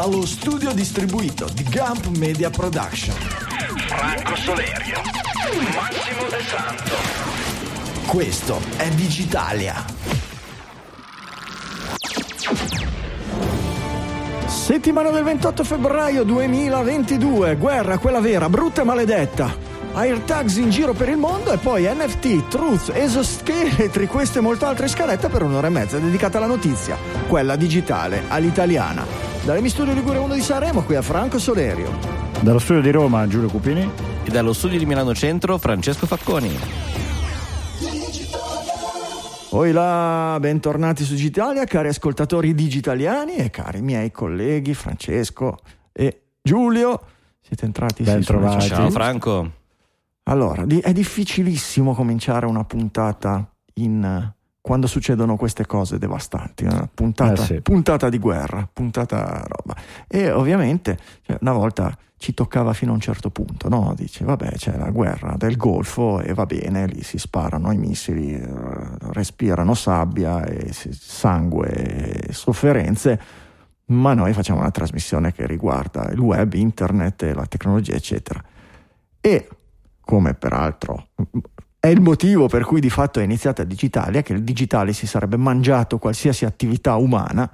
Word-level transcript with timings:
dallo 0.00 0.24
studio 0.24 0.72
distribuito 0.72 1.48
di 1.52 1.64
Gump 1.64 2.06
Media 2.18 2.50
Production. 2.50 3.16
Franco 3.16 4.36
Solerio, 4.36 5.00
Massimo 5.74 6.28
De 6.28 6.40
Santo. 6.44 6.94
Questo 8.06 8.60
è 8.76 8.88
Digitalia. 8.90 9.84
Settimana 14.46 15.10
del 15.10 15.24
28 15.24 15.64
febbraio 15.64 16.22
2022, 16.22 17.56
guerra 17.56 17.98
quella 17.98 18.20
vera, 18.20 18.48
brutta 18.48 18.82
e 18.82 18.84
maledetta. 18.84 19.52
AirTags 19.94 20.58
in 20.58 20.70
giro 20.70 20.92
per 20.92 21.08
il 21.08 21.16
mondo 21.16 21.50
e 21.50 21.56
poi 21.56 21.92
NFT, 21.92 22.46
Truth, 22.46 22.92
esoscheletri, 22.94 24.06
queste 24.06 24.38
e 24.38 24.42
molte 24.42 24.64
altre 24.64 24.86
scalette 24.86 25.28
per 25.28 25.42
un'ora 25.42 25.66
e 25.66 25.70
mezza 25.70 25.98
dedicata 25.98 26.36
alla 26.38 26.46
notizia, 26.46 26.96
quella 27.26 27.56
digitale, 27.56 28.22
all'italiana. 28.28 29.17
Dalle 29.48 29.62
mi 29.62 29.70
studio 29.70 29.94
Ligure 29.94 30.18
1 30.18 30.34
di 30.34 30.42
Sanremo, 30.42 30.82
qui 30.82 30.94
a 30.94 31.00
Franco 31.00 31.38
Solerio. 31.38 31.90
Dallo 32.42 32.58
studio 32.58 32.82
di 32.82 32.90
Roma 32.90 33.26
Giulio 33.26 33.48
Cupini 33.48 33.90
e 34.22 34.28
dallo 34.30 34.52
studio 34.52 34.78
di 34.78 34.84
Milano 34.84 35.14
Centro 35.14 35.56
Francesco 35.56 36.06
Facconi. 36.06 36.54
Poi 39.48 39.72
là, 39.72 40.36
bentornati 40.38 41.02
su 41.02 41.14
Digitalia, 41.14 41.64
cari 41.64 41.88
ascoltatori 41.88 42.54
digitaliani 42.54 43.36
e 43.36 43.48
cari 43.48 43.80
miei 43.80 44.10
colleghi 44.10 44.74
Francesco 44.74 45.56
e 45.92 46.24
Giulio. 46.42 47.00
Siete 47.40 47.64
entrati 47.64 48.02
ben 48.02 48.22
trovati. 48.22 48.66
Ciao 48.66 48.90
Franco. 48.90 49.52
Allora, 50.24 50.66
è 50.66 50.92
difficilissimo 50.92 51.94
cominciare 51.94 52.44
una 52.44 52.64
puntata 52.64 53.50
in, 53.76 54.30
quando 54.68 54.86
succedono 54.86 55.36
queste 55.36 55.64
cose 55.64 55.96
devastanti, 55.96 56.64
una 56.64 56.86
puntata, 56.92 57.40
eh 57.40 57.46
sì. 57.46 57.60
puntata 57.62 58.10
di 58.10 58.18
guerra, 58.18 58.68
puntata 58.70 59.42
roba. 59.48 59.74
E 60.06 60.30
ovviamente 60.30 60.98
cioè, 61.22 61.38
una 61.40 61.52
volta 61.52 61.96
ci 62.18 62.34
toccava 62.34 62.74
fino 62.74 62.90
a 62.90 62.94
un 62.94 63.00
certo 63.00 63.30
punto, 63.30 63.70
no? 63.70 63.94
Dici, 63.96 64.24
vabbè, 64.24 64.50
c'è 64.56 64.76
la 64.76 64.90
guerra 64.90 65.36
del 65.38 65.56
Golfo 65.56 66.20
e 66.20 66.34
va 66.34 66.44
bene, 66.44 66.86
lì 66.86 67.02
si 67.02 67.16
sparano 67.16 67.72
i 67.72 67.78
missili, 67.78 68.34
eh, 68.34 68.46
respirano 69.12 69.72
sabbia 69.72 70.44
e 70.44 70.70
sangue 70.70 72.26
e 72.26 72.32
sofferenze, 72.34 73.20
ma 73.86 74.12
noi 74.12 74.34
facciamo 74.34 74.60
una 74.60 74.70
trasmissione 74.70 75.32
che 75.32 75.46
riguarda 75.46 76.10
il 76.10 76.18
web, 76.18 76.52
internet, 76.52 77.22
la 77.34 77.46
tecnologia, 77.46 77.94
eccetera. 77.94 78.44
E 79.18 79.48
come 80.02 80.34
peraltro 80.34 81.06
è 81.80 81.86
il 81.86 82.00
motivo 82.00 82.48
per 82.48 82.64
cui 82.64 82.80
di 82.80 82.90
fatto 82.90 83.20
è 83.20 83.22
iniziata 83.22 83.64
Digitalia, 83.64 84.22
che 84.22 84.32
il 84.32 84.42
digitale 84.42 84.92
si 84.92 85.06
sarebbe 85.06 85.36
mangiato 85.36 85.98
qualsiasi 85.98 86.44
attività 86.44 86.96
umana 86.96 87.50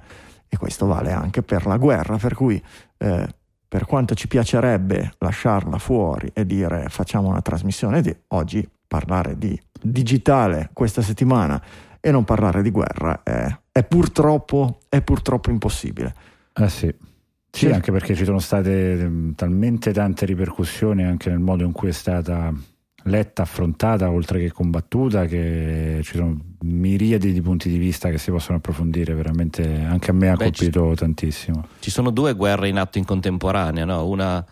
e 0.47 0.57
questo 0.57 0.85
vale 0.85 1.11
anche 1.11 1.43
per 1.43 1.65
la 1.65 1.77
guerra, 1.77 2.17
per 2.17 2.33
cui 2.33 2.61
eh, 2.97 3.27
per 3.67 3.85
quanto 3.85 4.15
ci 4.15 4.27
piacerebbe 4.27 5.13
lasciarla 5.17 5.77
fuori 5.77 6.29
e 6.33 6.45
dire 6.45 6.87
facciamo 6.89 7.27
una 7.27 7.41
trasmissione 7.41 8.01
di 8.01 8.15
oggi, 8.29 8.67
parlare 8.87 9.37
di 9.37 9.59
digitale 9.81 10.69
questa 10.73 11.01
settimana 11.01 11.61
e 11.99 12.11
non 12.11 12.23
parlare 12.23 12.61
di 12.61 12.71
guerra 12.71 13.21
è, 13.23 13.55
è, 13.71 13.83
purtroppo, 13.83 14.79
è 14.89 15.01
purtroppo 15.01 15.49
impossibile. 15.49 16.13
Eh 16.53 16.69
sì. 16.69 16.93
Sì, 17.51 17.71
anche 17.71 17.91
perché 17.91 18.15
ci 18.15 18.25
sono 18.25 18.39
state 18.39 18.95
mm, 18.95 19.31
talmente 19.31 19.93
tante 19.93 20.25
ripercussioni 20.25 21.03
anche 21.03 21.29
nel 21.29 21.39
modo 21.39 21.63
in 21.63 21.71
cui 21.71 21.87
è 21.87 21.93
stata 21.93 22.53
letta, 23.07 23.43
affrontata, 23.43 24.09
oltre 24.09 24.39
che 24.39 24.51
combattuta, 24.51 25.25
che 25.25 25.99
ci 26.03 26.17
sono 26.17 26.37
miriadi 26.61 27.31
di 27.31 27.41
punti 27.41 27.69
di 27.69 27.77
vista 27.77 28.09
che 28.09 28.17
si 28.17 28.31
possono 28.31 28.57
approfondire, 28.57 29.13
veramente 29.13 29.83
anche 29.83 30.11
a 30.11 30.13
me 30.13 30.29
ha 30.29 30.35
Beh, 30.35 30.45
colpito 30.45 30.89
ci, 30.89 30.95
tantissimo. 30.95 31.67
Ci 31.79 31.91
sono 31.91 32.09
due 32.09 32.33
guerre 32.33 32.67
in 32.67 32.77
atto 32.77 32.97
in 32.97 33.05
contemporanea, 33.05 33.85
no? 33.85 34.07
una 34.07 34.43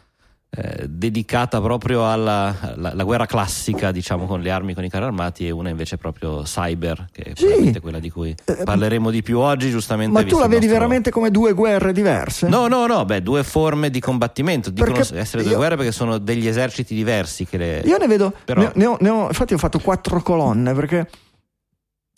eh, 0.55 0.85
dedicata 0.87 1.59
proprio 1.59 2.07
alla, 2.07 2.55
alla 2.77 3.03
guerra 3.03 3.25
classica, 3.25 3.91
diciamo, 3.91 4.27
con 4.27 4.39
le 4.41 4.51
armi, 4.51 4.75
con 4.75 4.83
i 4.83 4.89
carri 4.89 5.05
armati, 5.05 5.47
e 5.47 5.51
una 5.51 5.69
invece 5.69 5.97
proprio 5.97 6.43
cyber, 6.43 7.07
che 7.11 7.23
è 7.23 7.31
sì. 7.33 7.79
quella 7.81 7.99
di 7.99 8.11
cui 8.11 8.35
eh, 8.45 8.63
parleremo 8.63 9.09
di 9.09 9.23
più 9.23 9.39
oggi, 9.39 9.71
giustamente. 9.71 10.13
Ma 10.13 10.23
tu 10.23 10.37
la 10.37 10.43
vedi 10.43 10.65
nostro... 10.65 10.73
veramente 10.73 11.09
come 11.09 11.31
due 11.31 11.53
guerre 11.53 11.91
diverse? 11.91 12.47
No, 12.47 12.67
no, 12.67 12.85
no, 12.85 13.03
beh, 13.03 13.23
due 13.23 13.43
forme 13.43 13.89
di 13.89 13.99
combattimento. 13.99 14.69
Dicono 14.69 14.93
perché 14.93 15.17
essere 15.17 15.41
due 15.41 15.53
io... 15.53 15.57
guerre 15.57 15.75
perché 15.75 15.91
sono 15.91 16.19
degli 16.19 16.47
eserciti 16.47 16.93
diversi. 16.93 17.45
Che 17.45 17.57
le... 17.57 17.81
Io 17.85 17.97
ne 17.97 18.07
vedo, 18.07 18.31
Però... 18.45 18.61
ne, 18.61 18.71
ne 18.75 18.85
ho, 18.85 18.97
ne 18.99 19.09
ho, 19.09 19.27
infatti 19.27 19.55
ho 19.55 19.57
fatto 19.57 19.79
quattro 19.79 20.21
colonne 20.21 20.73
perché 20.73 21.09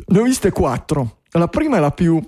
ne 0.08 0.20
ho 0.20 0.24
viste 0.24 0.52
quattro. 0.52 1.20
La 1.32 1.48
prima 1.48 1.78
è 1.78 1.80
la 1.80 1.92
più 1.92 2.22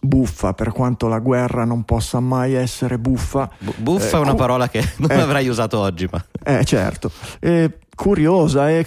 buffa, 0.00 0.52
per 0.54 0.72
quanto 0.72 1.08
la 1.08 1.18
guerra 1.18 1.64
non 1.64 1.84
possa 1.84 2.20
mai 2.20 2.54
essere 2.54 2.98
buffa. 2.98 3.50
B- 3.58 3.72
buffa 3.76 4.16
eh, 4.16 4.20
è 4.20 4.22
una 4.22 4.30
cu- 4.30 4.38
parola 4.38 4.68
che 4.68 4.82
non 4.98 5.10
eh, 5.10 5.20
avrei 5.20 5.48
usato 5.48 5.78
oggi, 5.78 6.08
ma... 6.10 6.24
Eh, 6.44 6.64
certo. 6.64 7.10
Eh, 7.40 7.78
curiosa, 7.94 8.70
eh, 8.70 8.84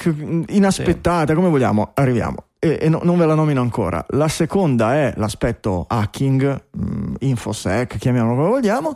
inaspettata, 0.48 1.28
sì. 1.28 1.34
come 1.36 1.50
vogliamo, 1.50 1.92
arriviamo. 1.94 2.46
E, 2.60 2.80
e 2.82 2.90
no, 2.90 3.02
non 3.04 3.18
ve 3.18 3.26
la 3.26 3.36
nomino 3.36 3.62
ancora. 3.62 4.04
La 4.10 4.28
seconda 4.28 4.96
è 4.96 5.14
l'aspetto 5.18 5.86
hacking, 5.88 6.64
mh, 6.72 6.84
mm, 6.84 7.14
infosec, 7.20 7.98
chiamiamolo 7.98 8.36
come 8.36 8.50
vogliamo. 8.50 8.94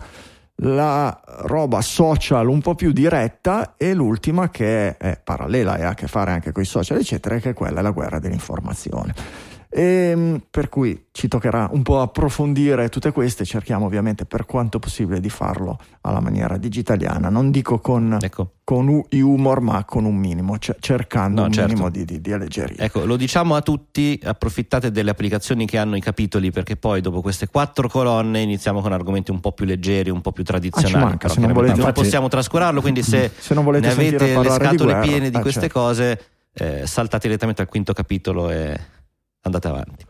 La 0.61 1.17
roba 1.43 1.79
social 1.79 2.49
un 2.49 2.61
po' 2.61 2.75
più 2.75 2.91
diretta 2.91 3.75
e 3.77 3.93
l'ultima 3.93 4.49
che 4.49 4.89
è, 4.89 4.97
è 4.97 5.19
parallela 5.23 5.77
e 5.77 5.83
ha 5.83 5.89
a 5.89 5.93
che 5.93 6.07
fare 6.07 6.31
anche 6.31 6.51
con 6.51 6.63
i 6.63 6.65
social, 6.65 6.97
eccetera, 6.97 7.37
che 7.37 7.51
è 7.51 7.53
quella 7.53 7.75
della 7.75 7.91
guerra 7.91 8.19
dell'informazione. 8.19 9.13
E, 9.71 9.81
ehm, 9.81 10.41
per 10.49 10.67
cui 10.67 11.05
ci 11.11 11.27
toccherà 11.27 11.69
un 11.71 11.83
po' 11.83 12.01
approfondire 12.01 12.89
tutte 12.89 13.11
queste, 13.11 13.45
cerchiamo 13.45 13.85
ovviamente 13.85 14.25
per 14.25 14.45
quanto 14.45 14.79
possibile 14.79 15.19
di 15.19 15.29
farlo 15.29 15.77
alla 16.01 16.19
maniera 16.19 16.57
digitaliana, 16.57 17.29
non 17.29 17.51
dico 17.51 17.77
con, 17.79 18.17
ecco. 18.19 18.53
con 18.63 19.03
humor 19.11 19.61
ma 19.61 19.85
con 19.85 20.05
un 20.05 20.15
minimo, 20.15 20.57
c- 20.57 20.75
cercando 20.79 21.41
no, 21.41 21.47
un 21.47 21.53
certo. 21.53 21.69
minimo 21.69 21.89
di, 21.91 22.03
di, 22.03 22.19
di, 22.19 22.33
alleggeria. 22.33 22.83
Ecco, 22.83 23.05
lo 23.05 23.15
diciamo 23.15 23.55
a 23.55 23.61
tutti, 23.61 24.19
approfittate 24.23 24.89
delle 24.91 25.11
applicazioni 25.11 25.67
che 25.67 25.77
hanno 25.77 25.95
i 25.95 26.01
capitoli 26.01 26.49
perché 26.51 26.75
poi 26.75 27.01
dopo 27.01 27.21
queste 27.21 27.47
quattro 27.47 27.87
colonne 27.87 28.41
iniziamo 28.41 28.81
con 28.81 28.91
argomenti 28.91 29.29
un 29.29 29.39
po' 29.39 29.51
più 29.51 29.65
leggeri, 29.65 30.09
un 30.09 30.21
po' 30.21 30.31
più 30.31 30.43
tradizionali, 30.43 31.03
ah, 31.03 31.07
manca, 31.07 31.27
però 31.27 31.41
non, 31.41 31.53
volete, 31.53 31.79
non 31.79 31.91
possiamo 31.91 32.27
trascurarlo, 32.27 32.81
quindi 32.81 33.03
se, 33.03 33.29
se 33.37 33.53
non 33.53 33.63
volete 33.63 33.85
ne 33.85 33.93
avete 33.93 34.35
le 34.35 34.49
scatole 34.49 34.93
guerra, 34.93 34.99
piene 35.01 35.29
di 35.29 35.37
eh, 35.37 35.41
queste 35.41 35.61
certo. 35.61 35.79
cose, 35.79 36.21
eh, 36.53 36.87
saltate 36.87 37.27
direttamente 37.27 37.61
al 37.61 37.67
quinto 37.67 37.93
capitolo 37.93 38.49
e 38.49 38.97
andate 39.41 39.67
avanti. 39.67 40.05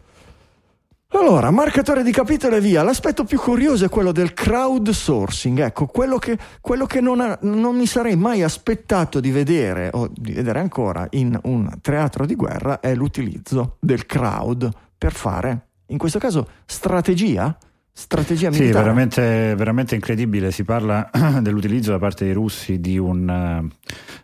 Allora, 1.12 1.50
marcatore 1.50 2.04
di 2.04 2.12
capitolo 2.12 2.58
e 2.58 2.62
via. 2.62 2.84
L'aspetto 2.84 3.24
più 3.24 3.40
curioso 3.40 3.84
è 3.84 3.90
quello 3.90 4.12
del 4.12 4.34
crowdsourcing. 4.34 5.60
Ecco, 5.60 5.88
quello 5.88 6.20
che, 6.20 6.38
quello 6.62 6.86
che 6.86 7.02
non, 7.02 7.20
ha, 7.20 7.36
non, 7.42 7.76
mi 7.76 7.88
sarei 7.88 8.16
mai 8.16 8.44
aspettato 8.44 9.20
di 9.20 9.32
vedere, 9.32 9.90
o 9.92 10.08
di 10.14 10.34
vedere 10.34 10.60
ancora 10.60 11.08
in 11.12 11.38
un 11.46 11.68
teatro 11.82 12.28
di 12.28 12.36
guerra, 12.36 12.80
è 12.80 12.94
l'utilizzo 12.94 13.78
del 13.80 14.06
crowd 14.06 14.70
per 14.96 15.12
fare, 15.12 15.70
in 15.88 15.98
questo 15.98 16.20
caso, 16.20 16.48
strategia 16.66 17.58
strategia 18.00 18.50
militare. 18.50 18.72
Sì, 18.72 18.78
veramente, 18.78 19.56
veramente 19.58 19.96
incredibile. 19.96 20.52
Si 20.52 20.64
parla 20.64 21.10
dell'utilizzo 21.42 21.92
da 21.92 22.00
parte 22.00 22.24
dei 22.24 22.34
russi 22.34 22.80
di, 22.80 22.98
un, 22.98 23.70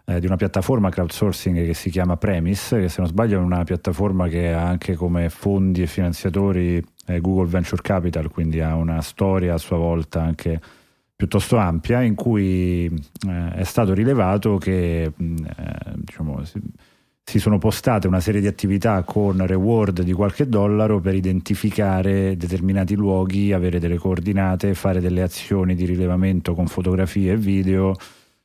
eh, 0.06 0.20
di, 0.20 0.26
una 0.26 0.38
piattaforma 0.38 0.90
crowdsourcing 0.90 1.66
che 1.66 1.74
si 1.74 1.90
chiama 1.90 2.16
Premise, 2.16 2.80
che 2.80 2.90
se 2.90 3.02
non 3.02 3.10
sbaglio 3.10 3.38
è 3.38 3.44
una 3.44 3.66
piattaforma 3.66 4.30
che 4.30 4.54
ha 4.54 4.66
anche 4.66 4.96
come 4.96 5.30
fondi 5.30 5.82
e 5.82 5.88
finanziatori 5.88 6.82
eh, 7.08 7.20
Google 7.20 7.48
Venture 7.48 7.82
Capital, 7.82 8.30
quindi 8.30 8.62
ha 8.62 8.76
una 8.76 9.02
storia 9.02 9.56
a 9.56 9.58
sua 9.58 9.78
volta 9.78 10.22
anche 10.22 10.62
piuttosto 11.14 11.58
ampia 11.58 12.02
in 12.02 12.16
cui 12.16 12.86
eh, 12.86 13.52
è 13.56 13.64
stato 13.64 13.94
rilevato 13.94 14.58
che 14.58 15.12
mm, 15.22 15.38
eh, 15.38 15.94
diciamo, 15.96 16.46
si, 16.46 16.62
si 17.28 17.40
sono 17.40 17.58
postate 17.58 18.06
una 18.06 18.20
serie 18.20 18.40
di 18.40 18.46
attività 18.46 19.02
con 19.02 19.44
reward 19.48 20.04
di 20.04 20.14
qualche 20.14 20.48
dollaro 20.48 21.00
per 21.00 21.16
identificare 21.16 22.38
determinati 22.38 22.94
luoghi, 22.94 23.52
avere 23.52 23.80
delle 23.80 23.98
coordinate, 23.98 24.76
fare 24.76 25.02
delle 25.02 25.24
azioni 25.24 25.74
di 25.74 25.86
rilevamento 25.86 26.54
con 26.54 26.68
fotografie 26.68 27.32
e 27.32 27.38
video, 27.38 27.96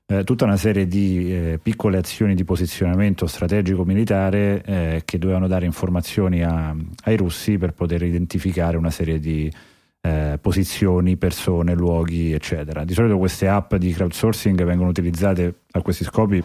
eh, 0.06 0.24
tutta 0.24 0.46
una 0.46 0.56
serie 0.56 0.86
di 0.86 1.30
eh, 1.30 1.60
piccole 1.62 1.98
azioni 1.98 2.34
di 2.34 2.42
posizionamento 2.42 3.26
strategico 3.26 3.84
militare 3.84 4.62
eh, 4.64 5.02
che 5.04 5.18
dovevano 5.18 5.46
dare 5.46 5.66
informazioni 5.66 6.42
a, 6.42 6.74
ai 7.04 7.16
russi 7.18 7.58
per 7.58 7.74
poter 7.74 8.02
identificare 8.02 8.78
una 8.78 8.90
serie 8.90 9.20
di 9.20 9.52
eh, 10.00 10.38
posizioni, 10.40 11.18
persone, 11.18 11.74
luoghi, 11.74 12.32
eccetera. 12.32 12.84
Di 12.84 12.94
solito 12.94 13.18
queste 13.18 13.46
app 13.46 13.74
di 13.74 13.92
crowdsourcing 13.92 14.64
vengono 14.64 14.88
utilizzate 14.88 15.60
a 15.72 15.82
questi 15.82 16.04
scopi 16.04 16.42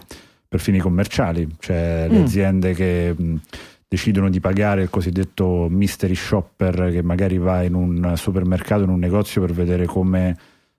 per 0.47 0.59
fini 0.59 0.80
commerciali, 0.80 1.47
cioè 1.59 2.07
le 2.09 2.19
mm. 2.19 2.24
aziende 2.24 2.74
che 2.74 3.13
mh, 3.18 3.36
decidono 3.88 4.30
di 4.30 4.39
pagare 4.39 4.83
il 4.83 4.89
cosiddetto 4.89 5.68
mystery 5.69 6.15
shopper 6.15 6.89
che 6.92 7.01
magari 7.01 7.38
va 7.38 7.63
in 7.63 7.74
un 7.74 8.13
supermercato, 8.15 8.83
in 8.83 8.89
un 8.89 9.00
negozio 9.00 9.42
per 9.42 9.53
vedere 9.53 9.86
come 9.86 10.36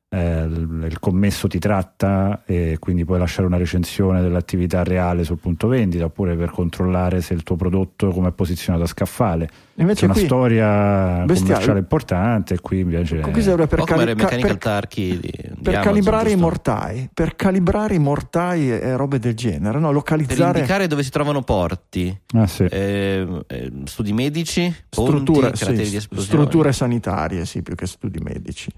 eh, 0.09 0.45
il 0.45 0.97
commesso 1.01 1.49
ti 1.49 1.59
tratta 1.59 2.43
e 2.47 2.77
quindi 2.79 3.05
puoi 3.05 3.19
lasciare 3.19 3.47
una 3.47 3.57
recensione 3.57 4.23
dell'attività 4.23 4.85
reale 4.85 5.25
sul 5.25 5.39
punto 5.39 5.67
vendita 5.67 6.05
oppure 6.05 6.37
per 6.37 6.51
controllare 6.51 7.21
se 7.21 7.35
il 7.35 7.43
tuo 7.43 7.57
prodotto 7.57 8.11
come 8.11 8.29
è 8.29 8.33
posizionato 8.33 8.85
a 8.85 8.87
scaffale. 8.87 9.49
Invece 9.79 10.07
C'è 10.07 10.13
una 10.13 10.25
storia 10.25 11.25
bestiale. 11.25 11.53
commerciale 11.53 11.79
importante 11.81 12.55
e 12.55 12.61
qui 12.61 12.81
invece 12.81 13.19
qui 13.21 13.43
serve 13.43 13.67
per, 13.67 13.83
cali- 13.83 14.15
ca- 14.15 14.29
per, 14.29 14.87
di, 14.89 15.19
di 15.21 15.31
per 15.61 15.75
Amazon, 15.75 15.83
calibrare 15.83 16.31
i 16.31 16.37
mortai, 16.37 17.11
per 17.13 17.35
calibrare 17.37 17.95
i 17.95 17.99
mortai 17.99 18.71
e 18.71 18.97
robe 18.97 19.19
del 19.19 19.35
genere, 19.35 19.79
no? 19.81 19.91
localizzare 19.91 20.53
per 20.53 20.57
indicare 20.61 20.87
dove 20.87 21.03
si 21.03 21.11
trovano 21.11 21.43
porti, 21.43 22.17
ah, 22.35 22.47
sì. 22.47 22.63
eh, 22.65 23.45
eh, 23.49 23.73
studi 23.85 24.13
medici, 24.13 24.73
strutture, 24.89 25.51
ponti, 25.51 25.85
sì, 25.85 26.01
strutture 26.15 26.73
sanitarie, 26.73 27.45
sì, 27.45 27.63
più 27.63 27.75
che 27.75 27.87
studi 27.87 28.21
medici. 28.21 28.71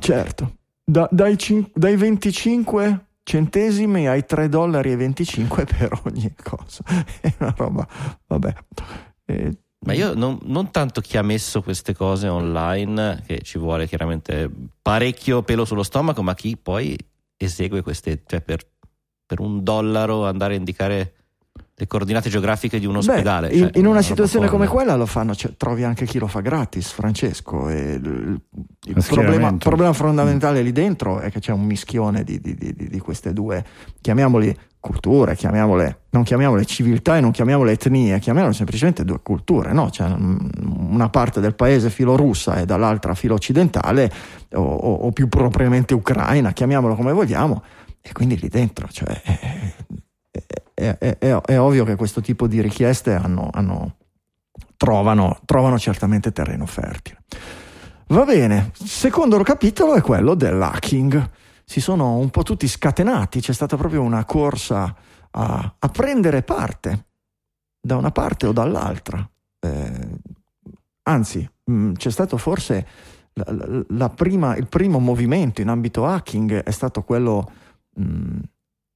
Certo, 0.00 0.56
da, 0.84 1.08
dai, 1.10 1.38
cin- 1.38 1.70
dai 1.72 1.96
25 1.96 3.06
centesimi 3.22 4.08
ai 4.08 4.24
3 4.26 4.48
dollari 4.48 4.90
e 4.90 4.96
25 4.96 5.64
per 5.64 6.00
ogni 6.04 6.34
cosa. 6.42 6.82
È 7.20 7.32
una 7.38 7.54
roba, 7.56 7.86
vabbè. 8.26 8.54
Eh, 9.26 9.58
ma 9.86 9.92
io 9.92 10.14
non, 10.14 10.38
non, 10.42 10.70
tanto 10.70 11.00
chi 11.00 11.16
ha 11.16 11.22
messo 11.22 11.62
queste 11.62 11.94
cose 11.94 12.28
online, 12.28 13.22
che 13.26 13.40
ci 13.42 13.58
vuole 13.58 13.86
chiaramente 13.86 14.50
parecchio 14.82 15.42
pelo 15.42 15.64
sullo 15.64 15.82
stomaco, 15.82 16.22
ma 16.22 16.34
chi 16.34 16.56
poi 16.56 16.98
esegue 17.36 17.82
queste, 17.82 18.22
cioè 18.26 18.42
per, 18.42 18.66
per 19.24 19.40
un 19.40 19.62
dollaro 19.62 20.26
andare 20.26 20.54
a 20.54 20.58
indicare 20.58 21.14
le 21.80 21.86
coordinate 21.86 22.28
geografiche 22.28 22.78
di 22.78 22.84
un 22.84 22.96
ospedale. 22.96 23.48
Beh, 23.48 23.56
cioè, 23.56 23.70
in, 23.76 23.86
una 23.86 24.02
situazione 24.02 24.48
come 24.48 24.66
quella 24.66 24.96
lo 24.96 25.06
fanno, 25.06 25.34
cioè, 25.34 25.56
trovi 25.56 25.82
anche 25.82 26.04
chi 26.04 26.18
lo 26.18 26.26
fa 26.26 26.40
gratis, 26.40 26.90
Francesco. 26.90 27.70
il, 27.70 28.38
il 28.86 29.04
problema, 29.08 29.56
problema, 29.56 29.92
fondamentale 29.94 30.60
mm. 30.60 30.64
lì 30.64 30.72
dentro 30.72 31.20
è 31.20 31.30
che 31.30 31.40
c'è 31.40 31.52
un 31.52 31.64
mischione 31.64 32.22
di, 32.22 32.38
di, 32.38 32.54
di, 32.54 32.74
di 32.74 32.98
queste 32.98 33.32
due, 33.32 33.64
chiamiamoli 34.02 34.54
culture, 34.78 35.34
chiamiamole, 35.34 36.02
non 36.10 36.22
chiamiamole 36.22 36.66
civiltà 36.66 37.16
e 37.16 37.20
non 37.20 37.30
chiamiamole 37.30 37.72
etnie, 37.72 38.18
chiamiamole 38.18 38.52
semplicemente 38.52 39.02
due 39.02 39.20
culture, 39.22 39.72
no? 39.72 39.88
C'è 39.88 40.04
una 40.04 41.08
parte 41.08 41.40
del 41.40 41.54
paese 41.54 41.88
filo 41.88 42.14
russa 42.14 42.56
e 42.60 42.66
dall'altra 42.66 43.14
filo 43.14 43.34
occidentale 43.34 44.10
o, 44.52 44.60
o, 44.60 44.94
o 45.06 45.12
più 45.12 45.28
propriamente 45.28 45.94
ucraina, 45.94 46.52
chiamiamolo 46.52 46.94
come 46.94 47.12
vogliamo, 47.12 47.62
e 48.02 48.12
quindi 48.12 48.38
lì 48.38 48.48
dentro, 48.48 48.86
cioè, 48.90 49.20
è, 49.22 49.74
è, 50.80 51.18
è, 51.18 51.40
è, 51.40 51.58
ovvio 51.58 51.84
che 51.84 51.96
questo 51.96 52.20
tipo 52.20 52.46
di 52.46 52.60
richieste 52.60 53.14
hanno, 53.14 53.50
hanno, 53.52 53.96
trovano, 54.76 55.38
trovano 55.44 55.78
certamente 55.78 56.32
terreno 56.32 56.66
fertile. 56.66 57.22
Va 58.08 58.24
bene, 58.24 58.72
secondo 58.72 59.40
capitolo 59.42 59.94
è 59.94 60.00
quello 60.00 60.34
dell'hacking. 60.34 61.30
Si 61.64 61.80
sono 61.80 62.16
un 62.16 62.30
po' 62.30 62.42
tutti 62.42 62.66
scatenati, 62.66 63.40
c'è 63.40 63.52
stata 63.52 63.76
proprio 63.76 64.02
una 64.02 64.24
corsa 64.24 64.92
a, 65.30 65.74
a 65.78 65.88
prendere 65.88 66.42
parte 66.42 67.06
da 67.80 67.96
una 67.96 68.10
parte 68.10 68.46
o 68.46 68.52
dall'altra. 68.52 69.28
Eh, 69.60 70.08
anzi, 71.04 71.48
mh, 71.64 71.72
mm, 71.72 71.92
c'è 71.92 72.10
stato 72.10 72.36
forse 72.36 72.86
la, 73.34 73.84
la 73.88 74.08
prima, 74.08 74.56
il 74.56 74.66
primo 74.66 74.98
movimento 74.98 75.60
in 75.60 75.68
ambito 75.68 76.04
hacking 76.06 76.64
è 76.64 76.70
stato 76.70 77.02
quello 77.02 77.50
mh, 77.94 78.02
mm, 78.02 78.38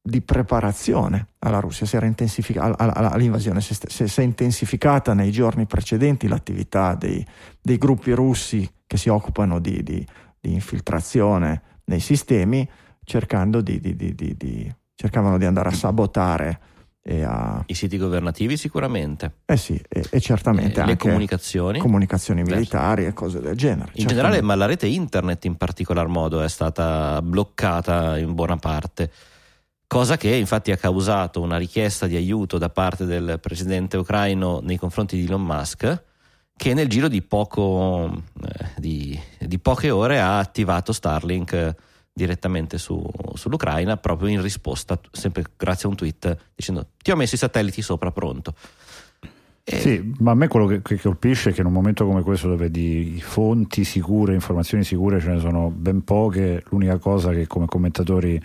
di 0.06 0.20
preparazione 0.20 1.28
alla 1.38 1.60
Russia, 1.60 1.86
si 1.86 1.96
era 1.96 2.04
intensific- 2.04 2.58
all'invasione, 2.58 3.62
si, 3.62 3.74
si, 3.86 4.06
si, 4.06 4.20
è 4.20 4.22
intensificata 4.22 5.14
nei 5.14 5.30
giorni 5.30 5.64
precedenti 5.64 6.28
l'attività 6.28 6.94
dei, 6.94 7.26
dei 7.58 7.78
gruppi 7.78 8.12
russi 8.12 8.70
che 8.86 8.98
si 8.98 9.08
occupano 9.08 9.60
di, 9.60 9.82
di, 9.82 10.06
di 10.38 10.52
infiltrazione 10.52 11.62
nei 11.84 12.00
sistemi, 12.00 12.68
cercando 13.02 13.62
di, 13.62 13.80
di, 13.80 14.74
cercavano 14.94 15.38
di 15.38 15.46
andare 15.46 15.70
a 15.70 15.72
sabotare 15.72 16.60
a... 17.24 17.62
i 17.64 17.72
siti 17.72 17.96
governativi 17.96 18.58
sicuramente. 18.58 19.36
Eh 19.46 19.56
sì, 19.56 19.82
e, 19.88 20.04
e 20.10 20.20
certamente 20.20 20.80
eh, 20.80 20.82
anche 20.82 20.92
le 20.92 20.96
comunicazioni, 20.98 21.78
comunicazioni 21.78 22.42
militari 22.42 23.06
e 23.06 23.14
cose 23.14 23.40
del 23.40 23.56
genere. 23.56 23.92
In 23.94 24.06
generale, 24.06 24.42
ma 24.42 24.54
la 24.54 24.66
rete 24.66 24.86
internet 24.86 25.46
in 25.46 25.56
particolar 25.56 26.08
modo 26.08 26.42
è 26.42 26.48
stata 26.50 27.22
bloccata 27.22 28.18
in 28.18 28.34
buona 28.34 28.58
parte 28.58 29.10
cosa 29.94 30.16
che 30.16 30.34
infatti 30.34 30.72
ha 30.72 30.76
causato 30.76 31.40
una 31.40 31.56
richiesta 31.56 32.08
di 32.08 32.16
aiuto 32.16 32.58
da 32.58 32.68
parte 32.68 33.04
del 33.04 33.38
presidente 33.40 33.96
ucraino 33.96 34.58
nei 34.60 34.76
confronti 34.76 35.16
di 35.16 35.24
Elon 35.24 35.44
Musk 35.44 36.02
che 36.56 36.74
nel 36.74 36.88
giro 36.88 37.06
di, 37.06 37.22
poco, 37.22 38.12
eh, 38.12 38.70
di, 38.76 39.16
di 39.38 39.58
poche 39.60 39.90
ore 39.90 40.18
ha 40.18 40.40
attivato 40.40 40.92
Starlink 40.92 41.76
direttamente 42.12 42.76
su, 42.76 43.08
sull'Ucraina 43.34 43.96
proprio 43.96 44.30
in 44.30 44.42
risposta, 44.42 44.98
sempre 45.12 45.44
grazie 45.56 45.86
a 45.86 45.90
un 45.92 45.96
tweet 45.96 46.38
dicendo 46.56 46.88
ti 47.00 47.12
ho 47.12 47.16
messo 47.16 47.36
i 47.36 47.38
satelliti 47.38 47.80
sopra 47.80 48.10
pronto. 48.10 48.52
E... 49.62 49.78
Sì, 49.78 50.12
ma 50.18 50.32
a 50.32 50.34
me 50.34 50.48
quello 50.48 50.66
che, 50.66 50.82
che, 50.82 50.98
colpisce 50.98 51.50
è 51.50 51.52
che 51.52 51.60
in 51.60 51.68
un 51.68 51.72
momento 51.72 52.04
come 52.04 52.22
questo 52.22 52.48
dove 52.48 52.68
di 52.68 53.22
fonti 53.24 53.84
sicure, 53.84 54.34
informazioni 54.34 54.82
sicure 54.82 55.20
ce 55.20 55.28
ne 55.28 55.38
sono 55.38 55.70
ben 55.70 56.02
poche, 56.02 56.64
l'unica 56.70 56.98
cosa 56.98 57.30
che 57.30 57.46
come 57.46 57.66
commentatori 57.66 58.42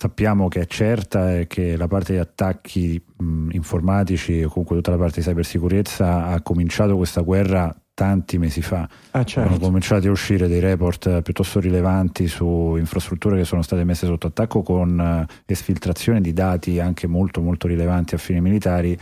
sappiamo 0.00 0.48
che 0.48 0.60
è 0.60 0.66
certa 0.66 1.36
è 1.36 1.46
che 1.46 1.76
la 1.76 1.86
parte 1.86 2.14
di 2.14 2.18
attacchi 2.18 3.02
mh, 3.18 3.50
informatici 3.50 4.42
o 4.42 4.48
comunque 4.48 4.74
tutta 4.76 4.92
la 4.92 4.96
parte 4.96 5.20
di 5.20 5.26
cybersicurezza 5.26 6.28
ha 6.28 6.40
cominciato 6.40 6.96
questa 6.96 7.20
guerra 7.20 7.74
tanti 7.92 8.38
mesi 8.38 8.62
fa. 8.62 8.88
Ah, 9.10 9.24
certo. 9.24 9.50
Sono 9.50 9.62
cominciati 9.62 10.06
a 10.06 10.10
uscire 10.10 10.48
dei 10.48 10.60
report 10.60 11.20
piuttosto 11.20 11.60
rilevanti 11.60 12.28
su 12.28 12.76
infrastrutture 12.78 13.36
che 13.36 13.44
sono 13.44 13.60
state 13.60 13.84
messe 13.84 14.06
sotto 14.06 14.28
attacco 14.28 14.62
con 14.62 15.26
uh, 15.28 15.30
esfiltrazione 15.44 16.22
di 16.22 16.32
dati 16.32 16.80
anche 16.80 17.06
molto 17.06 17.42
molto 17.42 17.68
rilevanti 17.68 18.14
a 18.14 18.18
fini 18.18 18.40
militari. 18.40 18.98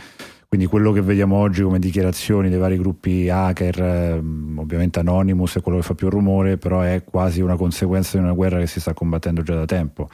Quindi 0.49 0.67
quello 0.67 0.91
che 0.91 1.01
vediamo 1.01 1.37
oggi 1.37 1.61
come 1.61 1.79
dichiarazioni 1.79 2.49
dei 2.49 2.57
vari 2.57 2.75
gruppi 2.75 3.29
hacker, 3.29 3.81
eh, 3.81 4.13
ovviamente 4.55 4.99
Anonymous 4.99 5.57
è 5.57 5.61
quello 5.61 5.77
che 5.77 5.83
fa 5.83 5.93
più 5.93 6.09
rumore, 6.09 6.57
però 6.57 6.81
è 6.81 7.03
quasi 7.05 7.39
una 7.39 7.55
conseguenza 7.55 8.17
di 8.17 8.23
una 8.23 8.33
guerra 8.33 8.57
che 8.57 8.67
si 8.67 8.81
sta 8.81 8.93
combattendo 8.93 9.43
già 9.43 9.53
da 9.53 9.65
tempo. 9.65 10.09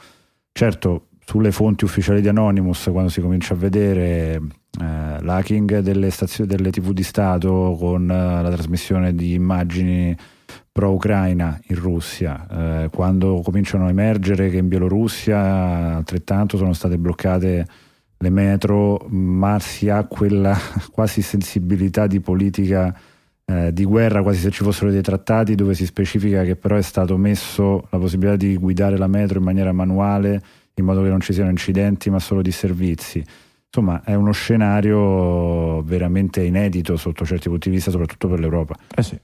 Certo, 0.56 1.08
sulle 1.26 1.52
fonti 1.52 1.84
ufficiali 1.84 2.22
di 2.22 2.28
Anonymous, 2.28 2.88
quando 2.90 3.10
si 3.10 3.20
comincia 3.20 3.52
a 3.52 3.58
vedere 3.58 4.40
eh, 4.80 5.20
l'hacking 5.20 5.80
delle, 5.80 6.08
stazioni, 6.08 6.48
delle 6.48 6.70
TV 6.70 6.92
di 6.92 7.02
Stato 7.02 7.76
con 7.78 8.10
eh, 8.10 8.40
la 8.40 8.50
trasmissione 8.50 9.14
di 9.14 9.34
immagini 9.34 10.16
pro-Ucraina 10.72 11.60
in 11.66 11.76
Russia, 11.76 12.84
eh, 12.84 12.88
quando 12.88 13.42
cominciano 13.44 13.84
a 13.84 13.90
emergere 13.90 14.48
che 14.48 14.56
in 14.56 14.68
Bielorussia 14.68 15.96
altrettanto 15.96 16.56
sono 16.56 16.72
state 16.72 16.96
bloccate 16.96 17.66
le 18.16 18.30
metro, 18.30 19.06
ma 19.10 19.58
si 19.58 19.90
ha 19.90 20.04
quella 20.04 20.56
quasi 20.90 21.20
sensibilità 21.20 22.06
di 22.06 22.20
politica 22.20 22.98
eh, 23.46 23.72
di 23.72 23.84
guerra, 23.84 24.22
quasi 24.22 24.40
se 24.40 24.50
ci 24.50 24.64
fossero 24.64 24.90
dei 24.90 25.02
trattati 25.02 25.54
dove 25.54 25.74
si 25.74 25.86
specifica 25.86 26.42
che 26.42 26.56
però 26.56 26.76
è 26.76 26.82
stato 26.82 27.16
messo 27.16 27.86
la 27.90 27.98
possibilità 27.98 28.36
di 28.36 28.56
guidare 28.56 28.98
la 28.98 29.06
metro 29.06 29.38
in 29.38 29.44
maniera 29.44 29.72
manuale 29.72 30.42
in 30.74 30.84
modo 30.84 31.02
che 31.02 31.08
non 31.08 31.20
ci 31.20 31.32
siano 31.32 31.50
incidenti 31.50 32.10
ma 32.10 32.18
solo 32.18 32.42
di 32.42 32.50
servizi. 32.50 33.24
Insomma, 33.66 34.02
è 34.04 34.14
uno 34.14 34.32
scenario 34.32 35.82
veramente 35.82 36.42
inedito 36.42 36.96
sotto 36.96 37.24
certi 37.24 37.48
punti 37.48 37.68
di 37.68 37.76
vista, 37.76 37.90
soprattutto 37.90 38.28
per 38.28 38.40
l'Europa. 38.40 38.74
Eh 38.94 39.02
sì. 39.02 39.18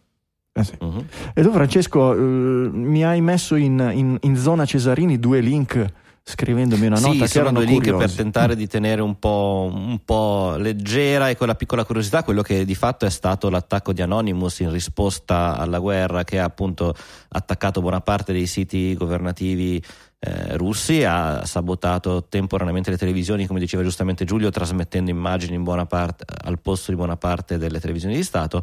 Eh 0.55 0.65
sì. 0.65 0.75
uh-huh. 0.79 1.05
E 1.33 1.43
tu 1.43 1.51
Francesco 1.51 2.01
uh, 2.01 2.71
mi 2.71 3.05
hai 3.05 3.21
messo 3.23 3.55
in, 3.57 3.91
in, 3.95 4.19
in 4.21 4.37
zona 4.37 4.67
Cesarini 4.67 5.19
due 5.19 5.41
link 5.41 5.85
scrivendomi 6.25 6.87
una 6.87 7.01
nota 7.01 7.27
sì, 7.27 7.33
che 7.33 7.39
erano 7.41 7.61
link 7.61 7.83
curiosi. 7.83 8.05
per 8.05 8.15
tentare 8.15 8.55
di 8.55 8.67
tenere 8.69 9.03
un 9.03 9.19
po', 9.19 9.71
un 9.73 9.99
po', 10.05 10.55
leggera 10.57 11.29
e 11.29 11.37
con 11.37 11.49
la 11.49 11.55
piccola 11.55 11.85
curiosità 11.85 12.23
quello 12.23 12.43
che 12.43 12.65
di 12.65 12.75
fatto 12.75 13.07
è 13.07 13.11
stato 13.11 13.51
l'attacco 13.51 13.93
di 13.93 14.03
Anonymous 14.03 14.61
in 14.61 14.71
risposta 14.71 15.57
alla 15.57 15.79
guerra 15.79 16.25
che 16.25 16.39
ha 16.39 16.45
appunto 16.45 16.95
attaccato 17.29 17.81
buona 17.81 18.01
parte 18.01 18.33
dei 18.33 18.47
siti 18.47 18.95
governativi 18.95 19.83
eh, 20.25 20.57
russi, 20.57 21.03
ha 21.03 21.45
sabotato 21.45 22.27
temporaneamente 22.29 22.91
le 22.91 22.97
televisioni, 22.97 23.49
come 23.49 23.59
diceva 23.59 23.83
giustamente 23.83 24.25
Giulio, 24.25 24.51
trasmettendo 24.51 25.11
immagini 25.11 25.57
in 25.57 25.65
buona 25.65 25.85
parte, 25.85 26.25
al 26.45 26.61
posto 26.61 26.93
di 26.93 26.97
buona 26.97 27.17
parte 27.17 27.59
delle 27.59 27.81
televisioni 27.81 28.15
di 28.15 28.23
Stato 28.23 28.63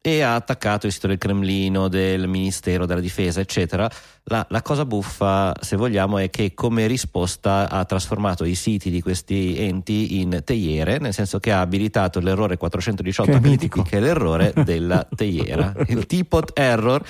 e 0.00 0.22
ha 0.22 0.34
attaccato 0.34 0.86
il 0.86 0.92
sito 0.92 1.06
del 1.06 1.18
Cremlino, 1.18 1.88
del 1.88 2.28
Ministero 2.28 2.86
della 2.86 3.00
Difesa, 3.00 3.40
eccetera. 3.40 3.90
La, 4.24 4.46
la, 4.50 4.62
cosa 4.62 4.84
buffa, 4.84 5.54
se 5.60 5.76
vogliamo, 5.76 6.18
è 6.18 6.30
che 6.30 6.54
come 6.54 6.86
risposta 6.86 7.68
ha 7.68 7.84
trasformato 7.84 8.44
i 8.44 8.54
siti 8.54 8.90
di 8.90 9.00
questi 9.00 9.56
enti 9.58 10.20
in 10.20 10.42
teiere, 10.44 10.98
nel 10.98 11.14
senso 11.14 11.38
che 11.38 11.52
ha 11.52 11.60
abilitato 11.60 12.20
l'errore 12.20 12.56
418 12.56 13.38
HTTP, 13.38 13.82
che 13.82 13.96
è 13.96 14.00
l'errore 14.00 14.52
della 14.64 15.06
teiera, 15.14 15.74
il 15.88 16.06
Teapot 16.06 16.52
Error 16.54 17.02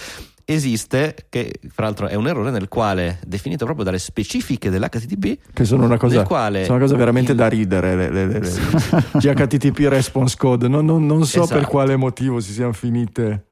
esiste, 0.51 1.15
che 1.29 1.61
fra 1.69 1.85
l'altro 1.85 2.07
è 2.07 2.15
un 2.15 2.27
errore 2.27 2.51
nel 2.51 2.69
quale, 2.69 3.19
definito 3.27 3.65
proprio 3.65 3.85
dalle 3.85 3.99
specifiche 3.99 4.71
dell'HTTP, 4.71 5.53
che 5.53 5.65
sono 5.65 5.85
una 5.85 5.99
cosa, 5.99 6.25
sono 6.25 6.65
una 6.69 6.79
cosa 6.79 6.97
veramente 6.97 7.33
il... 7.33 7.37
da 7.37 7.49
ridere, 7.49 7.95
le, 7.95 8.11
le, 8.11 8.27
le, 8.27 8.45
sì. 8.45 8.61
GHTTP 9.13 9.79
response 9.89 10.37
code, 10.39 10.67
non, 10.67 10.87
non, 10.87 11.05
non 11.05 11.25
so 11.27 11.43
esatto. 11.43 11.59
per 11.59 11.69
quale 11.69 11.97
motivo 11.97 12.41
si 12.41 12.53
siano 12.53 12.73
finite 12.73 13.48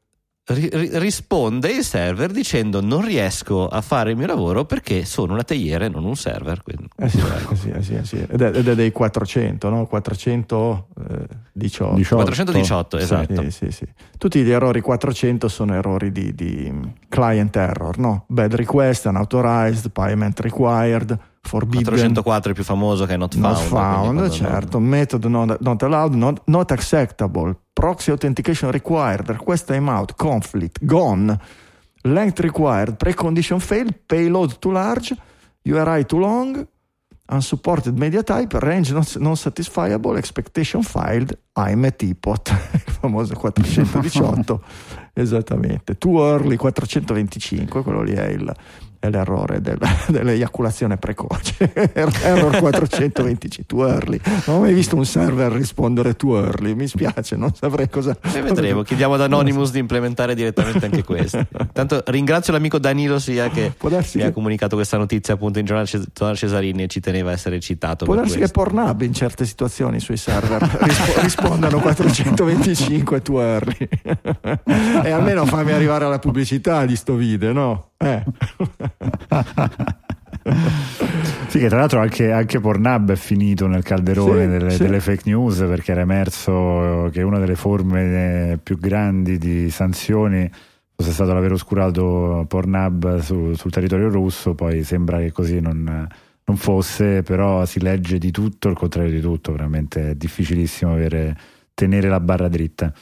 risponde 0.48 1.72
il 1.72 1.82
server 1.82 2.30
dicendo 2.30 2.80
non 2.80 3.04
riesco 3.04 3.66
a 3.66 3.80
fare 3.80 4.12
il 4.12 4.16
mio 4.16 4.26
lavoro 4.26 4.64
perché 4.64 5.04
sono 5.04 5.32
una 5.32 5.42
teiera 5.42 5.86
e 5.86 5.88
non 5.88 6.04
un 6.04 6.14
server 6.14 6.62
quindi, 6.62 6.88
eh 6.96 7.08
sì, 7.08 7.18
eh 7.70 7.82
sì, 7.82 7.94
eh 7.94 8.04
sì, 8.04 8.16
ed, 8.16 8.40
è, 8.40 8.56
ed, 8.56 8.68
è, 8.68 8.74
dei 8.76 8.92
400 8.92 9.68
no? 9.68 9.86
418 9.86 11.34
418 12.14 12.98
esatto. 12.98 13.44
tutti 14.18 14.44
gli 14.44 14.50
errori 14.50 14.80
400 14.80 15.48
sono 15.48 15.74
errori 15.74 16.12
di, 16.12 16.32
di 16.32 16.72
client 17.08 17.56
error 17.56 17.98
no? 17.98 18.24
bad 18.28 18.54
request 18.54 19.06
unauthorized 19.06 19.90
payment 19.90 20.38
required 20.38 21.18
forbidden. 21.46 21.84
404 21.84 22.50
è 22.50 22.54
più 22.54 22.64
famoso 22.64 23.06
che 23.06 23.14
è 23.14 23.16
not 23.16 23.34
found 23.34 23.56
not 23.56 23.66
found 23.66 24.30
certo. 24.30 24.78
Non... 24.78 24.88
method 24.88 25.24
not, 25.24 25.60
not 25.60 25.82
allowed 25.82 26.14
not, 26.14 26.42
not 26.44 26.70
acceptable 26.70 27.56
proxy 27.76 28.10
authentication 28.10 28.70
required, 28.70 29.28
request 29.28 29.66
timeout, 29.66 30.14
conflict, 30.14 30.82
gone, 30.82 31.38
length 32.04 32.40
required, 32.40 32.96
precondition 32.96 33.60
failed, 33.60 33.94
payload 34.06 34.58
too 34.58 34.72
large, 34.72 35.14
URI 35.62 36.06
too 36.06 36.18
long, 36.18 36.66
unsupported 37.26 37.98
media 37.98 38.22
type, 38.22 38.58
range 38.60 38.92
not, 38.92 39.16
non 39.16 39.36
satisfiable, 39.36 40.16
expectation 40.16 40.82
filed, 40.82 41.38
I'm 41.54 41.84
a 41.84 41.90
teapot, 41.90 42.48
il 42.72 42.92
famoso 42.92 43.34
418, 43.34 44.62
esattamente, 45.12 45.98
too 45.98 46.18
early 46.26 46.56
425, 46.56 47.82
quello 47.82 48.02
lì 48.02 48.14
è 48.14 48.28
il 48.28 48.54
è 49.06 49.10
l'errore 49.10 49.60
del, 49.60 49.78
dell'eiaculazione 50.08 50.96
precoce. 50.96 51.72
Error 51.94 52.56
425, 52.58 53.64
too 53.66 53.86
early. 53.86 54.20
Non 54.46 54.56
ho 54.56 54.60
mai 54.60 54.74
visto 54.74 54.96
un 54.96 55.04
server 55.04 55.52
rispondere 55.52 56.14
too 56.16 56.38
early, 56.38 56.74
mi 56.74 56.86
spiace, 56.86 57.36
non 57.36 57.54
saprei 57.54 57.88
cosa... 57.88 58.16
E 58.34 58.42
vedremo, 58.42 58.82
chiediamo 58.82 59.14
ad 59.14 59.22
Anonymous 59.22 59.70
di 59.70 59.78
implementare 59.78 60.34
direttamente 60.34 60.84
anche 60.84 61.04
questo. 61.04 61.38
Intanto 61.58 62.02
ringrazio 62.06 62.52
l'amico 62.52 62.78
Danilo 62.78 63.18
Sia 63.18 63.48
che 63.48 63.72
mi 64.14 64.22
ha 64.22 64.32
comunicato 64.32 64.76
questa 64.76 64.96
notizia 64.96 65.34
appunto 65.34 65.58
in 65.58 65.64
giornale 65.64 65.86
Cesarini 66.36 66.84
e 66.84 66.86
ci 66.86 67.00
teneva 67.00 67.30
a 67.30 67.32
essere 67.32 67.60
citato. 67.60 68.04
Può 68.04 68.14
darsi 68.14 68.36
questo. 68.38 68.60
che 68.60 68.70
Pornhub 68.70 69.02
in 69.02 69.12
certe 69.12 69.44
situazioni 69.44 70.00
sui 70.00 70.16
server 70.16 70.62
rispo- 70.62 71.20
rispondano 71.20 71.78
425 71.78 73.22
too 73.22 73.40
early. 73.40 73.88
e 75.04 75.10
almeno 75.10 75.44
fammi 75.46 75.72
arrivare 75.72 76.04
alla 76.04 76.18
pubblicità 76.18 76.84
di 76.84 76.96
sto 76.96 77.14
video, 77.14 77.52
no? 77.52 77.90
Eh. 77.98 78.22
sì, 81.48 81.58
che 81.58 81.68
tra 81.68 81.78
l'altro 81.78 82.00
anche, 82.00 82.32
anche 82.32 82.60
Pornhub 82.60 83.12
è 83.12 83.16
finito 83.16 83.66
nel 83.66 83.82
calderone 83.82 84.42
sì, 84.42 84.48
delle, 84.48 84.70
sì. 84.70 84.82
delle, 84.82 85.00
fake 85.00 85.22
news 85.26 85.58
perché 85.58 85.92
era 85.92 86.02
emerso 86.02 87.08
che 87.12 87.22
una 87.22 87.38
delle 87.38 87.56
forme 87.56 88.58
più 88.62 88.78
grandi 88.78 89.38
di 89.38 89.70
sanzioni 89.70 90.50
fosse 90.94 91.12
stato 91.12 91.32
l'aver 91.34 91.52
oscurato 91.52 92.44
Pornhub 92.48 93.18
su, 93.18 93.54
sul 93.54 93.70
territorio 93.70 94.08
russo, 94.08 94.54
poi 94.54 94.82
sembra 94.82 95.18
che 95.18 95.30
così 95.30 95.60
non, 95.60 96.08
non, 96.44 96.56
fosse, 96.56 97.22
però 97.22 97.66
si 97.66 97.80
legge 97.80 98.18
di 98.18 98.30
tutto, 98.30 98.70
il 98.70 98.76
contrario 98.76 99.10
di 99.10 99.20
tutto, 99.20 99.52
veramente 99.52 100.10
è 100.10 100.14
difficilissimo 100.14 100.92
avere, 100.92 101.36
tenere 101.74 102.08
la 102.08 102.20
barra 102.20 102.48
dritta 102.48 102.94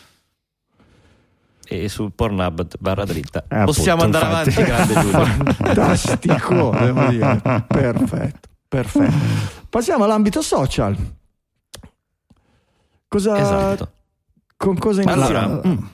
e 1.67 1.89
sul 1.89 2.13
Pornhub 2.13 2.67
barra 2.79 3.05
dritta. 3.05 3.45
Eh, 3.49 3.65
Possiamo 3.65 4.03
appunto, 4.03 4.19
andare 4.19 4.51
infatti. 4.51 4.71
avanti. 4.71 5.55
Fantastico, 5.55 6.71
devo 6.79 7.07
dire. 7.07 7.43
Perfetto, 7.67 8.49
perfetto. 8.69 9.15
Passiamo 9.69 10.05
all'ambito 10.05 10.43
social. 10.43 10.97
Cosa, 13.09 13.39
esatto. 13.39 13.93
Con 14.57 14.79
cosa 14.79 15.03
iniziamo? 15.03 15.27
Allora, 15.27 15.61
mm. 15.69 15.85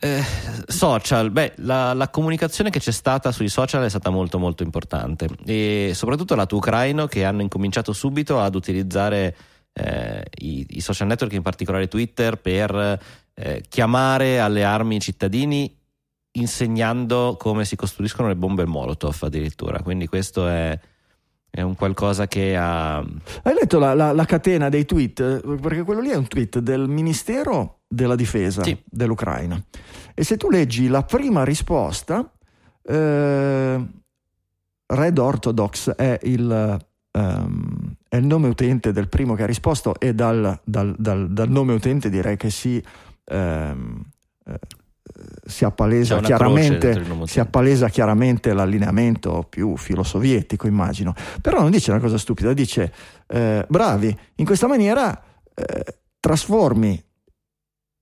eh, 0.00 0.24
social, 0.66 1.30
beh, 1.30 1.54
la, 1.56 1.94
la, 1.94 2.08
comunicazione 2.08 2.70
che 2.70 2.78
c'è 2.78 2.90
stata 2.90 3.32
sui 3.32 3.48
social 3.48 3.84
è 3.84 3.88
stata 3.88 4.10
molto 4.10 4.38
molto 4.38 4.62
importante 4.62 5.28
e 5.44 5.92
soprattutto 5.94 6.34
lato 6.34 6.56
ucraino 6.56 7.06
che 7.06 7.24
hanno 7.24 7.42
incominciato 7.42 7.92
subito 7.92 8.40
ad 8.40 8.54
utilizzare 8.54 9.36
eh, 9.72 10.24
i, 10.40 10.66
i, 10.70 10.80
social 10.80 11.06
network, 11.06 11.32
in 11.32 11.42
particolare 11.42 11.88
Twitter, 11.88 12.36
per 12.36 13.00
eh, 13.40 13.62
chiamare 13.68 14.40
alle 14.40 14.64
armi 14.64 14.96
i 14.96 15.00
cittadini 15.00 15.72
insegnando 16.32 17.36
come 17.38 17.64
si 17.64 17.76
costruiscono 17.76 18.28
le 18.28 18.36
bombe 18.36 18.66
Molotov 18.66 19.16
addirittura. 19.20 19.80
Quindi 19.80 20.08
questo 20.08 20.48
è, 20.48 20.78
è 21.48 21.62
un 21.62 21.76
qualcosa 21.76 22.26
che 22.26 22.56
ha... 22.56 22.98
Hai 22.98 23.54
letto 23.54 23.78
la, 23.78 23.94
la, 23.94 24.12
la, 24.12 24.24
catena 24.24 24.68
dei 24.68 24.84
tweet? 24.84 25.56
Perché 25.60 25.84
quello 25.84 26.00
lì 26.00 26.10
è 26.10 26.16
un 26.16 26.26
tweet 26.26 26.58
del 26.58 26.88
Ministero 26.88 27.82
della 27.86 28.16
Difesa 28.16 28.62
sì. 28.64 28.76
dell'Ucraina. 28.84 29.62
E 30.14 30.24
se 30.24 30.36
tu 30.36 30.50
leggi 30.50 30.88
la 30.88 31.04
prima 31.04 31.44
risposta, 31.44 32.28
eh, 32.82 33.86
Red 34.86 35.18
Orthodox 35.18 35.90
è 35.90 36.18
il... 36.22 36.86
Um, 37.10 37.96
è 38.08 38.16
il 38.16 38.24
nome 38.24 38.48
utente 38.48 38.90
del 38.92 39.08
primo 39.08 39.34
che 39.34 39.42
ha 39.42 39.46
risposto 39.46 39.98
e 39.98 40.14
dal, 40.14 40.58
dal, 40.64 40.94
dal, 40.96 41.30
dal 41.30 41.50
nome 41.50 41.74
utente 41.74 42.08
direi 42.08 42.38
che 42.38 42.48
si 42.48 42.82
ehm, 43.28 44.02
eh, 44.46 44.58
si, 45.46 45.64
appalesa 45.64 46.20
chiaramente, 46.20 47.04
si 47.24 47.40
appalesa 47.40 47.88
chiaramente 47.88 48.52
l'allineamento 48.52 49.46
più 49.48 49.76
filosovietico, 49.76 50.66
immagino. 50.66 51.14
Però 51.40 51.60
non 51.60 51.70
dice 51.70 51.90
una 51.90 52.00
cosa 52.00 52.18
stupida, 52.18 52.52
dice 52.52 52.92
eh, 53.26 53.64
bravi, 53.68 54.16
in 54.36 54.44
questa 54.44 54.66
maniera 54.66 55.22
eh, 55.54 55.98
trasformi 56.20 57.02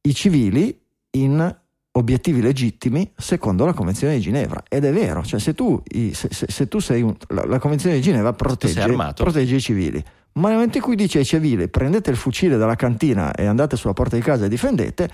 i 0.03 0.15
civili 0.15 0.79
in 1.11 1.57
obiettivi 1.93 2.43
legittimi 2.43 3.11
secondo 3.17 3.65
la 3.65 3.73
Convenzione 3.73 4.15
di 4.15 4.21
Ginevra. 4.21 4.63
Ed 4.69 4.85
è 4.85 4.93
vero, 4.93 5.25
cioè 5.25 5.41
se 5.41 5.55
tu, 5.55 5.83
se, 6.13 6.29
se, 6.31 6.47
se 6.49 6.69
tu 6.69 6.79
sei 6.79 7.03
un, 7.03 7.17
la, 7.29 7.45
la, 7.45 7.59
Convenzione 7.59 7.97
di 7.97 8.03
Ginevra 8.03 8.33
protegge, 8.33 8.87
protegge 9.15 9.57
i 9.57 9.61
civili, 9.61 10.05
ma 10.37 10.49
nel 10.49 10.57
momento 10.57 10.79
in 10.79 10.83
cui 10.83 10.97
dice 10.97 11.19
ai 11.19 11.25
civili 11.25 11.69
prendete 11.69 12.11
il 12.11 12.17
fucile 12.17 12.57
dalla 12.57 12.77
cantina 12.77 13.33
e 13.33 13.47
andate 13.47 13.77
sulla 13.77 13.93
porta 13.93 14.17
di 14.17 14.23
casa 14.23 14.45
e 14.45 14.49
difendete, 14.49 15.09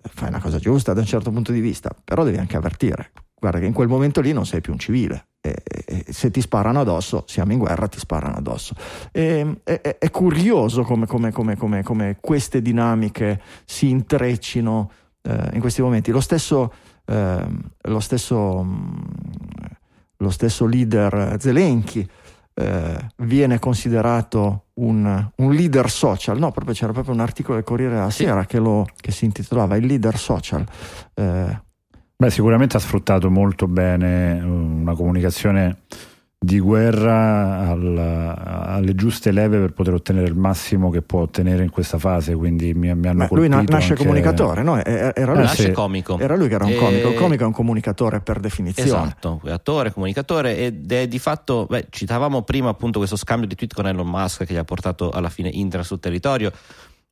fai 0.00 0.28
una 0.28 0.40
cosa 0.40 0.58
giusta 0.58 0.92
da 0.92 1.00
un 1.00 1.06
certo 1.06 1.30
punto 1.30 1.52
di 1.52 1.60
vista, 1.60 1.90
però 2.04 2.24
devi 2.24 2.38
anche 2.38 2.56
avvertire, 2.56 3.10
guarda 3.38 3.58
che 3.58 3.66
in 3.66 3.72
quel 3.72 3.88
momento 3.88 4.20
lì 4.20 4.32
non 4.32 4.46
sei 4.46 4.60
più 4.60 4.72
un 4.72 4.78
civile. 4.78 5.26
E, 5.40 5.56
e, 5.86 6.04
se 6.12 6.30
ti 6.30 6.40
sparano 6.40 6.80
addosso, 6.80 7.24
siamo 7.26 7.52
in 7.52 7.58
guerra, 7.58 7.88
ti 7.88 7.98
sparano 7.98 8.36
addosso. 8.36 8.74
È, 9.10 9.46
curioso 10.10 10.82
come, 10.82 11.06
come, 11.06 11.32
come, 11.32 11.82
come, 11.82 12.16
queste 12.20 12.60
dinamiche 12.60 13.40
si 13.64 13.88
intreccino 13.88 14.90
eh, 15.22 15.50
in 15.54 15.60
questi 15.60 15.80
momenti. 15.80 16.10
Lo 16.10 16.20
stesso, 16.20 16.72
eh, 17.06 17.46
lo 17.80 18.00
stesso, 18.00 18.66
lo 20.18 20.30
stesso 20.30 20.66
leader 20.66 21.36
Zelensky 21.38 22.06
eh, 22.54 22.98
viene 23.16 23.58
considerato 23.58 24.66
un, 24.74 25.30
un, 25.36 25.54
leader 25.54 25.90
social, 25.90 26.38
no, 26.38 26.50
proprio 26.50 26.74
c'era 26.74 26.92
proprio 26.92 27.14
un 27.14 27.20
articolo 27.20 27.56
del 27.56 27.64
Corriere 27.64 27.94
della 27.94 28.10
Sera 28.10 28.44
che, 28.46 28.58
lo, 28.58 28.86
che 28.96 29.12
si 29.12 29.24
intitolava 29.24 29.76
Il 29.76 29.86
leader 29.86 30.16
social. 30.16 30.64
Eh, 31.14 31.68
Beh, 32.16 32.30
sicuramente 32.30 32.76
ha 32.76 32.80
sfruttato 32.80 33.30
molto 33.30 33.66
bene 33.66 34.38
eh, 34.38 34.42
una 34.42 34.94
comunicazione 34.94 35.78
di 36.42 36.58
guerra 36.58 37.68
al, 37.68 37.98
alle 37.98 38.94
giuste 38.94 39.30
leve 39.30 39.58
per 39.58 39.74
poter 39.74 39.92
ottenere 39.92 40.26
il 40.26 40.34
massimo 40.34 40.88
che 40.88 41.02
può 41.02 41.20
ottenere 41.20 41.62
in 41.64 41.68
questa 41.68 41.98
fase 41.98 42.34
quindi 42.34 42.72
mi, 42.72 42.94
mi 42.94 43.08
hanno 43.08 43.28
lui 43.30 43.46
na- 43.46 43.60
nasce 43.60 43.90
anche... 43.90 44.04
comunicatore 44.04 44.62
no? 44.62 44.82
era 44.82 45.12
lui, 45.14 45.42
eh, 45.42 45.42
nasce 45.42 45.64
sì. 45.64 45.72
comico 45.72 46.18
era 46.18 46.36
lui 46.36 46.48
che 46.48 46.54
era 46.54 46.64
un 46.64 46.70
e... 46.70 46.76
comico 46.76 47.08
il 47.08 47.14
comico 47.14 47.42
è 47.42 47.46
un 47.46 47.52
comunicatore 47.52 48.20
per 48.22 48.40
definizione 48.40 48.88
esatto 48.88 49.42
attore 49.48 49.92
comunicatore 49.92 50.56
ed 50.56 50.90
è 50.90 51.06
di 51.06 51.18
fatto 51.18 51.66
beh, 51.68 51.88
citavamo 51.90 52.40
prima 52.40 52.70
appunto 52.70 52.98
questo 53.00 53.16
scambio 53.16 53.46
di 53.46 53.54
tweet 53.54 53.74
con 53.74 53.86
Elon 53.86 54.08
Musk 54.08 54.46
che 54.46 54.54
gli 54.54 54.56
ha 54.56 54.64
portato 54.64 55.10
alla 55.10 55.28
fine 55.28 55.50
internet 55.52 55.86
sul 55.86 56.00
territorio 56.00 56.50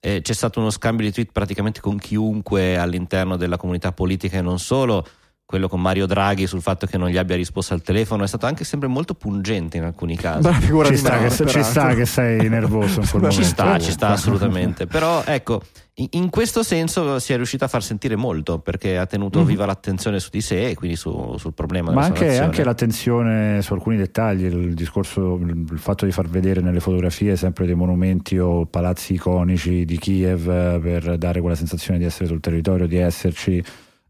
eh, 0.00 0.22
c'è 0.22 0.32
stato 0.32 0.58
uno 0.58 0.70
scambio 0.70 1.04
di 1.04 1.12
tweet 1.12 1.32
praticamente 1.32 1.80
con 1.80 1.98
chiunque 1.98 2.78
all'interno 2.78 3.36
della 3.36 3.58
comunità 3.58 3.92
politica 3.92 4.38
e 4.38 4.40
non 4.40 4.58
solo 4.58 5.04
quello 5.48 5.66
con 5.66 5.80
Mario 5.80 6.04
Draghi 6.04 6.46
sul 6.46 6.60
fatto 6.60 6.84
che 6.84 6.98
non 6.98 7.08
gli 7.08 7.16
abbia 7.16 7.34
risposto 7.34 7.72
al 7.72 7.80
telefono 7.80 8.22
è 8.22 8.26
stato 8.26 8.44
anche 8.44 8.64
sempre 8.64 8.86
molto 8.86 9.14
pungente 9.14 9.78
in 9.78 9.84
alcuni 9.84 10.14
casi. 10.14 10.46
Beh, 10.46 10.84
ci, 10.84 10.96
sta, 10.98 11.16
che, 11.16 11.30
ci 11.30 11.62
sta 11.62 11.94
che 11.94 12.04
sei 12.04 12.46
nervoso 12.50 13.00
in 13.00 13.08
quel 13.08 13.30
Ci 13.30 13.44
sta, 13.44 13.78
ci 13.78 13.90
sta 13.90 14.08
assolutamente. 14.08 14.86
Però 14.86 15.22
ecco, 15.24 15.62
in, 15.94 16.08
in, 16.10 16.28
questo 16.28 16.62
senso 16.62 17.18
si 17.18 17.32
è 17.32 17.36
riuscito 17.36 17.64
a 17.64 17.68
far 17.68 17.82
sentire 17.82 18.14
molto 18.14 18.58
perché 18.58 18.98
ha 18.98 19.06
tenuto 19.06 19.38
mm-hmm. 19.38 19.48
viva 19.48 19.64
l'attenzione 19.64 20.20
su 20.20 20.28
di 20.30 20.42
sé 20.42 20.68
e 20.68 20.74
quindi 20.74 20.96
su, 20.98 21.36
sul 21.38 21.54
problema. 21.54 21.92
Ma 21.92 22.02
anche, 22.02 22.38
anche, 22.38 22.62
l'attenzione 22.62 23.62
su 23.62 23.72
alcuni 23.72 23.96
dettagli, 23.96 24.44
il 24.44 24.74
discorso, 24.74 25.40
il 25.42 25.78
fatto 25.78 26.04
di 26.04 26.12
far 26.12 26.28
vedere 26.28 26.60
nelle 26.60 26.80
fotografie 26.80 27.36
sempre 27.36 27.64
dei 27.64 27.74
monumenti 27.74 28.36
o 28.36 28.66
palazzi 28.66 29.14
iconici 29.14 29.86
di 29.86 29.96
Kiev 29.96 30.44
per 30.82 31.16
dare 31.16 31.40
quella 31.40 31.56
sensazione 31.56 31.98
di 31.98 32.04
essere 32.04 32.26
sul 32.26 32.40
territorio, 32.40 32.86
di 32.86 32.98
esserci 32.98 33.64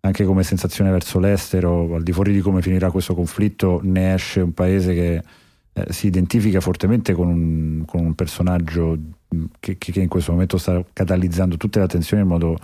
anche 0.09 0.25
come 0.25 0.43
sensazione 0.43 0.91
verso 0.91 1.19
l'estero, 1.19 1.95
al 1.95 2.03
di 2.03 2.13
fuori 2.13 2.33
di 2.33 2.41
come 2.41 2.61
finirà 2.63 2.91
questo 2.91 3.15
conflitto, 3.15 3.81
ne 3.83 4.15
esce 4.15 4.41
un 4.41 4.53
paese 4.53 4.95
che 4.95 5.23
eh, 5.73 5.93
si 5.93 6.07
identifica 6.07 6.61
fortemente 6.61 7.15
con 7.15 7.29
un, 7.29 7.85
con 7.87 8.05
un 8.05 8.15
personaggio 8.15 8.99
che, 9.61 9.77
che, 9.79 10.01
in 10.01 10.09
questo 10.09 10.33
momento 10.33 10.59
sta 10.59 10.83
catalizzando 10.93 11.57
tutte 11.57 11.79
le 11.79 11.85
attenzioni 11.85 12.23
in 12.23 12.29
modo 12.29 12.57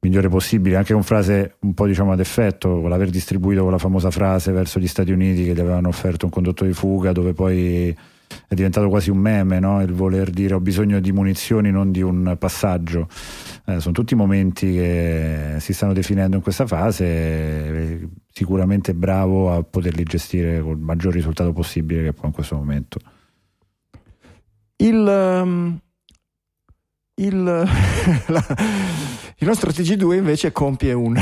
migliore 0.00 0.28
possibile, 0.28 0.76
anche 0.76 0.92
con 0.92 1.02
frase 1.02 1.56
un 1.60 1.74
po' 1.74 1.86
diciamo 1.86 2.12
ad 2.12 2.20
effetto, 2.20 2.80
con 2.80 2.88
l'aver 2.88 3.10
distribuito 3.10 3.62
quella 3.62 3.78
famosa 3.78 4.10
frase 4.10 4.52
verso 4.52 4.78
gli 4.78 4.86
Stati 4.86 5.10
Uniti 5.10 5.44
che 5.44 5.54
gli 5.54 5.60
avevano 5.60 5.88
offerto 5.88 6.26
un 6.26 6.30
condotto 6.30 6.64
di 6.64 6.72
fuga 6.72 7.12
dove 7.12 7.32
poi 7.32 7.94
è 8.48 8.54
diventato 8.54 8.88
quasi 8.88 9.10
un 9.10 9.18
meme, 9.18 9.58
no? 9.58 9.82
il 9.82 9.92
voler 9.92 10.30
dire 10.30 10.54
ho 10.54 10.60
bisogno 10.60 11.00
di 11.00 11.12
munizioni, 11.12 11.70
non 11.70 11.90
di 11.90 12.02
un 12.02 12.36
passaggio. 12.38 13.08
Eh, 13.66 13.80
sono 13.80 13.92
tutti 13.92 14.14
momenti 14.14 14.72
che 14.72 15.56
si 15.58 15.72
stanno 15.72 15.92
definendo 15.92 16.36
in 16.36 16.42
questa 16.42 16.66
fase, 16.66 18.08
sicuramente 18.32 18.94
bravo 18.94 19.52
a 19.52 19.62
poterli 19.62 20.02
gestire 20.04 20.60
con 20.60 20.72
il 20.72 20.82
maggior 20.82 21.12
risultato 21.12 21.52
possibile 21.52 22.04
che 22.04 22.12
può 22.12 22.26
in 22.26 22.34
questo 22.34 22.56
momento. 22.56 22.98
Il, 24.76 24.94
um, 24.94 25.78
il, 27.14 27.42
la, 28.26 28.46
il 29.38 29.46
nostro 29.46 29.70
TG2 29.70 30.16
invece 30.16 30.52
compie 30.52 30.92
un 30.92 31.16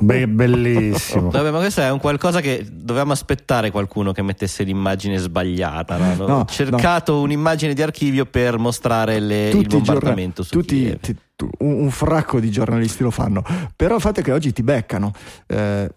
Be- 0.00 0.28
bellissimo. 0.28 1.30
Vabbè, 1.30 1.50
ma 1.50 1.58
questo 1.58 1.80
è 1.80 1.90
un 1.90 1.98
qualcosa 1.98 2.40
che 2.40 2.66
dovevamo 2.70 3.12
aspettare 3.12 3.70
qualcuno 3.70 4.12
che 4.12 4.22
mettesse 4.22 4.62
l'immagine 4.62 5.16
sbagliata. 5.18 5.96
No? 5.96 6.26
no, 6.26 6.38
Ho 6.40 6.44
cercato 6.44 7.12
no. 7.14 7.22
un'immagine 7.22 7.74
di 7.74 7.82
archivio 7.82 8.26
per 8.26 8.58
mostrare 8.58 9.20
le, 9.20 9.48
il 9.50 9.66
bombardamento 9.66 10.42
giorna- 10.42 10.62
tutti, 10.62 10.98
ti, 11.00 11.16
tu, 11.34 11.48
un, 11.58 11.80
un, 11.82 11.90
fracco 11.90 12.40
di 12.40 12.50
giornalisti 12.50 13.02
lo 13.02 13.10
fanno. 13.10 13.42
Però 13.74 13.96
il 13.96 14.00
fatto 14.00 14.20
è 14.20 14.22
che 14.22 14.32
oggi 14.32 14.52
ti 14.52 14.62
beccano. 14.62 15.12
Eh, 15.46 15.90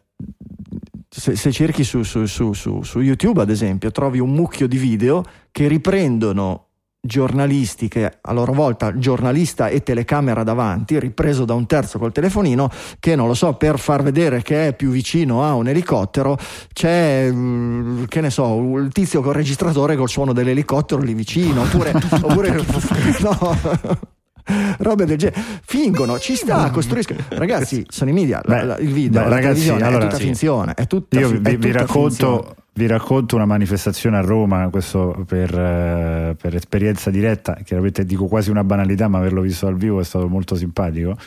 se, 1.09 1.35
se, 1.35 1.51
cerchi 1.51 1.83
su, 1.83 2.03
su, 2.03 2.25
su, 2.25 2.53
su, 2.53 2.99
YouTube, 2.99 3.41
ad 3.41 3.49
esempio, 3.49 3.91
trovi 3.91 4.19
un 4.19 4.31
mucchio 4.31 4.67
di 4.67 4.77
video 4.77 5.23
che 5.51 5.67
riprendono 5.67 6.68
giornalisti 7.01 7.87
che 7.87 8.17
a 8.19 8.33
loro 8.33 8.51
volta 8.51 8.97
giornalista 8.97 9.67
e 9.67 9.83
telecamera 9.83 10.43
davanti, 10.43 10.99
ripreso 10.99 11.45
da 11.45 11.53
un 11.53 11.65
terzo 11.65 11.97
col 11.97 12.11
telefonino, 12.11 12.69
che 12.99 13.15
non 13.15 13.27
lo 13.27 13.33
so, 13.33 13.53
per 13.53 13.79
far 13.79 14.03
vedere 14.03 14.41
che 14.41 14.67
è 14.67 14.73
più 14.73 14.89
vicino 14.89 15.43
a 15.43 15.53
un 15.53 15.67
elicottero, 15.67 16.37
c'è 16.73 17.29
mm, 17.31 18.03
che 18.05 18.21
ne 18.21 18.29
so, 18.29 18.77
il 18.77 18.91
tizio 18.91 19.21
col 19.21 19.33
registratore 19.33 19.95
col 19.95 20.09
suono 20.09 20.33
dell'elicottero 20.33 21.01
lì 21.01 21.13
vicino, 21.13 21.61
oppure, 21.61 21.93
oppure 22.21 22.63
no 23.21 24.17
robe 24.79 25.05
del 25.05 25.17
genere. 25.17 25.41
Fingono, 25.63 26.19
ci 26.19 26.35
sta, 26.35 26.69
costruiscono. 26.71 27.19
Ragazzi, 27.29 27.85
sono 27.87 28.09
i 28.09 28.13
media, 28.13 28.41
beh, 28.45 28.63
la, 28.63 28.77
il 28.77 28.91
video, 28.91 29.21
beh, 29.23 29.29
la 29.29 29.35
ragazzi, 29.35 29.69
allora, 29.69 29.97
è 29.97 30.01
tutta 30.01 30.15
sì. 30.15 30.23
finzione. 30.23 30.73
È 30.73 30.87
tutta, 30.87 31.19
Io 31.19 31.29
vi, 31.29 31.49
è 31.49 31.57
vi 31.57 31.71
racconto. 31.71 32.55
Vi 32.79 32.87
racconto 32.87 33.35
una 33.35 33.43
manifestazione 33.43 34.15
a 34.15 34.21
Roma, 34.21 34.69
questo 34.69 35.25
per, 35.27 35.49
uh, 35.51 36.33
per, 36.37 36.55
esperienza 36.55 37.09
diretta, 37.09 37.55
chiaramente 37.65 38.05
dico 38.05 38.27
quasi 38.27 38.49
una 38.49 38.63
banalità, 38.63 39.09
ma 39.09 39.17
averlo 39.17 39.41
visto 39.41 39.65
dal 39.65 39.75
vivo 39.75 39.99
è 39.99 40.03
stato 40.05 40.29
molto 40.29 40.55
simpatico. 40.55 41.17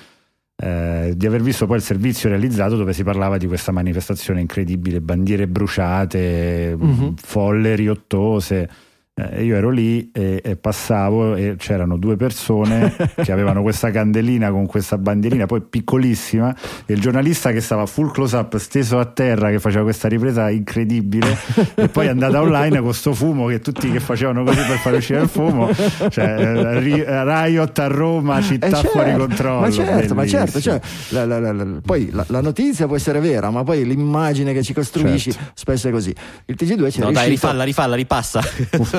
Uh, 0.57 1.13
di 1.13 1.27
aver 1.27 1.43
visto 1.43 1.67
poi 1.67 1.77
il 1.77 1.83
servizio 1.83 2.31
realizzato 2.31 2.77
dove 2.77 2.95
si 2.95 3.05
parlava 3.05 3.37
di 3.37 3.47
questa 3.47 3.71
manifestazione 3.71 4.41
incredibile, 4.41 5.03
bandiere 5.03 5.47
bruciate, 5.47 6.75
mm-hmm. 6.75 7.13
folle 7.17 7.75
riottose 7.75 8.71
eh, 9.15 9.45
io 9.45 9.57
ero 9.57 9.69
lì 9.69 10.11
e, 10.11 10.41
e, 10.43 10.57
passavo 10.57 11.35
e 11.35 11.57
c'erano 11.59 11.99
due 11.99 12.17
persone 12.17 12.95
che 13.23 13.31
avevano 13.31 13.61
questa 13.61 13.91
candelina 13.91 14.51
con 14.51 14.65
questa 14.65 14.97
bandierina 14.97 15.45
poi 15.45 15.61
piccolissima 15.61 16.57
e 16.87 16.95
il 16.95 17.01
giornalista 17.01 17.53
che 17.53 17.61
stava 17.61 17.85
full 17.85 18.11
close 18.11 18.35
up 18.37 18.57
steso 18.57 18.99
a 18.99 19.05
terra 19.05 19.51
che 19.51 19.61
faceva 19.61 19.83
questa 19.83 20.09
ripresa 20.09 20.49
incredibile 20.49 21.37
e 21.75 21.89
poi 21.89 22.07
è 22.07 22.09
andata 22.09 22.41
online 22.41 22.77
con 22.77 22.87
questo 22.87 23.13
fumo 23.13 23.49
che 23.49 23.61
tutti 23.61 23.91
che 23.91 24.01
facevano 24.01 24.45
così 24.45 24.61
per 24.61 24.79
far 24.79 24.95
uscire 24.95 25.21
il 25.21 25.29
fumo 25.29 25.69
cioè 26.09 26.25
eh, 26.25 27.25
Riot 27.25 27.79
a 27.81 27.87
Roma 27.89 28.41
città 28.41 28.67
eh 28.67 28.71
certo, 28.71 28.89
fuori 28.89 29.15
controllo 29.15 29.61
ma 29.61 29.71
certo, 29.71 30.15
ma 30.15 30.27
certo 30.27 30.59
cioè, 30.59 30.81
la, 31.11 31.27
la, 31.27 31.53
la, 31.53 31.67
poi 31.85 32.09
la, 32.13 32.41
notizia 32.41 32.87
può 32.87 32.97
essere 32.97 33.21
vera 33.21 33.51
ma 33.51 33.63
poi 33.63 33.85
l'immagine 33.85 34.55
che 34.55 34.63
ci 34.63 34.73
costruisci 34.73 35.33
certo. 35.33 35.51
spesso 35.55 35.89
è 35.89 35.91
così. 35.91 36.15
Il 36.47 36.57
TG2 36.59 36.91
ci 36.91 37.01
no, 37.01 37.13
dai 37.13 37.29
rifalla 37.29 37.63
rifalla 37.63 37.95
ripassa 37.95 38.41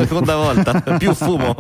seconda 0.06 0.36
volta, 0.36 0.82
più 0.98 1.14
fumo. 1.14 1.56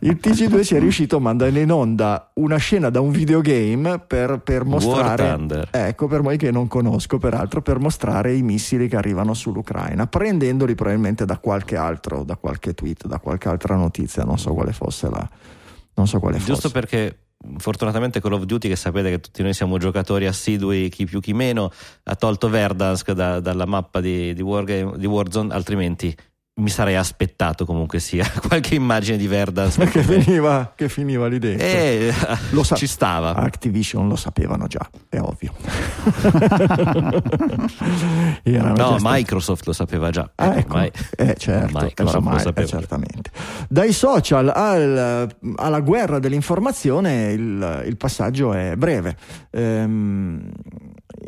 Il 0.00 0.18
TG2 0.22 0.60
si 0.60 0.74
è 0.74 0.78
riuscito 0.78 1.16
a 1.16 1.20
mandare 1.20 1.58
in 1.60 1.70
onda 1.70 2.30
una 2.34 2.56
scena 2.56 2.90
da 2.90 3.00
un 3.00 3.10
videogame 3.10 3.98
per, 3.98 4.40
per 4.42 4.64
mostrare, 4.64 5.68
ecco 5.70 6.06
per 6.06 6.22
voi 6.22 6.36
che 6.36 6.50
non 6.50 6.68
conosco 6.68 7.18
peraltro, 7.18 7.62
per 7.62 7.78
mostrare 7.78 8.34
i 8.34 8.42
missili 8.42 8.88
che 8.88 8.96
arrivano 8.96 9.34
sull'Ucraina, 9.34 10.06
prendendoli 10.06 10.74
probabilmente 10.74 11.24
da 11.24 11.38
qualche 11.38 11.76
altro, 11.76 12.24
da 12.24 12.36
qualche 12.36 12.74
tweet, 12.74 13.06
da 13.06 13.18
qualche 13.18 13.48
altra 13.48 13.76
notizia, 13.76 14.24
non 14.24 14.38
so 14.38 14.52
quale 14.54 14.72
fosse 14.72 15.08
la... 15.08 15.28
Non 15.94 16.08
so 16.08 16.18
quale 16.20 16.38
Giusto 16.38 16.54
fosse. 16.54 16.70
perché 16.70 17.16
fortunatamente 17.58 18.20
Call 18.20 18.32
of 18.32 18.44
Duty 18.44 18.68
che 18.68 18.76
sapete 18.76 19.10
che 19.10 19.20
tutti 19.20 19.42
noi 19.42 19.52
siamo 19.52 19.78
giocatori 19.78 20.26
assidui 20.26 20.88
chi 20.88 21.04
più 21.04 21.20
chi 21.20 21.32
meno 21.32 21.70
ha 22.04 22.14
tolto 22.14 22.48
Verdansk 22.48 23.12
da, 23.12 23.40
dalla 23.40 23.66
mappa 23.66 24.00
di, 24.00 24.32
di, 24.32 24.42
Wargame, 24.42 24.96
di 24.96 25.06
Warzone 25.06 25.52
altrimenti 25.52 26.14
mi 26.54 26.68
sarei 26.68 26.96
aspettato 26.96 27.64
comunque 27.64 27.98
sia 27.98 28.30
qualche 28.46 28.74
immagine 28.74 29.16
di 29.16 29.26
Verdas 29.26 29.76
che 29.76 30.02
finiva, 30.02 30.72
che 30.76 30.88
finiva 30.88 31.26
lì 31.26 31.38
dentro. 31.38 31.66
E 31.66 32.12
lo 32.50 32.62
sa- 32.62 32.76
ci 32.76 32.86
stava. 32.86 33.34
Activision 33.34 34.06
lo 34.06 34.16
sapevano 34.16 34.66
già 34.66 34.88
è 35.08 35.18
ovvio. 35.18 35.52
No 38.44 38.96
Microsoft 39.00 39.66
lo 39.66 39.72
sapeva 39.72 40.10
già. 40.10 40.30
Ah, 40.34 40.56
ecco. 40.56 40.74
Ormai, 40.74 40.90
eh, 41.16 41.34
certo, 41.36 41.78
Microsoft 41.78 42.16
ormai, 42.16 42.32
lo 42.34 42.38
sapeva. 42.38 42.66
Eh, 42.66 42.70
certamente. 42.70 43.30
Dai 43.68 43.92
social 43.92 44.48
al, 44.48 45.28
alla 45.56 45.80
guerra 45.80 46.18
dell'informazione 46.18 47.32
il, 47.32 47.82
il 47.86 47.96
passaggio 47.96 48.52
è 48.52 48.74
breve. 48.76 49.16
Ehm, 49.50 50.50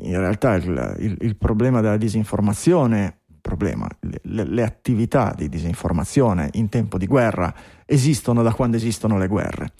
in 0.02 0.18
realtà 0.18 0.54
il, 0.54 0.96
il, 0.98 1.16
il 1.20 1.37
problema 1.37 1.80
della 1.80 1.96
disinformazione 1.96 3.23
problema. 3.44 3.87
Le, 4.00 4.44
le, 4.44 4.62
attività 4.62 5.35
di 5.37 5.50
disinformazione 5.50 6.48
in 6.52 6.70
tempo 6.70 6.96
di 6.96 7.07
guerra 7.07 7.54
esistono 7.85 8.42
da 8.42 8.54
quando 8.54 8.78
esistono 8.78 9.18
le 9.18 9.28
guerre. 9.28 9.72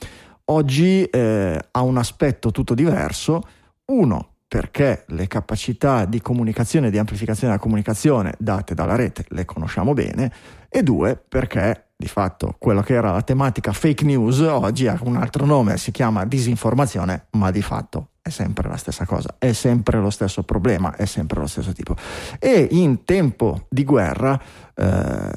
Oggi 0.46 1.05
eh, 1.05 1.59
ha 1.70 1.81
un 1.81 1.96
aspetto 1.96 2.50
tutto 2.50 2.74
diverso. 2.74 3.40
Uno, 3.87 4.35
perché 4.46 5.05
le 5.09 5.27
capacità 5.27 6.05
di 6.05 6.20
comunicazione 6.20 6.88
e 6.88 6.90
di 6.90 6.98
amplificazione 6.98 7.55
della 7.55 7.62
comunicazione 7.62 8.35
date 8.38 8.74
dalla 8.74 8.96
rete 8.96 9.24
le 9.29 9.46
conosciamo 9.46 9.94
bene, 9.94 10.31
e 10.68 10.83
due, 10.83 11.16
perché 11.16 11.84
di 12.05 12.11
fatto 12.11 12.55
quello 12.59 12.83
che 12.83 12.93
era 12.93 13.12
la 13.12 13.23
tematica 13.23 13.73
fake 13.73 14.05
news 14.05 14.40
oggi 14.40 14.87
ha 14.87 14.99
un 15.05 15.17
altro 15.17 15.47
nome, 15.47 15.79
si 15.79 15.90
chiama 15.90 16.27
disinformazione, 16.27 17.29
ma 17.31 17.51
di 17.51 17.62
fatto 17.62 18.09
è 18.21 18.29
sempre 18.29 18.69
la 18.69 18.77
stessa 18.77 19.07
cosa, 19.07 19.37
è 19.38 19.53
sempre 19.53 20.01
lo 20.01 20.11
stesso 20.11 20.43
problema, 20.43 20.95
è 20.97 21.07
sempre 21.07 21.40
lo 21.40 21.47
stesso 21.47 21.73
tipo. 21.73 21.97
E 22.38 22.69
in 22.73 23.05
tempo 23.05 23.67
di 23.71 23.85
guerra 23.85 24.38
eh, 24.75 25.33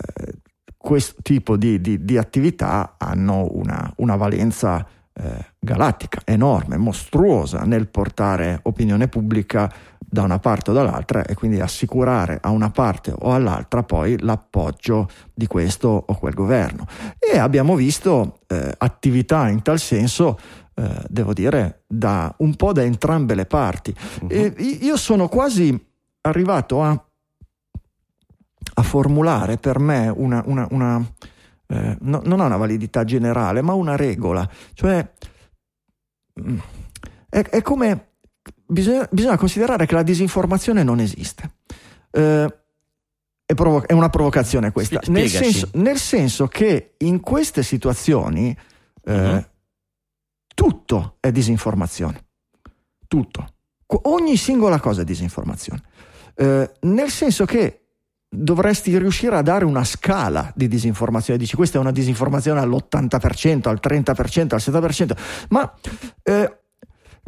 questo 0.75 1.15
tipo 1.21 1.55
di, 1.55 1.79
di, 1.79 2.03
di, 2.03 2.17
attività 2.17 2.95
hanno 2.97 3.47
una, 3.51 3.89
una 3.97 4.17
valenza 4.17 4.85
eh, 5.13 5.53
galattica, 5.57 6.19
enorme, 6.25 6.75
mostruosa 6.75 7.61
nel 7.61 7.87
portare 7.87 8.59
opinione 8.63 9.07
pubblica 9.07 9.71
da 10.09 10.21
una 10.23 10.39
parte 10.39 10.71
o 10.71 10.73
dall'altra 10.73 11.25
e 11.25 11.33
quindi 11.33 11.59
assicurare 11.59 12.39
a 12.41 12.49
una 12.51 12.69
parte 12.69 13.13
o 13.17 13.33
all'altra 13.33 13.83
poi 13.83 14.17
l'appoggio 14.21 15.09
di 15.33 15.47
questo 15.47 16.05
o 16.07 16.15
quel 16.15 16.33
governo. 16.33 16.87
E 17.19 17.37
abbiamo 17.37 17.75
visto 17.75 18.39
eh, 18.47 18.73
attività 18.77 19.49
in 19.49 19.61
tal 19.61 19.79
senso, 19.79 20.39
eh, 20.75 21.03
devo 21.09 21.33
dire, 21.33 21.83
da 21.87 22.33
un 22.37 22.55
po' 22.55 22.71
da 22.71 22.83
entrambe 22.83 23.35
le 23.35 23.45
parti. 23.45 23.93
Uh-huh. 24.21 24.27
E 24.29 24.53
io 24.81 24.95
sono 24.95 25.27
quasi 25.27 25.77
arrivato 26.21 26.81
a, 26.81 27.05
a 28.75 28.81
formulare 28.81 29.57
per 29.57 29.79
me 29.79 30.07
una, 30.07 30.41
una, 30.45 30.67
una 30.71 31.05
eh, 31.67 31.97
no, 31.99 32.21
non 32.23 32.39
ha 32.39 32.45
una 32.45 32.57
validità 32.57 33.03
generale, 33.03 33.61
ma 33.61 33.73
una 33.73 33.97
regola. 33.97 34.49
Cioè, 34.73 35.11
mm, 36.41 36.57
è, 37.29 37.41
è 37.41 37.61
come 37.61 38.06
bisogna, 38.67 39.07
bisogna, 39.11 39.37
considerare 39.37 39.85
che 39.85 39.95
la 39.95 40.03
disinformazione 40.03 40.83
non 40.83 40.99
esiste. 40.99 41.51
Eh, 42.11 42.55
è, 43.45 43.53
provo- 43.53 43.87
è, 43.87 43.93
una 43.93 44.09
provocazione 44.09 44.71
questa, 44.71 44.99
nel 45.07 45.29
senso, 45.29 45.69
nel 45.73 45.97
senso, 45.97 46.47
che 46.47 46.95
in 46.97 47.19
queste 47.19 47.63
situazioni 47.63 48.55
eh, 49.03 49.13
uh-huh. 49.13 49.45
tutto 50.53 51.15
è 51.19 51.31
disinformazione. 51.31 52.25
Tutto. 53.07 53.47
Ogni 54.03 54.35
singola 54.35 54.79
cosa 54.79 55.01
è 55.01 55.05
disinformazione. 55.05 55.81
Eh, 56.35 56.71
nel 56.81 57.09
senso 57.09 57.45
che 57.45 57.87
dovresti 58.29 58.97
riuscire 58.97 59.35
a 59.35 59.41
dare 59.41 59.65
una 59.65 59.83
scala 59.83 60.51
di 60.55 60.67
disinformazione. 60.67 61.39
Dici 61.39 61.55
questa 61.55 61.77
è 61.77 61.81
una 61.81 61.91
disinformazione 61.91 62.59
all'80%, 62.59 63.67
al 63.69 63.79
30%, 63.81 64.53
al 64.53 64.61
70%, 64.61 65.17
ma 65.49 65.73
eh, 66.23 66.56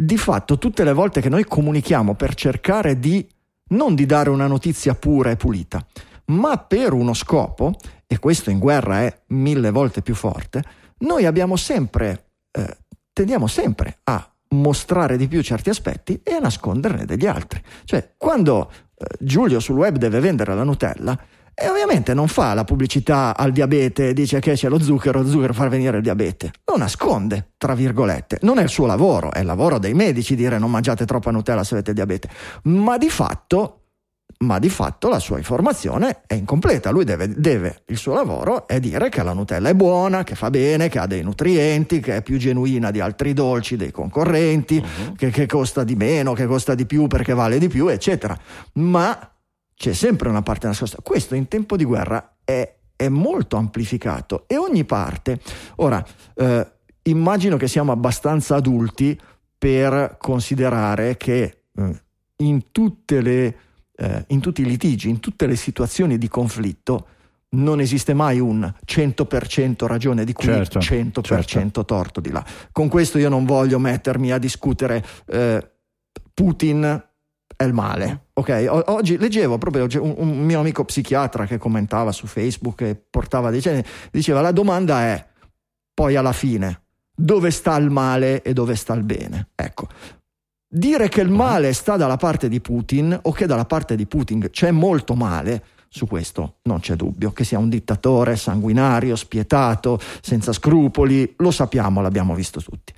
di 0.01 0.17
fatto 0.17 0.57
tutte 0.57 0.85
le 0.85 0.93
volte 0.93 1.19
che 1.19 1.27
noi 1.27 1.43
comunichiamo 1.43 2.13
per 2.13 2.33
cercare 2.33 2.99
di 2.99 3.27
non 3.71 3.95
di 3.95 4.05
dare 4.05 4.29
una 4.29 4.47
notizia 4.47 4.95
pura 4.95 5.29
e 5.29 5.35
pulita, 5.35 5.85
ma 6.27 6.57
per 6.57 6.93
uno 6.93 7.13
scopo, 7.13 7.75
e 8.07 8.17
questo 8.17 8.49
in 8.49 8.59
guerra 8.59 9.01
è 9.01 9.21
mille 9.27 9.71
volte 9.71 10.01
più 10.01 10.15
forte, 10.15 10.63
noi 10.99 11.25
abbiamo 11.25 11.57
sempre, 11.57 12.29
eh, 12.51 12.77
tendiamo 13.11 13.47
sempre 13.47 13.99
a 14.03 14.25
mostrare 14.51 15.17
di 15.17 15.27
più 15.27 15.41
certi 15.41 15.69
aspetti 15.69 16.21
e 16.23 16.33
a 16.33 16.39
nasconderne 16.39 17.03
degli 17.05 17.27
altri. 17.27 17.61
Cioè, 17.83 18.13
quando 18.17 18.71
eh, 18.95 19.05
Giulio 19.19 19.59
sul 19.59 19.75
web 19.75 19.97
deve 19.97 20.21
vendere 20.21 20.55
la 20.55 20.63
Nutella, 20.63 21.19
e 21.59 21.69
ovviamente 21.69 22.13
non 22.13 22.27
fa 22.27 22.53
la 22.53 22.63
pubblicità 22.63 23.35
al 23.35 23.51
diabete, 23.51 24.13
dice 24.13 24.39
che 24.39 24.53
c'è 24.53 24.69
lo 24.69 24.79
zucchero, 24.79 25.21
lo 25.21 25.27
zucchero 25.27 25.53
fa 25.53 25.67
venire 25.67 25.97
il 25.97 26.03
diabete. 26.03 26.51
Lo 26.65 26.77
nasconde, 26.77 27.51
tra 27.57 27.75
virgolette. 27.75 28.39
Non 28.41 28.59
è 28.59 28.63
il 28.63 28.69
suo 28.69 28.85
lavoro, 28.85 29.31
è 29.31 29.39
il 29.39 29.45
lavoro 29.45 29.77
dei 29.77 29.93
medici 29.93 30.35
dire 30.35 30.57
non 30.57 30.71
mangiate 30.71 31.05
troppa 31.05 31.31
Nutella 31.31 31.63
se 31.63 31.73
avete 31.75 31.93
diabete. 31.93 32.29
Ma 32.63 32.97
di 32.97 33.09
fatto 33.09 33.75
ma 34.41 34.57
di 34.57 34.69
fatto 34.69 35.09
la 35.09 35.19
sua 35.19 35.37
informazione 35.37 36.21
è 36.25 36.33
incompleta. 36.33 36.91
Lui 36.91 37.03
deve, 37.03 37.27
deve, 37.35 37.81
il 37.87 37.97
suo 37.97 38.13
lavoro 38.13 38.67
è 38.67 38.79
dire 38.79 39.09
che 39.09 39.21
la 39.21 39.33
Nutella 39.33 39.67
è 39.67 39.73
buona, 39.73 40.23
che 40.23 40.35
fa 40.35 40.49
bene, 40.49 40.87
che 40.87 40.97
ha 40.97 41.07
dei 41.07 41.23
nutrienti, 41.23 41.99
che 41.99 42.17
è 42.17 42.21
più 42.21 42.37
genuina 42.37 42.89
di 42.89 43.01
altri 43.01 43.33
dolci 43.33 43.75
dei 43.75 43.91
concorrenti, 43.91 44.77
uh-huh. 44.77 45.15
che, 45.15 45.29
che 45.29 45.45
costa 45.45 45.83
di 45.83 45.95
meno, 45.95 46.33
che 46.33 46.45
costa 46.45 46.73
di 46.73 46.85
più 46.85 47.07
perché 47.07 47.33
vale 47.33 47.57
di 47.57 47.67
più, 47.67 47.89
eccetera. 47.89 48.37
Ma 48.73 49.29
c'è 49.79 49.93
sempre 49.93 50.27
una 50.27 50.41
parte 50.41 50.67
nascosta. 50.67 50.97
Questo 51.01 51.35
in 51.35 51.47
tempo 51.47 51.77
di 51.77 51.85
guerra 51.85 52.35
è, 52.43 52.75
è 52.97 53.07
molto 53.07 53.55
amplificato 53.55 54.43
e 54.45 54.57
ogni 54.57 54.83
parte. 54.83 55.39
Ora, 55.77 56.05
eh, 56.35 56.71
immagino 57.03 57.55
che 57.55 57.69
siamo 57.69 57.93
abbastanza 57.93 58.57
adulti 58.57 59.17
per 59.57 60.17
considerare 60.19 61.15
che 61.15 61.61
eh, 61.73 62.01
in 62.39 62.71
tutte 62.71 63.21
le 63.21 63.57
eh, 63.95 64.25
in 64.27 64.41
tutti 64.41 64.61
i 64.61 64.65
litigi, 64.65 65.07
in 65.07 65.21
tutte 65.21 65.47
le 65.47 65.55
situazioni 65.55 66.17
di 66.17 66.27
conflitto, 66.27 67.07
non 67.51 67.79
esiste 67.79 68.13
mai 68.13 68.39
un 68.39 68.69
100% 68.85 69.85
ragione 69.85 70.25
di 70.25 70.33
qui, 70.33 70.45
certo, 70.45 70.79
100% 70.79 71.21
certo. 71.45 71.85
torto 71.85 72.19
di 72.19 72.31
là. 72.31 72.43
Con 72.73 72.89
questo 72.89 73.17
io 73.17 73.29
non 73.29 73.45
voglio 73.45 73.79
mettermi 73.79 74.33
a 74.33 74.37
discutere 74.37 75.05
eh, 75.27 75.71
Putin 76.33 77.08
è 77.55 77.63
il 77.63 77.73
male. 77.73 78.27
Ok, 78.33 78.67
o- 78.69 78.83
oggi 78.87 79.17
leggevo 79.17 79.57
proprio 79.57 79.87
un, 80.01 80.13
un, 80.17 80.45
mio 80.45 80.59
amico 80.59 80.85
psichiatra 80.85 81.45
che 81.45 81.57
commentava 81.57 82.11
su 82.11 82.27
Facebook 82.27 82.81
e 82.81 82.95
portava 82.95 83.51
dicendo, 83.51 83.87
diceva 84.11 84.41
la 84.41 84.51
domanda 84.51 85.01
è 85.01 85.25
poi 85.93 86.15
alla 86.15 86.33
fine 86.33 86.83
dove 87.13 87.51
sta 87.51 87.75
il 87.75 87.89
male 87.89 88.41
e 88.41 88.53
dove 88.53 88.75
sta 88.75 88.93
il 88.93 89.03
bene. 89.03 89.49
Ecco, 89.55 89.87
Dire 90.71 91.09
che 91.09 91.21
il 91.21 91.31
male 91.31 91.73
sta 91.73 91.97
dalla 91.97 92.15
parte 92.15 92.47
di 92.47 92.61
Putin 92.61 93.17
o 93.23 93.31
che 93.31 93.47
dalla 93.47 93.65
parte 93.65 93.95
di 93.95 94.05
Putin 94.05 94.49
c'è 94.51 94.69
molto 94.69 95.15
male, 95.15 95.63
su 95.89 96.05
questo 96.05 96.57
non 96.63 96.79
c'è 96.79 96.95
dubbio, 96.95 97.31
che 97.31 97.43
sia 97.43 97.57
un 97.57 97.69
dittatore 97.69 98.35
sanguinario, 98.35 99.15
spietato, 99.15 99.99
senza 100.21 100.53
scrupoli, 100.53 101.33
lo 101.37 101.49
sappiamo, 101.49 102.01
l'abbiamo 102.01 102.35
visto 102.35 102.61
tutti. 102.61 102.93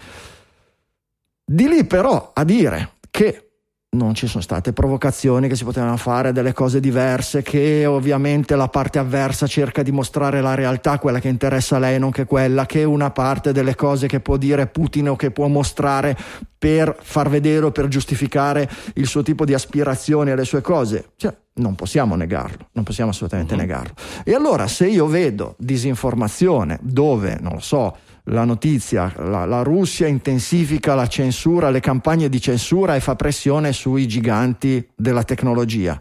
Di 1.45 1.69
lì 1.69 1.85
però 1.85 2.31
a 2.33 2.43
dire 2.43 2.97
che 3.09 3.50
non 3.93 4.13
ci 4.13 4.25
sono 4.25 4.41
state 4.41 4.71
provocazioni, 4.71 5.49
che 5.49 5.55
si 5.55 5.65
potevano 5.65 5.97
fare 5.97 6.31
delle 6.31 6.53
cose 6.53 6.79
diverse, 6.79 7.41
che 7.41 7.85
ovviamente 7.85 8.55
la 8.55 8.69
parte 8.69 8.99
avversa 8.99 9.47
cerca 9.47 9.83
di 9.83 9.91
mostrare 9.91 10.39
la 10.39 10.55
realtà, 10.55 10.97
quella 10.97 11.19
che 11.19 11.27
interessa 11.27 11.75
a 11.75 11.79
lei, 11.79 11.99
non 11.99 12.11
che 12.11 12.23
quella, 12.25 12.65
che 12.65 12.85
una 12.85 13.11
parte 13.11 13.51
delle 13.51 13.75
cose 13.75 14.07
che 14.07 14.21
può 14.21 14.37
dire 14.37 14.67
Putin 14.67 15.09
o 15.09 15.15
che 15.17 15.31
può 15.31 15.47
mostrare 15.47 16.15
per 16.57 16.95
far 17.01 17.29
vedere 17.29 17.65
o 17.65 17.71
per 17.71 17.89
giustificare 17.89 18.69
il 18.93 19.07
suo 19.07 19.23
tipo 19.23 19.43
di 19.43 19.53
aspirazioni 19.53 20.31
alle 20.31 20.45
sue 20.45 20.61
cose. 20.61 21.09
Cioè, 21.17 21.35
non 21.55 21.75
possiamo 21.75 22.15
negarlo, 22.15 22.69
non 22.71 22.85
possiamo 22.85 23.09
assolutamente 23.09 23.55
uh-huh. 23.55 23.59
negarlo. 23.59 23.93
E 24.23 24.33
allora 24.33 24.67
se 24.67 24.87
io 24.87 25.07
vedo 25.07 25.55
disinformazione 25.57 26.79
dove, 26.81 27.37
non 27.41 27.53
lo 27.53 27.59
so, 27.59 27.97
la 28.31 28.43
notizia, 28.43 29.13
la, 29.17 29.45
la, 29.45 29.61
Russia 29.61 30.07
intensifica 30.07 30.95
la 30.95 31.07
censura, 31.07 31.69
le 31.69 31.79
campagne 31.79 32.29
di 32.29 32.39
censura 32.41 32.95
e 32.95 32.99
fa 32.99 33.15
pressione 33.15 33.73
sui 33.73 34.07
giganti 34.07 34.85
della 34.95 35.23
tecnologia. 35.23 35.99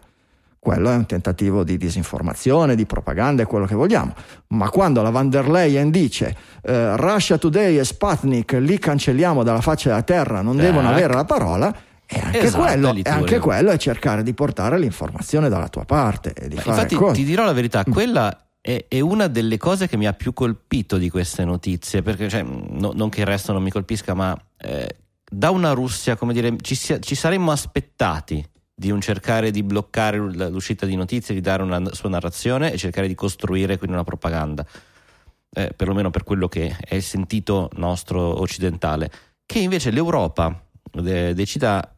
Quello 0.57 0.91
è 0.91 0.95
un 0.95 1.07
tentativo 1.07 1.63
di 1.63 1.75
disinformazione, 1.75 2.75
di 2.75 2.85
propaganda, 2.85 3.41
è 3.41 3.47
quello 3.47 3.65
che 3.65 3.73
vogliamo. 3.73 4.13
Ma 4.49 4.69
quando 4.69 5.01
la 5.01 5.09
van 5.09 5.29
der 5.29 5.49
Leyen 5.49 5.89
dice 5.89 6.35
eh, 6.61 6.95
Russia 6.97 7.37
Today 7.37 7.79
e 7.79 7.83
Sputnik 7.83 8.53
li 8.53 8.77
cancelliamo 8.77 9.43
dalla 9.43 9.61
faccia 9.61 9.89
della 9.89 10.03
terra, 10.03 10.41
non 10.41 10.57
devono 10.57 10.87
avere 10.87 11.13
la 11.13 11.25
parola, 11.25 11.75
e 12.05 12.19
anche, 12.19 12.39
esatto, 12.41 12.63
quello, 12.63 12.93
e 12.93 13.09
anche 13.09 13.39
quello 13.39 13.71
è 13.71 13.77
cercare 13.77 14.21
di 14.21 14.33
portare 14.33 14.77
l'informazione 14.77 15.49
dalla 15.49 15.67
tua 15.67 15.85
parte. 15.85 16.33
E 16.33 16.47
di 16.47 16.57
fare 16.57 16.69
infatti, 16.69 16.95
cose. 16.95 17.13
ti 17.15 17.23
dirò 17.23 17.43
la 17.43 17.53
verità, 17.53 17.83
quella 17.83 18.37
è, 18.61 18.85
è, 18.87 18.99
una 18.99 19.27
delle 19.27 19.57
cose 19.57 19.87
che 19.87 19.97
mi 19.97 20.05
ha 20.05 20.13
più 20.13 20.33
colpito 20.33 20.97
di 20.97 21.09
queste 21.09 21.43
notizie, 21.43 22.03
perché 22.03 22.29
cioè, 22.29 22.43
no, 22.43 22.91
non 22.93 23.09
che 23.09 23.21
il 23.21 23.25
resto 23.25 23.51
non 23.51 23.63
mi 23.63 23.71
colpisca, 23.71 24.13
ma 24.13 24.39
eh, 24.57 24.97
da 25.29 25.49
una 25.49 25.71
Russia, 25.71 26.15
come 26.15 26.33
dire, 26.33 26.55
ci, 26.61 26.75
ci, 26.75 27.15
saremmo 27.15 27.51
aspettati 27.51 28.45
di 28.73 28.91
un 28.91 29.01
cercare 29.01 29.49
di 29.51 29.63
bloccare 29.63 30.17
l'uscita 30.17 30.85
di 30.85 30.95
notizie, 30.95 31.33
di 31.33 31.41
dare 31.41 31.63
una 31.63 31.93
sua 31.93 32.09
narrazione 32.09 32.71
e 32.71 32.77
cercare 32.77 33.07
di 33.07 33.15
costruire 33.15 33.77
quindi 33.77 33.95
una 33.95 34.05
propaganda, 34.05 34.65
eh, 35.53 35.73
perlomeno 35.75 36.11
per 36.11 36.23
quello 36.23 36.47
che 36.47 36.75
è 36.79 36.95
il 36.95 37.03
sentito 37.03 37.69
nostro 37.73 38.39
occidentale, 38.39 39.11
che 39.45 39.59
invece 39.59 39.89
l'Europa 39.89 40.63
de- 40.91 41.33
decida 41.33 41.95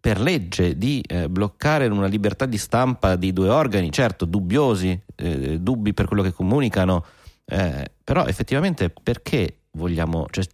per 0.00 0.18
legge 0.18 0.78
di 0.78 1.02
eh, 1.06 1.28
bloccare 1.28 1.86
una 1.86 2.06
libertà 2.06 2.46
di 2.46 2.56
stampa 2.56 3.16
di 3.16 3.32
due 3.32 3.50
organi, 3.50 3.92
certo 3.92 4.24
dubbiosi, 4.24 4.98
eh, 5.14 5.60
dubbi 5.60 5.92
per 5.92 6.06
quello 6.06 6.22
che 6.22 6.32
comunicano, 6.32 7.04
eh, 7.44 7.90
però 8.02 8.24
effettivamente 8.26 8.90
perché 8.90 9.58
vogliamo... 9.72 10.26
Cioè, 10.30 10.44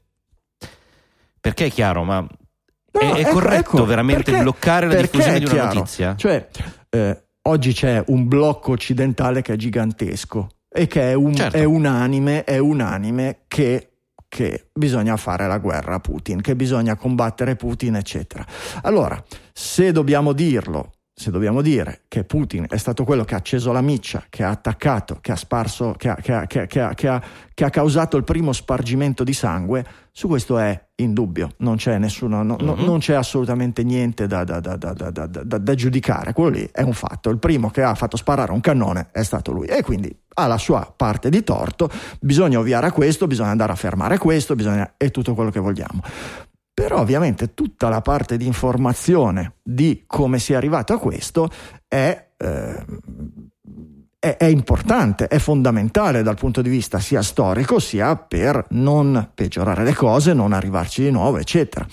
perché 1.41 1.67
è 1.67 1.71
chiaro, 1.71 2.03
ma 2.03 2.21
no, 2.21 2.29
è, 3.01 3.13
è 3.13 3.21
ecco, 3.21 3.31
corretto 3.35 3.77
ecco, 3.77 3.85
veramente 3.85 4.25
perché, 4.25 4.41
bloccare 4.41 4.87
la 4.89 5.01
diffusione 5.01 5.39
di 5.39 5.45
una 5.45 5.55
chiaro. 5.55 5.75
notizia? 5.75 6.17
Cioè, 6.17 6.49
eh, 6.91 7.25
oggi 7.43 7.73
c'è 7.73 8.03
un 8.09 8.27
blocco 8.27 8.73
occidentale 8.73 9.43
che 9.43 9.53
è 9.53 9.57
gigantesco 9.57 10.49
e 10.69 10.89
che 10.89 11.11
è, 11.11 11.15
un, 11.15 11.35
certo. 11.37 11.57
è 11.57 11.63
unanime, 11.63 12.43
è 12.43 12.59
unanime 12.59 13.43
che 13.47 13.91
che 14.37 14.67
bisogna 14.75 15.17
fare 15.17 15.47
la 15.47 15.57
guerra 15.57 15.95
a 15.95 15.99
Putin, 15.99 16.43
che 16.43 16.55
bisogna 16.55 16.95
combattere 16.95 17.57
Putin, 17.57 17.95
eccetera. 17.95 18.45
Allora, 18.83 19.25
se 19.51 19.93
dobbiamo 19.93 20.35
dirlo, 20.35 20.96
se 21.19 21.31
dobbiamo 21.31 21.63
dire 21.63 22.03
che 22.09 22.25
Putin 22.25 22.67
è 22.69 22.77
stato 22.77 23.03
quello 23.05 23.25
che 23.25 23.33
ha 23.33 23.39
acceso 23.39 23.73
la 23.73 23.81
miccia, 23.81 24.25
che 24.29 24.43
ha 24.43 24.51
attaccato, 24.51 25.17
che 25.23 25.33
ha 25.33 25.37
sparso, 25.37 25.95
che 25.97 26.11
ha, 26.11 26.15
che 26.17 26.31
ha, 26.31 26.47
che 26.47 26.79
ha, 26.79 27.23
che 27.55 27.65
ha 27.65 27.71
causato 27.71 28.19
il 28.19 28.25
primo 28.25 28.53
spargimento 28.53 29.25
di 29.25 29.33
sangue, 29.33 29.83
su 30.13 30.29
questo 30.29 30.59
è 30.59 30.79
indubbio, 30.97 31.53
non 31.59 31.77
c'è 31.77 31.97
nessuno, 31.97 32.43
no, 32.43 32.59
mm-hmm. 32.63 32.85
non 32.85 32.99
c'è 32.99 33.15
assolutamente 33.15 33.83
niente 33.83 34.27
da, 34.27 34.45
da, 34.45 34.61
da, 34.61 34.77
da, 34.77 35.75
giudicare, 35.75 36.35
quello 36.35 36.51
lì 36.51 36.69
è 36.71 36.83
un 36.83 36.93
fatto, 36.93 37.31
il 37.31 37.39
primo 37.39 37.71
che 37.71 37.83
ha 37.83 37.95
fatto 37.95 38.19
sparare 38.19 38.53
un 38.53 38.61
cannone 38.61 39.09
è 39.11 39.23
stato 39.23 39.53
lui 39.53 39.69
e 39.69 39.83
quindi 39.83 40.15
ha 40.35 40.47
la 40.47 40.59
sua 40.59 40.93
parte 40.95 41.31
di 41.31 41.43
torto, 41.43 41.91
bisogna 42.21 42.59
ovviare 42.59 42.89
a 42.89 42.93
questo, 42.93 43.27
bisogna 43.27 43.51
andare 43.51 43.73
a 43.73 43.77
fermare 43.77 44.19
questo, 44.19 44.55
bisogna, 44.55 44.93
è 44.99 45.11
tutto 45.11 45.35
quello 45.35 45.51
che 45.51 45.61
vogliamo. 45.61 46.03
Però 46.77 46.99
ovviamente 46.99 47.55
tutta 47.55 47.89
la 47.89 48.03
parte 48.03 48.37
di 48.37 48.45
informazione 48.45 49.55
di 49.63 50.05
come 50.07 50.39
si 50.39 50.53
è 50.53 50.57
arrivato 50.57 50.93
a 50.93 50.99
questo 50.99 51.49
è, 51.89 52.33
eh, 52.37 52.85
è, 54.19 54.45
importante, 54.45 55.27
è 55.27 55.39
fondamentale 55.39 56.23
dal 56.23 56.37
punto 56.37 56.61
di 56.61 56.69
vista 56.69 56.99
sia 56.99 57.23
storico 57.23 57.79
sia 57.79 58.15
per 58.17 58.67
non 58.73 59.31
peggiorare 59.35 59.85
le 59.85 59.95
cose, 59.95 60.35
non 60.35 60.53
arrivarci 60.53 61.03
di 61.03 61.11
nuovo, 61.11 61.39
eccetera. 61.39 61.87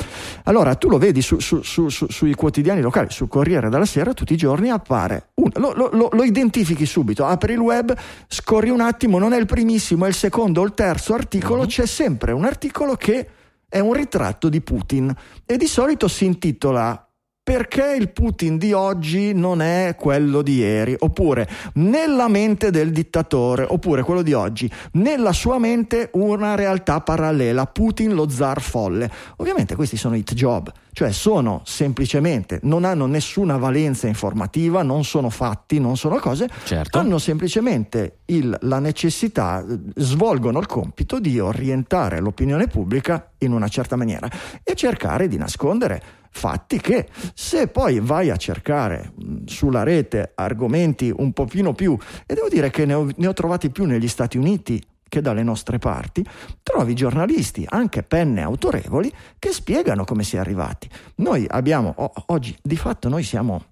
Allora 0.44 0.76
tu 0.76 0.90
lo 0.90 0.98
vedi 0.98 1.22
su, 1.22 1.40
su, 1.40 1.62
su, 1.62 1.88
sui 1.88 2.34
quotidiani 2.34 2.82
locali, 2.82 3.08
sul 3.10 3.30
Corriere 3.30 3.70
della 3.70 3.86
Sera, 3.86 4.14
tutti 4.14 4.34
i 4.34 4.38
giorni 4.38 4.70
appare, 4.70 5.30
un, 5.36 5.50
lo, 5.54 5.72
lo, 5.94 6.10
lo 6.12 6.24
identifichi 6.26 6.86
subito, 6.86 7.26
apri 7.26 7.54
il 7.54 7.60
web, 7.60 7.96
scorri 8.28 8.70
un 8.70 8.82
attimo, 8.82 9.18
non 9.18 9.32
è 9.32 9.40
il 9.40 9.46
primissimo, 9.46 10.04
è 10.04 10.10
il 10.10 10.14
secondo 10.14 10.60
o 10.60 10.66
il 10.66 10.74
terzo 10.74 11.14
articolo, 11.14 11.62
uh-huh. 11.62 11.68
c'è 11.68 11.86
sempre 11.86 12.34
un 12.34 12.44
articolo 12.44 12.96
che 12.96 13.30
è 13.74 13.80
un 13.80 13.94
ritratto 13.94 14.50
di 14.50 14.62
Putin 14.62 15.12
e 15.48 15.58
di 15.58 15.66
solito 15.66 16.08
si 16.08 16.26
intitola 16.26 17.10
perché 17.44 17.98
il 18.00 18.10
Putin 18.10 18.58
di 18.58 18.72
oggi 18.72 19.34
non 19.34 19.62
è 19.62 19.98
quello 20.00 20.42
di 20.42 20.60
ieri, 20.60 20.96
oppure 20.98 21.46
nella 21.74 22.30
mente 22.30 22.72
del 22.72 22.92
dittatore, 22.92 23.66
oppure 23.68 24.02
quello 24.04 24.22
di 24.22 24.32
oggi, 24.32 24.72
nella 24.94 25.34
sua 25.34 25.60
mente 25.60 26.10
una 26.14 26.56
realtà 26.56 27.02
parallela, 27.02 27.66
Putin 27.66 28.14
lo 28.14 28.30
zar 28.30 28.62
folle. 28.62 29.12
Ovviamente 29.38 29.76
questi 29.76 29.98
sono 29.98 30.16
hit 30.16 30.34
job, 30.34 30.72
cioè 30.94 31.12
sono 31.12 31.62
semplicemente, 31.66 32.60
non 32.64 32.86
hanno 32.86 33.08
nessuna 33.08 33.58
valenza 33.58 34.08
informativa, 34.08 34.82
non 34.82 35.04
sono 35.04 35.30
fatti, 35.30 35.82
non 35.82 35.98
sono 35.98 36.20
cose, 36.20 36.48
certo. 36.64 36.98
hanno 36.98 37.18
semplicemente 37.18 38.20
il, 38.28 38.58
la 38.62 38.80
necessità, 38.80 39.66
svolgono 39.96 40.60
il 40.60 40.66
compito 40.66 41.20
di 41.20 41.40
orientare 41.40 42.22
l'opinione 42.22 42.68
pubblica 42.68 43.32
in 43.40 43.52
una 43.52 43.68
certa 43.68 43.98
maniera 43.98 44.30
e 44.64 44.76
cercare 44.76 45.28
di 45.28 45.36
nascondere 45.36 46.22
fatti 46.34 46.80
che 46.80 47.08
se 47.34 47.68
poi 47.68 48.00
vai 48.00 48.30
a 48.30 48.36
cercare 48.36 49.14
sulla 49.46 49.84
rete 49.84 50.32
argomenti 50.36 51.14
un 51.16 51.32
pochino 51.32 51.74
più, 51.74 51.98
e 52.26 52.34
devo 52.34 52.50
dire 52.50 52.70
che 52.70 52.86
ne 52.86 52.94
ho, 52.96 53.08
ne 53.16 53.28
ho 53.28 53.34
trovati 53.34 53.70
più 53.70 53.86
negli 53.86 54.08
Stati 54.08 54.38
Uniti 54.38 54.84
che 55.08 55.22
dalle 55.22 55.44
nostre 55.44 55.78
parti 55.78 56.26
trovi 56.64 56.96
giornalisti, 56.96 57.66
anche 57.70 58.02
penne 58.02 58.42
autorevoli, 58.42 59.14
che 59.38 59.54
spiegano 59.54 60.06
come 60.06 60.24
si 60.24 60.38
è 60.38 60.40
arrivati. 60.40 60.90
Noi 61.18 61.46
abbiamo, 61.48 61.94
oggi, 62.28 62.58
di 62.62 62.76
fatto 62.76 63.10
noi 63.10 63.22
siamo, 63.22 63.64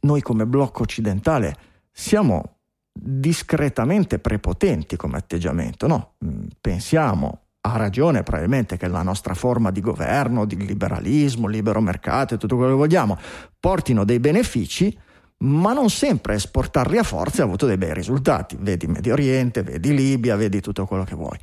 noi 0.00 0.22
come 0.22 0.46
blocco 0.46 0.82
occidentale, 0.82 1.54
siamo 1.92 2.60
discretamente 2.90 4.18
prepotenti 4.18 4.96
come 4.96 5.18
atteggiamento, 5.18 5.86
no? 5.86 6.14
Pensiamo 6.60 7.42
ha 7.66 7.76
ragione 7.76 8.22
probabilmente 8.22 8.76
che 8.76 8.88
la 8.88 9.02
nostra 9.02 9.32
forma 9.32 9.70
di 9.70 9.80
governo, 9.80 10.44
di 10.44 10.56
liberalismo, 10.56 11.48
libero 11.48 11.80
mercato 11.80 12.34
e 12.34 12.36
tutto 12.36 12.56
quello 12.56 12.72
che 12.72 12.76
vogliamo 12.76 13.18
portino 13.58 14.04
dei 14.04 14.20
benefici, 14.20 14.94
ma 15.38 15.72
non 15.72 15.88
sempre 15.88 16.34
esportarli 16.34 16.98
a 16.98 17.02
forza 17.02 17.40
ha 17.42 17.46
avuto 17.46 17.64
dei 17.66 17.78
bei 17.78 17.94
risultati. 17.94 18.58
Vedi 18.60 18.86
Medio 18.86 19.14
Oriente, 19.14 19.62
vedi 19.62 19.94
Libia, 19.94 20.36
vedi 20.36 20.60
tutto 20.60 20.84
quello 20.84 21.04
che 21.04 21.14
vuoi. 21.14 21.38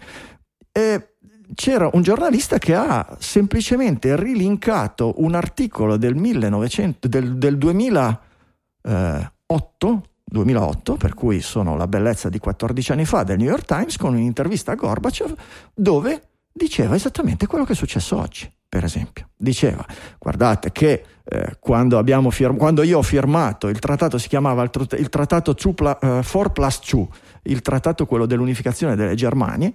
E 0.71 1.15
c'era 1.55 1.89
un 1.91 2.03
giornalista 2.03 2.59
che 2.59 2.75
ha 2.75 3.17
semplicemente 3.19 4.15
rilinkato 4.15 5.15
un 5.17 5.33
articolo 5.33 5.97
del, 5.97 6.15
1900, 6.15 7.07
del, 7.07 7.35
del 7.37 7.57
2008 7.57 10.10
2008, 10.31 10.95
per 10.95 11.13
cui 11.13 11.41
sono 11.41 11.75
la 11.75 11.87
bellezza 11.87 12.29
di 12.29 12.39
14 12.39 12.93
anni 12.93 13.05
fa, 13.05 13.23
del 13.23 13.37
New 13.37 13.49
York 13.49 13.65
Times, 13.65 13.97
con 13.97 14.13
un'intervista 14.13 14.71
a 14.71 14.75
Gorbachev 14.75 15.35
dove 15.73 16.21
diceva 16.53 16.95
esattamente 16.95 17.47
quello 17.47 17.65
che 17.65 17.73
è 17.73 17.75
successo 17.75 18.17
oggi, 18.17 18.49
per 18.67 18.85
esempio. 18.85 19.29
Diceva, 19.35 19.85
guardate 20.17 20.71
che 20.71 21.03
eh, 21.25 21.57
quando, 21.59 22.01
firm- 22.29 22.57
quando, 22.57 22.81
io 22.83 22.99
ho 22.99 23.03
firmato, 23.03 23.67
il 23.67 23.79
trattato 23.79 24.17
si 24.17 24.29
chiamava 24.29 24.63
il, 24.63 24.69
tr- 24.69 24.97
il 24.97 25.09
trattato 25.09 25.53
4 25.53 25.97
uh, 26.07 26.51
plus 26.51 26.79
2, 26.89 27.07
il 27.43 27.61
trattato 27.61 28.05
quello 28.05 28.25
dell'unificazione 28.25 28.95
delle 28.95 29.15
Germanie, 29.15 29.73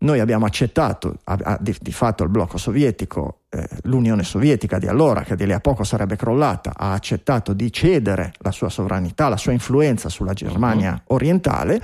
noi 0.00 0.20
abbiamo 0.20 0.46
accettato, 0.46 1.18
di, 1.60 1.76
di, 1.80 1.92
fatto 1.92 2.22
il 2.22 2.28
blocco 2.28 2.56
sovietico, 2.56 3.40
eh, 3.48 3.68
l'Unione 3.82 4.22
Sovietica 4.22 4.78
di 4.78 4.86
allora, 4.86 5.22
che 5.22 5.34
di 5.34 5.44
lì 5.44 5.52
a 5.52 5.60
poco 5.60 5.82
sarebbe 5.82 6.14
crollata, 6.14 6.72
ha 6.76 6.92
accettato 6.92 7.52
di 7.52 7.72
cedere 7.72 8.32
la 8.38 8.52
sua 8.52 8.68
sovranità, 8.68 9.28
la 9.28 9.36
sua 9.36 9.52
influenza 9.52 10.08
sulla 10.08 10.34
Germania 10.34 10.92
uh-huh. 10.92 11.14
orientale, 11.14 11.82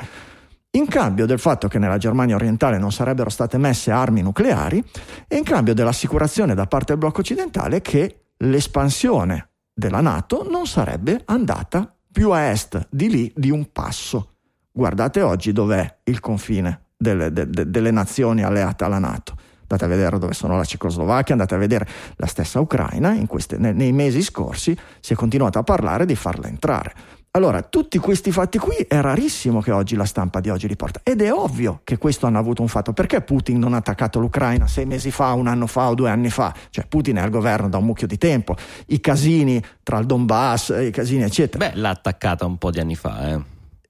in 0.73 0.87
cambio 0.87 1.27
del 1.27 1.39
fatto 1.39 1.67
che 1.67 1.79
nella 1.79 1.99
Germania 1.99 2.37
orientale 2.37 2.79
non 2.79 2.93
sarebbero 2.93 3.31
state 3.31 3.59
messe 3.59 3.91
armi 3.91 4.23
nucleari 4.23 4.85
e 5.27 5.37
in 5.37 5.45
cambio 5.45 5.75
dell'assicurazione 5.75 6.55
da 6.55 6.67
parte 6.67 6.93
del 6.93 6.99
blocco 6.99 7.21
occidentale 7.21 7.81
che 7.81 8.27
l'espansione 8.39 9.49
della 9.73 10.01
Nato 10.01 10.47
non 10.49 10.67
sarebbe 10.67 11.23
andata 11.27 11.93
più 12.11 12.31
a 12.31 12.43
est 12.43 12.87
di 12.91 13.09
lì 13.09 13.33
di 13.35 13.51
un 13.51 13.71
passo. 13.73 14.35
Guardate 14.71 15.21
oggi 15.21 15.53
dov'è 15.53 15.99
il 16.05 16.21
confine 16.21 16.84
delle, 17.05 17.33
de, 17.33 17.49
de, 17.51 17.71
delle 17.71 17.91
nazioni 17.91 18.43
alleate 18.43 18.85
alla 18.85 18.99
Nato. 18.99 19.37
Andate 19.63 19.85
a 19.85 19.89
vedere 19.89 20.19
dove 20.19 20.33
sono 20.33 20.57
la 20.57 20.65
Cecoslovacchia, 20.65 21.35
andate 21.35 21.55
a 21.55 21.59
vedere 21.59 21.87
la 22.17 22.27
stessa 22.27 22.61
Ucraina, 22.61 23.17
queste, 23.27 23.57
nei, 23.57 23.75
nei 23.75 23.93
mesi 23.93 24.23
scorsi 24.23 24.77
si 25.01 25.13
è 25.13 25.17
continuato 25.17 25.59
a 25.59 25.63
parlare 25.63 26.07
di 26.07 26.15
farla 26.15 26.49
entrare. 26.49 26.93
Allora, 27.37 27.63
tutti 27.63 27.99
questi 27.99 28.31
fatti 28.31 28.59
qui 28.59 28.77
è 28.77 29.01
rarissimo 29.01 29.61
che 29.61 29.73
oggi 29.73 29.97
la 29.97 30.05
stampa 30.05 30.39
di 30.39 30.51
oggi 30.51 30.69
riporta 30.69 31.01
ed 31.03 31.21
è 31.21 31.33
ovvio 31.33 31.81
che 31.83 31.99
questo 31.99 32.27
hanno 32.27 32.39
avuto 32.39 32.63
un 32.63 32.69
fatto. 32.69 32.93
Perché 32.93 33.23
Putin 33.23 33.59
non 33.59 33.75
ha 33.75 33.79
attaccato 33.79 34.21
l'Ucraina 34.21 34.69
sei 34.69 34.87
mesi 34.87 35.11
fa, 35.11 35.33
un 35.33 35.49
anno 35.49 35.67
fa 35.67 35.89
o 35.89 35.95
due 35.95 36.11
anni 36.11 36.31
fa? 36.31 36.55
Cioè 36.71 36.87
Putin 36.87 37.17
è 37.17 37.21
al 37.23 37.31
governo 37.31 37.69
da 37.69 37.79
un 37.79 37.87
mucchio 37.87 38.07
di 38.07 38.19
tempo, 38.19 38.55
i 38.87 39.01
casini 39.01 39.61
tra 39.83 39.99
il 39.99 40.07
Donbass, 40.07 40.77
i 40.81 40.91
casini 40.91 41.25
eccetera. 41.25 41.71
Beh, 41.71 41.77
l'ha 41.77 41.91
attaccata 41.91 42.47
un 42.47 42.57
po' 42.57 42.71
di 42.71 42.79
anni 42.79 42.95
fa, 42.95 43.29
eh. 43.31 43.43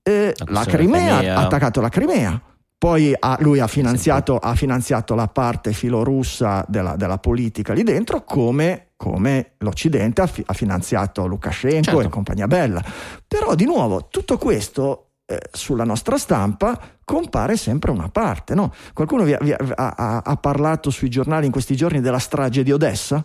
Eh, 0.07 0.35
la 0.47 0.65
Crimea, 0.65 1.37
ha 1.37 1.41
attaccato 1.43 1.83
la 1.83 1.91
Crimea 1.91 2.41
poi 2.77 3.15
ha, 3.19 3.37
lui 3.41 3.61
ha 3.61 3.67
finanziato, 3.67 4.37
ha 4.37 4.55
finanziato, 4.55 5.15
la 5.15 5.29
parte 5.29 5.73
filorussa 5.73 6.65
della, 6.69 6.97
della 6.97 7.19
politica 7.19 7.73
lì 7.73 7.83
dentro, 7.83 8.25
come, 8.25 8.89
come 8.97 9.53
l'Occidente 9.59 10.21
ha, 10.21 10.27
fi, 10.27 10.43
ha, 10.45 10.53
finanziato 10.53 11.27
Lukashenko 11.27 11.83
certo. 11.83 12.01
e 12.01 12.09
compagnia 12.09 12.47
bella. 12.47 12.85
Però 13.27 13.55
di 13.55 13.65
nuovo, 13.65 14.09
tutto 14.09 14.37
questo 14.37 15.13
eh, 15.27 15.41
sulla 15.53 15.85
nostra 15.85 16.19
stampa 16.19 16.79
compare 17.05 17.57
sempre 17.57 17.91
una 17.91 18.09
parte. 18.09 18.55
No? 18.55 18.73
Qualcuno 18.93 19.25
vi, 19.25 19.35
vi, 19.41 19.53
ha, 19.53 20.23
ha 20.23 20.37
parlato 20.37 20.91
sui 20.91 21.09
giornali 21.09 21.47
in 21.47 21.53
questi 21.53 21.77
giorni 21.77 22.01
della 22.01 22.19
strage 22.19 22.63
di 22.63 22.73
Odessa? 22.73 23.25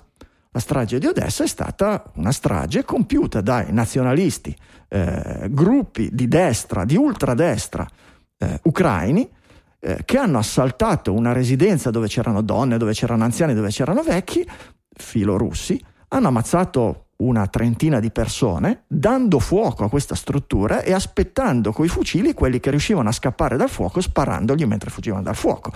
La 0.52 0.60
strage 0.60 0.98
di 0.98 1.06
Odessa 1.06 1.44
è 1.44 1.48
stata 1.48 2.12
una 2.16 2.32
strage 2.32 2.84
compiuta 2.84 3.42
dai 3.42 3.72
nazionalisti, 3.72 4.56
eh, 4.88 5.48
gruppi 5.50 6.10
di 6.12 6.28
destra, 6.28 6.86
di 6.86 6.96
ultradestra 6.96 7.88
eh, 8.38 8.60
ucraini, 8.64 9.30
eh, 9.80 10.02
che 10.06 10.18
hanno 10.18 10.38
assaltato 10.38 11.14
una 11.14 11.32
residenza 11.32 11.90
dove 11.90 12.08
c'erano 12.08 12.42
donne, 12.42 12.78
dove 12.78 12.94
c'erano 12.94 13.24
anziani, 13.24 13.54
dove 13.54 13.70
c'erano 13.70 14.04
vecchi, 14.04 14.48
filorussi, 14.94 15.82
hanno 16.10 16.28
ammazzato 16.28 17.09
una 17.22 17.48
trentina 17.48 18.00
di 18.00 18.12
persone, 18.12 18.84
dando 18.88 19.40
fuoco 19.40 19.84
a 19.84 19.90
questa 19.90 20.16
struttura 20.16 20.82
e 20.82 20.94
aspettando 20.94 21.72
coi 21.72 21.88
fucili 21.88 22.34
quelli 22.34 22.60
che 22.60 22.70
riuscivano 22.70 23.10
a 23.10 23.14
scappare 23.14 23.58
dal 23.58 23.70
fuoco, 23.70 24.00
sparandogli 24.00 24.64
mentre 24.66 24.90
fuggivano 24.90 25.24
dal 25.24 25.36
fuoco. 25.36 25.72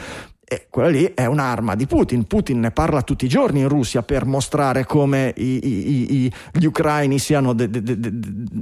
E 0.46 0.68
quella 0.70 0.90
lì 0.90 1.12
è 1.14 1.26
un'arma 1.26 1.76
di 1.76 1.88
Putin. 1.88 2.26
Putin 2.26 2.60
ne 2.60 2.72
parla 2.72 3.02
tutti 3.02 3.26
i 3.26 3.30
giorni 3.30 3.62
in 3.62 3.70
Russia 3.70 4.04
per 4.04 4.26
mostrare 4.26 4.86
come 4.86 5.34
i, 5.36 5.66
i, 5.66 6.24
i, 6.26 6.34
gli 6.52 6.66
ucraini 6.66 7.18
siano 7.18 7.54
de, 7.54 7.70
de, 7.70 7.82
de, 7.82 7.98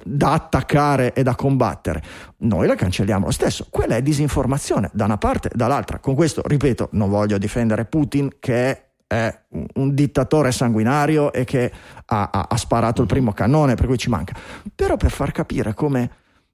da 0.05 0.33
attaccare 0.33 1.13
e 1.13 1.23
da 1.23 1.35
combattere. 1.35 2.01
Noi 2.37 2.67
la 2.67 2.75
cancelliamo 2.75 3.25
lo 3.25 3.31
stesso. 3.31 3.67
Quella 3.69 3.95
è 3.95 4.01
disinformazione 4.01 4.89
da 4.93 5.05
una 5.05 5.17
parte 5.17 5.49
e 5.49 5.55
dall'altra. 5.55 5.99
Con 5.99 6.15
questo, 6.15 6.41
ripeto, 6.45 6.89
non 6.91 7.09
voglio 7.09 7.37
difendere 7.37 7.85
Putin 7.85 8.29
che 8.39 8.71
è 8.71 8.89
è 9.11 9.41
un 9.73 9.93
dittatore 9.93 10.53
sanguinario 10.53 11.33
e 11.33 11.43
che 11.43 11.69
ha, 12.05 12.29
ha, 12.31 12.47
ha, 12.49 12.55
sparato 12.55 13.01
il 13.01 13.07
primo 13.07 13.33
cannone, 13.33 13.75
per 13.75 13.85
cui 13.85 13.97
ci 13.97 14.09
manca. 14.09 14.33
Però 14.73 14.95
per 14.95 15.11
far 15.11 15.33
capire 15.33 15.73
come, 15.73 16.11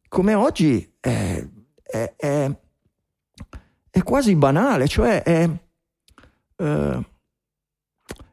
come 0.08 0.34
oggi 0.34 0.96
è, 1.00 1.48
è, 1.84 2.14
è, 2.16 2.52
è, 3.92 4.02
quasi 4.02 4.36
banale, 4.36 4.88
cioè 4.88 5.22
è, 5.22 5.48
eh, 6.56 7.06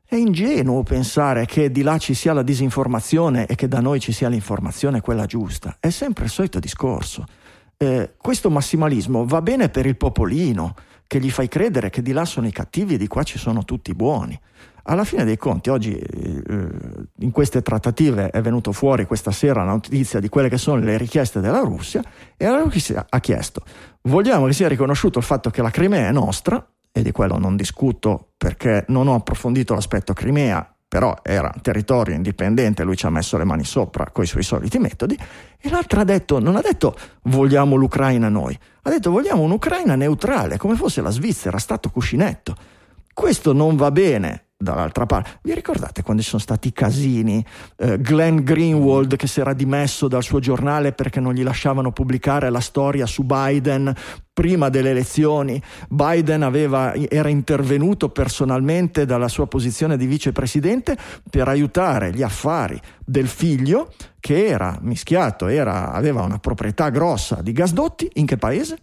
è 0.06 0.14
ingenuo 0.14 0.82
pensare 0.84 1.44
che 1.44 1.70
di 1.70 1.82
là 1.82 1.98
ci 1.98 2.14
sia 2.14 2.32
la 2.32 2.42
disinformazione 2.42 3.44
e 3.44 3.54
che 3.56 3.68
da 3.68 3.80
noi 3.80 4.00
ci 4.00 4.12
sia 4.12 4.30
l'informazione 4.30 5.02
quella 5.02 5.26
giusta. 5.26 5.76
È 5.78 5.90
sempre 5.90 6.24
il 6.24 6.30
solito 6.30 6.58
discorso. 6.60 7.26
Eh, 7.76 8.14
questo 8.16 8.48
massimalismo 8.48 9.26
va 9.26 9.42
bene 9.42 9.68
per 9.68 9.84
il 9.84 9.98
popolino, 9.98 10.74
che 11.06 11.20
gli 11.20 11.30
fai 11.30 11.48
credere 11.48 11.90
che 11.90 12.02
di 12.02 12.12
là 12.12 12.24
sono 12.24 12.46
i 12.46 12.52
cattivi 12.52 12.94
e 12.94 12.98
di 12.98 13.06
qua 13.06 13.22
ci 13.22 13.38
sono 13.38 13.64
tutti 13.64 13.90
i 13.90 13.94
buoni. 13.94 14.38
Alla 14.86 15.04
fine 15.04 15.24
dei 15.24 15.38
conti, 15.38 15.70
oggi 15.70 15.96
eh, 15.96 16.42
in 17.20 17.30
queste 17.30 17.62
trattative 17.62 18.30
è 18.30 18.42
venuto 18.42 18.72
fuori 18.72 19.06
questa 19.06 19.30
sera 19.30 19.64
la 19.64 19.72
notizia 19.72 20.20
di 20.20 20.28
quelle 20.28 20.50
che 20.50 20.58
sono 20.58 20.80
le 20.80 20.98
richieste 20.98 21.40
della 21.40 21.60
Russia 21.60 22.02
e 22.36 22.46
la 22.46 22.58
Russia 22.58 23.06
ha 23.08 23.20
chiesto, 23.20 23.62
vogliamo 24.02 24.46
che 24.46 24.52
sia 24.52 24.68
riconosciuto 24.68 25.18
il 25.18 25.24
fatto 25.24 25.48
che 25.48 25.62
la 25.62 25.70
Crimea 25.70 26.08
è 26.08 26.12
nostra, 26.12 26.66
e 26.96 27.02
di 27.02 27.10
quello 27.10 27.38
non 27.38 27.56
discuto 27.56 28.34
perché 28.36 28.84
non 28.88 29.08
ho 29.08 29.14
approfondito 29.14 29.74
l'aspetto 29.74 30.12
Crimea, 30.12 30.73
però 30.94 31.16
era 31.24 31.52
territorio 31.60 32.14
indipendente, 32.14 32.84
lui 32.84 32.94
ci 32.94 33.04
ha 33.04 33.10
messo 33.10 33.36
le 33.36 33.42
mani 33.42 33.64
sopra 33.64 34.10
con 34.12 34.22
i 34.22 34.28
suoi 34.28 34.44
soliti 34.44 34.78
metodi, 34.78 35.18
e 35.58 35.68
l'altra 35.68 36.02
ha 36.02 36.04
detto, 36.04 36.38
non 36.38 36.54
ha 36.54 36.60
detto 36.60 36.96
vogliamo 37.22 37.74
l'Ucraina 37.74 38.28
noi, 38.28 38.56
ha 38.82 38.90
detto 38.90 39.10
vogliamo 39.10 39.42
un'Ucraina 39.42 39.96
neutrale, 39.96 40.56
come 40.56 40.76
fosse 40.76 41.02
la 41.02 41.10
Svizzera, 41.10 41.58
stato 41.58 41.90
cuscinetto. 41.90 42.54
Questo 43.12 43.52
non 43.52 43.74
va 43.74 43.90
bene 43.90 44.43
dall'altra 44.56 45.06
parte. 45.06 45.38
Vi 45.42 45.54
ricordate 45.54 46.02
quando 46.02 46.22
ci 46.22 46.28
sono 46.28 46.40
stati 46.40 46.68
i 46.68 46.72
casini? 46.72 47.44
Eh, 47.76 48.00
Glenn 48.00 48.38
Greenwald 48.38 49.16
che 49.16 49.26
si 49.26 49.40
era 49.40 49.52
dimesso 49.52 50.08
dal 50.08 50.22
suo 50.22 50.40
giornale 50.40 50.92
perché 50.92 51.20
non 51.20 51.34
gli 51.34 51.42
lasciavano 51.42 51.92
pubblicare 51.92 52.50
la 52.50 52.60
storia 52.60 53.06
su 53.06 53.24
Biden 53.24 53.92
prima 54.32 54.68
delle 54.68 54.90
elezioni. 54.90 55.60
Biden 55.88 56.42
aveva, 56.42 56.94
era 56.94 57.28
intervenuto 57.28 58.08
personalmente 58.08 59.04
dalla 59.04 59.28
sua 59.28 59.46
posizione 59.46 59.96
di 59.96 60.06
vicepresidente 60.06 60.96
per 61.28 61.48
aiutare 61.48 62.12
gli 62.12 62.22
affari 62.22 62.80
del 63.04 63.28
figlio 63.28 63.92
che 64.18 64.46
era 64.46 64.78
mischiato, 64.80 65.46
era, 65.46 65.92
aveva 65.92 66.22
una 66.22 66.38
proprietà 66.38 66.88
grossa 66.88 67.42
di 67.42 67.52
gasdotti. 67.52 68.10
In 68.14 68.26
che 68.26 68.38
paese? 68.38 68.78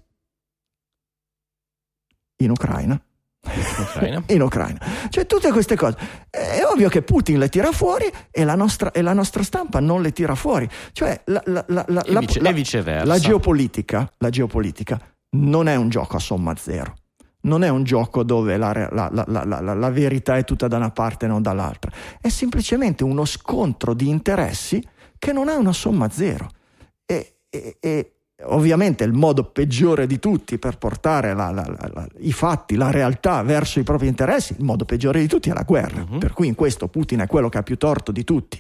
In 2.38 2.52
Ucraina. 2.52 3.02
Ucraina. 3.44 4.24
in 4.30 4.42
Ucraina. 4.42 4.80
Cioè 5.10 5.26
tutte 5.26 5.52
queste 5.52 5.76
cose. 5.76 5.98
È 6.30 6.62
ovvio 6.64 6.90
che 6.90 7.02
Putin 7.02 7.40
le 7.40 7.50
tira 7.50 7.72
fuori 7.72 8.12
e 8.30 8.44
la 8.44 8.56
nostra, 8.56 8.92
e 8.92 9.02
la 9.02 9.14
nostra 9.14 9.44
stampa 9.44 9.80
non 9.80 10.02
le 10.02 10.12
tira 10.12 10.36
fuori. 10.36 10.70
Cioè 10.92 11.22
la, 11.26 11.42
la, 11.46 11.66
la, 11.68 12.04
e, 12.04 12.20
vice, 12.20 12.40
e 12.40 12.54
viceversa. 12.54 13.06
La 13.06 13.20
geopolitica, 13.20 14.12
la 14.18 14.30
geopolitica 14.30 15.00
non 15.32 15.68
è 15.68 15.76
un 15.76 15.90
gioco 15.90 16.18
a 16.18 16.20
somma 16.20 16.56
zero. 16.56 16.96
Non 17.44 17.64
è 17.64 17.70
un 17.70 17.84
gioco 17.84 18.24
dove 18.24 18.56
la, 18.56 18.72
la 18.92 19.90
verità 19.90 20.38
è 20.38 20.44
tutta 20.44 20.68
da 20.68 20.78
una 20.78 20.92
parte 20.92 21.26
e 21.26 21.28
non 21.28 21.42
dall'altra. 21.42 21.92
È 22.22 22.30
semplicemente 22.30 23.04
uno 23.04 23.26
scontro 23.26 23.96
di 23.96 24.10
interessi 24.10 24.86
che 25.18 25.34
non 25.34 25.50
ha 25.50 25.56
una 25.56 25.74
somma 25.74 26.08
zero. 26.12 26.50
E, 27.04 27.38
e 27.50 28.21
ovviamente 28.46 29.04
il 29.04 29.14
modo 29.14 29.44
peggiore 29.44 30.08
di 30.08 30.20
tutti 30.20 30.58
per 30.58 30.78
portare 30.78 31.34
la, 31.34 31.52
la, 31.52 31.66
la, 31.94 32.08
i 32.20 32.32
fatti, 32.32 32.76
la 32.76 32.92
realtà 32.92 33.42
verso 33.44 33.80
i 33.80 33.84
propri 33.84 34.08
interessi, 34.08 34.56
il 34.58 34.64
modo 34.64 34.86
peggiore 34.86 35.20
di 35.20 35.28
tutti 35.28 35.50
è 35.50 35.54
la 35.54 35.64
guerra. 35.64 36.06
Uh-huh. 36.10 36.18
Per 36.18 36.34
cui 36.34 36.48
in 36.48 36.56
questo 36.56 36.88
Putin 36.88 37.20
è 37.20 37.28
quello 37.28 37.50
che 37.50 37.58
ha 37.58 37.64
più 37.64 37.78
torto 37.78 38.12
di 38.12 38.24
tutti. 38.24 38.60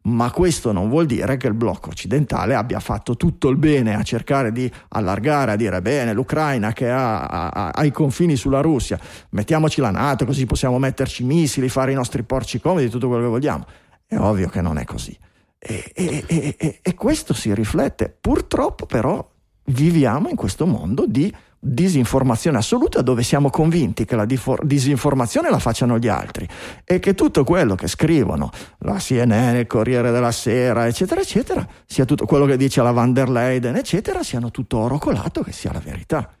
Ma 0.00 0.30
questo 0.30 0.72
non 0.72 0.88
vuol 0.88 1.06
dire 1.06 1.36
che 1.36 1.48
il 1.48 1.54
blocco 1.54 1.90
occidentale 1.90 2.54
abbia 2.54 2.80
fatto 2.80 3.16
tutto 3.16 3.48
il 3.48 3.56
bene 3.56 3.94
a 3.94 4.02
cercare 4.02 4.52
di 4.52 4.70
allargare, 4.90 5.52
a 5.52 5.56
dire 5.56 5.82
bene, 5.82 6.14
l'Ucraina 6.14 6.72
che 6.72 6.88
ha, 6.88 7.24
ha, 7.24 7.70
ha 7.70 7.84
i 7.84 7.90
confini 7.90 8.36
sulla 8.36 8.60
Russia, 8.60 8.98
mettiamoci 9.30 9.80
la 9.80 9.90
Nato 9.90 10.24
così 10.24 10.46
possiamo 10.46 10.78
metterci 10.78 11.24
missili, 11.24 11.68
fare 11.68 11.92
i 11.92 11.94
nostri 11.94 12.22
porci 12.22 12.60
comodi, 12.60 12.88
tutto 12.88 13.08
quello 13.08 13.24
che 13.24 13.28
vogliamo. 13.28 13.66
È 14.06 14.16
ovvio 14.16 14.48
che 14.48 14.62
non 14.62 14.78
è 14.78 14.84
così. 14.84 15.14
E, 15.60 15.90
e, 15.92 16.54
e, 16.56 16.78
e, 16.80 16.94
questo 16.94 17.34
si 17.34 17.52
riflette. 17.52 18.16
Purtroppo 18.20 18.86
però 18.86 19.28
viviamo 19.64 20.28
in 20.28 20.36
questo 20.36 20.66
mondo 20.66 21.04
di 21.06 21.34
disinformazione 21.60 22.58
assoluta 22.58 23.02
dove 23.02 23.24
siamo 23.24 23.50
convinti 23.50 24.04
che 24.04 24.14
la 24.14 24.24
disinformazione 24.24 25.50
la 25.50 25.58
facciano 25.58 25.98
gli 25.98 26.06
altri 26.06 26.46
e 26.84 27.00
che 27.00 27.14
tutto 27.14 27.42
quello 27.42 27.74
che 27.74 27.88
scrivono 27.88 28.50
la 28.78 28.94
CNN, 28.94 29.56
il 29.56 29.66
Corriere 29.66 30.12
della 30.12 30.30
Sera, 30.30 30.86
eccetera, 30.86 31.20
eccetera, 31.20 31.66
sia 31.84 32.04
tutto 32.04 32.26
quello 32.26 32.46
che 32.46 32.56
dice 32.56 32.80
la 32.82 32.92
van 32.92 33.12
der 33.12 33.28
Leyen, 33.28 33.74
eccetera, 33.74 34.22
siano 34.22 34.52
tutto 34.52 34.78
oro 34.78 34.98
colato, 34.98 35.42
che 35.42 35.52
sia 35.52 35.72
la 35.72 35.80
verità. 35.80 36.32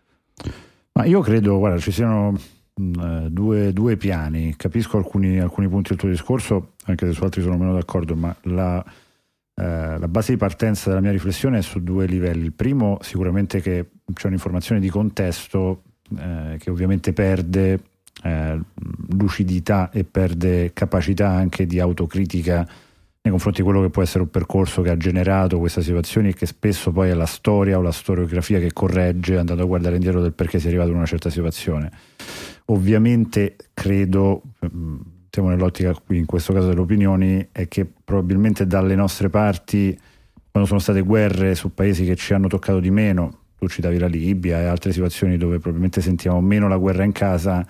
Ma 0.92 1.04
io 1.04 1.20
credo, 1.20 1.58
guarda, 1.58 1.78
ci 1.78 1.90
siano 1.90 2.38
mh, 2.74 3.26
due, 3.26 3.72
due, 3.72 3.96
piani. 3.96 4.54
Capisco 4.56 4.96
alcuni, 4.96 5.38
alcuni 5.40 5.68
punti 5.68 5.90
del 5.90 5.98
tuo 5.98 6.08
discorso, 6.08 6.74
anche 6.84 7.06
se 7.06 7.12
su 7.12 7.24
altri 7.24 7.42
sono 7.42 7.56
meno 7.56 7.72
d'accordo, 7.72 8.14
ma 8.14 8.34
la 8.42 8.84
eh, 9.58 9.98
la 9.98 10.08
base 10.08 10.32
di 10.32 10.38
partenza 10.38 10.88
della 10.88 11.00
mia 11.00 11.10
riflessione 11.10 11.58
è 11.58 11.62
su 11.62 11.82
due 11.82 12.06
livelli. 12.06 12.44
Il 12.44 12.52
primo, 12.52 12.98
sicuramente 13.00 13.60
che 13.60 13.86
c'è 14.12 14.28
un'informazione 14.28 14.80
di 14.80 14.88
contesto 14.88 15.82
eh, 16.16 16.56
che 16.58 16.70
ovviamente 16.70 17.12
perde 17.12 17.80
eh, 18.22 18.60
lucidità 19.10 19.90
e 19.90 20.04
perde 20.04 20.72
capacità 20.72 21.30
anche 21.30 21.66
di 21.66 21.80
autocritica 21.80 22.66
nei 23.20 23.32
confronti 23.32 23.60
di 23.60 23.66
quello 23.66 23.82
che 23.82 23.90
può 23.90 24.00
essere 24.00 24.22
un 24.22 24.30
percorso 24.30 24.80
che 24.80 24.90
ha 24.90 24.96
generato 24.96 25.58
questa 25.58 25.80
situazione 25.80 26.28
e 26.28 26.34
che 26.34 26.46
spesso 26.46 26.92
poi 26.92 27.10
è 27.10 27.14
la 27.14 27.26
storia 27.26 27.78
o 27.78 27.82
la 27.82 27.90
storiografia 27.90 28.60
che 28.60 28.72
corregge 28.72 29.38
andando 29.38 29.64
a 29.64 29.66
guardare 29.66 29.96
indietro 29.96 30.22
del 30.22 30.34
perché 30.34 30.60
si 30.60 30.66
è 30.66 30.68
arrivato 30.68 30.90
in 30.90 30.96
una 30.96 31.04
certa 31.04 31.30
situazione. 31.30 31.90
Ovviamente 32.66 33.56
credo 33.74 34.42
siamo 35.30 35.48
nell'ottica 35.48 35.94
qui 35.94 36.18
in 36.18 36.26
questo 36.26 36.52
caso 36.52 36.68
delle 36.68 36.80
opinioni, 36.80 37.48
è 37.52 37.68
che 37.68 37.86
probabilmente 37.86 38.66
dalle 38.66 38.94
nostre 38.94 39.28
parti, 39.28 39.98
quando 40.50 40.68
sono 40.68 40.80
state 40.80 41.00
guerre 41.02 41.54
su 41.54 41.74
paesi 41.74 42.04
che 42.04 42.16
ci 42.16 42.34
hanno 42.34 42.48
toccato 42.48 42.80
di 42.80 42.90
meno, 42.90 43.40
tu 43.58 43.68
citavi 43.68 43.98
la 43.98 44.06
Libia 44.06 44.60
e 44.60 44.64
altre 44.64 44.92
situazioni 44.92 45.36
dove 45.36 45.58
probabilmente 45.58 46.00
sentiamo 46.00 46.40
meno 46.40 46.68
la 46.68 46.76
guerra 46.76 47.04
in 47.04 47.12
casa, 47.12 47.66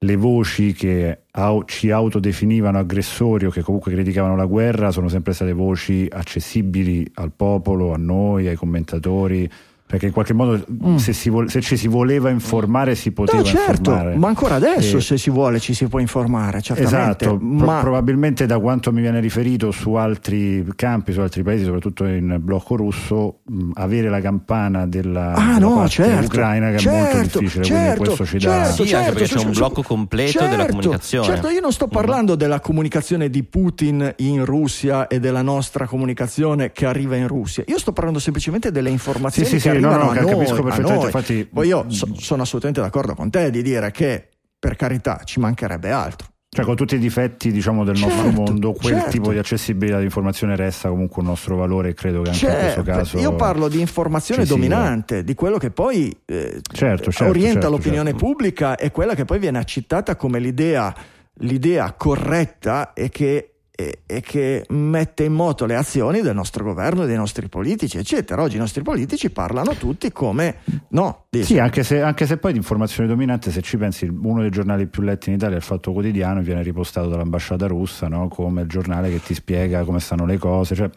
le 0.00 0.16
voci 0.16 0.72
che 0.72 1.22
au- 1.32 1.64
ci 1.64 1.90
autodefinivano 1.90 2.78
aggressori 2.78 3.46
o 3.46 3.50
che 3.50 3.62
comunque 3.62 3.92
criticavano 3.92 4.36
la 4.36 4.46
guerra 4.46 4.90
sono 4.92 5.08
sempre 5.08 5.32
state 5.32 5.52
voci 5.52 6.06
accessibili 6.08 7.08
al 7.14 7.32
popolo, 7.32 7.92
a 7.92 7.96
noi, 7.96 8.46
ai 8.46 8.56
commentatori 8.56 9.50
perché 9.88 10.04
in 10.04 10.12
qualche 10.12 10.34
modo 10.34 10.62
mm. 10.70 10.96
se, 10.96 11.30
vo- 11.30 11.48
se, 11.48 11.62
ci 11.62 11.78
si 11.78 11.88
voleva 11.88 12.28
informare 12.28 12.94
si 12.94 13.10
poteva 13.10 13.38
no, 13.38 13.44
certo, 13.44 13.90
informare. 13.90 14.16
ma 14.16 14.28
ancora 14.28 14.56
adesso 14.56 14.98
e... 14.98 15.00
se 15.00 15.16
si 15.16 15.30
vuole 15.30 15.58
ci 15.60 15.72
si 15.72 15.86
può 15.86 15.98
informare 15.98 16.60
certamente 16.60 17.24
esatto, 17.24 17.38
ma... 17.40 17.64
Pro- 17.64 17.80
probabilmente 17.80 18.44
da 18.44 18.58
quanto 18.58 18.92
mi 18.92 19.00
viene 19.00 19.18
riferito 19.18 19.70
su 19.70 19.94
altri 19.94 20.62
campi 20.76 21.12
su 21.12 21.20
altri 21.20 21.42
paesi 21.42 21.64
soprattutto 21.64 22.04
in 22.04 22.36
blocco 22.38 22.76
russo 22.76 23.38
mh, 23.44 23.70
avere 23.74 24.10
la 24.10 24.20
campana 24.20 24.86
della, 24.86 25.32
ah, 25.32 25.54
della 25.54 25.58
no, 25.58 25.88
certo, 25.88 26.26
ucraina 26.26 26.70
che 26.72 26.78
certo, 26.80 26.98
è 26.98 27.00
molto 27.00 27.16
certo, 27.16 27.38
difficile 27.38 27.64
certo, 27.64 28.02
questo 28.02 28.26
ci 28.26 28.38
dà 28.38 28.64
certo, 28.64 28.84
sì, 28.84 28.94
anche 28.94 29.12
perché 29.12 29.34
c'è 29.36 29.44
un 29.46 29.52
blocco 29.52 29.82
completo 29.82 30.38
della 30.40 30.50
certo, 30.50 30.66
comunicazione 30.66 31.26
certo 31.26 31.48
io 31.48 31.60
non 31.60 31.72
sto 31.72 31.88
parlando 31.88 32.34
mm. 32.34 32.36
della 32.36 32.60
comunicazione 32.60 33.30
di 33.30 33.42
Putin 33.42 34.12
in 34.18 34.44
Russia 34.44 35.06
e 35.06 35.18
della 35.18 35.40
nostra 35.40 35.86
comunicazione 35.86 36.72
che 36.72 36.84
arriva 36.84 37.16
in 37.16 37.26
Russia 37.26 37.64
io 37.66 37.78
sto 37.78 37.92
parlando 37.92 38.18
semplicemente 38.18 38.70
delle 38.70 38.90
informazioni 38.90 39.48
sì, 39.48 39.54
che 39.54 39.60
sì, 39.60 39.77
arrivano 39.78 39.96
no, 39.96 40.12
no, 40.12 40.18
a 40.18 40.22
noi 40.22 40.32
capisco 40.32 40.62
perfettamente. 40.62 41.06
Infatti, 41.06 41.48
Poi 41.52 41.66
io 41.66 41.84
so, 41.88 42.08
sono 42.14 42.42
assolutamente 42.42 42.80
d'accordo 42.80 43.14
con 43.14 43.30
te 43.30 43.50
di 43.50 43.62
dire 43.62 43.90
che 43.90 44.28
per 44.58 44.76
carità 44.76 45.20
ci 45.24 45.40
mancherebbe 45.40 45.90
altro. 45.90 46.28
Cioè 46.50 46.64
con 46.64 46.76
tutti 46.76 46.94
i 46.94 46.98
difetti 46.98 47.52
diciamo, 47.52 47.84
del 47.84 47.94
certo, 47.96 48.14
nostro 48.14 48.30
mondo, 48.30 48.72
quel 48.72 48.94
certo. 48.94 49.10
tipo 49.10 49.32
di 49.32 49.38
accessibilità 49.38 49.98
di 49.98 50.04
informazione 50.04 50.56
resta 50.56 50.88
comunque 50.88 51.20
un 51.20 51.28
nostro 51.28 51.56
valore 51.56 51.92
credo 51.92 52.22
che 52.22 52.30
anche 52.30 52.40
certo, 52.40 52.54
in 52.54 52.60
questo 52.62 52.84
certo, 52.84 53.00
caso... 53.00 53.18
Io 53.18 53.36
parlo 53.36 53.68
di 53.68 53.80
informazione 53.80 54.46
dominante, 54.46 55.24
di 55.24 55.34
quello 55.34 55.58
che 55.58 55.70
poi 55.70 56.08
eh, 56.24 56.60
certo, 56.72 57.10
certo, 57.10 57.24
orienta 57.30 57.68
l'opinione 57.68 58.14
pubblica 58.14 58.76
e 58.76 58.90
quella 58.90 59.14
che 59.14 59.26
poi 59.26 59.38
viene 59.38 59.58
accettata 59.58 60.16
come 60.16 60.38
l'idea, 60.38 60.94
l'idea 61.40 61.92
corretta 61.92 62.94
e 62.94 63.10
che 63.10 63.57
e, 63.80 64.00
e, 64.06 64.20
che 64.22 64.64
mette 64.70 65.22
in 65.22 65.32
moto 65.32 65.64
le 65.64 65.76
azioni 65.76 66.20
del 66.20 66.34
nostro 66.34 66.64
governo, 66.64 67.04
dei 67.04 67.14
nostri 67.14 67.48
politici, 67.48 67.96
eccetera. 67.96 68.42
Oggi 68.42 68.56
i 68.56 68.58
nostri 68.58 68.82
politici 68.82 69.30
parlano 69.30 69.74
tutti 69.74 70.10
come 70.10 70.56
no. 70.88 71.26
Dice. 71.30 71.44
Sì, 71.44 71.58
anche 71.60 71.84
se, 71.84 72.02
anche 72.02 72.26
se, 72.26 72.38
poi 72.38 72.50
di 72.50 72.58
informazione 72.58 73.08
dominante, 73.08 73.52
se 73.52 73.62
ci 73.62 73.76
pensi, 73.76 74.06
uno 74.06 74.40
dei 74.40 74.50
giornali 74.50 74.88
più 74.88 75.02
letti 75.02 75.28
in 75.28 75.36
Italia, 75.36 75.56
il 75.56 75.62
Fatto 75.62 75.92
Quotidiano, 75.92 76.40
viene 76.40 76.62
ripostato 76.62 77.06
dall'ambasciata 77.06 77.68
russa 77.68 78.08
no? 78.08 78.26
come 78.26 78.62
il 78.62 78.68
giornale 78.68 79.10
che 79.10 79.22
ti 79.22 79.34
spiega 79.34 79.84
come 79.84 80.00
stanno 80.00 80.26
le 80.26 80.38
cose. 80.38 80.74
Cioè, 80.74 80.90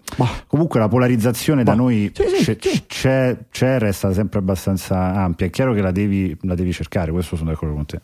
comunque 0.48 0.80
la 0.80 0.88
polarizzazione 0.88 1.62
bah. 1.62 1.72
da 1.74 1.78
noi 1.78 2.12
sì, 2.16 2.24
sì, 2.36 2.44
c'è, 2.44 2.58
sì. 2.60 2.84
C'è, 2.88 3.38
c'è, 3.52 3.78
resta 3.78 4.12
sempre 4.12 4.40
abbastanza 4.40 5.14
ampia. 5.14 5.46
È 5.46 5.50
chiaro 5.52 5.76
che 5.76 5.82
la 5.82 5.92
devi, 5.92 6.36
la 6.42 6.56
devi 6.56 6.74
cercare, 6.74 7.12
questo 7.12 7.36
sono 7.36 7.52
d'accordo 7.52 7.76
con 7.76 7.86
te. 7.86 8.00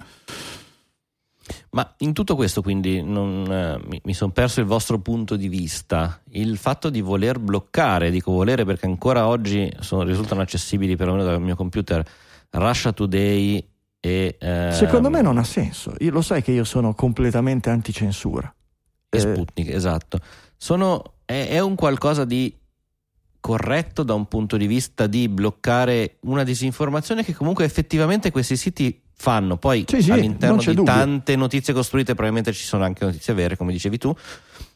Ma 1.71 1.93
in 1.99 2.13
tutto 2.13 2.35
questo 2.35 2.61
quindi 2.61 3.01
non, 3.01 3.45
eh, 3.49 3.79
mi, 3.87 4.01
mi 4.03 4.13
sono 4.13 4.31
perso 4.31 4.59
il 4.59 4.65
vostro 4.65 4.99
punto 4.99 5.35
di 5.35 5.47
vista, 5.47 6.21
il 6.31 6.57
fatto 6.57 6.89
di 6.89 7.01
voler 7.01 7.39
bloccare, 7.39 8.11
dico 8.11 8.31
volere 8.31 8.65
perché 8.65 8.85
ancora 8.85 9.27
oggi 9.27 9.71
sono, 9.79 10.03
risultano 10.03 10.41
accessibili 10.41 10.95
perlomeno 10.95 11.23
dal 11.23 11.41
mio 11.41 11.55
computer 11.55 12.05
Russia 12.51 12.91
Today 12.91 13.65
e... 13.99 14.37
Ehm, 14.39 14.71
Secondo 14.71 15.09
me 15.09 15.21
non 15.21 15.37
ha 15.37 15.43
senso, 15.43 15.93
io, 15.99 16.11
lo 16.11 16.21
sai 16.21 16.41
che 16.41 16.51
io 16.51 16.63
sono 16.63 16.93
completamente 16.93 17.69
anticensura. 17.69 18.53
E 19.09 19.17
eh, 19.17 19.19
Sputnik, 19.19 19.69
esatto. 19.69 20.19
Sono, 20.55 21.15
è, 21.25 21.47
è 21.49 21.59
un 21.59 21.75
qualcosa 21.75 22.25
di 22.25 22.53
corretto 23.39 24.03
da 24.03 24.13
un 24.13 24.27
punto 24.27 24.57
di 24.57 24.67
vista 24.67 25.07
di 25.07 25.29
bloccare 25.29 26.17
una 26.21 26.43
disinformazione 26.43 27.23
che 27.23 27.33
comunque 27.33 27.63
effettivamente 27.63 28.31
questi 28.31 28.57
siti 28.57 29.01
fanno. 29.17 29.57
Poi 29.57 29.85
sì, 29.87 30.01
sì, 30.01 30.11
all'interno 30.11 30.57
di 30.57 30.65
dubbio. 30.65 30.83
tante 30.83 31.35
notizie 31.35 31.73
costruite, 31.73 32.13
probabilmente 32.13 32.53
ci 32.53 32.63
sono 32.63 32.83
anche 32.83 33.03
notizie 33.03 33.33
vere, 33.33 33.57
come 33.57 33.71
dicevi 33.71 33.97
tu. 33.97 34.15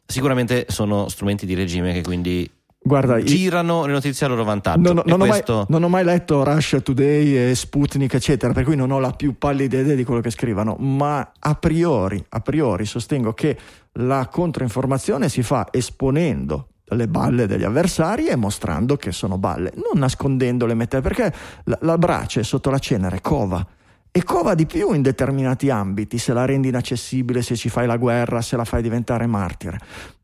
Sicuramente 0.06 0.66
sono 0.68 1.08
strumenti 1.08 1.46
di 1.46 1.54
regime 1.54 1.94
che 1.94 2.02
quindi 2.02 2.50
Guarda, 2.84 3.22
girano 3.22 3.86
le 3.86 3.94
notizie 3.94 4.26
a 4.26 4.30
loro 4.30 4.44
vantaggio. 4.44 4.92
Non, 4.92 5.04
non, 5.06 5.20
questo... 5.20 5.54
ho 5.54 5.56
mai, 5.58 5.66
non, 5.70 5.84
ho 5.84 5.88
mai, 5.88 6.04
letto 6.04 6.44
Russia 6.44 6.82
Today 6.82 7.50
e 7.50 7.56
Sputnik, 7.56 8.16
eccetera, 8.16 8.52
per 8.54 8.64
cui 8.64 8.76
non 8.76 8.90
ho 8.90 9.00
la 9.00 9.12
più 9.12 9.38
pallida 9.38 9.80
idea 9.80 9.96
di 9.96 10.04
quello 10.04 10.20
che 10.20 10.32
scrivono, 10.32 10.76
ma 10.80 11.32
a 11.38 11.56
priori, 11.56 12.24
a 12.30 12.40
priori 12.40 12.86
sostengo 12.86 13.34
che 13.34 13.58
la 13.94 14.28
controinformazione 14.28 15.30
si 15.30 15.44
fa 15.44 15.68
esponendo 15.70 16.68
le 16.92 17.08
balle 17.08 17.46
degli 17.46 17.64
avversari 17.64 18.28
e 18.28 18.36
mostrando 18.36 18.98
che 18.98 19.12
sono 19.12 19.38
balle, 19.38 19.72
non 19.76 20.00
nascondendole, 20.00 20.76
perché 20.76 21.32
la, 21.66 21.78
la 21.82 21.98
brace 21.98 22.44
sotto 22.44 22.70
la 22.72 22.80
cenere 22.80 23.22
cova 23.22 23.66
e 24.12 24.24
cova 24.24 24.56
di 24.56 24.66
più 24.66 24.92
in 24.92 25.02
determinati 25.02 25.70
ambiti, 25.70 26.18
se 26.18 26.34
la 26.34 26.44
rendi 26.44 26.68
inaccessibile, 26.68 27.42
se 27.42 27.56
ci 27.56 27.70
fai 27.70 27.88
la 27.88 27.96
guerra, 27.96 28.42
se 28.42 28.58
la 28.58 28.66
fai 28.66 28.82
diventare 28.82 29.26
martire. 29.26 29.80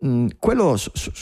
Mm, 0.05 0.27
quello, 0.37 0.75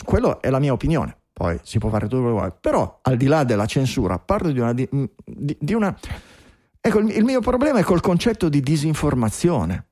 quello, 0.04 0.42
è 0.42 0.50
la 0.50 0.58
mia 0.58 0.72
opinione, 0.72 1.16
poi 1.32 1.58
si 1.62 1.78
può 1.78 1.90
fare 1.90 2.08
tutto 2.08 2.22
quello 2.22 2.34
che 2.34 2.40
vuoi, 2.40 2.52
però 2.60 2.98
al 3.02 3.16
di 3.16 3.26
là 3.26 3.44
della 3.44 3.66
censura, 3.66 4.18
parlo 4.18 4.50
di 4.50 4.58
una... 4.58 4.72
Di, 4.72 4.88
di, 5.24 5.56
di 5.60 5.74
una 5.74 5.96
ecco, 6.80 6.98
il, 6.98 7.24
mio 7.24 7.40
problema 7.40 7.78
è 7.78 7.82
col 7.84 8.00
concetto 8.00 8.48
di 8.48 8.60
disinformazione. 8.60 9.86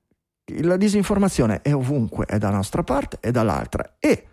La 0.63 0.77
disinformazione 0.77 1.63
è 1.63 1.73
ovunque, 1.73 2.27
è 2.27 2.39
dalla 2.39 2.57
nostra 2.57 2.83
parte 2.83 3.19
e 3.21 3.31
dall'altra. 3.31 3.97
E 4.01 4.27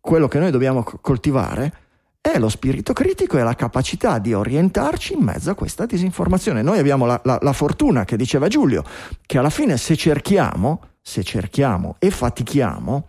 quello 0.00 0.26
che 0.26 0.40
noi 0.40 0.50
dobbiamo 0.50 0.82
coltivare 0.82 1.85
è 2.32 2.38
lo 2.38 2.48
spirito 2.48 2.92
critico 2.92 3.38
e 3.38 3.42
la 3.42 3.54
capacità 3.54 4.18
di 4.18 4.32
orientarci 4.32 5.14
in 5.14 5.20
mezzo 5.20 5.50
a 5.50 5.54
questa 5.54 5.86
disinformazione. 5.86 6.62
Noi 6.62 6.78
abbiamo 6.78 7.06
la, 7.06 7.20
la, 7.24 7.38
la 7.40 7.52
fortuna, 7.52 8.04
che 8.04 8.16
diceva 8.16 8.48
Giulio, 8.48 8.84
che 9.24 9.38
alla 9.38 9.50
fine 9.50 9.76
se 9.76 9.96
cerchiamo, 9.96 10.80
se 11.00 11.22
cerchiamo 11.22 11.96
e 11.98 12.10
fatichiamo, 12.10 13.08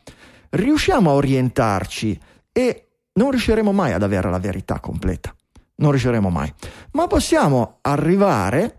riusciamo 0.51 1.09
a 1.09 1.13
orientarci 1.13 2.19
e 2.51 2.87
non 3.13 3.31
riusciremo 3.31 3.71
mai 3.71 3.93
ad 3.93 4.03
avere 4.03 4.29
la 4.29 4.39
verità 4.39 4.79
completa. 4.79 5.33
Non 5.77 5.91
riusciremo 5.91 6.29
mai. 6.29 6.51
Ma 6.91 7.07
possiamo 7.07 7.77
arrivare 7.81 8.77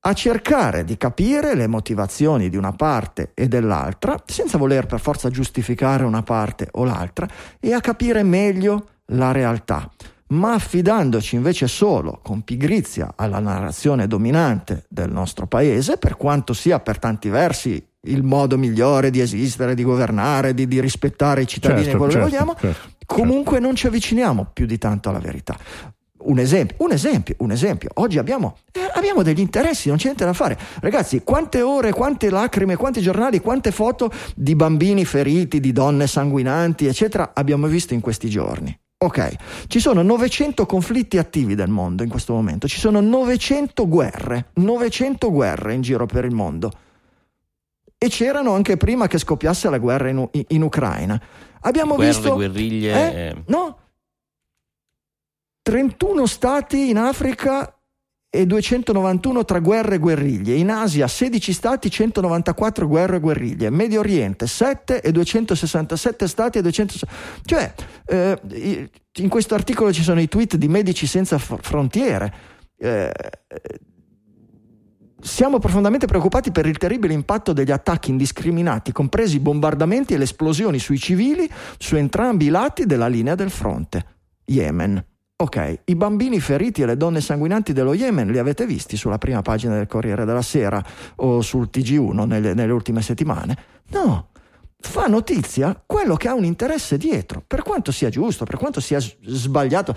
a 0.00 0.12
cercare 0.14 0.84
di 0.84 0.96
capire 0.96 1.54
le 1.54 1.66
motivazioni 1.66 2.48
di 2.48 2.56
una 2.56 2.72
parte 2.72 3.32
e 3.34 3.48
dell'altra, 3.48 4.20
senza 4.24 4.56
voler 4.56 4.86
per 4.86 4.98
forza 4.98 5.28
giustificare 5.30 6.04
una 6.04 6.22
parte 6.22 6.68
o 6.72 6.84
l'altra, 6.84 7.28
e 7.58 7.72
a 7.72 7.80
capire 7.80 8.22
meglio 8.22 8.86
la 9.10 9.32
realtà. 9.32 9.90
ma 10.30 10.52
affidandoci 10.52 11.34
invece 11.34 11.66
solo 11.66 12.20
con 12.22 12.42
pigrizia 12.42 13.14
alla 13.16 13.40
narrazione 13.40 14.06
dominante 14.06 14.84
del 14.88 15.10
nostro 15.10 15.48
paese, 15.48 15.96
per 15.96 16.16
quanto 16.16 16.52
sia 16.52 16.78
per 16.78 17.00
tanti 17.00 17.28
versi 17.28 17.84
il 18.02 18.22
modo 18.22 18.56
migliore 18.56 19.10
di 19.10 19.20
esistere, 19.20 19.74
di 19.74 19.82
governare, 19.82 20.54
di, 20.54 20.68
di 20.68 20.80
rispettare 20.80 21.42
i 21.42 21.46
cittadini 21.46 21.82
certo, 21.82 21.98
quello 21.98 22.12
certo, 22.12 22.28
che 22.28 22.32
vogliamo, 22.32 22.56
certo, 22.58 22.88
comunque 23.06 23.54
certo. 23.54 23.66
non 23.66 23.74
ci 23.74 23.86
avviciniamo 23.88 24.50
più 24.52 24.66
di 24.66 24.78
tanto 24.78 25.08
alla 25.08 25.18
verità. 25.18 25.56
Un 26.22 26.38
esempio, 26.38 26.76
un 26.80 26.92
esempio, 26.92 27.34
un 27.38 27.50
esempio. 27.50 27.88
Oggi 27.94 28.18
abbiamo, 28.18 28.58
eh, 28.72 28.88
abbiamo, 28.94 29.22
degli 29.22 29.40
interessi, 29.40 29.88
non 29.88 29.96
c'è 29.96 30.04
niente 30.04 30.24
da 30.24 30.34
fare. 30.34 30.56
Ragazzi, 30.80 31.22
quante 31.24 31.62
ore, 31.62 31.92
quante 31.92 32.28
lacrime, 32.28 32.76
quanti 32.76 33.00
giornali, 33.00 33.40
quante 33.40 33.72
foto 33.72 34.12
di 34.36 34.54
bambini 34.54 35.04
feriti, 35.04 35.60
di 35.60 35.72
donne 35.72 36.06
sanguinanti, 36.06 36.86
eccetera, 36.86 37.32
abbiamo 37.34 37.66
visto 37.66 37.94
in 37.94 38.00
questi 38.00 38.28
giorni. 38.28 38.78
Ok, 39.02 39.66
ci 39.68 39.80
sono 39.80 40.02
900 40.02 40.66
conflitti 40.66 41.16
attivi 41.16 41.54
del 41.54 41.70
mondo 41.70 42.02
in 42.02 42.10
questo 42.10 42.34
momento, 42.34 42.68
ci 42.68 42.78
sono 42.78 43.00
900 43.00 43.88
guerre, 43.88 44.50
900 44.54 45.30
guerre 45.30 45.72
in 45.72 45.80
giro 45.80 46.04
per 46.04 46.26
il 46.26 46.34
mondo. 46.34 46.70
E 47.96 48.08
c'erano 48.08 48.52
anche 48.52 48.76
prima 48.76 49.06
che 49.06 49.16
scoppiasse 49.16 49.70
la 49.70 49.78
guerra 49.78 50.10
in, 50.10 50.28
in, 50.32 50.44
in 50.48 50.62
Ucraina. 50.62 51.18
Abbiamo 51.62 51.94
Guerre, 51.94 52.10
visto... 52.12 52.34
guerriglie... 52.34 52.92
Eh? 52.92 53.20
Eh. 53.20 53.42
No, 53.46 53.78
31 55.62 56.26
stati 56.26 56.90
in 56.90 56.98
Africa 56.98 57.79
e 58.32 58.46
291 58.46 59.44
tra 59.44 59.58
guerre 59.58 59.96
e 59.96 59.98
guerriglie. 59.98 60.54
In 60.54 60.70
Asia 60.70 61.08
16 61.08 61.52
stati, 61.52 61.90
194 61.90 62.86
guerre 62.86 63.16
e 63.16 63.20
guerriglie. 63.20 63.70
Medio 63.70 63.98
Oriente 63.98 64.46
7 64.46 65.00
e 65.00 65.10
267 65.10 66.28
stati 66.28 66.58
e 66.58 66.62
260. 66.62 67.42
Cioè, 67.44 67.74
eh, 68.06 68.88
in 69.18 69.28
questo 69.28 69.56
articolo 69.56 69.92
ci 69.92 70.04
sono 70.04 70.20
i 70.20 70.28
tweet 70.28 70.54
di 70.56 70.68
Medici 70.68 71.08
Senza 71.08 71.38
Frontiere. 71.38 72.32
Eh, 72.78 73.12
siamo 75.20 75.58
profondamente 75.58 76.06
preoccupati 76.06 76.52
per 76.52 76.66
il 76.66 76.78
terribile 76.78 77.12
impatto 77.12 77.52
degli 77.52 77.72
attacchi 77.72 78.10
indiscriminati, 78.10 78.92
compresi 78.92 79.36
i 79.36 79.40
bombardamenti 79.40 80.14
e 80.14 80.18
le 80.18 80.24
esplosioni 80.24 80.78
sui 80.78 80.98
civili 80.98 81.50
su 81.78 81.96
entrambi 81.96 82.46
i 82.46 82.48
lati 82.48 82.86
della 82.86 83.08
linea 83.08 83.34
del 83.34 83.50
fronte. 83.50 84.04
Yemen. 84.44 85.09
Ok, 85.40 85.80
i 85.86 85.94
bambini 85.94 86.38
feriti 86.38 86.82
e 86.82 86.86
le 86.86 86.98
donne 86.98 87.22
sanguinanti 87.22 87.72
dello 87.72 87.94
Yemen 87.94 88.30
li 88.30 88.36
avete 88.36 88.66
visti 88.66 88.98
sulla 88.98 89.16
prima 89.16 89.40
pagina 89.40 89.74
del 89.74 89.86
Corriere 89.86 90.26
della 90.26 90.42
Sera 90.42 90.84
o 91.16 91.40
sul 91.40 91.70
TG1 91.72 92.26
nelle, 92.26 92.52
nelle 92.52 92.72
ultime 92.72 93.00
settimane? 93.00 93.56
No, 93.88 94.28
fa 94.78 95.06
notizia 95.06 95.82
quello 95.86 96.14
che 96.16 96.28
ha 96.28 96.34
un 96.34 96.44
interesse 96.44 96.98
dietro, 96.98 97.42
per 97.46 97.62
quanto 97.62 97.90
sia 97.90 98.10
giusto, 98.10 98.44
per 98.44 98.58
quanto 98.58 98.80
sia 98.80 99.00
sbagliato 99.00 99.96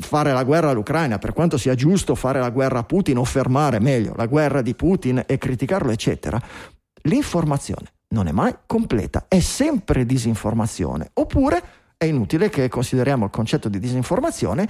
fare 0.00 0.34
la 0.34 0.44
guerra 0.44 0.68
all'Ucraina, 0.68 1.16
per 1.16 1.32
quanto 1.32 1.56
sia 1.56 1.74
giusto 1.74 2.14
fare 2.14 2.38
la 2.38 2.50
guerra 2.50 2.80
a 2.80 2.84
Putin 2.84 3.16
o 3.16 3.24
fermare 3.24 3.80
meglio 3.80 4.12
la 4.14 4.26
guerra 4.26 4.60
di 4.60 4.74
Putin 4.74 5.22
e 5.26 5.38
criticarlo, 5.38 5.90
eccetera, 5.90 6.38
l'informazione 7.04 7.92
non 8.08 8.26
è 8.26 8.32
mai 8.32 8.54
completa, 8.66 9.24
è 9.26 9.40
sempre 9.40 10.04
disinformazione, 10.04 11.12
oppure 11.14 11.62
è 11.96 12.04
inutile 12.04 12.50
che 12.50 12.68
consideriamo 12.68 13.24
il 13.24 13.30
concetto 13.30 13.68
di 13.68 13.78
disinformazione 13.78 14.68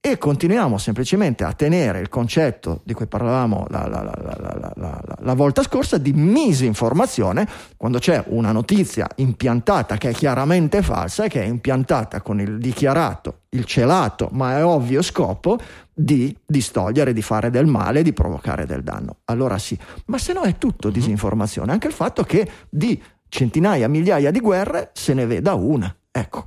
e 0.00 0.16
continuiamo 0.16 0.78
semplicemente 0.78 1.42
a 1.42 1.52
tenere 1.52 1.98
il 1.98 2.08
concetto 2.08 2.82
di 2.84 2.94
cui 2.94 3.06
parlavamo 3.06 3.66
la, 3.68 3.88
la, 3.88 4.72
la, 4.76 5.16
la, 5.18 5.34
volta 5.34 5.62
scorsa 5.64 5.98
di 5.98 6.12
misinformazione 6.12 7.48
quando 7.76 7.98
c'è 7.98 8.22
una 8.28 8.52
notizia 8.52 9.08
impiantata 9.16 9.96
che 9.96 10.10
è 10.10 10.12
chiaramente 10.12 10.82
falsa 10.82 11.24
e 11.24 11.28
che 11.28 11.42
è 11.42 11.46
impiantata 11.46 12.22
con 12.22 12.40
il 12.40 12.58
dichiarato, 12.58 13.40
il 13.50 13.64
celato, 13.64 14.28
ma 14.32 14.58
è 14.58 14.64
ovvio 14.64 15.02
scopo 15.02 15.58
di 15.92 16.36
distogliere, 16.46 17.12
di 17.12 17.22
fare 17.22 17.50
del 17.50 17.66
male, 17.66 18.02
di 18.02 18.12
provocare 18.12 18.66
del 18.66 18.84
danno. 18.84 19.18
Allora 19.24 19.58
sì, 19.58 19.76
ma 20.06 20.18
se 20.18 20.32
no 20.32 20.42
è 20.42 20.56
tutto 20.58 20.88
mhm. 20.88 20.94
disinformazione, 20.94 21.72
anche 21.72 21.88
il 21.88 21.92
fatto 21.92 22.22
che 22.22 22.48
di 22.70 23.02
centinaia, 23.28 23.88
migliaia 23.88 24.30
di 24.30 24.38
guerre 24.38 24.90
se 24.92 25.12
ne 25.12 25.26
veda 25.26 25.54
una. 25.54 25.92
Ecco. 26.12 26.46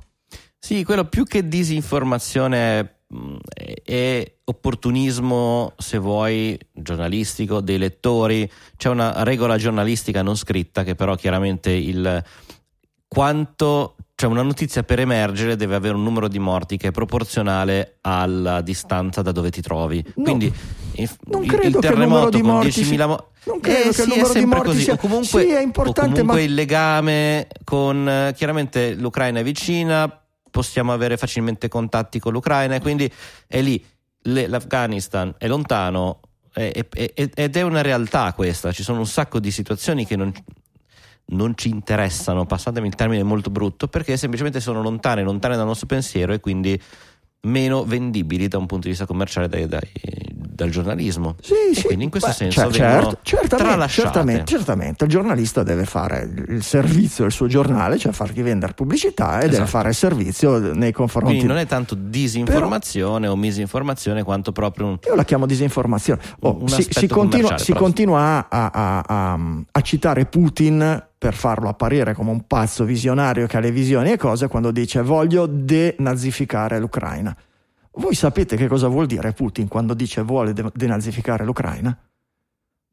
Sì, 0.63 0.83
quello 0.83 1.05
più 1.05 1.25
che 1.25 1.47
disinformazione 1.47 2.97
mm, 3.11 3.35
è 3.83 4.31
opportunismo, 4.43 5.73
se 5.75 5.97
vuoi, 5.97 6.57
giornalistico 6.71 7.61
dei 7.61 7.79
lettori. 7.79 8.49
C'è 8.77 8.89
una 8.89 9.23
regola 9.23 9.57
giornalistica 9.57 10.21
non 10.21 10.37
scritta 10.37 10.83
che 10.83 10.93
però 10.93 11.15
chiaramente 11.15 11.71
il 11.71 12.23
quanto 13.07 13.95
cioè 14.13 14.29
una 14.29 14.43
notizia 14.43 14.83
per 14.83 14.99
emergere 14.99 15.55
deve 15.55 15.73
avere 15.73 15.95
un 15.95 16.03
numero 16.03 16.27
di 16.27 16.37
morti 16.37 16.77
che 16.77 16.89
è 16.89 16.91
proporzionale 16.91 17.97
alla 18.01 18.61
distanza 18.61 19.23
da 19.23 19.31
dove 19.31 19.49
ti 19.49 19.61
trovi. 19.61 20.05
No, 20.17 20.23
Quindi 20.23 20.53
non 21.25 21.43
credo 21.47 21.79
il 21.79 21.83
terremoto 21.83 22.37
il 22.37 22.43
con 22.43 22.59
10.000 22.59 23.07
morti 23.07 23.29
non 23.45 23.59
credo 23.59 23.79
eh, 23.79 23.83
che 23.85 23.93
sì, 23.93 24.01
il 24.01 24.07
numero 24.09 24.33
di 24.33 24.45
morti 24.45 24.65
così. 24.67 24.81
sia... 24.81 24.93
o 24.93 24.97
comunque, 24.97 25.41
sì, 25.41 25.49
è 25.49 25.61
importante, 25.61 26.01
o 26.01 26.23
comunque 26.23 26.35
ma... 26.35 26.41
il 26.41 26.53
legame 26.53 27.47
con 27.63 28.31
chiaramente 28.35 28.93
l'Ucraina 28.93 29.39
è 29.39 29.43
vicina, 29.43 30.20
possiamo 30.51 30.93
avere 30.93 31.17
facilmente 31.17 31.67
contatti 31.67 32.19
con 32.19 32.33
l'Ucraina 32.33 32.75
e 32.75 32.81
quindi 32.81 33.11
è 33.47 33.61
lì 33.61 33.83
l'Afghanistan 34.23 35.33
è 35.37 35.47
lontano 35.47 36.19
è, 36.53 36.71
è, 36.71 37.13
è, 37.13 37.29
ed 37.33 37.55
è 37.55 37.61
una 37.61 37.81
realtà 37.81 38.33
questa 38.33 38.71
ci 38.71 38.83
sono 38.83 38.99
un 38.99 39.07
sacco 39.07 39.39
di 39.39 39.49
situazioni 39.49 40.05
che 40.05 40.15
non, 40.15 40.31
non 41.27 41.55
ci 41.55 41.69
interessano 41.69 42.45
passatemi 42.45 42.87
il 42.87 42.95
termine 42.95 43.23
molto 43.23 43.49
brutto 43.49 43.87
perché 43.87 44.17
semplicemente 44.17 44.59
sono 44.59 44.81
lontane 44.81 45.23
lontane 45.23 45.55
dal 45.55 45.65
nostro 45.65 45.87
pensiero 45.87 46.33
e 46.33 46.39
quindi 46.39 46.79
meno 47.43 47.83
vendibili 47.83 48.47
da 48.47 48.57
un 48.57 48.65
punto 48.65 48.83
di 48.83 48.89
vista 48.89 49.05
commerciale 49.05 49.47
dai, 49.47 49.67
dai, 49.67 49.81
dal 50.33 50.69
giornalismo. 50.69 51.35
Sì, 51.41 51.73
sì. 51.73 51.83
Quindi 51.83 52.03
in 52.05 52.09
questo 52.11 52.29
Beh, 52.29 52.35
senso 52.35 52.61
cioè, 52.61 52.71
certo, 52.71 53.17
certamente, 53.23 53.87
certamente, 53.87 54.45
certamente, 54.45 55.03
il 55.05 55.09
giornalista 55.09 55.63
deve 55.63 55.85
fare 55.85 56.29
il 56.49 56.63
servizio 56.63 57.23
del 57.23 57.31
suo 57.31 57.47
giornale, 57.47 57.97
cioè 57.97 58.11
fargli 58.11 58.43
vendere 58.43 58.73
pubblicità 58.73 59.35
e 59.35 59.37
esatto. 59.39 59.51
deve 59.51 59.65
fare 59.65 59.89
il 59.89 59.95
servizio 59.95 60.73
nei 60.73 60.91
confronti. 60.91 61.29
Quindi 61.29 61.47
non 61.47 61.57
è 61.57 61.65
tanto 61.65 61.95
disinformazione 61.95 63.21
però, 63.21 63.33
o 63.33 63.35
misinformazione 63.35 64.23
quanto 64.23 64.51
proprio 64.51 64.87
un... 64.87 64.99
Io 65.07 65.15
la 65.15 65.23
chiamo 65.23 65.45
disinformazione. 65.45 66.21
Oh, 66.41 66.67
si, 66.67 66.85
si, 66.89 67.07
continua, 67.07 67.57
si 67.57 67.73
continua 67.73 68.47
a, 68.49 68.69
a, 68.71 69.03
a, 69.05 69.39
a 69.71 69.81
citare 69.81 70.25
Putin 70.25 71.09
per 71.21 71.35
farlo 71.35 71.69
apparire 71.69 72.15
come 72.15 72.31
un 72.31 72.47
pazzo 72.47 72.83
visionario 72.83 73.45
che 73.45 73.55
ha 73.55 73.59
le 73.59 73.69
visioni 73.69 74.09
e 74.09 74.17
cose 74.17 74.47
quando 74.47 74.71
dice 74.71 75.03
voglio 75.03 75.45
denazificare 75.45 76.79
l'Ucraina. 76.79 77.37
Voi 77.91 78.15
sapete 78.15 78.55
che 78.55 78.67
cosa 78.67 78.87
vuol 78.87 79.05
dire 79.05 79.31
Putin 79.31 79.67
quando 79.67 79.93
dice 79.93 80.23
vuole 80.23 80.51
denazificare 80.73 81.45
l'Ucraina? 81.45 81.95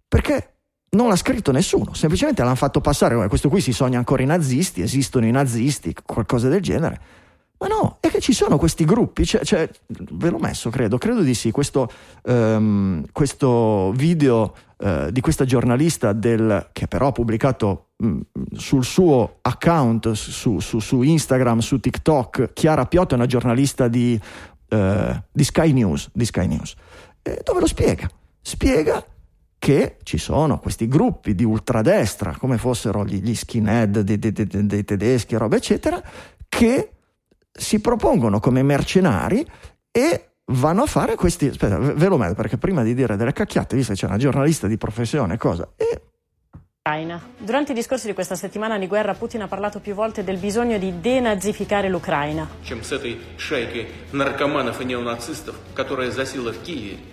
Perché 0.07 0.57
non 0.91 1.09
l'ha 1.09 1.17
scritto 1.17 1.53
nessuno, 1.53 1.95
semplicemente 1.95 2.43
l'hanno 2.43 2.55
fatto 2.55 2.83
passare 2.83 3.15
come 3.15 3.29
questo 3.29 3.49
qui 3.49 3.63
si 3.63 3.73
sogna 3.73 3.97
ancora 3.97 4.23
i 4.23 4.27
nazisti, 4.27 4.83
esistono 4.83 5.25
i 5.25 5.31
nazisti, 5.31 5.95
qualcosa 6.05 6.51
del 6.51 6.61
genere. 6.61 7.01
Ma 7.57 7.67
no, 7.67 7.97
è 8.01 8.09
che 8.09 8.21
ci 8.21 8.35
sono 8.35 8.59
questi 8.59 8.85
gruppi, 8.85 9.25
cioè, 9.25 9.43
cioè, 9.43 9.71
ve 9.87 10.29
l'ho 10.29 10.39
messo, 10.39 10.69
credo, 10.69 10.99
credo 10.99 11.23
di 11.23 11.33
sì, 11.33 11.51
questo, 11.51 11.91
um, 12.25 13.07
questo 13.11 13.91
video 13.93 14.55
uh, 14.77 15.11
di 15.11 15.23
questa 15.23 15.47
giornalista 15.47 16.13
del, 16.13 16.69
che 16.73 16.87
però 16.87 17.07
ha 17.07 17.13
pubblicato 17.13 17.88
sul 18.53 18.85
suo 18.85 19.39
account 19.43 20.13
su, 20.13 20.61
su, 20.61 20.79
su, 20.79 21.03
Instagram, 21.03 21.59
su 21.59 21.81
TikTok, 21.81 22.53
Chiara 22.53 22.87
Piotto 22.87 23.15
è 23.15 23.17
una 23.17 23.27
giornalista 23.27 23.89
di 23.89 24.21
eh, 24.69 25.23
di 25.33 25.45
Sky 25.45 25.73
News, 25.73 26.11
di 26.13 26.25
Sky 26.25 26.47
News 26.47 26.75
eh, 27.23 27.41
dove 27.45 27.61
lo 27.61 27.67
spiega. 27.67 28.09
Spiega 28.41 29.05
che 29.59 29.97
ci 30.03 30.19
sono 30.19 30.59
questi 30.61 30.87
gruppi 30.87 31.35
di 31.35 31.45
ultradestra, 31.45 32.37
come 32.39 32.59
fossero 32.59 33.05
gli, 33.05 33.21
gli 33.21 33.35
skinhead 33.35 34.01
dei, 34.01 34.19
dei, 34.19 34.33
dei, 34.33 34.67
dei 34.67 34.85
tedeschi, 34.85 35.37
roba 35.37 35.57
eccetera, 35.57 36.03
che 36.49 36.93
si 37.51 37.81
propongono 37.81 38.41
come 38.41 38.63
mercenari 38.63 39.45
e 39.91 40.31
vanno 40.53 40.83
a 40.83 40.87
fare 40.87 41.17
questi. 41.17 41.49
Aspetta, 41.49 41.79
ve 41.79 42.07
lo 42.07 42.17
metto 42.17 42.35
perché 42.35 42.57
prima 42.57 42.83
di 42.83 42.95
dire 42.95 43.17
delle 43.17 43.33
cacchiate, 43.33 43.77
visto 43.77 43.93
che 43.93 43.99
c'è 43.99 44.07
una 44.07 44.17
giornalista 44.17 44.67
di 44.67 44.79
professione, 44.79 45.37
cosa. 45.37 45.73
E 45.77 46.03
Durante 47.37 47.73
i 47.73 47.75
discorsi 47.75 48.07
di 48.07 48.15
questa 48.15 48.35
settimana 48.35 48.79
di 48.79 48.87
guerra 48.87 49.13
Putin 49.13 49.43
ha 49.43 49.47
parlato 49.47 49.79
più 49.79 49.93
volte 49.93 50.25
del 50.25 50.39
bisogno 50.39 50.79
di 50.79 51.01
denazificare 51.01 51.91
l'Ucraina. 51.91 52.49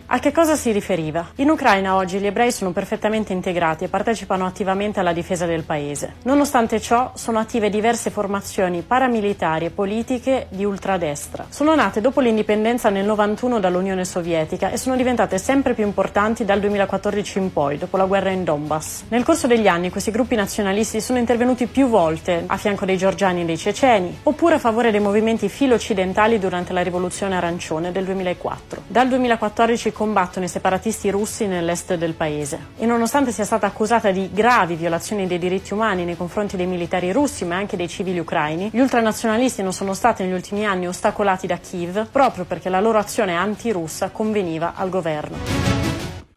A 0.08 0.20
che 0.20 0.32
cosa 0.32 0.56
si 0.56 0.72
riferiva? 0.72 1.32
In 1.36 1.50
Ucraina 1.50 1.96
oggi 1.96 2.20
gli 2.20 2.26
ebrei 2.26 2.54
sono 2.54 2.72
perfettamente 2.72 3.34
integrati 3.34 3.84
e 3.84 3.88
partecipano 3.90 4.46
attivamente 4.46 5.02
alla 5.02 5.12
difesa 5.12 5.46
del 5.46 5.64
paese. 5.64 6.16
Nonostante 6.24 6.80
ciò 6.80 7.12
sono 7.16 7.40
attive 7.40 7.70
diverse 7.70 8.12
formazioni 8.12 8.82
paramilitari 8.82 9.66
e 9.66 9.72
politiche 9.72 10.48
di 10.52 10.64
ultradestra. 10.64 11.48
Sono 11.50 11.76
nate 11.76 12.00
dopo 12.00 12.22
l'indipendenza 12.22 12.90
nel 12.90 13.06
91 13.06 13.60
dall'Unione 13.60 14.06
Sovietica 14.06 14.70
e 14.70 14.78
sono 14.78 14.96
diventate 14.96 15.38
sempre 15.38 15.74
più 15.74 15.84
importanti 15.84 16.46
dal 16.46 16.62
2014 16.62 17.40
in 17.40 17.52
poi, 17.52 17.78
dopo 17.78 17.98
la 17.98 18.06
guerra 18.06 18.30
in 18.30 18.46
Donbass. 18.46 19.04
Nel 19.10 19.24
corso 19.24 19.48
degli 19.48 19.65
negli 19.66 19.74
anni 19.74 19.90
questi 19.90 20.12
gruppi 20.12 20.36
nazionalisti 20.36 21.02
sono 21.02 21.18
intervenuti 21.18 21.66
più 21.66 21.88
volte 21.88 22.44
a 22.46 22.56
fianco 22.56 22.86
dei 22.86 22.98
georgiani 22.98 23.42
e 23.42 23.46
dei 23.46 23.58
ceceni, 23.58 24.20
oppure 24.22 24.56
a 24.56 24.60
favore 24.60 24.92
dei 24.92 25.00
movimenti 25.00 25.50
filo-occidentali 25.50 26.38
durante 26.38 26.72
la 26.72 26.84
rivoluzione 26.84 27.36
arancione 27.36 27.92
del 27.92 28.06
2004. 28.06 28.84
Dal 28.86 29.08
2014 29.08 29.92
combattono 29.92 30.46
i 30.46 30.50
separatisti 30.50 31.10
russi 31.10 31.48
nell'est 31.48 31.96
del 31.96 32.14
paese 32.14 32.60
e 32.78 32.86
nonostante 32.86 33.32
sia 33.32 33.44
stata 33.44 33.66
accusata 33.66 34.12
di 34.12 34.30
gravi 34.32 34.76
violazioni 34.76 35.26
dei 35.26 35.40
diritti 35.40 35.74
umani 35.74 36.06
nei 36.06 36.16
confronti 36.16 36.58
dei 36.58 36.68
militari 36.68 37.12
russi 37.12 37.44
ma 37.44 37.56
anche 37.56 37.76
dei 37.76 37.88
civili 37.88 38.20
ucraini, 38.20 38.70
gli 38.72 38.80
ultranazionalisti 38.80 39.64
non 39.64 39.74
sono 39.74 39.96
stati 39.96 40.22
negli 40.22 40.34
ultimi 40.34 40.64
anni 40.68 40.88
ostacolati 40.88 41.48
da 41.48 41.58
Kiev 41.58 42.10
proprio 42.12 42.46
perché 42.46 42.70
la 42.70 42.80
loro 42.80 43.00
azione 43.00 43.36
antirussa 43.36 44.12
conveniva 44.12 44.74
al 44.76 44.90
governo. 44.90 45.38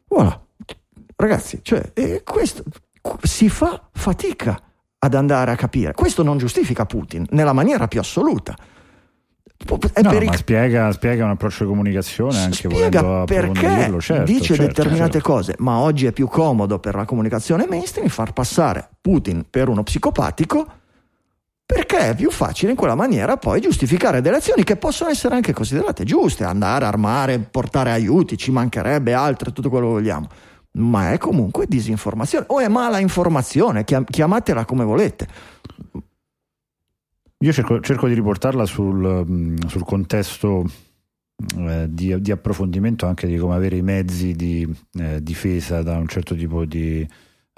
Voilà. 0.08 0.40
Ragazzi, 1.20 1.58
cioè, 1.62 1.82
eh, 1.94 2.22
questo 2.22 2.62
si 3.22 3.48
fa 3.48 3.88
fatica 3.92 4.60
ad 4.98 5.14
andare 5.14 5.52
a 5.52 5.56
capire. 5.56 5.92
Questo 5.92 6.22
non 6.22 6.38
giustifica 6.38 6.86
Putin 6.86 7.24
nella 7.30 7.52
maniera 7.52 7.86
più 7.88 8.00
assoluta. 8.00 8.56
No, 9.66 9.76
per 9.76 10.24
ma 10.24 10.36
spiega, 10.36 10.92
spiega, 10.92 11.24
un 11.24 11.30
approccio 11.30 11.64
di 11.64 11.70
comunicazione 11.70 12.38
anche 12.38 12.68
spiega 12.68 13.24
perché 13.24 13.92
certo, 13.98 14.22
dice 14.22 14.54
certo, 14.54 14.66
determinate 14.66 15.12
certo. 15.14 15.32
cose, 15.32 15.54
ma 15.58 15.78
oggi 15.78 16.06
è 16.06 16.12
più 16.12 16.28
comodo 16.28 16.78
per 16.78 16.94
la 16.94 17.04
comunicazione 17.04 17.66
mainstream 17.68 18.06
far 18.06 18.32
passare 18.32 18.88
Putin 19.00 19.46
per 19.50 19.68
uno 19.68 19.82
psicopatico 19.82 20.64
perché 21.66 22.10
è 22.10 22.14
più 22.14 22.30
facile 22.30 22.70
in 22.70 22.76
quella 22.76 22.94
maniera 22.94 23.36
poi 23.36 23.60
giustificare 23.60 24.20
delle 24.20 24.36
azioni 24.36 24.62
che 24.62 24.76
possono 24.76 25.10
essere 25.10 25.34
anche 25.34 25.52
considerate 25.52 26.04
giuste, 26.04 26.44
andare 26.44 26.84
a 26.84 26.88
armare, 26.88 27.40
portare 27.40 27.90
aiuti, 27.90 28.38
ci 28.38 28.52
mancherebbe 28.52 29.12
altro, 29.12 29.50
tutto 29.50 29.70
quello 29.70 29.86
che 29.86 29.92
vogliamo 29.92 30.28
ma 30.72 31.12
è 31.12 31.18
comunque 31.18 31.66
disinformazione 31.66 32.46
o 32.48 32.60
è 32.60 32.68
mala 32.68 32.98
informazione, 32.98 33.84
chiamatela 33.84 34.64
come 34.64 34.84
volete. 34.84 35.26
Io 37.40 37.52
cerco, 37.52 37.80
cerco 37.80 38.08
di 38.08 38.14
riportarla 38.14 38.66
sul, 38.66 39.24
mm, 39.28 39.56
sul 39.68 39.84
contesto 39.84 40.64
eh, 41.56 41.86
di, 41.88 42.20
di, 42.20 42.30
approfondimento 42.32 43.06
anche 43.06 43.28
di 43.28 43.36
come 43.36 43.54
avere 43.54 43.76
i 43.76 43.82
mezzi 43.82 44.34
di 44.34 44.68
eh, 44.94 45.22
difesa 45.22 45.82
da 45.82 45.96
un 45.96 46.08
certo 46.08 46.34
tipo 46.34 46.64
di 46.64 47.06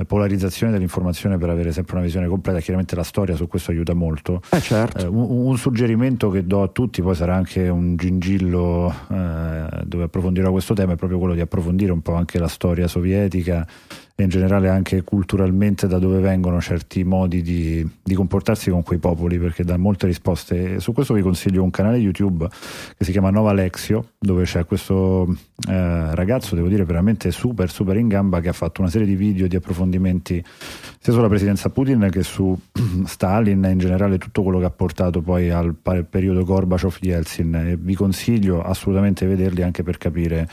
polarizzazione 0.05 0.73
dell'informazione 0.73 1.39
per 1.39 1.51
avere 1.51 1.73
sempre 1.73 1.95
una 1.95 2.05
visione 2.05 2.27
completa. 2.27 2.61
Chiaramente 2.61 2.95
la 2.95 3.03
storia 3.03 3.35
su 3.37 3.47
questo 3.47 3.71
aiuta 3.71 3.95
molto. 3.95 4.41
Eh 4.51 4.61
certo. 4.61 5.05
eh, 5.05 5.07
un, 5.07 5.47
un, 5.47 5.57
suggerimento 5.57 6.31
che 6.31 6.47
do 6.47 6.63
a 6.63 6.69
tutti, 6.69 7.03
poi 7.03 7.15
sarà 7.15 7.35
anche 7.35 7.69
un 7.69 7.97
gingillo 7.97 8.95
eh, 9.11 9.67
dove 9.85 10.05
approfondirò 10.05 10.51
questo 10.51 10.75
tema, 10.75 10.93
è 10.93 10.97
proprio 10.97 11.19
quello 11.19 11.35
di 11.35 11.41
approfondire 11.41 11.93
un 11.93 12.01
po' 12.01 12.15
anche 12.15 12.39
la 12.39 12.49
storia 12.49 12.89
sovietica 12.89 13.67
e 14.15 14.23
in 14.23 14.29
generale 14.29 14.69
anche 14.69 15.03
culturalmente 15.03 15.87
da 15.87 15.99
dove 15.99 16.21
vengono 16.21 16.61
certi 16.61 17.05
modi 17.05 17.43
di, 17.43 17.89
di, 18.03 18.15
comportarsi 18.15 18.71
con 18.71 18.83
quei 18.83 18.99
popoli, 18.99 19.39
perché 19.39 19.65
dà 19.65 19.77
molte 19.77 20.07
risposte. 20.07 20.81
Su 20.81 20.93
questo 20.93 21.15
vi 21.15 21.23
consiglio 21.23 21.63
un 21.63 21.71
canale 21.71 21.97
YouTube 21.99 22.49
che 22.97 23.05
si 23.05 23.13
chiama 23.13 23.31
Nova 23.31 23.51
Alexio, 23.51 24.13
dove 24.19 24.45
c'è 24.45 24.65
questo 24.65 25.27
eh, 25.69 26.15
ragazzo, 26.15 26.55
devo 26.55 26.69
dire 26.69 26.85
veramente 26.85 27.31
super 27.31 27.71
super 27.71 27.97
in 27.97 28.09
gamba, 28.09 28.41
che 28.41 28.49
ha 28.49 28.53
fatto 28.53 28.81
una 28.81 28.91
serie 28.91 29.07
di 29.07 29.15
video 29.15 29.47
di 29.47 29.57
approfondimenti 29.57 30.45
sia 31.03 31.15
sulla 31.15 31.29
presidenza 31.29 31.71
Putin 31.71 32.09
che 32.11 32.23
su 32.23 32.57
Stalin 33.07 33.65
e 33.65 33.71
in 33.71 33.79
generale 33.79 34.19
tutto 34.19 34.43
quello 34.43 34.59
che 34.59 34.67
ha 34.67 34.71
portato 34.71 35.23
poi 35.23 35.51
al 35.51 35.75
periodo 36.09 36.45
Gorbaciov-Yeltsin 36.45 37.55
e 37.55 37.77
vi 37.79 37.95
consiglio 37.95 38.63
assolutamente 38.63 39.25
di 39.25 39.35
vederli 39.35 39.63
anche 39.63 39.83
per 39.83 39.97
capire 39.97 40.47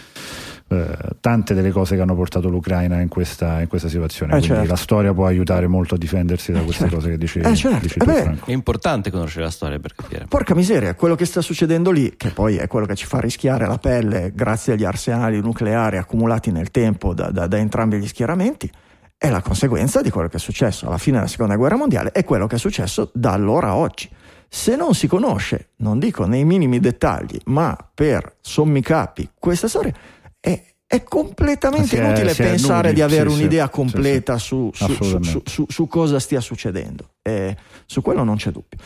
eh, 0.70 0.97
tante 1.22 1.53
delle 1.53 1.72
cose 1.72 1.95
che 1.95 2.01
hanno 2.01 2.15
portato 2.15 2.49
l'Ucraina 2.49 2.99
in 2.99 3.07
questa, 3.07 3.61
in 3.61 3.68
questa 3.68 3.88
situazione. 3.88 4.34
Eh 4.34 4.38
Quindi 4.39 4.55
certo. 4.57 4.72
la 4.72 4.76
storia 4.76 5.13
può 5.13 5.26
aiutare 5.26 5.68
molto 5.68 5.95
a 5.95 5.97
difendersi 5.97 6.51
da 6.51 6.61
queste 6.61 6.84
certo. 6.84 6.95
cose 6.95 7.09
che 7.09 7.18
dicevi. 7.18 7.47
Eh 7.47 7.55
certo. 7.55 7.80
dici 7.80 7.99
eh 7.99 8.03
tu, 8.03 8.45
è 8.45 8.51
importante 8.51 9.09
conoscere 9.09 9.45
la 9.45 9.51
storia 9.51 9.80
per 9.80 9.95
capire. 9.95 10.26
Porca 10.28 10.55
miseria, 10.55 10.93
quello 10.95 11.15
che 11.15 11.26
sta 11.26 11.41
succedendo 11.41 11.91
lì, 11.91 12.15
che 12.18 12.30
poi 12.30 12.57
è 12.57 12.68
quello 12.68 12.86
che 12.86 12.95
ci 12.95 13.05
fa 13.05 13.20
rischiare 13.20 13.65
la 13.65 13.78
pelle 13.78 14.32
grazie 14.34 14.74
agli 14.74 14.84
arsenali 14.84 15.39
nucleari 15.39 15.97
accumulati 15.97 16.51
nel 16.51 16.70
tempo 16.72 17.13
da, 17.13 17.32
da, 17.32 17.47
da 17.47 17.57
entrambi 17.57 17.97
gli 17.97 18.07
schieramenti, 18.07 18.70
è 19.18 19.30
la 19.30 19.41
conseguenza 19.41 20.01
di 20.01 20.11
quello 20.11 20.28
che 20.28 20.38
è 20.38 20.39
successo 20.39 20.86
alla 20.88 20.99
fine 20.99 21.18
della 21.18 21.30
seconda 21.30 21.55
guerra 21.55 21.76
mondiale 21.76 22.11
e 22.11 22.24
quello 22.24 22.45
che 22.45 22.57
è 22.57 22.59
successo 22.59 23.09
da 23.13 23.32
allora 23.32 23.70
a 23.70 23.76
oggi. 23.76 24.09
Se 24.49 24.76
non 24.76 24.93
si 24.93 25.07
conosce, 25.07 25.70
non 25.78 25.99
dico 25.99 26.26
nei 26.26 26.45
minimi 26.45 26.80
dettagli, 26.80 27.38
ma 27.45 27.78
per 27.93 28.36
sommi 28.39 28.82
capi 28.82 29.30
questa 29.38 29.68
storia, 29.68 29.93
è, 30.39 30.63
è 30.85 31.03
completamente 31.03 31.99
è, 31.99 32.03
inutile 32.03 32.33
pensare 32.33 32.93
di 32.93 33.01
avere 33.01 33.29
sì, 33.29 33.35
un'idea 33.35 33.69
completa 33.69 34.38
sì, 34.38 34.45
su, 34.45 34.71
su, 34.73 35.43
su, 35.43 35.65
su, 35.67 35.88
cosa 35.88 36.19
stia 36.19 36.39
succedendo. 36.39 37.09
E 37.21 37.55
su 37.85 38.01
quello 38.01 38.23
non 38.23 38.38
c'è 38.38 38.51
dubbio. 38.51 38.77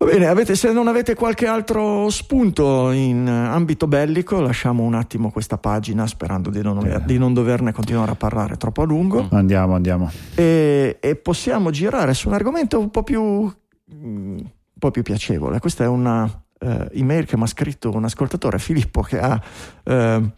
Va 0.00 0.06
bene, 0.06 0.26
avete, 0.26 0.54
se 0.54 0.72
non 0.72 0.86
avete 0.86 1.14
qualche 1.14 1.46
altro 1.46 2.08
spunto 2.08 2.92
in 2.92 3.26
ambito 3.28 3.88
bellico, 3.88 4.40
lasciamo 4.40 4.84
un 4.84 4.94
attimo 4.94 5.32
questa 5.32 5.58
pagina 5.58 6.06
sperando 6.06 6.50
di 6.50 6.62
non, 6.62 6.86
eh. 6.86 7.02
di 7.04 7.18
non 7.18 7.34
doverne 7.34 7.72
continuare 7.72 8.12
a 8.12 8.14
parlare 8.14 8.56
troppo 8.56 8.82
a 8.82 8.84
lungo. 8.84 9.26
Andiamo, 9.30 9.74
andiamo. 9.74 10.08
E, 10.36 10.98
e 11.00 11.16
possiamo 11.16 11.70
girare 11.70 12.14
su 12.14 12.28
un 12.28 12.34
argomento 12.34 12.78
un 12.78 12.90
po' 12.90 13.02
più, 13.02 13.22
un 13.22 14.44
po 14.78 14.90
più 14.92 15.02
piacevole. 15.02 15.58
Questa 15.58 15.82
è 15.82 15.88
una 15.88 16.28
uh, 16.60 16.86
email 16.92 17.26
che 17.26 17.36
mi 17.36 17.44
ha 17.44 17.46
scritto 17.46 17.90
un 17.90 18.04
ascoltatore, 18.04 18.58
Filippo, 18.58 19.02
che 19.02 19.18
ha... 19.18 19.40
Uh, 19.84 20.30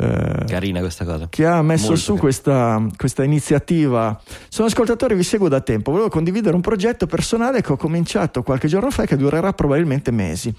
eh, 0.00 0.44
Carina 0.46 0.80
questa 0.80 1.04
cosa. 1.04 1.28
Che 1.28 1.44
ha 1.44 1.60
messo 1.60 1.88
Molto 1.88 2.00
su 2.00 2.16
questa, 2.16 2.82
questa, 2.96 3.22
iniziativa. 3.22 4.18
Sono 4.48 4.68
ascoltatore, 4.68 5.14
vi 5.14 5.22
seguo 5.22 5.48
da 5.48 5.60
tempo. 5.60 5.90
Volevo 5.90 6.08
condividere 6.08 6.54
un 6.54 6.62
progetto 6.62 7.06
personale 7.06 7.60
che 7.60 7.72
ho 7.72 7.76
cominciato 7.76 8.42
qualche 8.42 8.66
giorno 8.66 8.90
fa 8.90 9.02
e 9.02 9.06
che 9.06 9.16
durerà 9.16 9.52
probabilmente 9.52 10.10
mesi. 10.10 10.52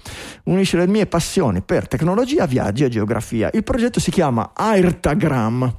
Unisce 0.44 0.76
le 0.76 0.86
mie 0.86 1.06
passioni 1.06 1.60
per 1.60 1.88
tecnologia, 1.88 2.46
viaggi 2.46 2.84
e 2.84 2.88
geografia. 2.88 3.50
Il 3.52 3.64
progetto 3.64 3.98
si 3.98 4.12
chiama 4.12 4.52
AirTagram. 4.54 5.74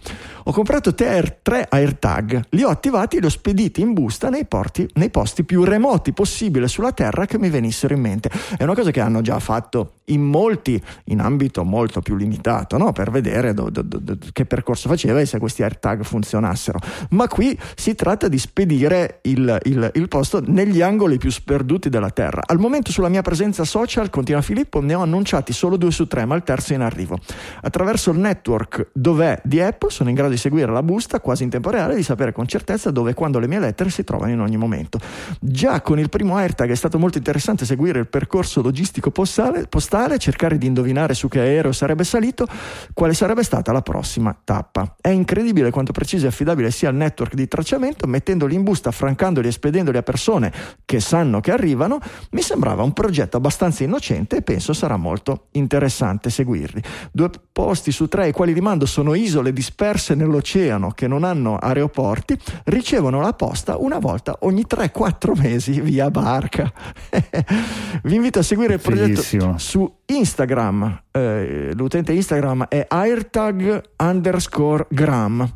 Ho 0.45 0.51
comprato 0.51 0.93
tre, 0.93 1.39
tre 1.41 1.65
AirTag, 1.69 2.47
li 2.49 2.63
ho 2.63 2.69
attivati 2.69 3.17
e 3.17 3.19
li 3.21 3.27
ho 3.27 3.29
spediti 3.29 3.81
in 3.81 3.93
busta 3.93 4.29
nei, 4.29 4.45
porti, 4.45 4.87
nei 4.95 5.09
posti 5.09 5.45
più 5.45 5.63
remoti 5.63 6.11
possibile 6.11 6.67
sulla 6.67 6.91
Terra 6.91 7.25
che 7.25 7.39
mi 7.39 7.49
venissero 7.49 7.93
in 7.93 8.01
mente. 8.01 8.29
È 8.57 8.63
una 8.63 8.75
cosa 8.75 8.91
che 8.91 8.99
hanno 8.99 9.21
già 9.21 9.39
fatto 9.39 9.99
in 10.07 10.21
molti, 10.21 10.81
in 11.05 11.21
ambito 11.21 11.63
molto 11.63 12.01
più 12.01 12.15
limitato, 12.15 12.77
no? 12.77 12.91
per 12.91 13.09
vedere 13.09 13.53
do, 13.53 13.69
do, 13.69 13.81
do, 13.81 14.17
che 14.33 14.45
percorso 14.45 14.89
faceva 14.89 15.21
e 15.21 15.25
se 15.25 15.39
questi 15.39 15.63
AirTag 15.63 16.03
funzionassero. 16.03 16.79
Ma 17.11 17.29
qui 17.29 17.57
si 17.75 17.95
tratta 17.95 18.27
di 18.27 18.37
spedire 18.37 19.19
il, 19.23 19.57
il, 19.63 19.91
il 19.93 20.07
posto 20.09 20.43
negli 20.45 20.81
angoli 20.81 21.17
più 21.17 21.31
sperduti 21.31 21.87
della 21.87 22.09
Terra. 22.09 22.41
Al 22.45 22.59
momento 22.59 22.91
sulla 22.91 23.07
mia 23.07 23.21
presenza 23.21 23.63
social, 23.63 24.09
continua 24.09 24.41
Filippo, 24.41 24.81
ne 24.81 24.93
ho 24.93 25.01
annunciati 25.01 25.53
solo 25.53 25.77
due 25.77 25.91
su 25.91 26.05
tre, 26.05 26.25
ma 26.25 26.35
il 26.35 26.43
terzo 26.43 26.73
è 26.73 26.75
in 26.75 26.81
arrivo. 26.81 27.17
Attraverso 27.61 28.11
il 28.11 28.19
network 28.19 28.89
dov'è 28.91 29.39
di 29.43 29.61
Apple 29.61 29.89
sono 29.89 30.09
in 30.09 30.15
grado 30.15 30.32
di 30.33 30.39
seguire 30.39 30.71
la 30.71 30.83
busta 30.83 31.19
quasi 31.19 31.43
in 31.43 31.49
tempo 31.49 31.69
reale 31.69 31.93
e 31.93 31.95
di 31.97 32.03
sapere 32.03 32.31
con 32.31 32.47
certezza 32.47 32.91
dove 32.91 33.11
e 33.11 33.13
quando 33.13 33.39
le 33.39 33.47
mie 33.47 33.59
lettere 33.59 33.89
si 33.89 34.03
trovano 34.03 34.31
in 34.31 34.39
ogni 34.39 34.57
momento. 34.57 34.99
Già 35.39 35.81
con 35.81 35.99
il 35.99 36.09
primo 36.09 36.35
AirTag 36.35 36.69
è 36.69 36.75
stato 36.75 36.99
molto 36.99 37.17
interessante 37.17 37.65
seguire 37.65 37.99
il 37.99 38.07
percorso 38.07 38.61
logistico 38.61 39.11
postale, 39.11 39.67
postale 39.67 40.17
cercare 40.17 40.57
di 40.57 40.67
indovinare 40.67 41.13
su 41.13 41.27
che 41.27 41.39
aereo 41.39 41.71
sarebbe 41.71 42.03
salito, 42.03 42.47
quale 42.93 43.13
sarebbe 43.13 43.43
stata 43.43 43.71
la 43.71 43.81
prossima 43.81 44.35
tappa. 44.43 44.95
È 44.99 45.09
incredibile 45.09 45.71
quanto 45.71 45.91
preciso 45.91 46.25
e 46.25 46.29
affidabile 46.29 46.71
sia 46.71 46.89
il 46.89 46.95
network 46.95 47.33
di 47.33 47.47
tracciamento, 47.47 48.07
mettendoli 48.07 48.55
in 48.55 48.63
busta, 48.63 48.89
affrancandoli 48.89 49.47
e 49.47 49.51
spedendoli 49.51 49.97
a 49.97 50.03
persone 50.03 50.51
che 50.85 50.99
sanno 50.99 51.39
che 51.39 51.51
arrivano, 51.51 51.99
mi 52.31 52.41
sembrava 52.41 52.83
un 52.83 52.93
progetto 52.93 53.37
abbastanza 53.37 53.83
innocente 53.83 54.37
e 54.37 54.41
penso 54.41 54.73
sarà 54.73 54.97
molto 54.97 55.47
interessante 55.51 56.29
seguirli. 56.29 56.81
Due 57.11 57.29
posti 57.51 57.91
su 57.91 58.07
tre 58.07 58.23
ai 58.23 58.31
quali 58.31 58.53
rimando 58.53 58.85
sono 58.85 59.13
isole 59.13 59.53
disperse 59.53 60.15
nell'oceano 60.23 60.91
che 60.91 61.07
non 61.07 61.23
hanno 61.23 61.57
aeroporti, 61.57 62.37
ricevono 62.65 63.21
la 63.21 63.33
posta 63.33 63.77
una 63.77 63.99
volta 63.99 64.37
ogni 64.41 64.65
3-4 64.67 65.39
mesi 65.39 65.81
via 65.81 66.09
barca. 66.09 66.71
Vi 68.03 68.15
invito 68.15 68.39
a 68.39 68.43
seguire 68.43 68.75
il 68.75 68.79
progetto 68.79 69.07
Bellissimo. 69.07 69.57
su 69.57 69.91
Instagram. 70.05 71.03
Eh, 71.11 71.71
l'utente 71.73 72.13
Instagram 72.13 72.65
è 72.67 72.85
airtag 72.87 73.81
underscore 73.97 74.87
gram. 74.89 75.47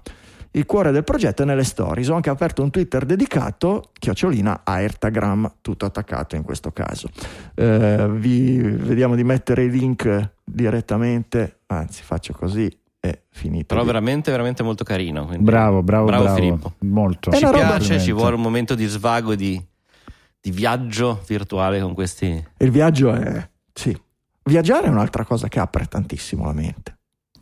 Il 0.51 0.65
cuore 0.65 0.91
del 0.91 1.03
progetto 1.03 1.43
è 1.43 1.45
nelle 1.45 1.63
stories. 1.63 2.07
Ho 2.07 2.15
anche 2.15 2.29
aperto 2.29 2.63
un 2.63 2.71
Twitter 2.71 3.05
dedicato, 3.05 3.91
chiocciolina 3.93 4.61
airtagram, 4.63 5.57
tutto 5.61 5.85
attaccato 5.85 6.35
in 6.35 6.41
questo 6.41 6.71
caso. 6.71 7.09
Eh, 7.53 8.07
vi 8.09 8.57
vediamo 8.57 9.15
di 9.15 9.23
mettere 9.23 9.63
i 9.65 9.69
link 9.69 10.31
direttamente, 10.43 11.59
anzi 11.67 12.01
faccio 12.01 12.33
così, 12.33 12.75
è 12.99 13.21
finito. 13.29 13.65
Però 13.67 13.83
veramente, 13.83 14.31
veramente 14.31 14.63
molto 14.63 14.83
carino. 14.83 15.25
Bravo, 15.39 15.81
bravo, 15.81 16.05
bravo, 16.05 16.23
bravo. 16.23 16.35
Filippo. 16.35 16.73
Molto. 16.79 17.31
Ci 17.31 17.45
piace, 17.45 17.99
ci 17.99 18.11
vuole 18.11 18.35
un 18.35 18.41
momento 18.41 18.75
di 18.75 18.85
svago, 18.85 19.35
di, 19.35 19.63
di 20.39 20.51
viaggio 20.51 21.23
virtuale 21.27 21.79
con 21.79 21.93
questi... 21.93 22.45
Il 22.57 22.71
viaggio 22.71 23.13
è, 23.13 23.49
sì. 23.73 23.97
Viaggiare 24.43 24.87
è 24.87 24.89
un'altra 24.89 25.25
cosa 25.25 25.47
che 25.47 25.59
apre 25.59 25.85
tantissimo 25.85 26.45
la 26.45 26.53
mente. 26.53 26.95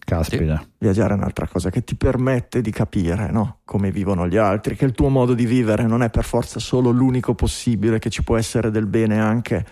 Caspita. 0.06 0.60
Sì. 0.60 0.68
Viaggiare 0.78 1.14
è 1.14 1.18
un'altra 1.18 1.47
cosa 1.47 1.70
che 1.72 1.84
ti 1.84 1.95
permette 1.95 2.62
di 2.62 2.72
capire 2.72 3.32
no? 3.32 3.60
come 3.66 3.91
vivono 3.91 4.28
gli 4.28 4.38
altri, 4.38 4.76
che 4.76 4.86
il 4.86 4.91
tuo 4.91 5.10
modo 5.10 5.34
di 5.34 5.45
vivere 5.45 5.84
non 5.84 6.03
è 6.03 6.10
per 6.10 6.26
forza 6.26 6.60
solo 6.60 6.91
l'unico 6.91 7.34
possibile, 7.34 7.97
che 7.97 8.10
ci 8.10 8.24
può 8.24 8.38
essere 8.38 8.70
del 8.70 8.86
bene 8.86 9.20
anche, 9.20 9.66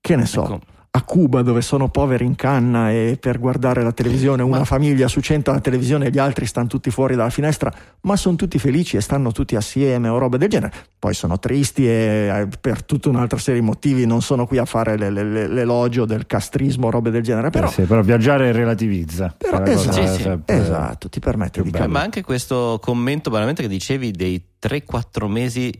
che 0.00 0.16
ne 0.16 0.26
so, 0.26 0.44
ecco 0.44 0.72
a 0.96 1.02
Cuba 1.02 1.42
dove 1.42 1.60
sono 1.60 1.88
poveri 1.88 2.24
in 2.24 2.36
canna 2.36 2.92
e 2.92 3.18
per 3.20 3.40
guardare 3.40 3.82
la 3.82 3.90
televisione 3.90 4.44
una 4.44 4.58
ma... 4.58 4.64
famiglia 4.64 5.08
su 5.08 5.20
cento 5.20 5.50
alla 5.50 5.58
televisione 5.58 6.06
e 6.06 6.10
gli 6.10 6.18
altri 6.18 6.46
stanno 6.46 6.68
tutti 6.68 6.88
fuori 6.90 7.16
dalla 7.16 7.30
finestra, 7.30 7.72
ma 8.02 8.14
sono 8.14 8.36
tutti 8.36 8.60
felici 8.60 8.96
e 8.96 9.00
stanno 9.00 9.32
tutti 9.32 9.56
assieme 9.56 10.08
o 10.08 10.18
roba 10.18 10.36
del 10.36 10.48
genere. 10.48 10.72
Poi 10.96 11.12
sono 11.12 11.40
tristi 11.40 11.84
e 11.84 12.30
eh, 12.32 12.48
per 12.60 12.84
tutta 12.84 13.08
un'altra 13.08 13.38
serie 13.38 13.58
di 13.60 13.66
motivi 13.66 14.06
non 14.06 14.22
sono 14.22 14.46
qui 14.46 14.58
a 14.58 14.64
fare 14.64 14.96
le, 14.96 15.10
le, 15.10 15.48
l'elogio 15.48 16.04
del 16.04 16.28
castrismo 16.28 16.86
o 16.86 16.90
robe 16.90 17.10
del 17.10 17.22
genere. 17.22 17.50
Però, 17.50 17.66
eh 17.66 17.70
sì, 17.70 17.82
però 17.82 18.00
viaggiare 18.00 18.52
relativizza. 18.52 19.34
Però, 19.36 19.64
esatto, 19.64 20.06
sì, 20.06 20.22
sì. 20.22 20.38
esatto, 20.44 21.08
ti 21.08 21.18
permette 21.18 21.60
di 21.60 21.72
capire. 21.72 21.90
Ma 21.90 22.02
anche 22.02 22.22
questo 22.22 22.78
commento 22.80 23.30
veramente 23.30 23.62
che 23.62 23.68
dicevi 23.68 24.12
dei 24.12 24.40
3-4 24.62 25.26
mesi 25.26 25.72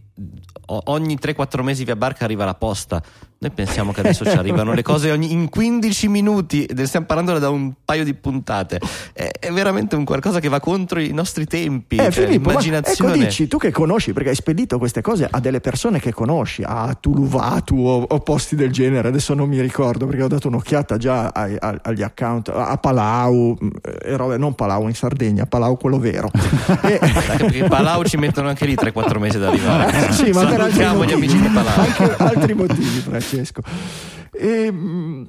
ogni 0.66 1.18
3-4 1.20 1.62
mesi 1.62 1.84
via 1.84 1.96
barca 1.96 2.24
arriva 2.24 2.44
la 2.44 2.54
posta. 2.54 3.02
Noi 3.36 3.52
pensiamo 3.52 3.92
che 3.92 4.00
adesso 4.00 4.24
ci 4.24 4.36
arrivano 4.38 4.72
le 4.72 4.80
cose 4.80 5.10
ogni, 5.10 5.30
in 5.30 5.50
15 5.50 6.08
minuti, 6.08 6.66
stiamo 6.84 7.04
parlando 7.04 7.38
da 7.38 7.50
un 7.50 7.74
paio 7.84 8.02
di 8.02 8.14
puntate. 8.14 8.80
È, 9.12 9.28
è 9.38 9.52
veramente 9.52 9.96
un 9.96 10.04
qualcosa 10.04 10.40
che 10.40 10.48
va 10.48 10.60
contro 10.60 10.98
i 10.98 11.12
nostri 11.12 11.44
tempi. 11.44 11.96
Eh, 11.96 12.10
cioè, 12.10 12.24
Filippo, 12.24 12.48
l'immaginazione. 12.48 13.12
Ecco, 13.12 13.24
dici 13.24 13.46
tu 13.46 13.58
che 13.58 13.70
conosci, 13.70 14.14
perché 14.14 14.30
hai 14.30 14.34
spedito 14.34 14.78
queste 14.78 15.02
cose 15.02 15.28
a 15.30 15.40
delle 15.40 15.60
persone 15.60 16.00
che 16.00 16.10
conosci, 16.14 16.62
a 16.64 16.96
Tuluvatu 16.98 17.76
o, 17.76 18.06
o 18.08 18.18
posti 18.20 18.56
del 18.56 18.72
genere. 18.72 19.08
Adesso 19.08 19.34
non 19.34 19.46
mi 19.46 19.60
ricordo 19.60 20.06
perché 20.06 20.22
ho 20.22 20.28
dato 20.28 20.48
un'occhiata 20.48 20.96
già 20.96 21.28
ai, 21.28 21.54
ai, 21.58 21.76
agli 21.82 22.02
account, 22.02 22.48
a 22.48 22.78
Palau, 22.78 23.58
mm, 23.62 23.68
e 23.82 24.16
robe, 24.16 24.38
non 24.38 24.54
Palau 24.54 24.88
in 24.88 24.94
Sardegna, 24.94 25.44
Palau 25.44 25.76
quello 25.76 25.98
vero. 25.98 26.30
e... 26.82 26.98
Perché 26.98 27.64
Palau 27.64 28.04
ci 28.04 28.16
mettono 28.16 28.48
anche 28.48 28.64
lì 28.64 28.74
3-4 28.74 29.18
mesi 29.18 29.36
ad 29.36 29.44
arrivare. 29.44 29.92
sì, 30.12 30.30
ma 30.30 30.48
Salutiamo 30.48 31.04
gli 31.04 31.12
amici 31.12 31.40
di 31.40 31.48
Palau. 31.48 31.80
Anche 31.80 32.16
altri 32.16 32.54
motivi, 32.54 33.00
Francesco. 33.00 33.62
E, 34.32 34.48
ehm, 34.48 35.28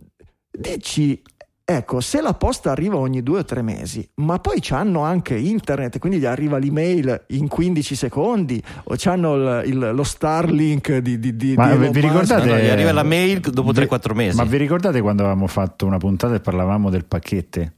dici, 0.51 1.21
Ecco, 1.67 1.99
se 1.99 2.21
la 2.21 2.35
posta 2.35 2.69
arriva 2.69 2.97
ogni 2.97 3.23
due 3.23 3.39
o 3.39 3.43
tre 3.43 3.63
mesi, 3.63 4.07
ma 4.17 4.37
poi 4.37 4.63
hanno 4.69 5.01
anche 5.01 5.35
internet, 5.35 5.97
quindi 5.97 6.19
gli 6.19 6.25
arriva 6.25 6.59
l'email 6.59 7.25
in 7.29 7.47
15 7.47 7.95
secondi, 7.95 8.61
o 8.83 8.95
hanno 9.05 9.33
il, 9.33 9.69
il, 9.69 9.91
lo 9.95 10.03
Starlink 10.03 10.97
di, 10.97 11.17
di, 11.17 11.35
di 11.35 11.55
Ma 11.55 11.75
di 11.75 11.87
vi 11.87 12.01
ricordate? 12.01 12.45
No, 12.45 12.53
no, 12.53 12.59
gli 12.59 12.67
arriva 12.67 12.91
la 12.91 13.01
mail 13.01 13.39
dopo 13.39 13.71
3-4 13.71 14.13
mesi. 14.13 14.37
Ma 14.37 14.43
vi 14.43 14.57
ricordate 14.57 15.01
quando 15.01 15.23
avevamo 15.23 15.47
fatto 15.47 15.87
una 15.87 15.97
puntata 15.97 16.35
e 16.35 16.39
parlavamo 16.39 16.91
del 16.91 17.05
pacchetto? 17.05 17.71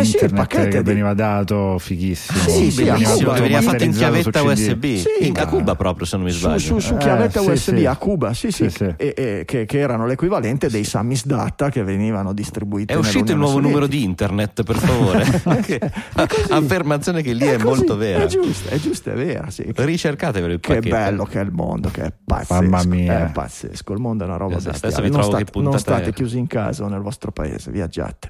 Eh 0.00 0.04
sì, 0.04 0.18
il 0.22 0.32
pacchetto 0.32 0.68
che 0.68 0.82
veniva 0.82 1.14
dato 1.14 1.78
fighissimo. 1.78 2.38
Sì, 2.38 2.70
sì, 2.70 2.84
bellissimo, 2.84 3.32
veniva 3.32 3.60
fatto 3.60 3.84
in 3.84 3.92
chiavetta 3.92 4.42
USB 4.42 4.84
sì, 4.96 5.32
a 5.34 5.46
Cuba 5.46 5.74
proprio 5.74 6.06
se 6.06 6.16
non 6.16 6.26
mi 6.26 6.32
sbaglio. 6.32 6.58
su, 6.58 6.78
su, 6.78 6.88
su 6.88 6.96
chiavetta 6.96 7.40
eh, 7.40 7.50
USB 7.50 7.76
sì, 7.76 7.86
a 7.86 7.96
Cuba 7.96 8.32
sì 8.32 8.50
sì, 8.50 8.70
sì. 8.70 8.94
E, 8.96 9.14
e, 9.16 9.42
che, 9.44 9.64
che, 9.66 9.78
erano 9.78 10.06
l'equivalente 10.06 10.68
dei 10.68 10.84
Samis 10.84 11.26
Data 11.26 11.68
che 11.70 11.82
venivano 11.82 12.32
distribuiti 12.32 12.92
è 12.92 12.96
uscito 12.96 13.32
il 13.32 13.38
nuovo 13.38 13.54
Sovietica. 13.54 13.74
numero 13.74 13.86
di 13.86 14.02
internet 14.02 14.62
per 14.62 14.76
favore. 14.76 15.90
Affermazione 16.50 17.22
che 17.22 17.32
lì 17.32 17.46
è, 17.46 17.56
è 17.56 17.62
molto 17.62 17.96
vera. 17.96 18.24
È 18.24 18.26
giusto 18.26 18.68
è 18.68 18.78
giusto 18.78 19.10
è 19.10 19.14
vera 19.14 19.50
sì. 19.50 19.64
ricercatevelo 19.74 20.52
il 20.52 20.60
che 20.60 20.74
pacchetto. 20.74 20.94
bello 20.94 21.24
che 21.24 21.40
è 21.40 21.42
il 21.42 21.52
mondo 21.52 21.90
che 21.90 22.02
è 22.02 22.12
pazzesco. 22.24 22.62
Mamma 22.62 22.84
mia. 22.84 23.26
È 23.26 23.32
pazzesco 23.32 23.92
il 23.92 24.00
mondo 24.00 24.24
è 24.24 24.26
una 24.26 24.36
roba 24.36 24.56
esatto, 24.56 24.78
bestiale 24.80 25.08
non 25.08 25.22
state, 25.22 25.60
non 25.60 25.78
state 25.78 26.12
chiusi 26.12 26.38
in 26.38 26.46
casa 26.46 26.86
nel 26.86 27.00
vostro 27.00 27.32
paese 27.32 27.70
viaggiate 27.70 28.28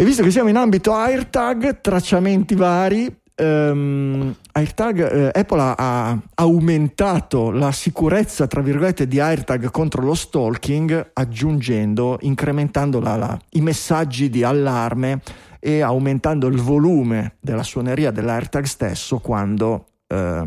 e 0.00 0.04
visto 0.04 0.22
che 0.22 0.30
siamo 0.30 0.48
in 0.48 0.56
ambito 0.56 0.94
AirTag, 0.94 1.82
tracciamenti 1.82 2.54
vari, 2.54 3.18
Um, 3.42 4.34
AirTag, 4.52 5.12
eh, 5.12 5.30
Apple 5.32 5.60
ha, 5.62 5.74
ha, 5.74 6.22
aumentato 6.34 7.50
la 7.50 7.72
sicurezza, 7.72 8.46
tra 8.46 8.60
virgolette, 8.60 9.08
di 9.08 9.18
AirTag 9.18 9.70
contro 9.70 10.02
lo 10.02 10.12
stalking, 10.12 11.12
aggiungendo, 11.14 12.18
incrementando 12.20 13.00
la, 13.00 13.16
la, 13.16 13.40
i 13.52 13.62
messaggi 13.62 14.28
di 14.28 14.42
allarme 14.42 15.22
e 15.58 15.80
aumentando 15.80 16.48
il 16.48 16.60
volume 16.60 17.36
della 17.40 17.62
suoneria 17.62 18.10
dell'AirTag 18.10 18.64
stesso 18.64 19.20
quando 19.20 19.86
eh, 20.06 20.42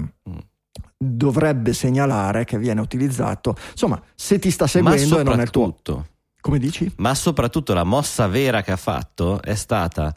dovrebbe 0.95 1.73
segnalare 1.73 2.43
che 2.43 2.59
viene 2.59 2.81
utilizzato. 2.81 3.55
Insomma, 3.71 3.99
se 4.13 4.37
ti 4.37 4.51
sta 4.51 4.67
seguendo 4.67 5.17
e 5.17 5.23
non 5.23 5.39
è 5.39 5.43
il 5.43 5.49
tuo. 5.49 6.05
Come 6.43 6.59
dici? 6.59 6.91
Ma 6.97 7.15
soprattutto 7.15 7.73
la 7.73 7.85
mossa 7.85 8.27
vera 8.27 8.61
che 8.61 8.73
ha 8.73 8.77
fatto 8.77 9.41
è 9.41 9.55
stata 9.55 10.13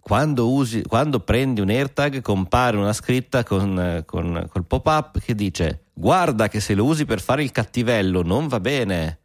quando, 0.00 0.52
usi, 0.52 0.82
quando 0.84 1.18
prendi 1.18 1.60
un 1.60 1.68
AirTag 1.68 2.20
compare 2.20 2.76
una 2.76 2.92
scritta 2.92 3.42
con, 3.42 4.04
con, 4.06 4.46
col 4.48 4.64
pop-up 4.64 5.18
che 5.18 5.34
dice 5.34 5.86
guarda 5.92 6.46
che 6.46 6.60
se 6.60 6.76
lo 6.76 6.84
usi 6.84 7.04
per 7.06 7.20
fare 7.20 7.42
il 7.42 7.50
cattivello 7.50 8.22
non 8.22 8.46
va 8.46 8.60
bene. 8.60 9.18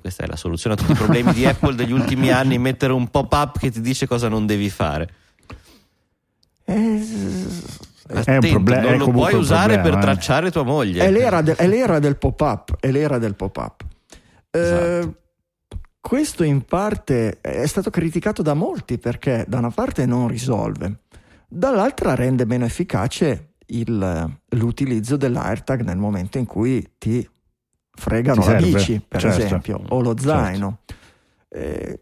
Questa 0.00 0.24
è 0.24 0.26
la 0.26 0.34
soluzione 0.34 0.74
a 0.74 0.78
tutti 0.78 0.90
i 0.90 0.96
problemi 0.96 1.32
di 1.32 1.46
Apple 1.46 1.76
degli 1.76 1.92
ultimi 1.92 2.32
anni, 2.32 2.58
mettere 2.58 2.92
un 2.92 3.06
pop-up 3.06 3.60
che 3.60 3.70
ti 3.70 3.80
dice 3.80 4.08
cosa 4.08 4.26
non 4.26 4.46
devi 4.46 4.70
fare. 4.70 5.08
Eh, 6.64 7.00
Attento, 8.08 8.30
è 8.30 8.34
un 8.34 8.40
problema, 8.40 8.90
non 8.90 8.98
lo 8.98 9.10
puoi 9.10 9.34
usare 9.34 9.74
problema, 9.74 9.82
per 9.82 9.98
eh. 9.98 10.00
tracciare 10.00 10.50
tua 10.50 10.64
moglie. 10.64 11.04
È 11.04 11.12
l'era, 11.12 11.42
de, 11.42 11.54
è 11.54 11.68
l'era 11.68 12.00
del 12.00 12.16
pop-up. 12.16 12.74
È 12.80 12.90
l'era 12.90 13.18
del 13.18 13.36
pop-up. 13.36 13.84
Esatto. 14.50 14.84
Eh, 14.84 15.18
questo 16.00 16.44
in 16.44 16.62
parte 16.64 17.40
è 17.40 17.66
stato 17.66 17.90
criticato 17.90 18.42
da 18.42 18.54
molti 18.54 18.98
perché 18.98 19.44
da 19.46 19.58
una 19.58 19.70
parte 19.70 20.06
non 20.06 20.28
risolve, 20.28 21.00
dall'altra 21.48 22.14
rende 22.14 22.44
meno 22.46 22.64
efficace 22.64 23.54
il, 23.66 24.38
l'utilizzo 24.48 25.16
dell'AirTag 25.16 25.82
nel 25.82 25.98
momento 25.98 26.38
in 26.38 26.46
cui 26.46 26.94
ti 26.98 27.28
fregano 27.92 28.40
ti 28.40 28.48
la 28.48 28.56
bici, 28.56 29.02
per 29.06 29.20
certo. 29.20 29.42
esempio, 29.42 29.82
o 29.88 30.00
lo 30.00 30.16
zaino. 30.18 30.78
Certo. 30.86 30.94
Eh, 31.48 31.98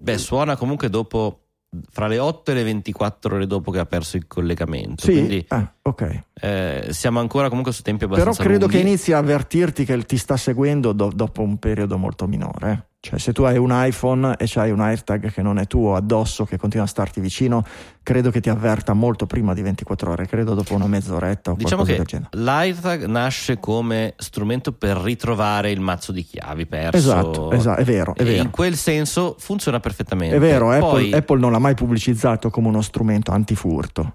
Beh, 0.00 0.18
suona 0.18 0.56
comunque 0.56 0.88
dopo 0.88 1.42
fra 1.90 2.06
le 2.06 2.18
8 2.18 2.50
e 2.50 2.54
le 2.54 2.62
24 2.64 3.34
ore 3.34 3.46
dopo 3.46 3.70
che 3.70 3.78
ha 3.78 3.86
perso 3.86 4.16
il 4.16 4.26
collegamento. 4.26 5.04
Sì, 5.04 5.12
Quindi, 5.12 5.44
ah, 5.48 5.70
okay. 5.82 6.22
eh, 6.40 6.86
siamo 6.90 7.20
ancora 7.20 7.48
comunque 7.48 7.72
su 7.72 7.82
tempi 7.82 8.04
abbastanza 8.04 8.38
Però 8.38 8.48
credo 8.48 8.66
lunghi. 8.66 8.80
che 8.80 8.88
inizi 8.88 9.12
a 9.12 9.18
avvertirti 9.18 9.84
che 9.84 10.04
ti 10.04 10.16
sta 10.16 10.36
seguendo 10.36 10.92
do- 10.92 11.12
dopo 11.14 11.42
un 11.42 11.58
periodo 11.58 11.98
molto 11.98 12.26
minore. 12.26 12.87
Cioè, 13.00 13.16
se 13.20 13.32
tu 13.32 13.44
hai 13.44 13.56
un 13.56 13.70
iPhone 13.72 14.34
e 14.36 14.46
c'hai 14.48 14.72
un 14.72 14.80
AirTag 14.80 15.30
che 15.30 15.40
non 15.40 15.58
è 15.58 15.68
tuo 15.68 15.94
addosso, 15.94 16.44
che 16.44 16.56
continua 16.56 16.84
a 16.84 16.88
starti 16.88 17.20
vicino, 17.20 17.64
credo 18.02 18.32
che 18.32 18.40
ti 18.40 18.48
avverta 18.48 18.92
molto 18.92 19.24
prima 19.24 19.54
di 19.54 19.62
24 19.62 20.10
ore, 20.10 20.26
credo 20.26 20.54
dopo 20.54 20.74
una 20.74 20.88
mezz'oretta 20.88 21.52
o 21.52 21.54
diciamo 21.54 21.84
qualcosa 21.84 21.96
del 21.96 22.06
genere. 22.06 22.30
L'AirTag 22.32 23.04
nasce 23.04 23.60
come 23.60 24.14
strumento 24.16 24.72
per 24.72 24.96
ritrovare 24.96 25.70
il 25.70 25.78
mazzo 25.78 26.10
di 26.10 26.24
chiavi 26.24 26.66
perso. 26.66 26.96
Esatto, 26.96 27.52
esatto 27.52 27.80
è 27.80 27.84
vero, 27.84 28.14
è 28.16 28.24
vero. 28.24 28.42
In 28.42 28.50
quel 28.50 28.74
senso 28.74 29.36
funziona 29.38 29.78
perfettamente. 29.78 30.34
È 30.34 30.40
vero, 30.40 30.66
Poi... 30.66 30.78
Apple, 31.06 31.16
Apple 31.16 31.38
non 31.38 31.52
l'ha 31.52 31.60
mai 31.60 31.74
pubblicizzato 31.74 32.50
come 32.50 32.66
uno 32.66 32.82
strumento 32.82 33.30
antifurto. 33.30 34.12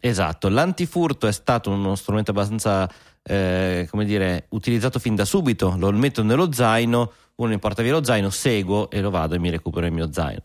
Esatto, 0.00 0.48
l'antifurto 0.48 1.26
è 1.26 1.32
stato 1.32 1.70
uno 1.70 1.94
strumento 1.94 2.30
abbastanza, 2.30 2.90
eh, 3.22 3.86
come 3.90 4.06
dire, 4.06 4.46
utilizzato 4.50 4.98
fin 4.98 5.14
da 5.14 5.26
subito. 5.26 5.74
Lo 5.78 5.90
metto 5.92 6.22
nello 6.22 6.50
zaino 6.52 7.12
uno 7.36 7.50
mi 7.50 7.58
porta 7.58 7.82
via 7.82 7.92
lo 7.92 8.04
zaino, 8.04 8.30
seguo 8.30 8.90
e 8.90 9.00
lo 9.00 9.10
vado 9.10 9.34
e 9.34 9.38
mi 9.38 9.50
recupero 9.50 9.86
il 9.86 9.92
mio 9.92 10.12
zaino. 10.12 10.42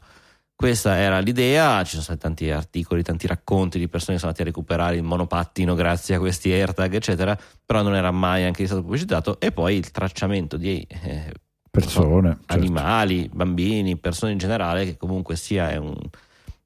Questa 0.56 0.98
era 0.98 1.20
l'idea, 1.20 1.82
ci 1.84 1.92
sono 1.92 2.04
stati 2.04 2.20
tanti 2.20 2.52
articoli, 2.52 3.02
tanti 3.02 3.28
racconti 3.28 3.80
di 3.80 3.88
persone 3.88 4.14
che 4.14 4.20
sono 4.20 4.32
andate 4.32 4.42
a 4.42 4.52
recuperare 4.52 4.98
il 4.98 5.04
monopattino 5.04 5.74
grazie 5.74 6.16
a 6.16 6.20
questi 6.20 6.52
AirTag, 6.52 6.96
eccetera, 6.96 7.40
però 7.66 7.82
non 7.82 7.96
era 7.96 8.12
mai 8.12 8.44
anche 8.44 8.66
stato 8.66 8.82
pubblicizzato. 8.82 9.40
E 9.40 9.54
poi 9.54 9.78
il 9.78 9.90
tracciamento 9.92 10.58
di 10.58 10.86
eh, 10.90 11.32
persone, 11.72 12.32
so, 12.32 12.38
certo. 12.40 12.54
animali, 12.54 13.30
bambini, 13.32 13.96
persone 13.98 14.34
in 14.34 14.38
generale, 14.38 14.84
che 14.84 14.98
comunque 14.98 15.38
sia 15.38 15.70
è 15.70 15.78
un, 15.78 15.96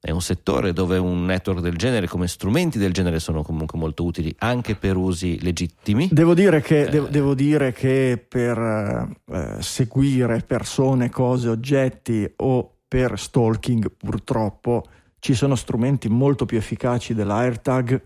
è 0.04 0.10
un 0.10 0.20
settore 0.20 0.74
dove 0.74 0.98
un 0.98 1.24
network 1.24 1.60
del 1.60 1.76
genere, 1.76 2.06
come 2.06 2.28
strumenti 2.28 2.76
del 2.76 2.92
genere, 2.92 3.18
sono 3.20 3.42
comunque 3.42 3.78
molto 3.78 4.04
utili 4.04 4.34
anche 4.40 4.74
per 4.74 4.96
usi 4.96 5.40
legittimi. 5.40 6.10
Devo 6.12 6.34
dire 6.34 6.60
che, 6.60 6.82
eh. 6.82 6.90
devo, 6.90 7.06
devo 7.06 7.34
dire 7.34 7.72
che 7.72 8.22
per 8.28 9.16
eh, 9.24 9.56
seguire 9.60 10.44
persone, 10.46 11.08
cose, 11.08 11.48
oggetti 11.48 12.30
o 12.36 12.80
per 12.86 13.18
stalking, 13.18 13.92
purtroppo 13.96 14.84
ci 15.20 15.32
sono 15.32 15.54
strumenti 15.54 16.10
molto 16.10 16.44
più 16.44 16.58
efficaci 16.58 17.14
dell'AirTag 17.14 18.02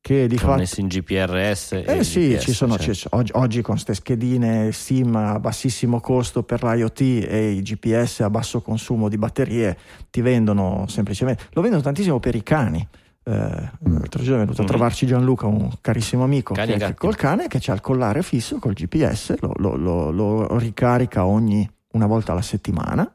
che 0.00 0.26
di 0.26 0.38
fatto 0.38 0.80
in 0.80 0.86
GPRS 0.86 1.82
eh 1.84 2.04
sì 2.04 2.30
GPS, 2.30 2.42
ci 2.42 2.52
sono 2.52 2.78
cioè. 2.78 2.94
oggi, 3.10 3.32
oggi, 3.34 3.60
con 3.60 3.74
queste 3.74 3.94
schedine 3.94 4.72
SIM 4.72 5.14
a 5.14 5.38
bassissimo 5.38 6.00
costo 6.00 6.42
per 6.42 6.64
l'IoT 6.64 7.00
e 7.00 7.50
i 7.50 7.62
GPS 7.62 8.20
a 8.20 8.30
basso 8.30 8.62
consumo 8.62 9.08
di 9.10 9.18
batterie 9.18 9.76
ti 10.10 10.22
vendono 10.22 10.86
semplicemente 10.88 11.44
lo 11.52 11.60
vendono 11.60 11.82
tantissimo 11.82 12.18
per 12.18 12.34
i 12.34 12.42
cani 12.42 12.86
eh, 13.24 13.32
mm. 13.32 13.92
l'altro 13.92 14.22
giorno 14.22 14.42
è 14.42 14.44
venuto 14.44 14.62
mm. 14.62 14.64
a 14.64 14.68
trovarci 14.68 15.06
Gianluca 15.06 15.46
un 15.46 15.70
carissimo 15.82 16.24
amico 16.24 16.54
cani 16.54 16.78
che, 16.78 16.94
col 16.94 17.16
cane 17.16 17.46
che 17.46 17.60
ha 17.70 17.74
il 17.74 17.82
collare 17.82 18.22
fisso 18.22 18.58
col 18.58 18.72
GPS 18.72 19.36
lo, 19.40 19.52
lo, 19.56 19.76
lo, 19.76 20.10
lo 20.10 20.58
ricarica 20.58 21.26
ogni 21.26 21.68
una 21.92 22.06
volta 22.06 22.32
alla 22.32 22.42
settimana 22.42 23.12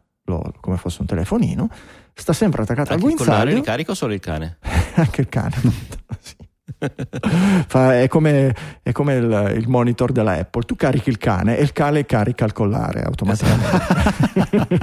come 0.60 0.78
fosse 0.78 1.02
un 1.02 1.08
telefonino 1.08 1.70
sta 2.14 2.34
sempre 2.34 2.64
attaccato 2.64 2.94
Anche 2.94 3.06
al 3.06 3.14
guinzaglio. 3.14 3.50
Il 3.50 3.56
ricarico 3.58 3.92
o 3.92 3.94
solo 3.94 4.14
il 4.14 4.20
cane? 4.20 4.58
Anche 4.96 5.22
il 5.22 5.30
cane. 5.30 5.56
sì. 6.20 6.36
È 6.78 8.08
come, 8.10 8.56
è 8.82 8.92
come 8.92 9.16
il, 9.16 9.54
il, 9.58 9.68
monitor 9.68 10.12
della 10.12 10.34
Apple. 10.34 10.64
Tu 10.64 10.76
carichi 10.76 11.10
il 11.10 11.18
cane 11.18 11.58
e 11.58 11.62
il 11.62 11.72
cane 11.74 12.06
carica 12.06 12.46
il 12.46 12.54
collare 12.54 13.04
automaticamente. 13.04 14.80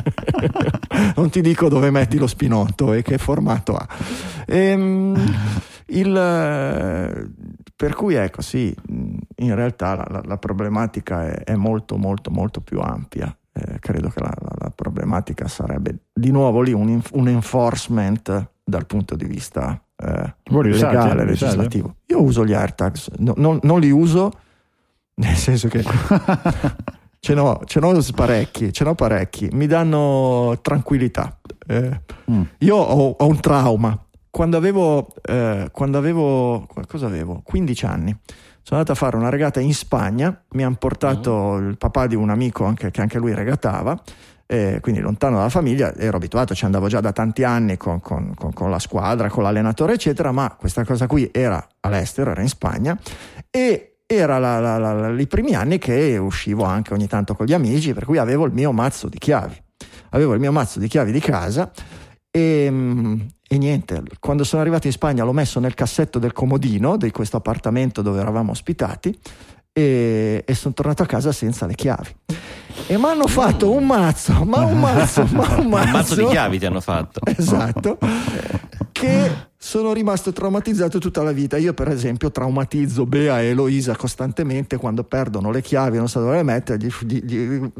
non 1.16 1.30
ti 1.30 1.40
dico 1.40 1.68
dove 1.68 1.90
metti 1.90 2.18
lo 2.18 2.26
spinotto 2.26 2.92
e 2.92 3.02
che 3.02 3.18
formato 3.18 3.74
ha. 3.74 3.86
Ehm, 4.46 5.14
il, 5.86 6.12
per 7.76 7.94
cui 7.94 8.14
ecco, 8.14 8.42
sì, 8.42 8.74
in 8.86 9.54
realtà 9.54 9.96
la, 9.96 10.06
la, 10.08 10.22
la 10.24 10.38
problematica 10.38 11.26
è, 11.26 11.44
è, 11.44 11.54
molto, 11.54 11.96
molto, 11.96 12.30
molto 12.30 12.60
più 12.60 12.78
ampia. 12.78 13.36
Eh, 13.54 13.78
credo 13.80 14.08
che 14.08 14.20
la, 14.20 14.32
la, 14.58 14.70
problematica 14.70 15.46
sarebbe 15.46 16.04
di 16.10 16.30
nuovo 16.30 16.62
lì 16.62 16.72
un, 16.72 17.02
un 17.12 17.28
enforcement 17.28 18.51
dal 18.64 18.86
punto 18.86 19.16
di 19.16 19.24
vista 19.24 19.80
eh, 19.96 20.34
legale, 20.44 21.24
legislativo. 21.24 21.96
Io 22.06 22.22
uso 22.22 22.44
gli 22.44 22.52
AirTags, 22.52 23.10
no, 23.18 23.34
non, 23.36 23.58
non, 23.62 23.80
li 23.80 23.90
uso 23.90 24.30
nel 25.14 25.36
senso 25.36 25.68
che 25.68 25.82
ce 27.18 27.34
n'ho, 27.34 27.60
ce 27.64 27.80
n'ho 27.80 28.00
parecchi, 28.14 28.72
ce 28.72 28.84
n'ho 28.84 28.94
parecchi, 28.94 29.48
mi 29.52 29.66
danno 29.66 30.58
tranquillità. 30.62 31.38
Eh, 31.66 32.00
mm. 32.30 32.42
Io 32.58 32.76
ho, 32.76 33.16
ho, 33.18 33.26
un 33.26 33.40
trauma. 33.40 33.98
Quando 34.30 34.56
avevo, 34.56 35.08
eh, 35.22 35.68
quando 35.70 35.98
avevo, 35.98 36.66
avevo? 37.02 37.42
15 37.44 37.86
anni. 37.86 38.16
Sono 38.64 38.80
andato 38.80 38.92
a 38.92 38.94
fare 38.94 39.16
una 39.16 39.28
regata 39.28 39.60
in 39.60 39.74
Spagna, 39.74 40.40
mi 40.50 40.62
hanno 40.62 40.76
portato 40.76 41.58
mm. 41.58 41.68
il 41.68 41.76
papà 41.76 42.06
di 42.06 42.14
un 42.14 42.30
amico 42.30 42.64
anche, 42.64 42.90
che 42.90 43.00
anche 43.00 43.18
lui 43.18 43.34
regatava 43.34 44.00
eh, 44.52 44.80
quindi 44.82 45.00
lontano 45.00 45.36
dalla 45.36 45.48
famiglia, 45.48 45.94
ero 45.94 46.18
abituato, 46.18 46.54
ci 46.54 46.66
andavo 46.66 46.86
già 46.86 47.00
da 47.00 47.12
tanti 47.12 47.42
anni 47.42 47.78
con, 47.78 48.00
con, 48.00 48.34
con, 48.34 48.52
con, 48.52 48.70
la 48.70 48.78
squadra, 48.78 49.30
con 49.30 49.44
l'allenatore, 49.44 49.94
eccetera, 49.94 50.30
ma 50.30 50.54
questa 50.58 50.84
cosa 50.84 51.06
qui 51.06 51.30
era 51.32 51.66
all'estero, 51.80 52.32
era 52.32 52.42
in 52.42 52.48
Spagna 52.48 52.98
e 53.50 54.00
era 54.04 54.36
la, 54.38 54.60
la, 54.60 54.76
la, 54.76 55.08
i 55.18 55.26
primi 55.26 55.54
anni 55.54 55.78
che 55.78 56.18
uscivo 56.18 56.64
anche 56.64 56.92
ogni 56.92 57.06
tanto 57.06 57.34
con 57.34 57.46
gli 57.46 57.54
amici, 57.54 57.94
per 57.94 58.04
cui 58.04 58.18
avevo 58.18 58.44
il 58.44 58.52
mio 58.52 58.72
mazzo 58.72 59.08
di 59.08 59.16
chiavi. 59.16 59.56
Avevo 60.10 60.34
il 60.34 60.40
mio 60.40 60.52
mazzo 60.52 60.78
di 60.78 60.86
chiavi 60.86 61.12
di 61.12 61.20
casa 61.20 61.72
e, 62.30 62.70
e, 63.48 63.58
niente, 63.58 64.02
quando 64.20 64.44
sono 64.44 64.60
arrivato 64.60 64.86
in 64.86 64.92
Spagna 64.92 65.24
l'ho 65.24 65.32
messo 65.32 65.60
nel 65.60 65.72
cassetto 65.72 66.18
del 66.18 66.32
comodino 66.34 66.98
di 66.98 67.10
questo 67.10 67.38
appartamento 67.38 68.02
dove 68.02 68.20
eravamo 68.20 68.50
ospitati 68.50 69.18
e, 69.72 70.44
e 70.46 70.54
sono 70.54 70.74
tornato 70.74 71.02
a 71.02 71.06
casa 71.06 71.32
senza 71.32 71.66
le 71.66 71.74
chiavi. 71.74 72.14
E 72.86 72.98
mi 72.98 73.04
hanno 73.04 73.26
fatto 73.26 73.70
un 73.70 73.86
mazzo, 73.86 74.44
ma 74.44 74.64
un 74.64 74.78
mazzo, 74.80 75.26
ma 75.30 75.56
un 75.56 75.66
mazzo. 75.66 75.86
un 75.86 75.90
mazzo 75.92 76.14
di 76.14 76.26
chiavi 76.26 76.58
ti 76.58 76.66
hanno 76.66 76.80
fatto. 76.80 77.20
Esatto. 77.24 77.98
che 78.92 79.50
sono 79.64 79.92
rimasto 79.92 80.32
traumatizzato 80.32 80.98
tutta 80.98 81.22
la 81.22 81.30
vita. 81.30 81.56
Io, 81.56 81.72
per 81.72 81.86
esempio, 81.86 82.32
traumatizzo 82.32 83.06
Bea 83.06 83.40
e 83.40 83.50
Eloisa 83.50 83.94
costantemente 83.94 84.76
quando 84.76 85.04
perdono 85.04 85.52
le 85.52 85.62
chiavi, 85.62 85.98
non 85.98 86.08
so 86.08 86.18
dove 86.18 86.34
le 86.34 86.42
mettere, 86.42 86.84
gli, 86.84 86.90
gli, 87.06 87.22
gli, 87.22 87.72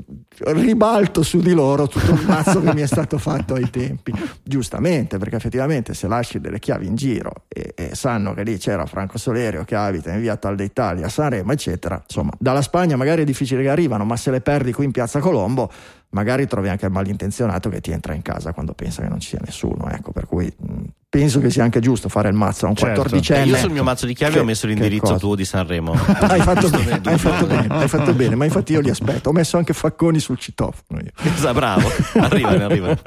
ribalto 0.45 1.25
su 1.25 1.41
di 1.41 1.53
loro 1.53 1.89
tutto 1.89 2.13
il 2.13 2.25
mazzo 2.25 2.63
che 2.63 2.73
mi 2.73 2.83
è 2.83 2.87
stato 2.87 3.19
fatto 3.19 3.55
ai 3.55 3.69
tempi. 3.69 4.13
Giustamente, 4.45 5.19
perché 5.19 5.35
effettivamente 5.35 5.93
se 5.93 6.07
lasci 6.07 6.39
delle 6.39 6.61
chiavi 6.61 6.87
in 6.87 6.95
giro 6.95 7.47
e, 7.49 7.73
e 7.75 7.97
sanno 7.97 8.33
che 8.33 8.45
lì 8.45 8.59
c'era 8.59 8.87
Franco 8.87 9.19
Solerio 9.19 9.65
che 9.65 9.75
abita 9.75 10.13
in 10.13 10.21
via 10.21 10.37
Tal 10.37 10.55
d'Italia, 10.55 11.09
Sanremo, 11.09 11.51
eccetera, 11.51 12.01
insomma, 12.01 12.31
dalla 12.39 12.63
Spagna 12.63 12.95
magari 12.95 13.23
è 13.23 13.25
difficile 13.25 13.61
che 13.61 13.71
arrivano, 13.71 14.05
ma 14.05 14.17
se 14.17 14.31
le 14.31 14.41
perdi 14.41 14.73
qui 14.73 14.85
in 14.85 14.93
piazza 14.93 15.19
Colombo 15.19 15.69
magari 16.13 16.47
trovi 16.47 16.69
anche 16.69 16.87
il 16.87 16.93
malintenzionato 16.93 17.69
che 17.69 17.81
ti 17.81 17.91
entra 17.91 18.15
in 18.15 18.23
casa 18.23 18.53
quando 18.53 18.73
pensa 18.75 19.03
che 19.03 19.09
non 19.09 19.21
ci 19.21 19.29
sia 19.29 19.41
nessuno. 19.45 19.89
Ecco, 19.89 20.13
per 20.13 20.27
cui 20.27 20.53
mh, 20.55 20.83
penso 21.09 21.41
che 21.41 21.51
sia 21.51 21.65
anche 21.65 21.81
giusto 21.81 22.09
fare 22.09 22.29
il 22.29 22.35
mazzo 22.35 22.67
a 22.67 22.69
un 22.69 22.77
certo. 22.77 23.03
14enne. 23.03 23.47
Io 23.47 23.57
sul 23.57 23.71
mio 23.71 23.83
mazzo 23.83 24.07
di 24.07 24.15
chiavi 24.15 24.35
che, 24.35 24.41
ho 24.41 24.45
messo 24.45 24.67
l'indirizzo 24.67 25.17
tuo 25.17 25.35
di 25.35 25.45
Sanremo. 25.45 25.93
hai, 26.21 26.41
fatto 26.41 26.69
bene, 26.69 27.01
hai, 27.03 27.19
fatto 27.19 27.47
bene, 27.47 27.67
hai 27.69 27.89
fatto 27.89 28.13
bene, 28.15 28.35
ma 28.35 28.45
infatti 28.45 28.73
io 28.73 28.81
li 28.81 28.91
aspetto. 28.91 29.31
Ho 29.31 29.33
messo 29.33 29.57
anche 29.57 29.73
facconi 29.73 30.19
sul 30.19 30.39
citofono. 30.39 31.01
Esatto, 31.23 31.55
bravo, 31.55 31.91
arrivano, 32.15 32.65
arrivano. 32.65 32.99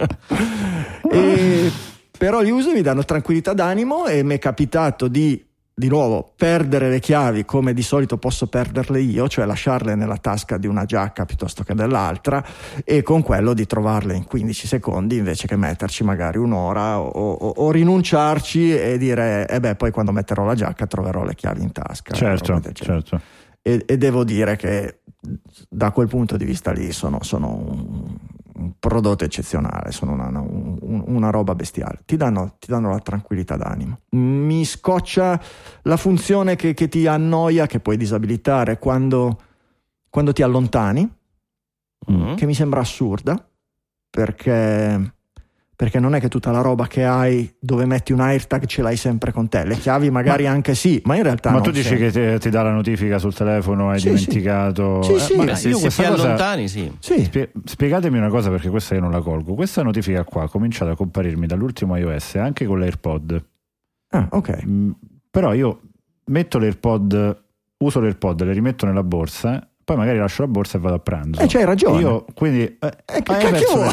E, 1.12 1.72
però 2.18 2.42
li 2.42 2.50
uso, 2.50 2.72
mi 2.72 2.82
danno 2.82 3.04
tranquillità 3.04 3.54
d'animo 3.54 4.08
e 4.08 4.24
mi 4.24 4.36
è 4.36 4.40
capitato 4.40 5.08
di 5.08 5.45
di 5.78 5.90
nuovo 5.90 6.32
perdere 6.38 6.90
le 6.90 7.02
chiavi 7.02 7.44
come 7.44 7.74
di 7.74 7.82
solito 7.82 8.18
posso 8.18 8.48
perderle 8.48 9.02
io, 9.02 9.28
cioè 9.28 9.46
lasciarle 9.46 9.96
nella 9.96 10.16
tasca 10.16 10.58
di 10.58 10.68
una 10.68 10.86
giacca 10.86 11.26
piuttosto 11.26 11.64
che 11.64 11.74
dell'altra 11.74 12.42
e 12.86 13.02
con 13.02 13.22
quello 13.22 13.54
di 13.54 13.66
trovarle 13.66 14.16
in 14.16 14.24
15 14.24 14.68
secondi 14.68 15.18
invece 15.18 15.48
che 15.48 15.58
metterci 15.58 16.06
magari 16.06 16.38
un'ora 16.38 17.02
o, 17.02 17.10
o, 17.10 17.50
o 17.58 17.72
rinunciarci 17.72 18.74
e 18.74 18.98
dire 18.98 19.50
eh 19.50 19.60
beh 19.60 19.76
poi 19.76 19.92
quando 19.92 20.14
metterò 20.14 20.46
la 20.46 20.56
giacca 20.56 20.88
troverò 20.88 21.26
le 21.26 21.36
chiavi 21.36 21.62
in 21.62 21.74
tasca. 21.74 22.14
Certo, 22.14 22.62
certo. 22.72 23.20
E, 23.62 23.84
e, 23.86 23.98
devo 23.98 24.24
dire 24.24 24.56
che 24.56 25.00
da 25.68 25.92
quel 25.92 26.08
punto 26.08 26.38
di 26.38 26.46
vista 26.46 26.72
lì 26.72 26.94
sono, 26.94 27.22
sono 27.24 27.54
un, 27.54 28.16
un 28.54 28.72
prodotto 28.80 29.26
eccezionale, 29.26 29.92
sono 29.92 30.14
una, 30.14 30.28
una, 30.28 30.46
una 31.08 31.30
roba 31.30 31.56
bestiale, 31.56 32.02
ti 32.06 32.18
danno, 32.18 32.56
ti 32.60 32.68
danno, 32.70 32.90
la 32.90 33.00
tranquillità 33.00 33.56
d'animo. 33.56 34.00
Mi 34.12 34.66
scoccia 34.66 35.42
la 35.84 35.98
funzione 35.98 36.56
che, 36.56 36.74
che 36.74 36.88
ti 36.88 37.08
annoia, 37.08 37.68
che 37.68 37.80
puoi 37.80 37.98
disabilitare 37.98 38.80
quando, 38.80 39.40
quando 40.10 40.34
ti 40.34 40.42
allontani, 40.42 41.10
mm-hmm. 42.12 42.36
che 42.36 42.46
mi 42.46 42.54
sembra 42.54 42.82
assurda, 42.82 43.48
perché 44.10 45.15
perché 45.76 46.00
non 46.00 46.16
è 46.16 46.20
che 46.20 46.30
tutta 46.30 46.52
la 46.52 46.62
roba 46.62 46.88
che 46.88 47.04
hai 47.04 47.54
dove 47.60 47.86
metti 47.86 48.14
un 48.14 48.22
AirTag 48.22 48.66
ce 48.66 48.82
l'hai 48.82 48.96
sempre 48.96 49.32
con 49.32 49.50
te, 49.50 49.66
le 49.66 49.76
chiavi 49.76 50.10
magari 50.10 50.46
ma, 50.46 50.52
anche 50.52 50.74
sì, 50.74 51.02
ma 51.06 51.16
in 51.16 51.24
realtà 51.24 51.52
Ma 51.52 51.62
tu 51.62 51.72
dici 51.72 51.88
sempre. 51.88 52.12
che 52.12 52.34
ti, 52.34 52.40
ti, 52.40 52.50
dà 52.50 52.64
la 52.64 52.72
notifica 52.72 53.18
sul 53.20 53.34
telefono, 53.34 53.90
hai 53.90 54.00
sì, 54.00 54.10
dimenticato... 54.10 55.02
Sì, 55.02 55.20
sì, 55.20 55.34
eh, 55.34 55.56
sì. 55.56 55.74
se, 55.74 55.90
si 55.90 56.04
allontani 56.04 56.68
sì. 56.68 56.92
sì. 57.00 57.24
Spie, 57.26 57.52
spiegatemi 57.64 58.18
una 58.18 58.30
cosa 58.30 58.50
perché 58.50 58.70
questa 58.70 58.96
io 58.96 59.02
non 59.02 59.12
la 59.12 59.22
colgo, 59.22 59.54
questa 59.54 59.84
notifica 59.84 60.24
qua 60.24 60.44
ha 60.44 60.50
cominciato 60.50 60.92
a 60.92 60.96
comparirmi 60.96 61.46
dall'ultimo 61.46 61.96
iOS 61.98 62.36
anche 62.36 62.66
con 62.66 62.80
l'AirPod. 62.80 63.46
Ah, 64.10 64.28
ok. 64.32 64.66
Mm, 64.66 64.92
però 65.30 65.54
io 65.54 65.82
metto 66.26 66.58
l'AirPod, 66.58 67.44
uso 67.80 68.00
l'AirPod, 68.00 68.44
le 68.44 68.54
rimetto 68.54 68.86
nella 68.86 69.04
borsa 69.04 69.70
poi 69.86 69.98
magari 69.98 70.18
lascio 70.18 70.42
la 70.42 70.48
borsa 70.48 70.78
e 70.78 70.82
vado 70.82 70.96
a 70.96 71.00
pranzo. 71.00 71.40
Eh, 71.40 71.46
c'hai 71.46 71.64
ragione. 71.64 72.02
Io 72.02 72.26
quindi 72.34 72.62
eh, 72.64 72.78
eh, 73.06 73.22
che 73.22 73.38
cacchio 73.38 73.84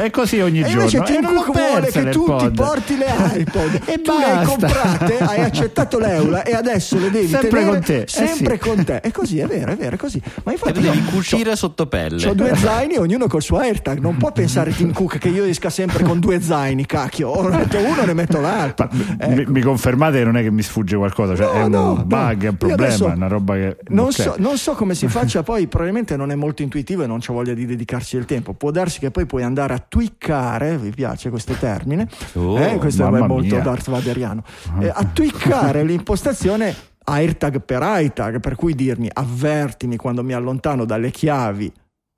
È 0.00 0.10
così 0.10 0.40
ogni 0.40 0.60
e 0.64 0.64
giorno. 0.64 0.84
Invece 0.84 1.02
Tim 1.02 1.22
Cook 1.26 1.52
vuole 1.52 1.90
che 1.90 2.08
tu 2.08 2.24
pod. 2.24 2.40
ti 2.40 2.50
porti 2.56 2.96
le 2.96 3.04
iPod 3.36 3.82
e 3.84 4.00
tu 4.00 4.12
basta. 4.12 4.26
le 4.26 4.38
hai 4.38 4.46
comprate, 4.46 5.18
hai 5.18 5.40
accettato 5.44 5.98
l'eula 5.98 6.42
e 6.42 6.54
adesso 6.54 6.98
le 6.98 7.10
devi 7.10 7.28
sempre 7.28 7.48
tenere 7.50 7.68
con 7.68 7.80
te. 7.82 8.04
sempre 8.08 8.54
eh 8.54 8.58
sì. 8.62 8.68
con 8.70 8.84
te. 8.84 9.00
È 9.00 9.10
così, 9.10 9.40
è 9.40 9.46
vero, 9.46 9.72
è 9.72 9.76
vero, 9.76 9.96
è 9.96 9.98
così. 9.98 10.22
Ma 10.42 10.52
infatti 10.52 10.78
e 10.78 10.80
devi 10.80 11.04
cucire 11.04 11.54
sotto 11.54 11.86
pelle. 11.86 12.26
Ho 12.28 12.32
due 12.32 12.56
zaini, 12.56 12.96
ognuno 12.96 13.26
col 13.26 13.42
suo 13.42 13.58
AirTag. 13.58 13.98
Non 13.98 14.16
può 14.16 14.32
pensare 14.32 14.72
Tim 14.74 14.94
Cook 14.94 15.18
che 15.18 15.28
io 15.28 15.44
esca 15.44 15.68
sempre 15.68 16.02
con 16.02 16.18
due 16.18 16.40
zaini, 16.40 16.86
cacchio. 16.86 17.28
O 17.28 17.46
ne 17.46 17.58
metto 17.58 17.76
uno, 17.76 18.04
ne 18.06 18.14
metto 18.14 18.40
l'altro. 18.40 18.88
Ecco. 18.90 19.34
Mi, 19.34 19.44
mi, 19.46 19.60
confermate 19.60 20.16
che 20.16 20.24
non 20.24 20.38
è 20.38 20.42
che 20.42 20.50
mi 20.50 20.62
sfugge 20.62 20.96
qualcosa, 20.96 21.36
cioè 21.36 21.44
no, 21.44 21.52
è 21.52 21.62
un 21.64 21.70
no, 21.70 22.04
bug, 22.06 22.44
è 22.44 22.48
un 22.48 22.56
problema, 22.56 23.12
è 23.12 23.14
una 23.16 23.28
roba 23.28 23.54
che 23.54 23.76
non 23.88 24.12
so, 24.12 24.34
non 24.38 24.56
so 24.56 24.72
come 24.72 24.94
si 24.94 25.08
faccia 25.08 25.41
poi 25.42 25.66
probabilmente 25.66 26.16
non 26.16 26.30
è 26.30 26.34
molto 26.34 26.62
intuitivo 26.62 27.02
e 27.02 27.06
non 27.06 27.18
c'è 27.20 27.32
voglia 27.32 27.54
di 27.54 27.66
dedicarsi 27.66 28.16
del 28.16 28.24
tempo. 28.24 28.54
Può 28.54 28.70
darsi 28.70 28.98
che 28.98 29.10
poi 29.10 29.26
puoi 29.26 29.42
andare 29.42 29.74
a 29.74 29.78
twiccare, 29.78 30.76
vi 30.78 30.90
piace 30.90 31.30
questo 31.30 31.54
termine? 31.54 32.08
Oh, 32.34 32.58
eh, 32.58 32.76
questo 32.78 33.06
è 33.06 33.10
molto 33.10 33.54
mia. 33.54 33.60
Darth 33.60 33.90
Vaderiano. 33.90 34.42
Eh, 34.80 34.88
a 34.88 35.04
twiccare 35.04 35.82
l'impostazione 35.84 36.74
AirTag 37.04 37.60
per 37.60 37.82
AirTag, 37.82 38.40
per 38.40 38.54
cui 38.54 38.74
dirmi 38.74 39.08
avvertimi 39.12 39.96
quando 39.96 40.22
mi 40.22 40.32
allontano 40.32 40.84
dalle 40.84 41.10
chiavi 41.10 41.72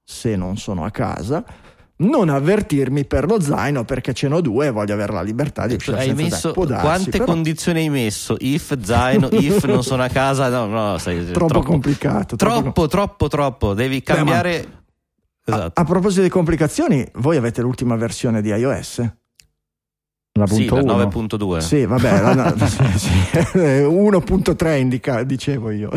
se 0.05 0.37
non 0.37 0.59
sono 0.59 0.85
a 0.85 0.91
casa 0.91 1.45
non 1.97 2.29
avvertirmi 2.29 3.05
per 3.05 3.27
lo 3.27 3.41
zaino 3.41 3.85
perché 3.85 4.13
ce 4.13 4.27
n'ho 4.27 4.41
due 4.41 4.67
e 4.67 4.71
voglio 4.71 4.95
avere 4.95 5.13
la 5.13 5.23
libertà 5.23 5.67
di 5.67 5.75
uscire 5.75 5.99
hai 5.99 6.13
messo, 6.13 6.53
darsi, 6.53 6.85
quante 6.85 7.11
però... 7.11 7.25
condizioni 7.25 7.81
hai 7.81 7.89
messo? 7.89 8.35
If 8.39 8.77
zaino 8.81 9.29
if 9.31 9.65
non 9.65 9.85
sono 9.85 10.03
a 10.03 10.09
casa? 10.09 10.49
No 10.49 10.67
no 10.67 10.99
sei 10.99 11.25
troppo, 11.31 11.53
troppo. 11.53 11.67
complicato 11.67 12.35
troppo 12.35 12.63
troppo 12.63 12.89
troppo, 12.89 13.29
troppo. 13.29 13.75
devi 13.75 14.03
cambiare 14.03 14.83
Beh, 15.45 15.53
esatto. 15.53 15.81
a, 15.81 15.83
a, 15.83 15.85
proposito 15.85 16.23
di 16.23 16.29
complicazioni 16.29 17.07
voi 17.15 17.37
avete 17.37 17.63
l'ultima 17.63 17.95
versione 17.95 18.43
di 18.43 18.49
iOS? 18.49 19.13
La 20.37 20.49
sì, 20.49 20.67
la 20.67 20.81
9.2 20.81 21.59
sì 21.59 21.87
vabbè 21.87 22.21
la, 22.21 22.55
sì, 22.67 22.99
sì. 22.99 23.09
1.3 23.55 24.79
indica 24.81 25.23
dicevo 25.23 25.71
io 25.71 25.91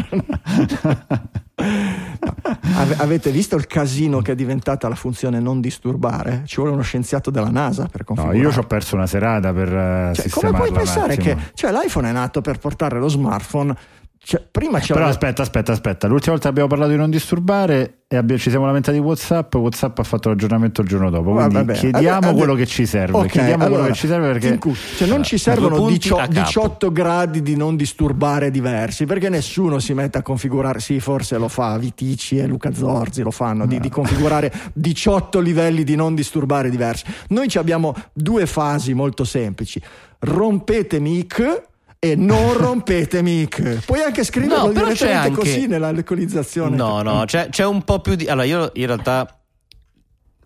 avete 2.97 3.31
visto 3.31 3.55
il 3.55 3.67
casino 3.67 4.21
che 4.21 4.33
è 4.33 4.35
diventata 4.35 4.87
la 4.87 4.95
funzione 4.95 5.39
non 5.39 5.61
disturbare? 5.61 6.43
Ci 6.45 6.57
vuole 6.57 6.71
uno 6.71 6.81
scienziato 6.81 7.29
della 7.29 7.49
NASA 7.49 7.87
per 7.91 8.03
configurare. 8.03 8.37
No, 8.37 8.43
io 8.43 8.51
ci 8.51 8.59
ho 8.59 8.63
perso 8.63 8.95
una 8.95 9.07
serata 9.07 9.53
per 9.53 9.67
uh, 9.67 10.13
cioè, 10.13 10.29
Come 10.29 10.51
puoi 10.51 10.71
pensare 10.71 11.17
che 11.17 11.35
cioè, 11.53 11.71
l'iPhone 11.71 12.09
è 12.09 12.11
nato 12.11 12.41
per 12.41 12.57
portare 12.59 12.99
lo 12.99 13.07
smartphone 13.07 13.75
cioè, 14.23 14.45
prima 14.49 14.79
Però 14.79 14.99
la... 14.99 15.07
aspetta, 15.07 15.41
aspetta, 15.41 15.71
aspetta. 15.71 16.07
L'ultima 16.07 16.33
volta 16.33 16.49
abbiamo 16.49 16.67
parlato 16.67 16.91
di 16.91 16.97
non 16.97 17.09
disturbare 17.09 17.99
e 18.07 18.17
abbiamo, 18.17 18.41
ci 18.41 18.49
siamo 18.49 18.65
lamentati 18.65 18.97
di 18.97 19.03
WhatsApp. 19.03 19.55
WhatsApp 19.55 19.99
ha 19.99 20.03
fatto 20.03 20.29
l'aggiornamento 20.29 20.81
il 20.81 20.87
giorno 20.87 21.09
dopo. 21.09 21.31
Quindi 21.31 21.53
vabbè, 21.53 21.73
chiediamo 21.73 22.19
vabbè, 22.19 22.35
quello 22.35 22.53
che 22.55 22.65
ci 22.65 22.85
serve. 22.85 23.17
Okay, 23.17 23.29
chiediamo 23.29 23.63
allora, 23.63 23.79
quello 23.81 23.93
che 23.93 23.99
ci 23.99 24.07
serve 24.07 24.31
perché 24.31 24.59
cioè, 24.97 25.07
non 25.07 25.23
ci 25.23 25.37
servono 25.37 25.87
18, 25.87 26.27
18 26.27 26.91
gradi 26.91 27.41
di 27.41 27.55
non 27.55 27.75
disturbare 27.75 28.51
diversi 28.51 29.05
perché 29.05 29.29
nessuno 29.29 29.79
si 29.79 29.93
mette 29.93 30.17
a 30.17 30.21
configurare. 30.21 30.79
Sì, 30.79 30.99
forse 30.99 31.37
lo 31.37 31.47
fa 31.47 31.77
Vitici 31.77 32.37
e 32.37 32.47
Luca 32.47 32.73
Zorzi 32.73 33.21
lo 33.21 33.31
fanno 33.31 33.63
no. 33.63 33.67
di, 33.67 33.79
di 33.79 33.89
configurare 33.89 34.51
18 34.73 35.39
livelli 35.39 35.83
di 35.83 35.95
non 35.95 36.15
disturbare 36.15 36.69
diversi. 36.69 37.05
Noi 37.29 37.49
abbiamo 37.55 37.93
due 38.11 38.45
fasi 38.45 38.93
molto 38.93 39.23
semplici. 39.23 39.81
Rompete 40.19 40.99
mic 40.99 41.65
e 41.99 42.15
non 42.15 42.53
rompete 42.53 43.21
mic. 43.21 43.85
Puoi 43.85 44.01
anche 44.01 44.23
scriverlo 44.23 44.67
no, 44.67 44.71
direttamente 44.71 45.05
anche... 45.05 45.39
così 45.39 45.67
nella 45.67 45.91
localizzazione. 45.91 46.75
No, 46.75 47.01
no, 47.01 47.23
c'è, 47.25 47.49
c'è, 47.49 47.65
un 47.65 47.83
po' 47.83 47.99
più 47.99 48.15
di... 48.15 48.27
Allora, 48.27 48.45
io 48.45 48.71
in 48.73 48.85
realtà 48.85 49.39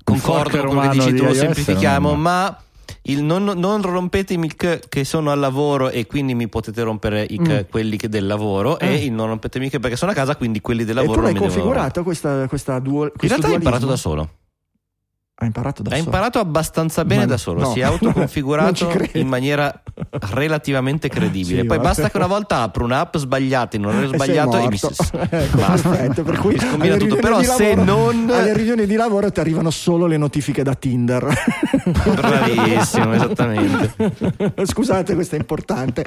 concordo 0.03 0.57
con 0.63 0.77
quello 0.77 0.89
che 0.89 0.97
dici 0.97 1.13
tu, 1.15 1.25
lo 1.25 1.33
semplifichiamo, 1.33 2.09
non... 2.11 2.19
ma... 2.19 2.63
Il 3.03 3.23
non, 3.23 3.45
non, 3.45 3.81
rompete 3.81 4.33
i 4.33 4.37
mic 4.37 4.87
che 4.87 5.03
sono 5.05 5.31
al 5.31 5.39
lavoro 5.39 5.89
e 5.89 6.05
quindi 6.05 6.35
mi 6.35 6.47
potete 6.49 6.83
rompere 6.83 7.25
i 7.27 7.39
mm. 7.39 7.59
quelli 7.69 7.97
del 7.97 8.27
lavoro 8.27 8.77
eh. 8.77 8.93
e 8.93 9.05
il 9.05 9.11
non 9.11 9.27
rompete 9.27 9.59
mic 9.59 9.79
perché 9.79 9.95
sono 9.95 10.11
a 10.11 10.13
casa 10.13 10.35
quindi 10.35 10.61
quelli 10.61 10.83
del 10.83 10.95
lavoro 10.95 11.13
e 11.13 11.15
tu 11.15 11.21
l'hai 11.21 11.33
configurato 11.35 12.03
questa, 12.03 12.47
questa 12.47 12.77
dual, 12.79 13.11
in 13.19 13.27
realtà 13.27 13.47
l'ho 13.47 13.53
imparato 13.55 13.85
da 13.87 13.95
solo 13.95 14.29
ha 15.35 15.45
imparato 15.45 15.81
da 15.81 15.89
ha 15.89 15.93
solo. 15.93 16.05
imparato 16.05 16.39
abbastanza 16.39 17.03
bene 17.03 17.21
Ma, 17.21 17.27
da 17.27 17.37
solo, 17.37 17.61
no, 17.61 17.71
si 17.71 17.79
è 17.81 17.83
autoconfigurato 17.83 18.91
in 19.13 19.27
maniera 19.27 19.81
relativamente 20.33 21.09
credibile. 21.09 21.61
Sì, 21.61 21.67
Poi 21.67 21.79
basta 21.79 22.09
che 22.09 22.17
una 22.17 22.27
volta 22.27 22.61
apro 22.61 22.83
un'app 22.83 23.17
sbagliata 23.17 23.75
in 23.75 23.85
un 23.85 23.91
orario 23.91 24.07
sbagliato 24.09 24.57
e 24.57 24.67
mi 24.67 24.77
si... 24.77 24.87
ecco, 25.11 25.57
perfetto, 25.57 26.23
per 26.23 26.37
cui 26.37 26.59
scombina 26.59 26.97
tutto. 26.97 27.15
Però 27.15 27.41
se 27.41 27.75
lavoro, 27.75 28.11
non 28.11 28.29
alle 28.29 28.53
riunioni 28.53 28.85
di 28.85 28.95
lavoro 28.95 29.31
ti 29.31 29.39
arrivano 29.39 29.69
solo 29.69 30.05
le 30.05 30.17
notifiche 30.17 30.63
da 30.63 30.73
Tinder. 30.73 31.27
Bravissimo, 32.13 33.13
esattamente. 33.13 33.93
Scusate, 34.63 35.13
questo 35.13 35.35
è 35.35 35.39
importante. 35.39 36.05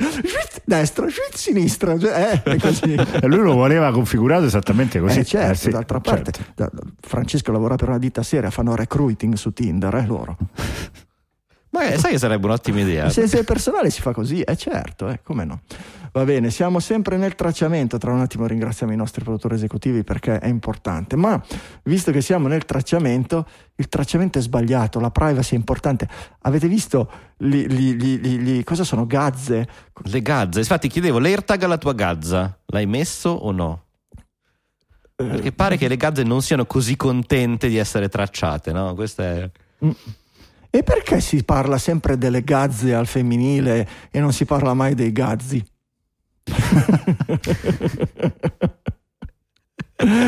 Destra, 0.64 1.06
sinistra, 1.32 1.98
cioè, 1.98 2.42
eh, 2.44 2.58
così. 2.58 2.94
lui 3.22 3.42
lo 3.42 3.54
voleva 3.54 3.90
configurato 3.92 4.44
esattamente 4.44 5.00
così. 5.00 5.20
Eh, 5.20 5.24
certo, 5.24 5.52
eh, 5.52 5.56
sì, 5.56 5.70
d'altra 5.70 6.00
parte 6.00 6.32
certo. 6.32 6.70
Francesco 7.00 7.52
lavora 7.52 7.76
per 7.76 7.88
una 7.88 7.98
ditta 7.98 8.22
seria, 8.22 8.50
fanno 8.50 8.74
recruiting 8.74 9.34
su 9.34 9.52
Tinder, 9.52 9.94
eh, 9.94 10.06
loro. 10.06 10.36
Ma 11.74 11.98
sai 11.98 12.12
che 12.12 12.18
sarebbe 12.18 12.46
un'ottima 12.46 12.80
idea? 12.80 13.10
Se, 13.10 13.26
se 13.26 13.38
il 13.38 13.44
personale 13.44 13.90
si 13.90 14.00
fa 14.00 14.12
così, 14.12 14.40
è 14.42 14.52
eh, 14.52 14.56
certo, 14.56 15.08
eh, 15.08 15.20
come 15.24 15.44
no. 15.44 15.62
Va 16.12 16.22
bene, 16.22 16.50
siamo 16.50 16.78
sempre 16.78 17.16
nel 17.16 17.34
tracciamento, 17.34 17.98
tra 17.98 18.12
un 18.12 18.20
attimo 18.20 18.46
ringraziamo 18.46 18.92
i 18.92 18.96
nostri 18.96 19.24
produttori 19.24 19.56
esecutivi 19.56 20.04
perché 20.04 20.38
è 20.38 20.46
importante, 20.46 21.16
ma 21.16 21.42
visto 21.82 22.12
che 22.12 22.20
siamo 22.20 22.46
nel 22.46 22.64
tracciamento, 22.64 23.44
il 23.74 23.88
tracciamento 23.88 24.38
è 24.38 24.40
sbagliato, 24.40 25.00
la 25.00 25.10
privacy 25.10 25.56
è 25.56 25.58
importante. 25.58 26.08
Avete 26.42 26.68
visto 26.68 27.10
li, 27.38 27.66
li, 27.66 28.20
li, 28.20 28.62
cosa 28.62 28.84
sono 28.84 29.06
gazze? 29.06 29.66
Le 30.04 30.22
gazze, 30.22 30.60
infatti 30.60 30.86
chiedevo 30.86 31.18
l'AirTag 31.18 31.64
alla 31.64 31.78
tua 31.78 31.94
gazza, 31.94 32.56
l'hai 32.66 32.86
messo 32.86 33.30
o 33.30 33.50
no? 33.50 33.82
Perché 35.16 35.50
pare 35.50 35.76
che 35.76 35.88
le 35.88 35.96
gazze 35.96 36.22
non 36.22 36.42
siano 36.42 36.66
così 36.66 36.94
contente 36.94 37.66
di 37.66 37.76
essere 37.76 38.08
tracciate, 38.08 38.70
no? 38.70 38.94
Questo 38.94 39.22
è. 39.22 39.50
Mm. 39.84 39.90
E 40.74 40.82
perché 40.82 41.20
si 41.20 41.44
parla 41.44 41.78
sempre 41.78 42.18
delle 42.18 42.42
gazze 42.42 42.96
al 42.96 43.06
femminile 43.06 43.88
e 44.10 44.18
non 44.18 44.32
si 44.32 44.44
parla 44.44 44.74
mai 44.74 44.96
dei 44.96 45.12
gazzi? 45.12 45.64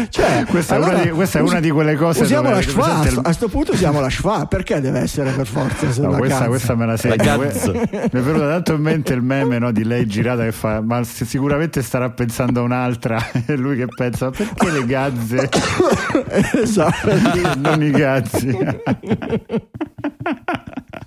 Cioè, 0.09 0.45
questa, 0.49 0.75
allora, 0.77 1.01
è 1.01 1.03
di, 1.05 1.11
questa, 1.11 1.39
è 1.39 1.43
una 1.43 1.61
di, 1.61 1.71
quelle 1.71 1.97
cose. 1.97 2.23
Usiamo 2.23 2.51
la 2.51 2.63
schwa. 2.63 3.03
Il... 3.07 3.19
A 3.19 3.23
questo 3.23 3.49
punto 3.49 3.73
usiamo 3.73 4.01
la 4.01 4.11
schwa. 4.11 4.47
Perché 4.47 4.81
deve 4.81 5.01
essere 5.01 5.31
per 5.33 5.47
forza? 5.47 5.87
No, 6.01 6.17
questa, 6.17 6.47
questa, 6.47 6.75
me 6.75 6.87
la 6.87 6.97
sento. 6.97 7.73
Mi 7.73 7.89
è 7.91 8.09
venuto 8.11 8.47
tanto 8.47 8.75
in 8.75 8.81
mente 8.81 9.13
il 9.13 9.23
meme 9.23 9.59
no, 9.59 9.73
di 9.73 9.85
lei 9.85 10.07
girata 10.07 10.45
che 10.45 10.53
fa: 10.53 10.81
Ma 10.81 11.03
sicuramente 11.05 11.83
starà 11.83 12.11
pensando 12.11 12.61
a 12.61 12.63
un'altra. 12.63 13.25
E 13.47 13.57
lui 13.57 13.77
che 13.77 13.87
pensa: 13.87 14.31
Perché 14.31 14.71
le 14.71 14.85
gazze? 14.87 15.49
esatto. 16.61 17.11
non 17.59 17.83
i 17.83 17.91
gazzi. 17.91 18.57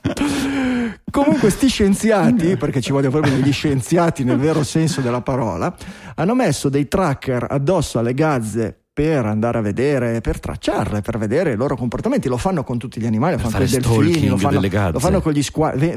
Comunque, 1.12 1.50
sti 1.50 1.68
scienziati, 1.68 2.56
perché 2.58 2.82
ci 2.82 2.92
vogliono 2.92 3.12
proprio 3.12 3.36
degli 3.36 3.52
scienziati 3.52 4.24
nel 4.24 4.38
vero 4.38 4.64
senso 4.64 5.02
della 5.02 5.22
parola, 5.22 5.76
hanno 6.16 6.36
messo 6.36 6.70
dei 6.70 6.88
tracker 6.88 7.48
addosso 7.50 8.00
alle 8.00 8.14
gazze 8.14 8.84
per 9.00 9.26
andare 9.26 9.60
a 9.60 9.62
vedere, 9.62 10.20
per 10.20 10.42
tracciarle, 10.42 11.00
per 11.00 11.18
vedere 11.18 11.54
i 11.54 11.56
loro 11.56 11.78
comportamenti. 11.78 12.28
Lo 12.28 12.36
fanno 12.36 12.66
con 12.66 12.78
tutti 12.78 13.00
gli 13.00 13.06
animali, 13.06 13.42
lo 13.42 13.48
fanno 13.48 13.56
con 13.56 13.66
i 13.66 13.70
delfini, 13.70 14.28
lo 14.28 14.36
fanno, 14.36 14.60
lo 14.92 15.00
fanno, 15.00 15.22
con 15.22 15.32
gli 15.32 15.42
squali. 15.42 15.96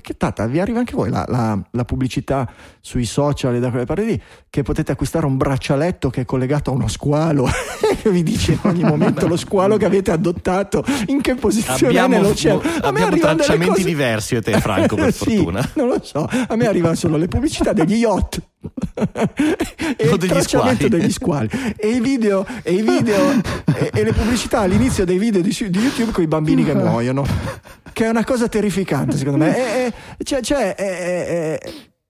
Che 0.00 0.16
tata, 0.16 0.46
vi 0.46 0.58
arriva 0.58 0.80
anche 0.80 0.96
voi 0.96 1.08
la, 1.08 1.24
la, 1.28 1.56
la, 1.70 1.84
pubblicità 1.84 2.50
sui 2.80 3.04
social 3.04 3.54
e 3.54 3.60
da 3.60 3.70
quelle 3.70 3.84
parti 3.84 4.04
lì, 4.06 4.22
che 4.50 4.62
potete 4.64 4.90
acquistare 4.90 5.24
un 5.24 5.36
braccialetto 5.36 6.10
che 6.10 6.22
è 6.22 6.24
collegato 6.24 6.72
a 6.72 6.74
uno 6.74 6.88
squalo, 6.88 7.46
che 8.02 8.10
vi 8.10 8.24
dice 8.24 8.52
in 8.52 8.60
ogni 8.62 8.82
momento 8.82 9.28
lo 9.28 9.36
squalo 9.36 9.76
che 9.76 9.84
avete 9.84 10.10
adottato, 10.10 10.84
in 11.06 11.20
che 11.20 11.36
posizione 11.36 11.86
abbiamo, 11.86 12.16
nell'oceano. 12.16 12.60
A 12.60 12.88
abbiamo 12.88 13.16
tracciamenti 13.18 13.68
cose... 13.68 13.84
diversi, 13.84 14.34
io 14.34 14.42
te 14.42 14.58
Franco, 14.58 14.96
per 14.96 15.12
sì, 15.14 15.36
fortuna. 15.36 15.70
Non 15.74 15.86
lo 15.86 16.00
so, 16.02 16.28
a 16.48 16.56
me 16.56 16.66
arrivano 16.66 16.96
solo 16.96 17.16
le 17.16 17.28
pubblicità 17.28 17.72
degli 17.72 17.94
yacht 17.94 18.50
e 19.96 20.04
il 20.04 20.16
tracciamento 20.18 20.88
degli 20.88 21.10
squali. 21.10 21.48
E 21.76 21.88
i 21.88 22.00
video, 22.00 22.46
e, 22.62 22.72
i 22.72 22.82
video 22.82 23.30
e, 23.74 23.90
e, 23.92 24.04
le 24.04 24.12
pubblicità 24.12 24.60
all'inizio 24.60 25.04
dei 25.04 25.18
video 25.18 25.40
di, 25.40 25.50
di 25.70 25.78
YouTube 25.78 26.12
con 26.12 26.22
i 26.22 26.26
bambini 26.26 26.64
che 26.64 26.74
muoiono. 26.74 27.24
Che 27.92 28.04
è 28.04 28.08
una 28.08 28.24
cosa 28.24 28.48
terrificante 28.48 29.16
secondo 29.16 29.44
me. 29.44 29.90
E, 30.16 30.24
cioè, 30.24 30.40
cioè, 30.40 31.58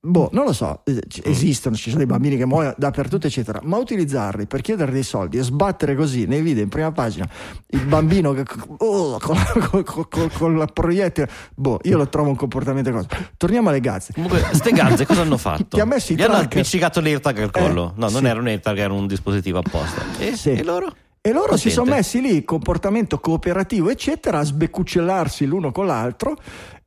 Boh, 0.05 0.29
non 0.33 0.47
lo 0.47 0.53
so, 0.53 0.81
eh, 0.83 1.01
esistono, 1.23 1.77
ci 1.77 1.85
sono 1.85 1.99
dei 1.99 2.07
bambini 2.07 2.37
che 2.37 2.45
muoiono 2.45 2.75
dappertutto, 2.77 3.29
eccetera, 3.29 3.61
ma 3.63 3.77
utilizzarli 3.77 4.47
per 4.47 4.61
chiedere 4.61 4.91
dei 4.91 5.05
soldi 5.05 5.39
e 5.39 5.43
sbattere 5.45 5.95
così 5.95 6.27
nei 6.27 6.43
video 6.43 6.65
in 6.65 6.69
prima 6.69 6.91
pagina 6.91 7.25
il 7.69 7.85
bambino 7.85 8.33
che, 8.33 8.43
oh, 8.79 9.17
con, 9.21 9.39
con, 9.71 9.85
con, 10.11 10.29
con, 10.37 10.59
la 10.59 10.67
proiettile, 10.67 11.31
boh, 11.55 11.79
io 11.85 11.97
lo 11.97 12.09
trovo 12.09 12.31
un 12.31 12.35
comportamento 12.35 12.91
cosa. 12.91 13.07
Torniamo 13.37 13.69
alle 13.69 13.79
gazze. 13.79 14.13
Comunque, 14.13 14.45
ste 14.51 14.73
gazze 14.73 15.07
cosa 15.07 15.21
hanno 15.21 15.37
fatto? 15.39 15.77
Ti 15.77 15.81
ha 15.81 15.85
messo 15.85 16.13
Gli 16.15 16.23
hanno 16.23 16.35
appiccicato 16.35 17.01
l'AirTag 17.01 17.39
al 17.39 17.51
collo. 17.53 17.91
Eh, 17.91 18.01
no, 18.01 18.09
non 18.09 18.23
sì. 18.23 18.27
era 18.27 18.41
un 18.41 18.47
AirTag, 18.49 18.79
era 18.79 18.93
un 18.93 19.07
dispositivo 19.07 19.59
apposta. 19.59 20.03
E, 20.19 20.35
sì. 20.35 20.51
e 20.51 20.65
loro? 20.65 20.93
E 21.21 21.29
loro 21.31 21.51
Contente. 21.51 21.69
si 21.69 21.71
sono 21.71 21.93
messi 21.93 22.21
lì, 22.21 22.43
comportamento 22.43 23.21
cooperativo, 23.21 23.89
eccetera, 23.89 24.41
a 24.41 24.43
sbeccuccellarsi 24.43 25.45
l'uno 25.45 25.71
con 25.71 25.87
l'altro 25.87 26.37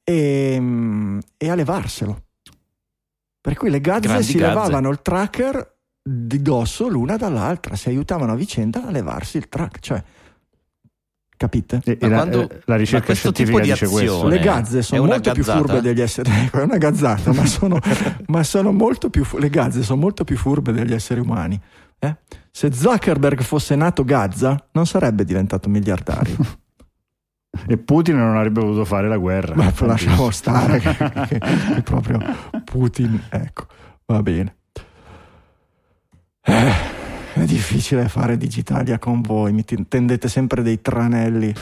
e, 0.03 0.57
mm, 0.59 1.19
e 1.37 1.49
a 1.49 1.55
levarselo. 1.55 2.23
Per 3.45 3.55
cui 3.55 3.69
le 3.69 3.79
gazze 3.79 4.07
Grandi 4.07 4.23
si 4.23 4.37
gazze. 4.39 4.47
levavano 4.47 4.89
il 4.89 5.03
tracker 5.03 5.75
di 6.01 6.41
dosso 6.41 6.87
l'una 6.87 7.15
dall'altra, 7.15 7.75
si 7.75 7.89
aiutavano 7.89 8.31
a 8.31 8.35
vicenda 8.35 8.87
a 8.87 8.89
levarsi 8.89 9.37
il 9.37 9.47
tracker. 9.49 9.79
Cioè, 9.79 10.03
capite? 11.37 11.79
E, 11.85 11.99
e 12.01 12.07
la, 12.07 12.27
eh, 12.27 12.61
la, 12.65 12.75
ricerca 12.75 13.13
scientifica 13.13 13.59
dice 13.59 13.85
questo. 13.85 14.27
Le 14.27 14.39
gazze 14.39 14.81
sono 14.81 15.05
molto 15.05 15.31
gazzata. 15.31 15.33
più 15.33 15.67
furbe 15.67 15.81
degli 15.81 16.01
esseri 16.01 16.27
umani. 16.27 16.49
È 16.53 16.57
una 16.63 16.77
gazzata, 16.77 17.33
ma 17.33 17.45
sono, 17.45 17.79
ma 18.25 18.43
sono 18.43 18.71
molto 18.71 19.11
più 19.11 19.23
le 19.37 19.49
gazze 19.51 19.83
sono 19.83 19.99
molto 20.01 20.23
più 20.23 20.37
furbe 20.37 20.71
degli 20.71 20.95
esseri 20.95 21.19
umani. 21.19 21.61
Eh? 21.99 22.15
Se 22.49 22.73
Zuckerberg 22.73 23.43
fosse 23.43 23.75
nato 23.75 24.03
Gazza, 24.03 24.69
non 24.71 24.87
sarebbe 24.87 25.23
diventato 25.23 25.69
miliardario. 25.69 26.35
e 27.67 27.77
Putin 27.77 28.17
non 28.17 28.35
avrebbe 28.35 28.59
potuto 28.59 28.85
fare 28.85 29.07
la 29.07 29.17
guerra. 29.17 29.55
Ma 29.55 29.71
lasciamo 29.79 30.29
stare 30.31 30.79
che, 30.79 30.95
che, 31.27 31.39
che, 31.39 31.81
proprio 31.83 32.19
Putin, 32.63 33.21
ecco, 33.29 33.65
va 34.05 34.21
bene. 34.21 34.55
Eh, 36.41 36.71
è 37.33 37.45
difficile 37.45 38.07
fare 38.07 38.37
Digitalia 38.37 38.99
con 38.99 39.21
voi, 39.21 39.51
mi 39.51 39.63
tendete 39.63 40.27
sempre 40.27 40.61
dei 40.61 40.81
tranelli 40.81 41.53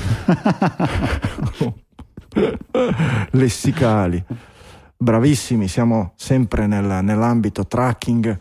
lessicali. 3.32 4.24
Bravissimi, 4.96 5.68
siamo 5.68 6.14
sempre 6.16 6.68
nel, 6.68 7.04
nell'ambito 7.04 7.66
tracking 7.66 8.38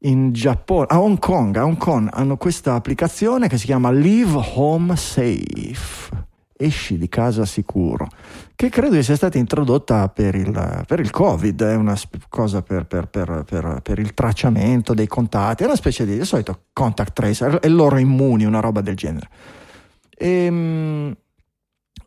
in 0.00 0.32
Giappone, 0.32 0.86
a 0.88 1.00
Hong 1.00 1.18
Kong, 1.18 1.56
a 1.56 1.64
Hong 1.64 1.78
Kong 1.78 2.10
hanno 2.12 2.36
questa 2.36 2.74
applicazione 2.74 3.48
che 3.48 3.56
si 3.56 3.64
chiama 3.64 3.90
Live 3.90 4.38
Home 4.54 4.94
Safe 4.96 6.32
esci 6.64 6.98
di 6.98 7.08
casa 7.08 7.44
sicuro, 7.44 8.08
che 8.54 8.68
credo 8.68 9.00
sia 9.02 9.16
stata 9.16 9.38
introdotta 9.38 10.08
per 10.08 10.34
il, 10.34 10.84
per 10.86 11.00
il 11.00 11.10
Covid, 11.10 11.62
è 11.62 11.74
una 11.74 11.96
cosa 12.28 12.62
per, 12.62 12.86
per, 12.86 13.08
per, 13.08 13.98
il 13.98 14.14
tracciamento 14.14 14.94
dei 14.94 15.06
contatti, 15.06 15.62
è 15.62 15.66
una 15.66 15.76
specie 15.76 16.04
di, 16.04 16.18
di 16.18 16.24
solito 16.24 16.66
contact 16.72 17.12
tracer, 17.12 17.58
è 17.58 17.68
loro 17.68 17.98
immuni, 17.98 18.44
una 18.44 18.60
roba 18.60 18.80
del 18.80 18.96
genere. 18.96 19.28
E, 20.16 20.28
ehm, 20.28 21.16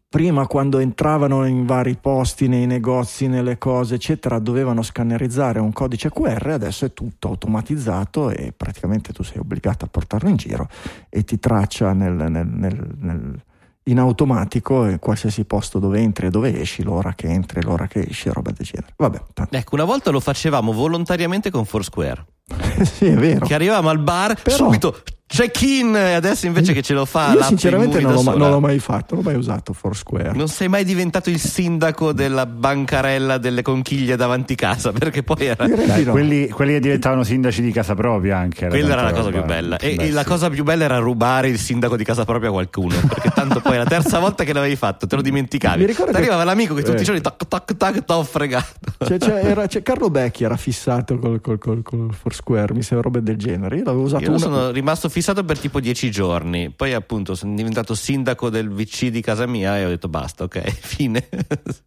prima 0.10 0.48
quando 0.48 0.80
entravano 0.80 1.46
in 1.46 1.66
vari 1.66 1.96
posti, 1.96 2.48
nei 2.48 2.66
negozi, 2.66 3.28
nelle 3.28 3.58
cose, 3.58 3.96
eccetera, 3.96 4.40
dovevano 4.40 4.82
scannerizzare 4.82 5.60
un 5.60 5.74
codice 5.74 6.10
QR, 6.10 6.48
adesso 6.48 6.86
è 6.86 6.94
tutto 6.94 7.28
automatizzato 7.28 8.30
e 8.30 8.54
praticamente 8.56 9.12
tu 9.12 9.24
sei 9.24 9.40
obbligato 9.40 9.86
a 9.86 9.90
portarlo 9.90 10.30
in 10.30 10.38
giro 10.38 10.70
e 11.10 11.24
ti 11.24 11.40
traccia 11.40 11.94
nel, 11.94 12.14
nel, 12.14 12.48
nel, 12.48 13.44
in 13.88 14.00
automatico 14.00 14.86
in 14.86 15.00
qualsiasi 15.00 15.46
posto 15.46 15.80
dove 15.80 16.00
entri 16.00 16.28
e 16.28 16.30
dove 16.30 16.60
esci, 16.60 16.84
l'ora 16.84 17.14
che 17.14 17.28
entri, 17.28 17.62
l'ora 17.62 17.88
che 17.88 18.06
esci, 18.08 18.30
roba 18.30 18.52
del 18.52 18.66
genere. 18.66 18.94
Vabbè, 18.96 19.22
ecco, 19.50 19.76
una 19.76 19.84
volta 19.84 20.12
lo 20.12 20.20
facevamo 20.20 20.72
volontariamente 20.72 21.50
con 21.50 21.66
Foursquare. 21.66 22.26
sì, 22.84 23.06
è 23.06 23.16
vero. 23.16 23.46
Che 23.46 23.54
arrivavamo 23.54 23.90
al 23.90 24.00
bar, 24.00 24.42
Però... 24.42 24.56
subito 24.56 25.02
check-in 25.30 25.94
adesso 25.94 26.46
invece 26.46 26.72
che 26.72 26.82
ce 26.82 26.94
lo 26.94 27.04
fa 27.04 27.34
io 27.34 27.44
sinceramente 27.44 28.00
non 28.00 28.14
l'ho, 28.14 28.22
ma, 28.22 28.34
non 28.34 28.50
l'ho, 28.50 28.60
mai 28.62 28.80
fatto 28.80 29.14
non 29.14 29.24
l'ho 29.24 29.30
mai 29.30 29.38
usato 29.38 29.74
Foursquare 29.74 30.32
non 30.32 30.48
sei 30.48 30.70
mai 30.70 30.86
diventato 30.86 31.30
il 31.30 31.38
sindaco 31.38 32.14
della 32.14 32.46
bancarella 32.46 33.38
delle 33.38 33.62
conchiglie 33.62 34.16
davanti 34.16 34.56
casa 34.56 34.94
perché 34.94 35.24
poi 35.24 35.46
era 35.46 35.68
Dai, 35.68 36.06
no. 36.06 36.12
quelli, 36.12 36.48
quelli, 36.48 36.74
che 36.74 36.80
diventavano 36.80 37.24
sindaci 37.24 37.62
di 37.62 37.74
casa 37.74 37.94
propria 37.94 38.38
anche 38.38 38.66
era 38.66 38.70
quella 38.70 38.94
era 38.94 39.02
la 39.02 39.12
cosa 39.12 39.30
roba. 39.30 39.38
più 39.38 39.46
bella 39.46 39.78
e, 39.78 39.96
Beh, 39.96 40.04
e 40.04 40.06
sì. 40.08 40.12
la 40.14 40.24
cosa 40.24 40.50
più 40.50 40.64
bella 40.64 40.86
era 40.86 40.98
rubare 40.98 41.50
il 41.50 41.60
sindaco 41.60 41.98
di 41.98 42.06
casa 42.06 42.24
propria 42.24 42.48
a 42.48 42.54
qualcuno 42.54 42.96
perché 42.96 43.30
tanto 43.32 43.60
poi 43.60 43.76
la 43.76 43.86
terza 43.86 44.20
volta 44.20 44.46
che 44.46 44.54
l'avevi 44.54 44.78
fatto 44.78 45.08
te 45.08 45.16
lo 45.18 45.22
dimenticavi 45.22 45.82
mi 45.82 45.88
ricordo 45.88 46.16
arrivava 46.16 46.46
l'amico 46.46 46.74
che 46.74 46.84
tutti 46.84 47.00
i 47.00 47.02
eh. 47.02 47.04
giorni 47.04 47.20
tac 47.20 47.46
tac 47.50 47.76
tac 47.76 48.06
t'ho 48.06 48.24
fregato 48.24 48.66
cioè, 49.06 49.18
cioè, 49.18 49.46
era, 49.46 49.68
cioè, 49.68 49.84
Carlo 49.84 50.10
Becchi 50.10 50.46
era 50.46 50.56
fissato 50.56 51.20
col, 51.20 51.42
col, 51.42 51.60
col, 51.60 51.84
col 51.84 52.14
Foursquare 52.38 52.74
mi 52.74 52.82
sembra 52.84 53.10
roba 53.10 53.20
del 53.20 53.38
genere 53.38 53.78
io 53.78 53.84
l'avevo 53.84 54.04
usato 54.04 54.24
io 54.24 54.30
una... 54.30 54.40
sono 54.40 54.72
rimasto 54.72 55.10
fissato 55.10 55.44
per 55.44 55.58
tipo 55.60 55.80
10 55.80 55.96
dieci 55.98 56.12
giorni. 56.12 56.70
Poi, 56.70 56.94
appunto, 56.94 57.34
sono 57.34 57.56
diventato 57.56 57.96
sindaco 57.96 58.50
del 58.50 58.70
VC 58.70 59.08
di 59.08 59.22
casa 59.22 59.48
mia 59.48 59.78
e 59.78 59.86
ho 59.86 59.90
detto 59.90 60.08
basta, 60.08 60.44
ok, 60.44 60.70
fine. 60.70 61.28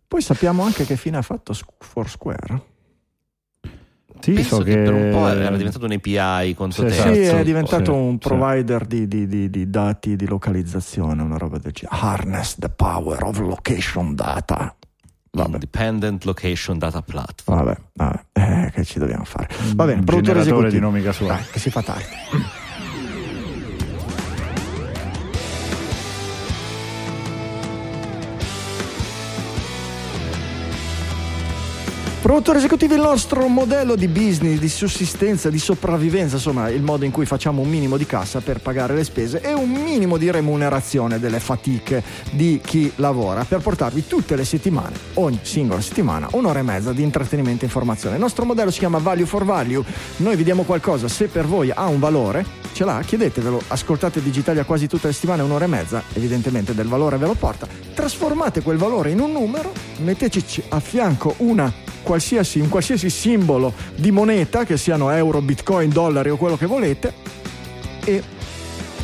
Poi 0.09 0.21
sappiamo 0.21 0.63
anche 0.63 0.85
che 0.85 0.97
fine 0.97 1.19
ha 1.19 1.23
fatto 1.23 1.55
Foursquare. 1.79 2.69
Sì, 4.21 4.33
Penso 4.33 4.57
so 4.57 4.63
che, 4.63 4.75
che, 4.75 4.83
per 4.83 4.93
un 4.93 5.11
po' 5.13 5.29
era 5.29 5.57
diventato 5.57 5.87
un 5.87 5.93
API 5.93 6.55
conto 6.55 6.87
sì, 6.87 6.95
Sì, 6.95 7.09
è 7.21 7.43
diventato 7.43 7.93
sì, 7.93 7.99
un 7.99 8.19
provider 8.19 8.87
sì. 8.87 9.09
di, 9.09 9.27
di, 9.27 9.49
di, 9.49 9.71
dati 9.71 10.15
di 10.15 10.27
localizzazione, 10.27 11.23
una 11.23 11.39
roba 11.39 11.57
del 11.57 11.73
genere. 11.73 11.99
Harness 11.99 12.57
the 12.59 12.69
power 12.69 13.23
of 13.23 13.39
location 13.39 14.15
data. 14.15 14.77
Vabbè. 15.33 15.53
Independent 15.55 16.25
Location 16.25 16.79
Data 16.79 17.03
Platform. 17.03 17.65
Vabbè, 17.65 17.81
vabbè. 17.95 18.25
Eh, 18.33 18.71
che 18.75 18.85
ci 18.85 18.99
dobbiamo 18.99 19.25
fare? 19.25 19.49
Va 19.75 19.85
bene, 19.85 20.03
produttore 20.03 20.41
esecutivo. 20.41 20.71
di 20.71 20.81
nomi 20.81 21.03
casuali. 21.03 21.41
Dai, 21.41 21.51
che 21.53 21.59
si 21.59 21.71
fa 21.71 21.83
tardi. 21.83 22.05
Produttore 32.21 32.59
esecutivo, 32.59 32.93
il 32.93 33.01
nostro 33.01 33.49
modello 33.49 33.97
di 33.97 34.07
business, 34.07 34.59
di 34.59 34.69
sussistenza, 34.69 35.49
di 35.49 35.59
sopravvivenza, 35.59 36.37
insomma 36.37 36.69
il 36.69 36.83
modo 36.83 37.07
in 37.07 37.11
cui 37.11 37.25
facciamo 37.25 37.63
un 37.63 37.69
minimo 37.69 37.97
di 37.97 38.05
cassa 38.05 38.41
per 38.41 38.61
pagare 38.61 38.95
le 38.95 39.05
spese 39.05 39.41
e 39.41 39.55
un 39.55 39.71
minimo 39.71 40.19
di 40.19 40.31
remunerazione 40.31 41.19
delle 41.19 41.41
fatiche 41.41 42.03
di 42.31 42.61
chi 42.63 42.93
lavora 42.97 43.45
per 43.45 43.61
portarvi 43.61 44.07
tutte 44.07 44.37
le 44.37 44.45
settimane, 44.45 44.97
ogni 45.15 45.41
singola 45.41 45.81
settimana, 45.81 46.29
un'ora 46.33 46.59
e 46.59 46.63
mezza 46.63 46.93
di 46.93 47.03
intrattenimento 47.03 47.63
e 47.63 47.69
informazione. 47.69 48.17
Il 48.17 48.21
nostro 48.21 48.45
modello 48.45 48.71
si 48.71 48.81
chiama 48.81 48.99
Value 48.99 49.25
for 49.25 49.47
Value, 49.47 49.83
noi 50.17 50.37
vi 50.37 50.45
diamo 50.45 50.65
qualcosa, 50.65 51.09
se 51.09 51.27
per 51.29 51.47
voi 51.47 51.71
ha 51.71 51.87
un 51.87 52.01
valore, 52.01 52.45
ce 52.75 52.85
l'ha, 52.85 53.01
chiedetevelo, 53.01 53.63
ascoltate 53.69 54.23
Digitalia 54.23 54.65
quasi 54.65 54.87
tutte 54.87 55.07
le 55.07 55.15
settimane, 55.15 55.41
un'ora 55.41 55.65
e 55.65 55.69
mezza, 55.69 56.03
evidentemente 56.13 56.75
del 56.75 56.87
valore 56.87 57.17
ve 57.17 57.27
lo 57.27 57.35
porta, 57.35 57.67
trasformate 57.95 58.61
quel 58.61 58.77
valore 58.77 59.11
in 59.11 59.21
un 59.21 59.33
numero, 59.33 59.73
metteteci 60.03 60.65
a 60.69 60.81
fianco 60.81 61.35
una 61.39 61.89
qualsiasi, 62.03 62.61
un 62.61 62.69
qualsiasi 62.69 63.11
simbolo 63.11 63.73
di 63.95 64.11
moneta, 64.11 64.65
che 64.65 64.77
siano 64.77 65.11
euro, 65.11 65.41
bitcoin, 65.41 65.91
dollari 65.91 66.31
o 66.31 66.37
quello 66.37 66.57
che 66.57 66.67
volete, 66.67 67.13
e 68.05 68.23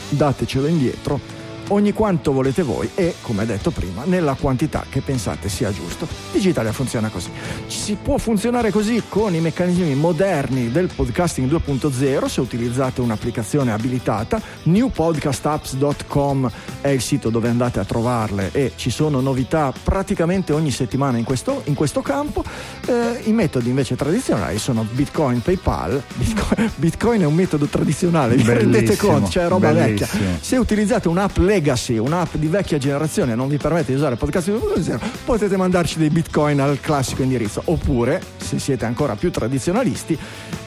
datecelo 0.08 0.66
indietro 0.66 1.35
ogni 1.68 1.92
quanto 1.92 2.32
volete 2.32 2.62
voi 2.62 2.90
e, 2.94 3.14
come 3.22 3.46
detto 3.46 3.70
prima, 3.70 4.02
nella 4.04 4.34
quantità 4.34 4.84
che 4.88 5.00
pensate 5.00 5.48
sia 5.48 5.72
giusto. 5.72 6.06
Digitalia 6.32 6.72
funziona 6.72 7.08
così. 7.08 7.30
Si 7.66 7.96
può 8.00 8.18
funzionare 8.18 8.70
così 8.70 9.02
con 9.08 9.34
i 9.34 9.40
meccanismi 9.40 9.94
moderni 9.94 10.70
del 10.70 10.90
podcasting 10.94 11.50
2.0 11.50 12.26
se 12.26 12.40
utilizzate 12.40 13.00
un'applicazione 13.00 13.72
abilitata. 13.72 14.40
newpodcastapps.com 14.64 16.50
è 16.80 16.88
il 16.88 17.00
sito 17.00 17.30
dove 17.30 17.48
andate 17.48 17.80
a 17.80 17.84
trovarle 17.84 18.50
e 18.52 18.72
ci 18.76 18.90
sono 18.90 19.20
novità 19.20 19.72
praticamente 19.82 20.52
ogni 20.52 20.70
settimana 20.70 21.18
in 21.18 21.24
questo, 21.24 21.62
in 21.64 21.74
questo 21.74 22.00
campo. 22.02 22.44
Eh, 22.86 23.22
I 23.24 23.32
metodi 23.32 23.68
invece 23.68 23.96
tradizionali 23.96 24.58
sono 24.58 24.86
Bitcoin, 24.88 25.42
PayPal. 25.42 26.02
Bitcoin, 26.14 26.70
Bitcoin 26.76 27.20
è 27.22 27.26
un 27.26 27.34
metodo 27.34 27.66
tradizionale, 27.66 28.36
vi 28.36 28.44
rendete 28.44 28.96
conto? 28.96 29.30
Cioè 29.30 29.48
roba 29.48 29.72
bellissimo. 29.72 30.08
vecchia. 30.08 30.38
Se 30.40 30.56
utilizzate 30.56 31.08
un'app 31.08 31.36
Legacy, 31.56 31.96
un'app 31.96 32.34
di 32.34 32.48
vecchia 32.48 32.76
generazione, 32.76 33.34
non 33.34 33.48
vi 33.48 33.56
permette 33.56 33.90
di 33.90 33.96
usare 33.96 34.16
podcast 34.16 34.50
2.0, 34.50 35.00
potete 35.24 35.56
mandarci 35.56 35.98
dei 35.98 36.10
bitcoin 36.10 36.60
al 36.60 36.78
classico 36.82 37.22
indirizzo. 37.22 37.62
Oppure, 37.64 38.22
se 38.36 38.58
siete 38.58 38.84
ancora 38.84 39.16
più 39.16 39.30
tradizionalisti, 39.30 40.18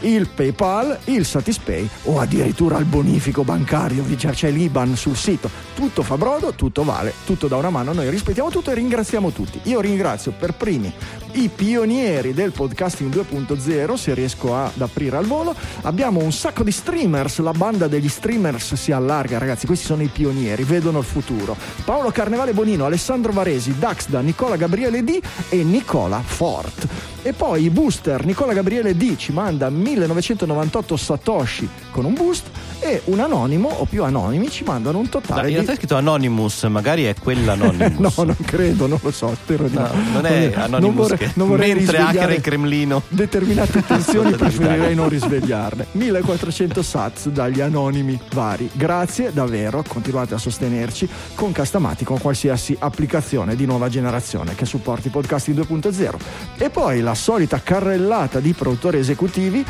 il 0.02 0.28
PayPal, 0.34 0.98
il 1.06 1.26
Satispay 1.26 1.88
o 2.06 2.20
addirittura 2.20 2.80
il 2.80 2.86
bonifico 2.86 3.44
bancario, 3.44 4.04
c'è 4.16 4.50
l'IBAN 4.50 4.96
sul 4.96 5.16
sito. 5.16 5.50
Tutto 5.76 6.02
fa 6.02 6.18
brodo, 6.18 6.54
tutto 6.54 6.84
vale, 6.84 7.14
tutto 7.24 7.48
da 7.48 7.58
una 7.58 7.70
mano. 7.70 7.94
Noi 7.94 8.10
rispettiamo 8.10 8.50
tutto 8.50 8.72
e 8.72 8.74
ringraziamo 8.74 9.30
tutti. 9.30 9.60
Io 9.66 9.82
ringrazio 9.82 10.32
per 10.32 10.56
primi 10.56 10.92
i 11.34 11.50
pionieri 11.54 12.34
del 12.34 12.52
podcasting 12.52 13.14
2.0, 13.14 13.94
se 13.94 14.14
riesco 14.14 14.56
ad 14.56 14.82
aprire 14.82 15.18
al 15.18 15.26
volo. 15.26 15.54
Abbiamo 15.82 16.22
un 16.22 16.32
sacco 16.32 16.64
di 16.64 16.72
streamers, 16.72 17.40
la 17.40 17.52
banda 17.52 17.88
degli 17.88 18.10
streamers 18.10 18.74
si 18.74 18.92
allarga, 18.92 19.38
ragazzi, 19.38 19.68
questi 19.68 19.86
sono 19.86 20.02
i 20.02 20.08
pionieri, 20.08 20.64
vedono 20.80 21.00
il 21.00 21.06
futuro. 21.06 21.56
Paolo 21.84 22.10
Carnevale 22.10 22.54
Bonino, 22.54 22.86
Alessandro 22.86 23.32
Varesi, 23.32 23.78
Daxda, 23.78 24.22
Nicola 24.22 24.56
Gabriele 24.56 25.04
D 25.04 25.20
e 25.50 25.64
Nicola 25.64 26.22
Fort. 26.26 26.88
E 27.22 27.34
poi 27.34 27.66
i 27.66 27.70
booster, 27.70 28.26
Nicola 28.26 28.54
Gabriele 28.54 28.96
D 28.96 29.18
ci 29.18 29.34
manda 29.34 29.70
1998 29.70 30.96
Satoshi 30.96 31.70
con 31.92 32.06
un 32.06 32.14
boost 32.14 32.48
e 32.80 33.02
un 33.06 33.20
anonimo 33.20 33.70
o 33.70 33.86
più 33.86 34.04
anonimi 34.04 34.50
ci 34.50 34.64
mandano 34.64 35.00
un 35.00 35.10
totale. 35.10 35.42
No, 35.42 35.48
in 35.48 35.54
realtà 35.54 35.72
di... 35.72 35.78
è 35.78 35.80
scritto 35.80 35.96
Anonymous, 35.96 36.64
magari 36.64 37.04
è 37.04 37.16
quell'Anonymous. 37.16 38.18
no, 38.18 38.24
non 38.24 38.38
credo, 38.44 38.88
non 38.88 39.00
lo 39.02 39.12
so, 39.12 39.36
spero 39.36 39.68
di 39.68 39.76
no. 39.76 39.90
Non 40.14 40.26
è 40.26 40.54
Anonymous 40.56 40.80
non 40.80 40.94
vorrei, 40.94 41.18
che 41.18 41.32
non 41.36 41.48
vorrei 41.48 41.74
mentre 41.76 41.98
hacker 41.98 42.32
il 42.32 42.42
Cremlino. 42.42 43.02
Determinate 43.10 43.84
tensioni 43.86 44.32
preferirei 44.32 44.96
non 44.96 45.10
risvegliarle. 45.10 45.88
1400 45.92 46.82
sats 46.82 47.28
dagli 47.30 47.62
anonimi 47.62 48.20
vari. 48.34 48.70
Grazie 48.74 49.32
davvero, 49.34 49.84
continuate 49.88 50.34
a 50.34 50.38
sostenerci 50.38 51.08
con 51.36 51.52
Castamati, 51.52 52.04
con 52.04 52.20
qualsiasi 52.20 52.76
applicazione 52.80 53.56
di 53.56 53.66
nuova 53.66 53.90
generazione 53.90 54.56
che 54.56 54.66
supporti 54.66 55.10
podcasting 55.10 55.60
2.0. 55.60 56.16
E 56.58 56.70
poi 56.70 57.02
la 57.02 57.16
solita 57.16 57.62
carrellata 57.62 58.40
di 58.40 58.54
produttori 58.54 58.98
esecutivi 58.98 59.66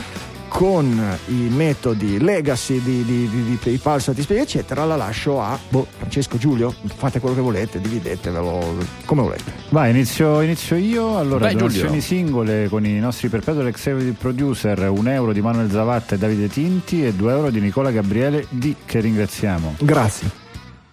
con 0.49 1.17
i 1.27 1.47
metodi 1.49 2.19
legacy 2.19 2.81
di, 2.81 3.05
di, 3.05 3.29
di, 3.29 3.43
di 3.43 3.59
PayPal, 3.61 4.01
Satispay, 4.01 4.39
eccetera, 4.39 4.83
la 4.83 4.97
lascio 4.97 5.41
a 5.41 5.57
boh, 5.69 5.87
Francesco 5.97 6.37
Giulio. 6.37 6.73
Fate 6.95 7.19
quello 7.19 7.35
che 7.35 7.41
volete, 7.41 7.79
dividetevelo 7.79 8.75
come 9.05 9.21
volete. 9.21 9.53
Vai, 9.69 9.91
inizio, 9.91 10.41
inizio 10.41 10.75
io. 10.75 11.17
Allora, 11.17 11.45
Vai, 11.45 11.55
donazioni 11.55 12.01
singole 12.01 12.67
con 12.67 12.85
i 12.85 12.99
nostri 12.99 13.29
perpetual 13.29 13.67
executive 13.67 14.15
producer: 14.19 14.89
un 14.89 15.07
euro 15.07 15.31
di 15.31 15.41
Manuel 15.41 15.71
Zavatta 15.71 16.15
e 16.15 16.17
Davide 16.17 16.49
Tinti 16.49 17.05
e 17.05 17.13
due 17.13 17.31
euro 17.31 17.49
di 17.49 17.61
Nicola 17.61 17.91
Gabriele 17.91 18.45
D, 18.49 18.75
che 18.85 18.99
ringraziamo. 18.99 19.75
Grazie. 19.79 20.48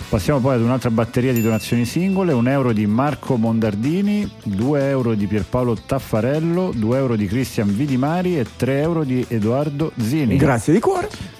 Passiamo 0.08 0.38
poi 0.38 0.54
ad 0.54 0.60
un'altra 0.60 0.90
batteria 0.90 1.32
di 1.32 1.42
donazioni 1.42 1.84
singole, 1.84 2.32
un 2.32 2.46
euro 2.46 2.72
di 2.72 2.86
Marco 2.86 3.36
Mondardini, 3.36 4.30
2 4.44 4.88
euro 4.88 5.14
di 5.14 5.26
Pierpaolo 5.26 5.74
Taffarello, 5.74 6.72
2 6.74 6.96
euro 6.96 7.16
di 7.16 7.26
Cristian 7.26 7.74
Vidimari 7.74 8.38
e 8.38 8.46
3 8.56 8.80
euro 8.80 9.02
di 9.02 9.24
Edoardo 9.28 9.92
Zini. 9.96 10.36
Grazie 10.36 10.72
di 10.72 10.80
cuore. 10.80 11.35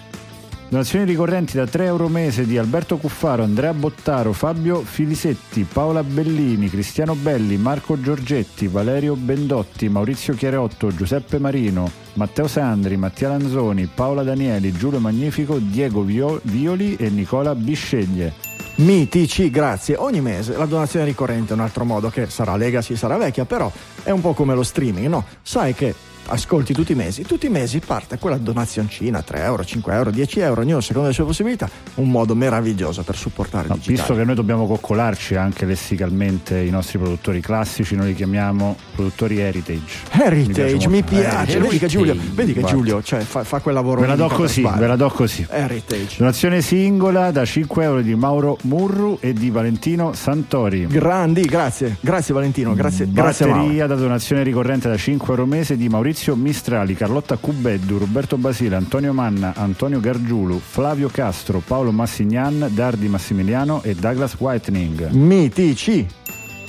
Donazioni 0.69 1.05
ricorrenti 1.05 1.57
da 1.57 1.64
3 1.64 1.85
euro 1.85 2.09
mese 2.09 2.45
di 2.45 2.59
Alberto 2.59 2.97
Cuffaro, 2.97 3.45
Andrea 3.45 3.73
Bottaro, 3.73 4.33
Fabio 4.33 4.81
Filisetti, 4.81 5.62
Paola 5.62 6.03
Bellini, 6.03 6.69
Cristiano 6.69 7.14
Belli, 7.14 7.57
Marco 7.57 8.01
Giorgetti, 8.01 8.67
Valerio 8.67 9.14
Bendotti, 9.14 9.89
Maurizio 9.89 10.35
Chiarotto, 10.35 10.95
Giuseppe 10.95 11.39
Marino, 11.39 11.89
Matteo 12.14 12.49
Sandri, 12.49 12.97
Mattia 12.97 13.29
Lanzoni, 13.29 13.87
Paola 13.87 14.25
Danieli, 14.25 14.73
Giulio 14.73 14.99
Magnifico, 14.99 15.59
Diego 15.59 16.03
Violi 16.03 16.97
e 16.97 17.11
Nicola 17.11 17.55
Bisceglie 17.55 18.47
mitici, 18.77 19.51
grazie. 19.51 19.97
Ogni 19.97 20.21
mese 20.21 20.57
la 20.57 20.67
donazione 20.67 21.05
ricorrente 21.05 21.53
è 21.53 21.55
un 21.55 21.62
altro 21.62 21.85
modo 21.85 22.11
che 22.11 22.27
sarà 22.27 22.57
legacy, 22.57 22.97
sarà 22.97 23.17
vecchia, 23.17 23.45
però 23.45 23.71
è 24.03 24.11
un 24.11 24.21
po' 24.21 24.35
come 24.35 24.55
lo 24.55 24.62
streaming, 24.62 25.07
no? 25.07 25.25
Sai 25.43 25.75
che 25.75 25.95
ascolti 26.29 26.72
tutti 26.72 26.93
i 26.93 26.95
mesi, 26.95 27.22
tutti 27.22 27.47
i 27.47 27.51
mesi 27.51 27.81
parte 27.81 28.18
quella 28.18 28.37
donazioncina, 28.39 29.22
3 29.22 29.43
euro, 29.43 29.64
5 29.64 29.95
euro, 29.95 30.11
10 30.11 30.41
euro, 30.41 30.61
ognuno 30.62 30.81
secondo 30.81 31.09
le 31.09 31.14
sue 31.14 31.24
possibilità, 31.24 31.68
un 31.95 32.11
modo 32.11 32.35
meraviglioso 32.35 33.03
per 33.03 33.16
supportare 33.16 33.68
no, 33.68 33.74
il 33.74 33.81
digitale. 33.81 33.99
Visto 33.99 34.14
che 34.14 34.24
noi 34.24 34.35
dobbiamo 34.35 34.66
coccolarci 34.66 35.35
anche 35.37 35.66
lessicalmente 35.66 36.59
i 36.59 36.70
nostri 36.70 36.99
produttori 36.99 37.41
classici, 37.41 37.95
noi 37.95 38.09
li 38.09 38.14
chiamiamo 38.14 38.77
produttori 38.95 39.39
heritage. 39.39 40.05
Heritage, 40.11 40.89
mi 40.89 41.03
piace, 41.03 41.18
mi 41.18 41.20
piace. 41.20 41.59
vedi 41.59 41.79
che 41.79 41.87
Giulio, 41.87 42.16
vedi 42.33 42.53
che 42.53 42.62
Giulio 42.64 43.03
cioè, 43.03 43.20
fa, 43.20 43.45
fa, 43.45 43.61
quel 43.61 43.74
lavoro. 43.74 44.01
Ve 44.01 44.07
la 44.07 44.16
do 44.16 44.29
così, 44.29 44.62
ve 44.62 44.87
la 44.87 44.97
do 44.97 45.09
così. 45.09 45.47
Heritage. 45.49 46.16
Donazione 46.18 46.61
singola 46.61 47.31
da 47.31 47.45
5 47.45 47.85
euro 47.85 48.01
di 48.01 48.14
Mauro 48.14 48.59
Murru 48.62 49.18
e 49.20 49.33
di 49.33 49.51
Valentino 49.51 50.12
Santori. 50.12 50.87
Grandi, 50.87 51.43
grazie, 51.43 51.97
grazie 52.01 52.35
Valentino, 52.35 52.74
grazie. 52.74 53.07
Batteria 53.07 53.55
grazie 53.55 53.87
da 53.87 53.95
donazione 53.95 54.43
ricorrente 54.43 54.89
da 54.89 54.97
5 54.97 55.29
euro 55.29 55.47
mese 55.47 55.77
di 55.77 55.89
Maurizio 55.89 56.16
Mistrali, 56.35 56.95
Carlotta 56.95 57.37
Cubeddu, 57.37 57.99
Roberto 57.99 58.37
Basile, 58.37 58.77
Antonio 58.77 59.12
Manna, 59.12 59.53
Antonio 59.55 60.01
Gargiulu, 60.01 60.59
Flavio 60.59 61.09
Castro, 61.09 61.62
Paolo 61.64 61.93
Massignan, 61.93 62.69
Dardi 62.71 63.09
Massimiliano 63.09 63.83
e 63.83 63.95
Douglas 63.95 64.35
Whitening. 64.39 65.11
Mitici! 65.11 66.07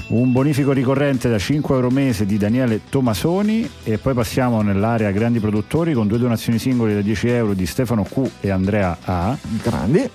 Un 0.09 0.31
bonifico 0.31 0.71
ricorrente 0.71 1.29
da 1.29 1.37
5 1.37 1.75
euro 1.75 1.89
mese 1.89 2.25
di 2.25 2.37
Daniele 2.37 2.81
Tomasoni 2.89 3.69
e 3.83 3.97
poi 3.97 4.13
passiamo 4.13 4.61
nell'area 4.61 5.11
grandi 5.11 5.39
produttori 5.39 5.93
con 5.93 6.07
due 6.07 6.17
donazioni 6.17 6.59
singole 6.59 6.93
da 6.93 7.01
10 7.01 7.27
euro 7.27 7.53
di 7.53 7.65
Stefano 7.65 8.03
Q 8.03 8.29
e 8.39 8.49
Andrea 8.49 8.97
A. 9.03 9.37
Grandi 9.61 10.09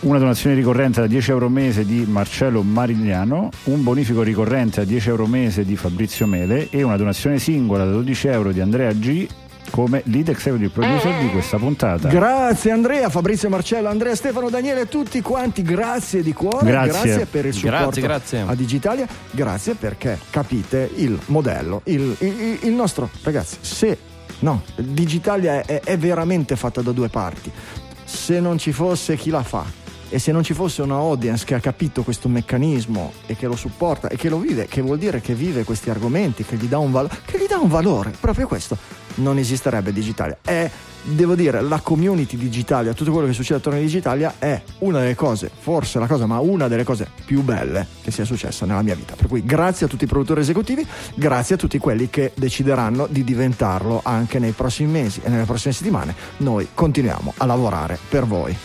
una 0.00 0.18
donazione 0.18 0.54
ricorrente 0.54 1.00
da 1.00 1.06
10 1.08 1.30
euro 1.30 1.48
mese 1.48 1.84
di 1.84 2.04
Marcello 2.06 2.62
Marigliano, 2.62 3.50
un 3.64 3.82
bonifico 3.82 4.22
ricorrente 4.22 4.80
da 4.80 4.86
10 4.86 5.08
euro 5.08 5.26
mese 5.26 5.64
di 5.64 5.74
Fabrizio 5.74 6.26
Mele 6.26 6.68
e 6.70 6.82
una 6.82 6.96
donazione 6.96 7.38
singola 7.38 7.84
da 7.84 7.90
12 7.90 8.28
euro 8.28 8.52
di 8.52 8.60
Andrea 8.60 8.92
G 8.92 9.26
come 9.70 10.02
lead 10.06 10.28
executive 10.28 10.70
producer 10.70 11.18
di 11.20 11.28
questa 11.30 11.58
puntata. 11.58 12.08
Grazie 12.08 12.70
Andrea, 12.70 13.08
Fabrizio 13.10 13.48
Marcello, 13.48 13.88
Andrea 13.88 14.14
Stefano, 14.14 14.48
Daniele, 14.48 14.86
tutti 14.86 15.20
quanti, 15.20 15.62
grazie 15.62 16.22
di 16.22 16.32
cuore, 16.32 16.70
grazie, 16.70 16.90
grazie 16.90 17.26
per 17.26 17.46
il 17.46 17.52
supporto 17.52 18.00
grazie, 18.00 18.02
grazie. 18.02 18.40
a 18.40 18.54
Digitalia, 18.54 19.06
grazie 19.32 19.74
perché 19.74 20.18
capite 20.30 20.88
il 20.94 21.18
modello, 21.26 21.80
il, 21.84 22.16
il, 22.20 22.58
il 22.62 22.72
nostro, 22.72 23.10
ragazzi, 23.24 23.56
se 23.60 23.98
no, 24.38 24.62
Digitalia 24.76 25.64
è, 25.64 25.80
è 25.82 25.98
veramente 25.98 26.54
fatta 26.54 26.80
da 26.82 26.92
due 26.92 27.08
parti, 27.08 27.50
se 28.04 28.38
non 28.40 28.58
ci 28.58 28.72
fosse 28.72 29.16
chi 29.16 29.28
la 29.30 29.42
fa 29.42 29.86
e 30.10 30.18
se 30.18 30.32
non 30.32 30.42
ci 30.42 30.54
fosse 30.54 30.82
una 30.82 30.96
audience 30.96 31.44
che 31.44 31.54
ha 31.54 31.60
capito 31.60 32.02
questo 32.02 32.28
meccanismo 32.28 33.12
e 33.26 33.36
che 33.36 33.46
lo 33.46 33.56
supporta 33.56 34.08
e 34.08 34.16
che 34.16 34.28
lo 34.28 34.38
vive, 34.38 34.66
che 34.66 34.80
vuol 34.80 34.98
dire 34.98 35.20
che 35.20 35.34
vive 35.34 35.64
questi 35.64 35.90
argomenti, 35.90 36.44
che 36.44 36.56
gli 36.56 36.66
dà 36.66 36.78
un, 36.78 36.90
valo- 36.90 37.10
che 37.24 37.38
gli 37.38 37.46
dà 37.46 37.58
un 37.58 37.68
valore, 37.68 38.12
proprio 38.18 38.46
questo, 38.46 38.76
non 39.16 39.38
esisterebbe 39.38 39.92
Digitalia. 39.92 40.38
È, 40.42 40.70
devo 41.02 41.34
dire, 41.34 41.60
la 41.60 41.80
community 41.80 42.36
digitalia, 42.36 42.92
tutto 42.92 43.12
quello 43.12 43.26
che 43.26 43.32
succede 43.32 43.58
attorno 43.58 43.78
a 43.78 43.82
Digitalia 43.82 44.34
è 44.38 44.60
una 44.78 45.00
delle 45.00 45.14
cose, 45.14 45.50
forse 45.56 45.98
la 45.98 46.06
cosa, 46.06 46.26
ma 46.26 46.38
una 46.38 46.68
delle 46.68 46.84
cose 46.84 47.08
più 47.24 47.42
belle 47.42 47.86
che 48.02 48.10
sia 48.10 48.24
successa 48.24 48.64
nella 48.66 48.82
mia 48.82 48.94
vita. 48.94 49.14
Per 49.14 49.26
cui 49.26 49.44
grazie 49.44 49.86
a 49.86 49.88
tutti 49.88 50.04
i 50.04 50.08
produttori 50.08 50.40
esecutivi, 50.40 50.86
grazie 51.14 51.56
a 51.56 51.58
tutti 51.58 51.78
quelli 51.78 52.08
che 52.10 52.32
decideranno 52.34 53.06
di 53.08 53.24
diventarlo 53.24 54.00
anche 54.02 54.38
nei 54.38 54.52
prossimi 54.52 54.90
mesi 54.90 55.20
e 55.22 55.28
nelle 55.28 55.44
prossime 55.44 55.74
settimane. 55.74 56.14
Noi 56.38 56.68
continuiamo 56.72 57.34
a 57.36 57.44
lavorare 57.44 57.98
per 58.08 58.24
voi. 58.24 58.56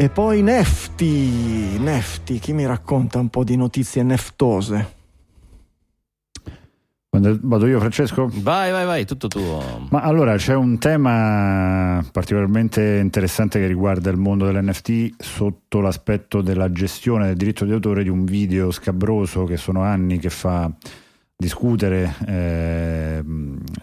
E 0.00 0.10
poi 0.10 0.42
Nefti, 0.42 1.76
Nefti, 1.80 2.38
chi 2.38 2.52
mi 2.52 2.64
racconta 2.64 3.18
un 3.18 3.30
po' 3.30 3.42
di 3.42 3.56
notizie 3.56 4.04
neftose? 4.04 4.94
Vado 7.10 7.66
io 7.66 7.80
Francesco? 7.80 8.30
Vai, 8.32 8.70
vai, 8.70 8.86
vai, 8.86 9.04
tutto 9.04 9.26
tuo. 9.26 9.88
Ma 9.90 10.02
allora 10.02 10.36
c'è 10.36 10.54
un 10.54 10.78
tema 10.78 12.00
particolarmente 12.12 12.98
interessante 13.02 13.58
che 13.58 13.66
riguarda 13.66 14.08
il 14.08 14.18
mondo 14.18 14.46
dell'NFT 14.46 15.14
sotto 15.20 15.80
l'aspetto 15.80 16.42
della 16.42 16.70
gestione 16.70 17.26
del 17.26 17.36
diritto 17.36 17.64
di 17.64 17.72
autore 17.72 18.04
di 18.04 18.08
un 18.08 18.24
video 18.24 18.70
scabroso 18.70 19.46
che 19.46 19.56
sono 19.56 19.82
anni 19.82 20.20
che 20.20 20.30
fa 20.30 20.70
discutere 21.36 22.14
eh, 22.24 23.24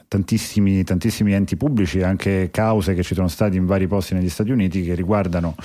tantissimi, 0.07 0.81
tantissimi 0.85 1.33
enti 1.33 1.57
pubblici, 1.57 2.01
anche 2.03 2.47
cause 2.51 2.93
che 2.93 3.03
ci 3.03 3.15
sono 3.15 3.27
state 3.27 3.57
in 3.57 3.65
vari 3.65 3.87
posti 3.87 4.13
negli 4.13 4.29
Stati 4.29 4.51
Uniti 4.51 4.81
che 4.81 4.95
riguardano 4.95 5.55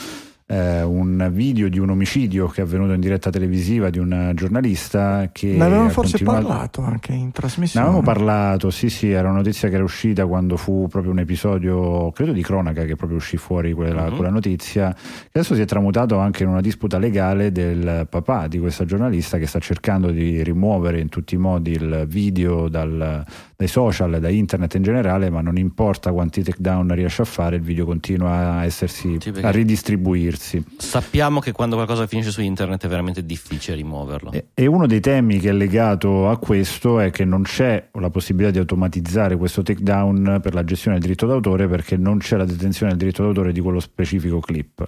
eh, 0.51 0.83
un 0.83 1.31
video 1.33 1.69
di 1.69 1.79
un 1.79 1.91
omicidio 1.91 2.49
che 2.49 2.61
è 2.61 2.65
avvenuto 2.65 2.93
in 2.93 3.01
diretta 3.01 3.31
televisiva 3.31 3.89
di 3.89 4.01
un 4.01 4.33
giornalista 4.35 5.29
che... 5.31 5.47
Ne 5.47 5.65
avevamo 5.65 5.89
forse 5.91 6.19
continuato... 6.25 6.47
parlato 6.49 6.83
anche 6.83 7.13
in 7.13 7.31
trasmissione. 7.31 7.87
Ne 7.87 7.93
avevamo 7.93 8.13
parlato, 8.13 8.71
sì 8.71 8.91
sì, 8.91 9.11
era 9.11 9.29
una 9.29 9.37
notizia 9.39 9.69
che 9.69 9.77
era 9.77 9.85
uscita 9.85 10.27
quando 10.27 10.57
fu 10.57 10.89
proprio 10.89 11.13
un 11.13 11.21
episodio, 11.21 12.11
credo 12.11 12.33
di 12.33 12.43
cronaca, 12.43 12.85
che 12.85 12.97
proprio 12.97 13.19
uscì 13.19 13.37
fuori 13.37 13.73
quella, 13.73 14.07
uh-huh. 14.07 14.17
quella 14.17 14.31
notizia, 14.31 14.93
che 14.93 15.39
adesso 15.39 15.55
si 15.55 15.61
è 15.61 15.67
tramutato 15.67 16.19
anche 16.19 16.43
in 16.43 16.49
una 16.49 16.61
disputa 16.61 16.99
legale 16.99 17.53
del 17.53 18.09
papà 18.11 18.49
di 18.49 18.59
questa 18.59 18.85
giornalista 18.85 19.39
che 19.39 19.47
sta 19.47 19.61
cercando 19.61 20.11
di 20.11 20.43
rimuovere 20.43 20.99
in 20.99 21.09
tutti 21.09 21.37
i 21.37 21.39
modi 21.39 21.71
il 21.71 22.07
video 22.09 22.69
dal, 22.69 23.25
dai 23.57 23.69
social, 23.69 24.19
da 24.19 24.29
internet 24.29 24.75
in 24.75 24.83
generale, 24.83 25.31
ma 25.31 25.43
non 25.43 25.57
importa 25.57 26.11
quanti 26.11 26.43
takedown 26.43 26.93
riesce 26.93 27.23
a 27.23 27.25
fare, 27.25 27.55
il 27.55 27.63
video 27.63 27.85
continua 27.85 28.57
a 28.57 28.65
essersi, 28.65 29.17
sì, 29.21 29.33
a 29.43 29.51
ridistribuirsi 29.51 30.39
servizi. 30.41 30.65
Sappiamo 30.79 31.41
che 31.41 31.53
quando 31.53 31.77
qualcosa 31.77 32.07
finisce 32.07 32.31
su 32.31 32.41
internet 32.41 32.85
è 32.85 32.89
veramente 32.89 33.25
difficile 33.25 33.77
rimuoverlo. 33.77 34.33
E, 34.33 34.49
e 34.55 34.67
uno 34.67 34.87
dei 34.87 35.01
temi 35.01 35.39
che 35.39 35.51
è 35.51 35.53
legato 35.53 36.29
a 36.29 36.39
questo 36.39 36.99
è 36.99 37.11
che 37.11 37.25
non 37.25 37.43
c'è 37.43 37.89
la 37.93 38.11
possibilità 38.11 38.51
di 38.51 38.59
automatizzare 38.59 39.37
questo 39.37 39.63
takedown 39.63 40.41
per 40.43 40.55
la 40.55 40.65
gestione 40.65 40.97
del 40.99 41.07
diritto 41.07 41.27
d'autore 41.27 41.69
perché 41.69 41.97
non 41.97 42.19
c'è 42.19 42.37
la 42.37 42.45
detenzione 42.45 42.91
del 42.93 43.01
diritto 43.01 43.23
d'autore 43.23 43.53
di 43.53 43.61
quello 43.61 43.81
specifico 43.81 44.41
clip. 44.41 44.87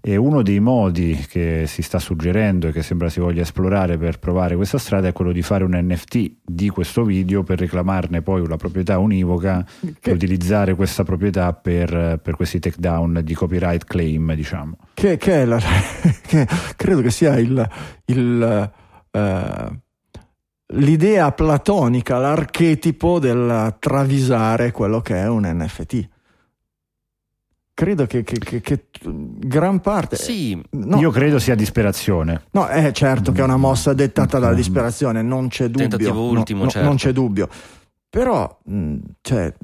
E 0.00 0.16
uno 0.16 0.42
dei 0.42 0.60
modi 0.60 1.26
che 1.28 1.64
si 1.66 1.82
sta 1.82 1.98
suggerendo 1.98 2.68
e 2.68 2.72
che 2.72 2.82
sembra 2.82 3.08
si 3.08 3.20
voglia 3.20 3.42
esplorare 3.42 3.96
per 3.96 4.18
provare 4.18 4.54
questa 4.56 4.78
strada 4.78 5.08
è 5.08 5.12
quello 5.12 5.32
di 5.32 5.42
fare 5.42 5.64
un 5.64 5.72
NFT 5.74 6.32
di 6.44 6.68
questo 6.68 7.04
video 7.04 7.42
per 7.42 7.58
reclamarne 7.58 8.22
poi 8.22 8.40
una 8.40 8.56
proprietà 8.56 8.98
univoca 8.98 9.64
che... 10.00 10.10
e 10.10 10.12
utilizzare 10.12 10.74
questa 10.74 11.04
proprietà 11.04 11.52
per, 11.52 12.20
per 12.22 12.36
questi 12.36 12.58
takedown 12.58 13.20
di 13.24 13.34
copyright 13.34 13.84
claim, 13.84 14.34
diciamo 14.34 14.76
che, 14.94 15.16
che, 15.16 15.44
la, 15.44 15.58
che 16.26 16.46
credo 16.76 17.00
che 17.00 17.10
sia 17.10 17.38
il, 17.38 17.68
il, 18.06 18.70
uh, 19.10 19.78
l'idea 20.74 21.32
platonica, 21.32 22.18
l'archetipo 22.18 23.18
del 23.18 23.76
travisare 23.78 24.70
quello 24.70 25.00
che 25.00 25.16
è 25.16 25.28
un 25.28 25.42
NFT 25.44 26.08
credo 27.80 28.04
che, 28.04 28.22
che, 28.22 28.38
che, 28.38 28.60
che, 28.60 28.84
gran 29.00 29.80
parte. 29.80 30.16
Sì, 30.16 30.60
no, 30.72 30.98
io 30.98 31.10
credo 31.10 31.38
sia 31.38 31.54
disperazione. 31.54 32.42
No, 32.50 32.66
è 32.66 32.92
certo 32.92 33.32
che 33.32 33.40
è 33.40 33.44
una 33.44 33.56
mossa 33.56 33.94
dettata 33.94 34.38
dalla 34.38 34.54
disperazione, 34.54 35.22
non 35.22 35.48
c'è 35.48 35.68
dubbio. 35.68 35.88
Tentativo 35.88 36.28
ultimo, 36.28 36.64
no, 36.64 36.70
certo. 36.70 36.86
Non 36.86 36.96
c'è 36.96 37.12
dubbio. 37.12 37.48
Però, 38.10 38.58
mh, 38.64 38.96
cioè, 39.22 39.54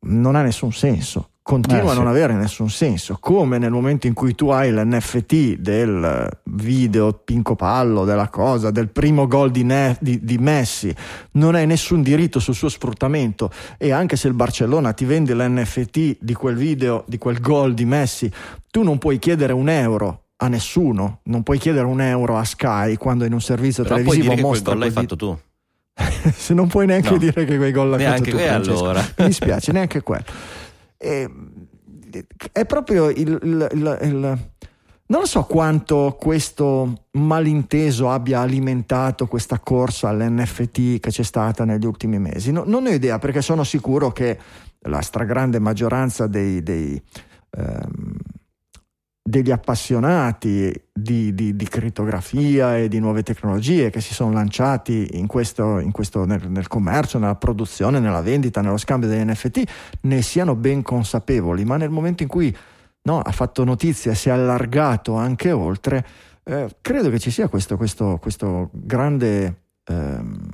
non 0.00 0.36
ha 0.36 0.42
nessun 0.42 0.72
senso 0.72 1.29
continua 1.50 1.88
eh, 1.88 1.90
a 1.90 1.94
non 1.94 2.04
sì. 2.04 2.10
avere 2.10 2.34
nessun 2.34 2.70
senso. 2.70 3.16
Come 3.18 3.58
nel 3.58 3.72
momento 3.72 4.06
in 4.06 4.14
cui 4.14 4.36
tu 4.36 4.50
hai 4.50 4.70
l'NFT 4.70 5.56
del 5.56 6.28
video 6.44 7.12
Pinco 7.12 7.56
Pallo, 7.56 8.04
della 8.04 8.28
cosa, 8.28 8.70
del 8.70 8.88
primo 8.88 9.26
gol 9.26 9.50
di, 9.50 9.64
ne- 9.64 9.96
di, 10.00 10.22
di, 10.22 10.38
Messi, 10.38 10.94
non 11.32 11.56
hai 11.56 11.66
nessun 11.66 12.02
diritto 12.02 12.38
sul 12.38 12.54
suo 12.54 12.68
sfruttamento. 12.68 13.50
E 13.78 13.90
anche 13.90 14.14
se 14.14 14.28
il 14.28 14.34
Barcellona 14.34 14.92
ti 14.92 15.04
vende 15.04 15.34
l'NFT 15.34 16.18
di 16.20 16.34
quel 16.34 16.54
video, 16.54 17.02
di 17.08 17.18
quel 17.18 17.40
gol 17.40 17.74
di 17.74 17.84
Messi, 17.84 18.30
tu 18.70 18.84
non 18.84 18.98
puoi 18.98 19.18
chiedere 19.18 19.52
un 19.52 19.68
euro 19.68 20.26
a 20.36 20.46
nessuno, 20.46 21.18
non 21.24 21.42
puoi 21.42 21.58
chiedere 21.58 21.86
un 21.86 22.00
euro 22.00 22.36
a 22.36 22.44
Sky 22.44 22.94
quando 22.94 23.24
in 23.24 23.32
un 23.32 23.40
servizio 23.40 23.82
Però 23.82 23.96
televisivo 23.96 24.32
puoi 24.34 24.40
mostra. 24.40 24.72
Che 24.72 24.78
quel 24.78 24.78
gol 24.78 24.78
l'hai 24.78 24.90
fatto 24.90 25.16
tu. 25.16 25.38
se 26.32 26.54
non 26.54 26.68
puoi 26.68 26.86
neanche 26.86 27.10
no. 27.10 27.16
dire 27.18 27.44
che 27.44 27.56
quei 27.56 27.72
gol 27.72 27.90
l'hai 27.90 28.04
fatto 28.04 28.30
tu, 28.30 28.36
allora. 28.36 29.04
mi 29.18 29.26
dispiace, 29.26 29.72
neanche 29.72 30.00
quello. 30.02 30.24
E, 31.02 31.30
è 32.52 32.66
proprio 32.66 33.08
il, 33.08 33.38
il, 33.42 33.68
il, 33.72 33.98
il 34.02 34.38
non 35.10 35.26
so 35.26 35.42
quanto 35.42 36.16
questo 36.18 37.06
malinteso 37.12 38.10
abbia 38.10 38.40
alimentato 38.40 39.26
questa 39.26 39.58
corsa 39.58 40.08
all'NFT 40.08 41.00
che 41.00 41.10
c'è 41.10 41.24
stata 41.24 41.64
negli 41.64 41.84
ultimi 41.84 42.18
mesi. 42.20 42.52
No, 42.52 42.62
non 42.64 42.86
ho 42.86 42.90
idea 42.90 43.18
perché 43.18 43.42
sono 43.42 43.64
sicuro 43.64 44.12
che 44.12 44.38
la 44.82 45.00
stragrande 45.00 45.58
maggioranza 45.58 46.28
dei, 46.28 46.62
dei, 46.62 47.02
ehm, 47.50 48.16
degli 49.22 49.50
appassionati 49.50 50.72
di, 50.92 51.34
di, 51.34 51.54
di, 51.54 51.68
crittografia 51.68 52.76
e 52.76 52.88
di 52.88 52.98
nuove 52.98 53.22
tecnologie 53.22 53.90
che 53.90 54.00
si 54.00 54.14
sono 54.14 54.32
lanciati 54.32 55.18
in 55.18 55.26
questo, 55.26 55.78
in 55.78 55.92
questo 55.92 56.24
nel, 56.24 56.48
nel, 56.48 56.68
commercio, 56.68 57.18
nella 57.18 57.36
produzione, 57.36 58.00
nella 58.00 58.22
vendita, 58.22 58.60
nello 58.60 58.78
scambio 58.78 59.08
degli 59.08 59.28
NFT, 59.28 59.62
ne 60.02 60.22
siano 60.22 60.54
ben 60.56 60.82
consapevoli, 60.82 61.64
ma 61.64 61.76
nel 61.76 61.90
momento 61.90 62.22
in 62.22 62.28
cui 62.28 62.56
no? 63.02 63.20
ha 63.20 63.32
fatto 63.32 63.62
notizia, 63.64 64.14
si 64.14 64.28
è 64.28 64.32
allargato 64.32 65.14
anche 65.14 65.52
oltre. 65.52 66.06
Eh, 66.42 66.76
credo 66.80 67.10
che 67.10 67.18
ci 67.18 67.30
sia 67.30 67.48
questo, 67.48 67.76
questo, 67.76 68.18
questo, 68.20 68.70
grande, 68.72 69.62
ehm, 69.84 70.48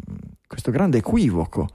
questo 0.46 0.70
grande 0.70 0.98
equivoco 0.98 1.68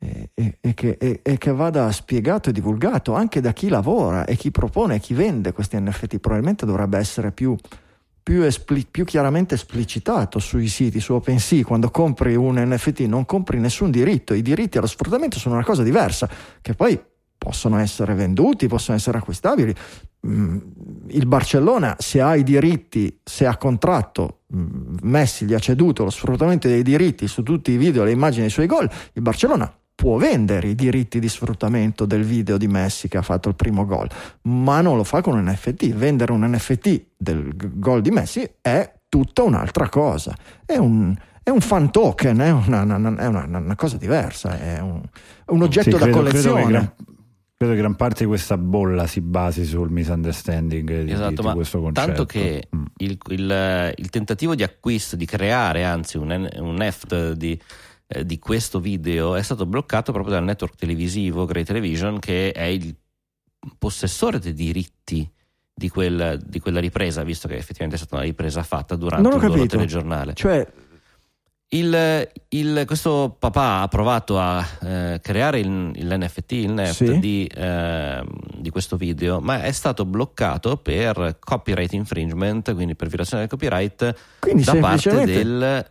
e, 0.00 0.30
e, 0.32 0.58
e, 0.60 0.74
che, 0.74 1.20
e, 1.22 1.38
che, 1.38 1.52
vada 1.52 1.90
spiegato 1.90 2.50
e 2.50 2.52
divulgato 2.52 3.14
anche 3.14 3.40
da 3.40 3.52
chi 3.52 3.68
lavora 3.68 4.24
e 4.24 4.36
chi 4.36 4.50
propone 4.52 4.96
e 4.96 5.00
chi 5.00 5.12
vende 5.12 5.52
questi 5.52 5.78
NFT. 5.78 6.18
Probabilmente 6.18 6.64
dovrebbe 6.64 6.98
essere 6.98 7.32
più, 7.32 7.56
più, 8.22 8.42
espli, 8.42 8.86
più 8.88 9.04
chiaramente 9.04 9.56
esplicitato 9.56 10.38
sui 10.38 10.68
siti, 10.68 11.00
su 11.00 11.14
OpenSea. 11.14 11.64
Quando 11.64 11.90
compri 11.90 12.36
un 12.36 12.62
NFT 12.64 13.00
non 13.00 13.26
compri 13.26 13.58
nessun 13.58 13.90
diritto, 13.90 14.34
i 14.34 14.42
diritti 14.42 14.78
allo 14.78 14.86
sfruttamento 14.86 15.38
sono 15.38 15.56
una 15.56 15.64
cosa 15.64 15.82
diversa, 15.82 16.28
che 16.60 16.74
poi 16.74 17.00
possono 17.36 17.78
essere 17.78 18.14
venduti, 18.14 18.68
possono 18.68 18.96
essere 18.96 19.18
acquistabili. 19.18 19.74
Mm, 20.26 20.58
il 21.08 21.26
Barcellona, 21.26 21.96
se 21.98 22.20
ha 22.20 22.36
i 22.36 22.44
diritti, 22.44 23.20
se 23.24 23.46
ha 23.46 23.56
contratto, 23.56 24.42
mm, 24.54 24.96
Messi 25.02 25.44
gli 25.44 25.54
ha 25.54 25.58
ceduto 25.58 26.04
lo 26.04 26.10
sfruttamento 26.10 26.68
dei 26.68 26.82
diritti 26.82 27.26
su 27.26 27.42
tutti 27.42 27.72
i 27.72 27.76
video 27.76 28.02
e 28.02 28.06
le 28.06 28.12
immagini 28.12 28.42
dei 28.42 28.50
suoi 28.50 28.66
gol, 28.66 28.88
il 29.12 29.22
Barcellona 29.22 29.77
può 29.98 30.16
vendere 30.16 30.68
i 30.68 30.74
diritti 30.76 31.18
di 31.18 31.28
sfruttamento 31.28 32.06
del 32.06 32.22
video 32.22 32.56
di 32.56 32.68
Messi 32.68 33.08
che 33.08 33.16
ha 33.16 33.22
fatto 33.22 33.48
il 33.48 33.56
primo 33.56 33.84
gol, 33.84 34.08
ma 34.42 34.80
non 34.80 34.96
lo 34.96 35.02
fa 35.02 35.22
con 35.22 35.36
un 35.36 35.50
NFT. 35.50 35.92
Vendere 35.92 36.30
un 36.30 36.48
NFT 36.48 37.06
del 37.16 37.50
gol 37.56 38.00
di 38.00 38.12
Messi 38.12 38.48
è 38.60 38.92
tutta 39.08 39.42
un'altra 39.42 39.88
cosa. 39.88 40.36
È 40.64 40.76
un, 40.76 41.16
è 41.42 41.50
un 41.50 41.60
fan 41.60 41.90
token, 41.90 42.38
è 42.38 42.50
una, 42.50 42.82
una, 42.82 43.16
è 43.16 43.26
una, 43.26 43.44
una 43.44 43.74
cosa 43.74 43.96
diversa, 43.96 44.56
è 44.56 44.78
un, 44.78 45.02
un 45.46 45.62
oggetto 45.62 45.90
sì, 45.90 45.96
credo, 45.96 46.04
da 46.04 46.10
collezione. 46.12 46.62
Credo 46.62 46.78
che, 46.78 47.04
credo 47.56 47.72
che 47.72 47.78
gran 47.80 47.96
parte 47.96 48.20
di 48.20 48.26
questa 48.26 48.56
bolla 48.56 49.08
si 49.08 49.20
basi 49.20 49.64
sul 49.64 49.90
misunderstanding 49.90 51.02
di, 51.02 51.10
esatto, 51.10 51.42
di, 51.42 51.48
di 51.48 51.54
questo 51.54 51.80
concetto. 51.80 52.06
Tanto 52.06 52.24
che 52.24 52.68
mm. 52.72 52.84
il, 52.98 53.18
il, 53.30 53.94
il, 53.96 54.10
tentativo 54.10 54.54
di 54.54 54.62
acquisto, 54.62 55.16
di 55.16 55.26
creare 55.26 55.82
anzi 55.82 56.18
un, 56.18 56.48
un 56.60 56.76
NFT 56.78 57.32
di 57.32 57.60
eh, 58.08 58.24
di 58.24 58.38
questo 58.38 58.80
video 58.80 59.34
è 59.34 59.42
stato 59.42 59.66
bloccato 59.66 60.12
proprio 60.12 60.34
dal 60.34 60.44
network 60.44 60.74
televisivo 60.74 61.44
Grey 61.44 61.62
Television 61.62 62.18
che 62.18 62.52
è 62.52 62.64
il 62.64 62.96
possessore 63.76 64.38
dei 64.38 64.54
diritti 64.54 65.30
di, 65.74 65.88
quel, 65.88 66.40
di 66.44 66.58
quella 66.58 66.80
ripresa, 66.80 67.22
visto 67.22 67.46
che 67.46 67.56
effettivamente 67.56 67.96
è 67.96 67.98
stata 67.98 68.16
una 68.16 68.24
ripresa 68.24 68.62
fatta 68.62 68.96
durante 68.96 69.28
il 69.28 69.42
loro 69.42 69.66
telegiornale. 69.66 70.34
Cioè, 70.34 70.66
il, 71.70 72.30
il, 72.48 72.84
questo 72.86 73.36
papà 73.38 73.82
ha 73.82 73.88
provato 73.88 74.38
a 74.38 74.66
eh, 74.82 75.20
creare 75.22 75.60
il, 75.60 75.90
l'NFT, 75.92 76.52
il 76.52 76.72
NEFT 76.72 76.92
sì. 76.92 77.18
di, 77.18 77.46
eh, 77.46 78.24
di, 78.56 78.70
questo 78.70 78.96
video, 78.96 79.38
ma 79.40 79.62
è 79.62 79.72
stato 79.72 80.06
bloccato 80.06 80.78
per 80.78 81.36
copyright 81.38 81.92
infringement, 81.92 82.74
quindi 82.74 82.94
per 82.94 83.08
violazione 83.08 83.42
del 83.42 83.50
copyright 83.50 84.14
quindi 84.38 84.64
da 84.64 84.76
parte 84.76 85.24
del 85.26 85.86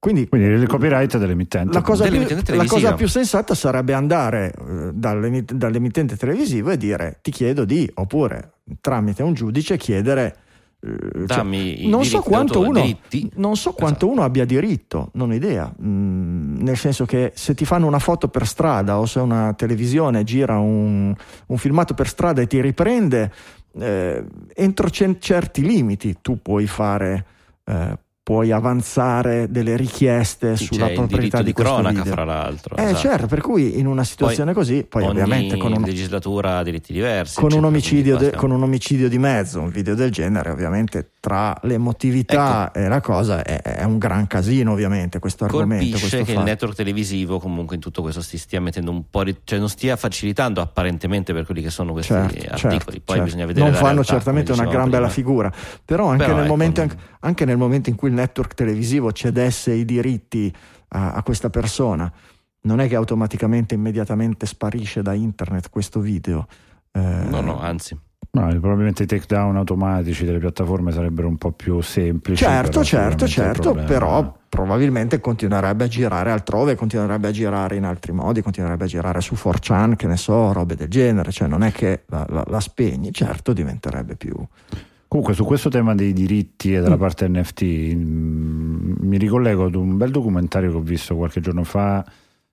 quindi, 0.00 0.26
Quindi, 0.28 0.48
il 0.48 0.66
copyright 0.66 1.18
dell'emittente. 1.18 1.74
La 1.74 1.82
cosa, 1.82 2.08
più, 2.08 2.26
la 2.56 2.64
cosa 2.64 2.94
più 2.94 3.06
sensata 3.06 3.54
sarebbe 3.54 3.92
andare 3.92 4.50
uh, 4.58 4.92
dall'emittente 4.92 6.16
televisivo 6.16 6.70
e 6.70 6.78
dire 6.78 7.18
ti 7.20 7.30
chiedo 7.30 7.66
di, 7.66 7.88
oppure 7.96 8.52
tramite 8.80 9.22
un 9.22 9.34
giudice 9.34 9.76
chiedere... 9.76 10.36
Uh, 10.80 11.26
Dammi 11.26 11.76
cioè, 11.76 11.88
non, 11.88 12.04
so 12.06 12.22
uno, 12.24 12.98
non 13.34 13.56
so 13.56 13.72
quanto 13.72 14.06
esatto. 14.06 14.10
uno 14.10 14.22
abbia 14.22 14.46
diritto, 14.46 15.10
non 15.12 15.32
ho 15.32 15.34
idea. 15.34 15.70
Mm, 15.82 16.62
nel 16.62 16.78
senso 16.78 17.04
che 17.04 17.32
se 17.34 17.52
ti 17.52 17.66
fanno 17.66 17.86
una 17.86 17.98
foto 17.98 18.28
per 18.28 18.46
strada 18.46 18.98
o 18.98 19.04
se 19.04 19.20
una 19.20 19.52
televisione 19.52 20.24
gira 20.24 20.56
un, 20.56 21.14
un 21.46 21.58
filmato 21.58 21.92
per 21.92 22.08
strada 22.08 22.40
e 22.40 22.46
ti 22.46 22.58
riprende, 22.62 23.30
eh, 23.78 24.24
entro 24.54 24.88
c- 24.88 25.18
certi 25.18 25.60
limiti 25.60 26.16
tu 26.22 26.40
puoi 26.40 26.66
fare... 26.66 27.26
Puoi 28.22 28.52
avanzare 28.52 29.50
delle 29.50 29.76
richieste 29.76 30.56
sì, 30.56 30.66
sulla 30.66 30.88
proprietà 30.88 31.42
di, 31.42 31.52
questo 31.52 31.72
cronaca, 31.72 31.96
video. 31.96 32.12
fra 32.12 32.24
l'altro. 32.24 32.76
Eh, 32.76 32.82
esatto. 32.82 32.98
certo, 32.98 33.26
per 33.26 33.40
cui 33.40 33.78
in 33.78 33.86
una 33.86 34.04
situazione 34.04 34.52
poi, 34.52 34.62
così, 34.62 34.84
poi 34.84 35.04
ovviamente 35.04 35.56
con 35.56 35.72
una 35.72 35.86
legislatura 35.86 36.58
ha 36.58 36.62
diritti 36.62 36.92
diversi. 36.92 37.40
Con 37.40 37.52
un, 37.52 37.64
omicidio 37.64 38.16
de, 38.16 38.32
con 38.32 38.50
un, 38.50 38.62
omicidio 38.62 39.08
di 39.08 39.18
mezzo, 39.18 39.60
un 39.60 39.70
video 39.70 39.94
del 39.94 40.10
genere, 40.10 40.50
ovviamente 40.50 41.12
tra 41.18 41.58
l'emotività 41.62 42.68
ecco. 42.68 42.78
e 42.78 42.88
la 42.88 43.00
cosa 43.00 43.42
è, 43.42 43.60
è, 43.62 43.84
un 43.84 43.98
gran 43.98 44.26
casino, 44.26 44.72
ovviamente, 44.72 45.18
questo 45.18 45.44
argomento. 45.44 45.84
Colpisce 45.84 46.00
questo 46.00 46.16
che 46.18 46.24
fatto. 46.24 46.38
il 46.38 46.44
network 46.44 46.74
televisivo 46.74 47.38
comunque 47.38 47.74
in 47.74 47.80
tutto 47.80 48.02
questo 48.02 48.20
si 48.20 48.38
stia 48.38 48.60
mettendo 48.60 48.90
un 48.90 49.04
po' 49.10 49.24
di, 49.24 49.36
cioè 49.44 49.58
non 49.58 49.68
stia 49.68 49.96
facilitando 49.96 50.60
apparentemente 50.60 51.32
per 51.32 51.44
quelli 51.46 51.62
che 51.62 51.70
sono 51.70 51.92
questi 51.92 52.12
certo, 52.12 52.36
articoli. 52.36 52.58
Certo, 52.58 52.84
poi 52.84 53.00
certo. 53.06 53.22
bisogna 53.22 53.46
vedere 53.46 53.66
Non 53.66 53.74
fanno 53.74 53.92
realtà, 53.92 54.12
certamente 54.12 54.52
una 54.52 54.62
gran 54.62 54.82
prima. 54.82 54.96
bella 54.96 55.08
figura, 55.08 55.52
però 55.84 56.06
anche, 56.06 56.24
però 56.24 56.36
nel 56.36 56.44
ecco, 56.44 56.52
momento, 56.52 56.80
non... 56.80 56.96
anche 57.20 57.44
nel 57.44 57.56
momento 57.56 57.90
in 57.90 57.96
cui 57.96 58.08
il 58.08 58.14
network 58.20 58.54
televisivo 58.54 59.12
cedesse 59.12 59.72
i 59.72 59.84
diritti 59.84 60.52
a, 60.88 61.12
a 61.12 61.22
questa 61.22 61.50
persona, 61.50 62.12
non 62.62 62.80
è 62.80 62.88
che 62.88 62.96
automaticamente, 62.96 63.74
immediatamente 63.74 64.46
sparisce 64.46 65.02
da 65.02 65.14
internet 65.14 65.70
questo 65.70 66.00
video. 66.00 66.46
Eh, 66.92 67.00
no, 67.00 67.40
no, 67.40 67.60
anzi. 67.60 67.98
No, 68.32 68.46
probabilmente 68.60 69.02
i 69.02 69.06
takedown 69.06 69.56
automatici 69.56 70.24
delle 70.24 70.38
piattaforme 70.38 70.92
sarebbero 70.92 71.26
un 71.26 71.36
po' 71.36 71.50
più 71.50 71.80
semplici. 71.80 72.44
Certo, 72.44 72.84
certo, 72.84 73.26
certo, 73.26 73.72
però 73.74 74.36
probabilmente 74.48 75.20
continuerebbe 75.20 75.84
a 75.84 75.88
girare 75.88 76.30
altrove, 76.30 76.76
continuerebbe 76.76 77.28
a 77.28 77.32
girare 77.32 77.74
in 77.74 77.84
altri 77.84 78.12
modi, 78.12 78.40
continuerebbe 78.40 78.84
a 78.84 78.86
girare 78.86 79.20
su 79.20 79.34
4chan, 79.34 79.96
che 79.96 80.06
ne 80.06 80.16
so, 80.16 80.52
robe 80.52 80.76
del 80.76 80.88
genere, 80.88 81.32
cioè 81.32 81.48
non 81.48 81.64
è 81.64 81.72
che 81.72 82.02
la, 82.06 82.24
la, 82.28 82.44
la 82.46 82.60
spegni, 82.60 83.12
certo 83.12 83.52
diventerebbe 83.52 84.14
più... 84.14 84.34
Comunque 85.10 85.34
su 85.34 85.44
questo 85.44 85.70
tema 85.70 85.96
dei 85.96 86.12
diritti 86.12 86.72
e 86.72 86.80
della 86.80 86.94
mm. 86.94 87.00
parte 87.00 87.28
NFT 87.28 87.64
mm, 87.64 88.92
mi 89.00 89.18
ricollego 89.18 89.64
ad 89.64 89.74
un 89.74 89.96
bel 89.96 90.12
documentario 90.12 90.70
che 90.70 90.76
ho 90.76 90.82
visto 90.82 91.16
qualche 91.16 91.40
giorno 91.40 91.64
fa 91.64 92.04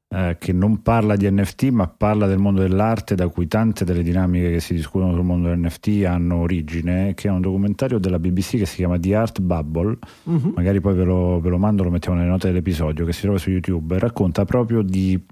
eh, 0.10 0.38
che 0.40 0.54
non 0.54 0.82
parla 0.82 1.16
di 1.16 1.30
NFT 1.30 1.66
ma 1.66 1.88
parla 1.88 2.26
del 2.26 2.40
mondo 2.40 2.62
dell'arte 2.62 3.14
da 3.14 3.28
cui 3.28 3.48
tante 3.48 3.86
delle 3.86 4.02
dinamiche 4.02 4.54
che 4.54 4.60
si 4.60 4.74
discutono 4.74 5.14
sul 5.14 5.24
mondo 5.24 5.50
dell'NFT 5.50 6.06
hanno 6.08 6.38
origine, 6.38 7.14
che 7.14 7.28
è 7.28 7.32
un 7.32 7.42
documentario 7.42 8.00
della 8.00 8.18
BBC 8.18 8.58
che 8.58 8.66
si 8.66 8.78
chiama 8.78 8.98
The 8.98 9.14
Art 9.14 9.40
Bubble, 9.40 9.96
mm-hmm. 10.28 10.54
magari 10.56 10.82
poi 10.82 10.96
ve 10.96 11.04
lo, 11.04 11.40
ve 11.40 11.50
lo 11.50 11.60
mando, 11.60 11.84
lo 11.84 11.92
mettiamo 11.92 12.18
nelle 12.18 12.32
note 12.32 12.48
dell'episodio, 12.48 13.06
che 13.06 13.14
si 13.14 13.22
trova 13.22 13.38
su 13.38 13.52
YouTube 13.52 13.96
e 13.96 14.00
racconta 14.00 14.46
proprio 14.46 14.82
di 14.82 15.24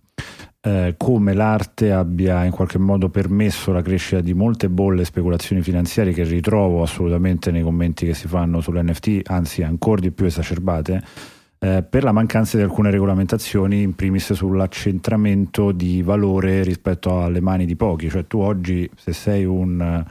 eh, 0.66 0.96
come 0.98 1.34
l'arte 1.34 1.92
abbia 1.92 2.44
in 2.44 2.50
qualche 2.50 2.80
modo 2.80 3.10
permesso 3.10 3.72
la 3.72 3.84
crescita 3.84 4.20
di 4.20 4.34
molte 4.34 4.68
bolle 4.68 5.04
e 5.04 5.06
speculazioni 5.06 5.62
finanziarie 5.62 6.12
che 6.12 6.24
ritrovo 6.24 6.82
assolutamente 6.82 7.52
nei 7.52 7.62
commenti 7.62 8.08
che 8.08 8.16
si 8.16 8.28
fanno 8.28 8.62
sull'NFT, 8.62 9.22
anzi 9.26 9.62
ancora 9.62 10.02
di 10.02 10.10
più 10.10 10.26
esacerbate, 10.26 11.04
eh, 11.60 11.84
per 11.88 12.04
la 12.04 12.12
mancanza 12.12 12.58
di 12.58 12.64
alcune 12.64 12.90
regolamentazioni, 12.90 13.84
in 13.84 13.94
primis 13.94 14.34
sull'accentramento 14.34 15.72
di 15.72 16.02
valore 16.02 16.64
rispetto 16.64 17.22
alle 17.22 17.42
mani 17.42 17.68
di 17.68 17.76
pochi. 17.76 18.10
Cioè 18.10 18.26
tu 18.26 18.40
oggi 18.40 18.90
se 18.96 19.14
sei 19.14 19.46
un 19.46 20.04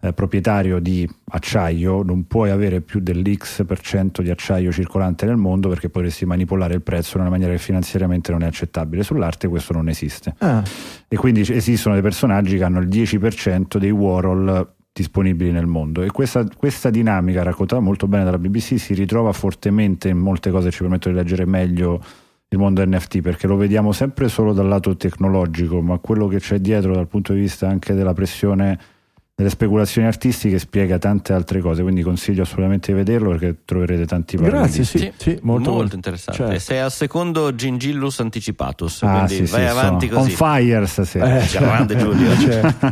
eh, 0.00 0.12
proprietario 0.12 0.78
di 0.78 1.08
acciaio 1.30 2.02
non 2.02 2.26
puoi 2.26 2.50
avere 2.50 2.80
più 2.80 3.00
dell'X% 3.00 4.22
di 4.22 4.30
acciaio 4.30 4.72
circolante 4.72 5.26
nel 5.26 5.36
mondo 5.36 5.68
perché 5.68 5.88
potresti 5.88 6.24
manipolare 6.24 6.74
il 6.74 6.82
prezzo 6.82 7.16
in 7.16 7.22
una 7.22 7.30
maniera 7.30 7.52
che 7.52 7.58
finanziariamente 7.58 8.32
non 8.32 8.42
è 8.42 8.46
accettabile. 8.46 9.02
Sull'arte 9.02 9.48
questo 9.48 9.72
non 9.72 9.88
esiste. 9.88 10.34
Ah. 10.38 10.62
E 11.08 11.16
quindi 11.16 11.40
esistono 11.40 11.94
dei 11.94 12.02
personaggi 12.02 12.56
che 12.56 12.64
hanno 12.64 12.80
il 12.80 12.88
10% 12.88 13.78
dei 13.78 13.90
Warhol 13.90 14.74
disponibili 14.92 15.52
nel 15.52 15.66
mondo 15.66 16.02
e 16.02 16.10
questa, 16.10 16.44
questa, 16.56 16.90
dinamica 16.90 17.44
raccontata 17.44 17.80
molto 17.80 18.08
bene 18.08 18.24
dalla 18.24 18.38
BBC 18.38 18.76
si 18.78 18.92
ritrova 18.92 19.32
fortemente 19.32 20.08
in 20.08 20.18
molte 20.18 20.50
cose 20.50 20.68
che 20.68 20.72
ci 20.72 20.80
permettono 20.80 21.14
di 21.14 21.20
leggere 21.20 21.46
meglio 21.46 22.02
il 22.48 22.58
mondo 22.58 22.84
NFT 22.84 23.20
perché 23.20 23.46
lo 23.46 23.56
vediamo 23.56 23.92
sempre 23.92 24.28
solo 24.28 24.52
dal 24.52 24.66
lato 24.66 24.96
tecnologico 24.96 25.80
ma 25.80 25.98
quello 25.98 26.26
che 26.26 26.38
c'è 26.38 26.58
dietro 26.58 26.92
dal 26.92 27.06
punto 27.06 27.32
di 27.32 27.38
vista 27.38 27.68
anche 27.68 27.94
della 27.94 28.12
pressione 28.12 28.78
delle 29.40 29.48
speculazioni 29.48 30.06
artistiche 30.06 30.58
spiega 30.58 30.98
tante 30.98 31.32
altre 31.32 31.60
cose, 31.60 31.80
quindi 31.80 32.02
consiglio 32.02 32.42
assolutamente 32.42 32.92
di 32.92 32.98
vederlo 32.98 33.30
perché 33.30 33.60
troverete 33.64 34.04
tanti 34.04 34.36
paragoni. 34.36 34.60
Grazie, 34.60 34.84
sì, 34.84 34.98
sì, 34.98 35.12
sì 35.16 35.38
molto, 35.40 35.70
molto, 35.70 35.94
interessante. 35.94 36.42
Certo. 36.42 36.58
Sei 36.58 36.78
al 36.78 36.92
secondo 36.92 37.54
Gingillus 37.54 38.20
Anticipatus, 38.20 39.02
ah, 39.02 39.24
quindi 39.24 39.46
sì, 39.46 39.52
vai 39.52 39.62
sì, 39.62 39.70
avanti 39.70 40.08
sono. 40.08 40.20
così. 40.20 40.30
On 40.30 40.36
fire 40.36 40.86
stasera. 40.86 41.40
Eh, 41.40 41.46
Grande 41.50 41.96
Giulio. 41.96 42.28
Certo. 42.40 42.88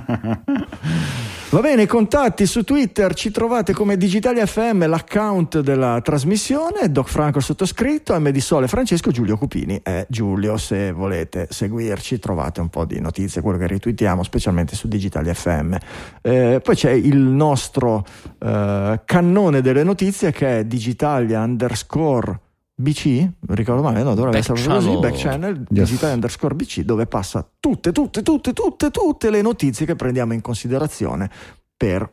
Va 1.50 1.60
bene, 1.60 1.86
contatti 1.86 2.44
su 2.44 2.62
Twitter 2.62 3.14
ci 3.14 3.30
trovate 3.30 3.72
come 3.72 3.96
Digitalia 3.96 4.44
FM, 4.44 4.86
l'account 4.86 5.60
della 5.60 5.98
trasmissione, 6.02 6.92
Doc 6.92 7.08
Franco 7.08 7.40
sottoscritto, 7.40 8.12
MD 8.20 8.36
Sole 8.36 8.68
Francesco 8.68 9.10
Giulio 9.10 9.38
Cupini 9.38 9.80
e 9.82 10.04
Giulio. 10.10 10.58
Se 10.58 10.92
volete 10.92 11.46
seguirci 11.48 12.18
trovate 12.18 12.60
un 12.60 12.68
po' 12.68 12.84
di 12.84 13.00
notizie, 13.00 13.40
quello 13.40 13.56
che 13.56 13.66
ritweetiamo, 13.66 14.22
specialmente 14.22 14.76
su 14.76 14.88
Digitalia 14.88 15.32
FM. 15.32 15.74
Eh, 16.20 16.60
poi 16.62 16.74
c'è 16.74 16.90
il 16.90 17.16
nostro 17.16 18.04
eh, 18.38 19.00
cannone 19.06 19.62
delle 19.62 19.84
notizie 19.84 20.30
che 20.32 20.58
è 20.58 20.64
Digitalia 20.66 21.40
underscore 21.40 22.40
BC, 22.80 23.28
ricordo 23.48 23.82
male, 23.82 24.04
no, 24.04 24.14
dovrebbe 24.14 24.38
essere 24.38 24.62
così, 24.62 24.96
back 24.98 25.16
channel, 25.16 25.56
yes. 25.56 25.66
digitale 25.68 26.12
underscore 26.12 26.54
BC, 26.54 26.82
dove 26.82 27.06
passa 27.06 27.44
tutte, 27.58 27.90
tutte, 27.90 28.22
tutte, 28.22 28.52
tutte, 28.52 28.90
tutte 28.90 29.30
le 29.30 29.42
notizie 29.42 29.84
che 29.84 29.96
prendiamo 29.96 30.32
in 30.32 30.40
considerazione 30.40 31.28
per 31.76 32.08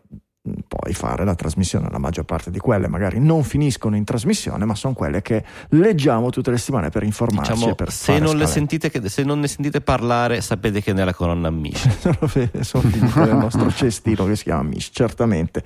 poi 0.67 0.93
fare 0.93 1.26
la 1.26 1.35
trasmissione. 1.35 1.89
La 1.89 1.97
maggior 1.97 2.26
parte 2.26 2.51
di 2.51 2.59
quelle 2.59 2.88
magari 2.88 3.19
non 3.19 3.43
finiscono 3.43 3.95
in 3.95 4.03
trasmissione, 4.03 4.65
ma 4.65 4.76
sono 4.76 4.93
quelle 4.93 5.22
che 5.22 5.43
leggiamo 5.69 6.30
tutte 6.30 6.51
le 6.51 6.57
settimane 6.57 6.89
per 6.89 7.03
informarci. 7.03 7.53
Diciamo, 7.53 7.76
per 7.76 7.91
se, 7.91 8.19
non 8.19 8.45
sentite, 8.45 9.09
se, 9.09 9.23
non 9.23 9.39
ne 9.39 9.47
sentite 9.47 9.81
parlare, 9.81 10.41
sapete 10.41 10.81
che 10.81 10.91
è 10.91 10.93
nella 10.93 11.13
colonna 11.13 11.49
Mish. 11.49 11.88
sono 12.61 12.89
nel 13.15 13.35
nostro 13.35 13.72
cestino 13.73 14.26
che 14.26 14.35
si 14.35 14.43
chiama 14.43 14.63
Mish, 14.63 14.89
certamente. 14.91 15.63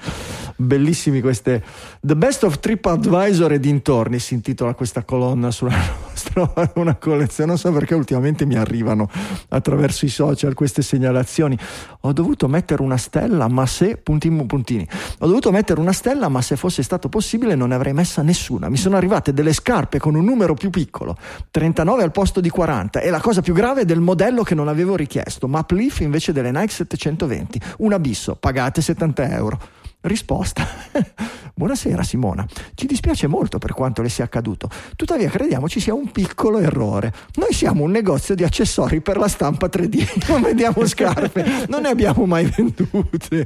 Bellissimi 0.56 1.22
queste. 1.22 1.64
The 2.02 2.16
Best 2.16 2.44
of 2.44 2.60
TripAdvisor 2.60 3.54
e 3.54 3.60
dintorni 3.60 4.20
si 4.20 4.34
intitola 4.34 4.74
questa 4.74 5.04
colonna 5.04 5.52
sulla 5.52 6.09
nostra 6.20 6.72
una 6.76 6.96
collezione. 6.96 7.50
Non 7.50 7.58
so 7.58 7.72
perché 7.72 7.96
ultimamente 7.96 8.46
mi 8.46 8.56
arrivano 8.56 9.10
attraverso 9.50 10.06
i 10.06 10.10
social 10.10 10.54
queste 10.54 10.82
segnalazioni. 10.82 11.58
Ho 12.02 12.14
dovuto 12.14 12.48
mettere 12.48 12.82
una 12.82 12.98
stella, 12.98 13.48
ma 13.48 13.66
se 13.66 13.98
puntini 13.98 14.46
puntini. 14.46 14.88
Ho 15.20 15.28
dovuto 15.28 15.52
mettere 15.52 15.80
una 15.80 15.94
stella, 15.94 16.28
ma 16.28 16.42
se 16.42 16.56
fosse 16.56 16.84
stato 16.84 17.10
possibile 17.10 17.56
non 17.56 17.70
ne 17.70 17.76
avrei 17.76 17.94
messa 17.94 18.22
nessuna. 18.22 18.70
Mi 18.70 18.78
sono 18.78 18.98
arrivate 18.98 19.34
delle 19.34 19.54
scarpe 19.54 20.00
con 20.00 20.16
un 20.16 20.26
numero 20.26 20.54
più 20.54 20.70
piccolo, 20.70 21.18
39 21.52 22.04
al 22.04 22.12
posto 22.12 22.42
di 22.42 22.50
40, 22.50 23.00
e 23.00 23.10
la 23.10 23.20
cosa 23.20 23.42
più 23.42 23.54
grave 23.54 23.82
è 23.82 23.86
del 23.86 24.00
modello 24.00 24.44
che 24.44 24.56
non 24.56 24.68
avevo 24.68 24.96
richiesto, 24.96 25.48
Maplif 25.48 26.00
invece 26.00 26.32
delle 26.32 26.52
Nike 26.52 26.74
720, 26.74 27.60
un 27.80 27.94
abisso, 27.94 28.36
pagate 28.36 28.82
70 28.82 29.30
euro. 29.36 29.79
Risposta. 30.02 30.66
Buonasera 31.54 32.04
Simona, 32.04 32.46
ci 32.74 32.86
dispiace 32.86 33.28
molto 33.28 33.58
per 33.58 33.74
quanto 33.74 34.02
le 34.02 34.08
sia 34.08 34.24
accaduto, 34.24 34.70
tuttavia 34.96 35.30
crediamo 35.30 35.68
ci 35.68 35.82
sia 35.82 35.94
un 35.94 36.10
piccolo 36.10 36.60
errore. 36.60 37.14
Noi 37.36 37.52
siamo 37.52 37.84
un 37.84 37.92
negozio 37.92 38.34
di 38.34 38.46
accessori 38.46 39.02
per 39.02 39.18
la 39.18 39.28
stampa 39.28 39.68
3D, 39.68 40.24
non 40.32 40.42
vendiamo 40.42 40.86
scarpe, 40.86 41.66
non 41.68 41.82
ne 41.82 41.90
abbiamo 41.90 42.26
mai 42.26 42.46
vendute. 42.46 43.46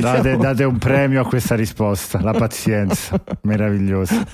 Date, 0.00 0.36
date 0.36 0.64
un 0.64 0.78
premio 0.78 1.20
a 1.20 1.26
questa 1.26 1.54
risposta, 1.54 2.20
la 2.20 2.32
pazienza, 2.32 3.22
meravigliosa. 3.42 4.26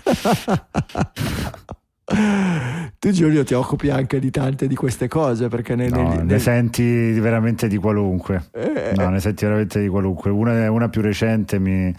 Tu 2.98 3.10
Giulio 3.10 3.44
ti 3.44 3.54
occupi 3.54 3.88
anche 3.88 4.18
di 4.18 4.30
tante 4.30 4.66
di 4.66 4.74
queste 4.74 5.06
cose 5.08 5.48
perché 5.48 5.74
ne, 5.74 5.88
no, 5.88 6.14
ne, 6.14 6.22
ne 6.22 6.38
senti 6.38 7.12
veramente 7.18 7.68
di 7.68 7.76
qualunque. 7.76 8.50
Eh, 8.52 8.92
no, 8.96 9.08
ne 9.08 9.20
senti 9.20 9.44
veramente 9.44 9.80
di 9.80 9.88
qualunque. 9.88 10.30
Una, 10.30 10.70
una 10.70 10.88
più 10.88 11.00
recente 11.00 11.58
mi 11.58 11.94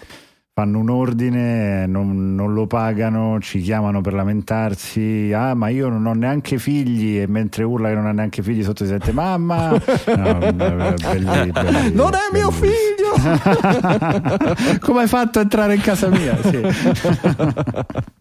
fanno 0.53 0.79
un 0.79 0.89
ordine, 0.89 1.87
non, 1.87 2.35
non, 2.35 2.53
lo 2.53 2.67
pagano, 2.67 3.39
ci 3.39 3.61
chiamano 3.61 4.01
per 4.01 4.13
lamentarsi, 4.13 5.31
ah 5.33 5.53
ma 5.55 5.69
io 5.69 5.87
non 5.87 6.05
ho 6.05 6.13
neanche 6.13 6.57
figli 6.59 7.19
e 7.19 7.27
mentre 7.27 7.63
urla 7.63 7.87
che 7.87 7.95
non 7.95 8.05
ha 8.05 8.11
neanche 8.11 8.43
figli 8.43 8.61
sotto 8.61 8.83
si 8.83 8.89
sente 8.89 9.13
mamma, 9.13 9.69
no, 10.17 10.51
belli, 10.53 11.51
belli, 11.51 11.93
non 11.93 12.11
è 12.13 12.29
mio 12.33 12.51
figlio! 12.51 13.15
Come 14.81 15.01
hai 15.01 15.07
fatto 15.07 15.39
a 15.39 15.43
entrare 15.43 15.75
in 15.75 15.81
casa 15.81 16.09
mia? 16.09 16.37
Sì. 16.43 16.61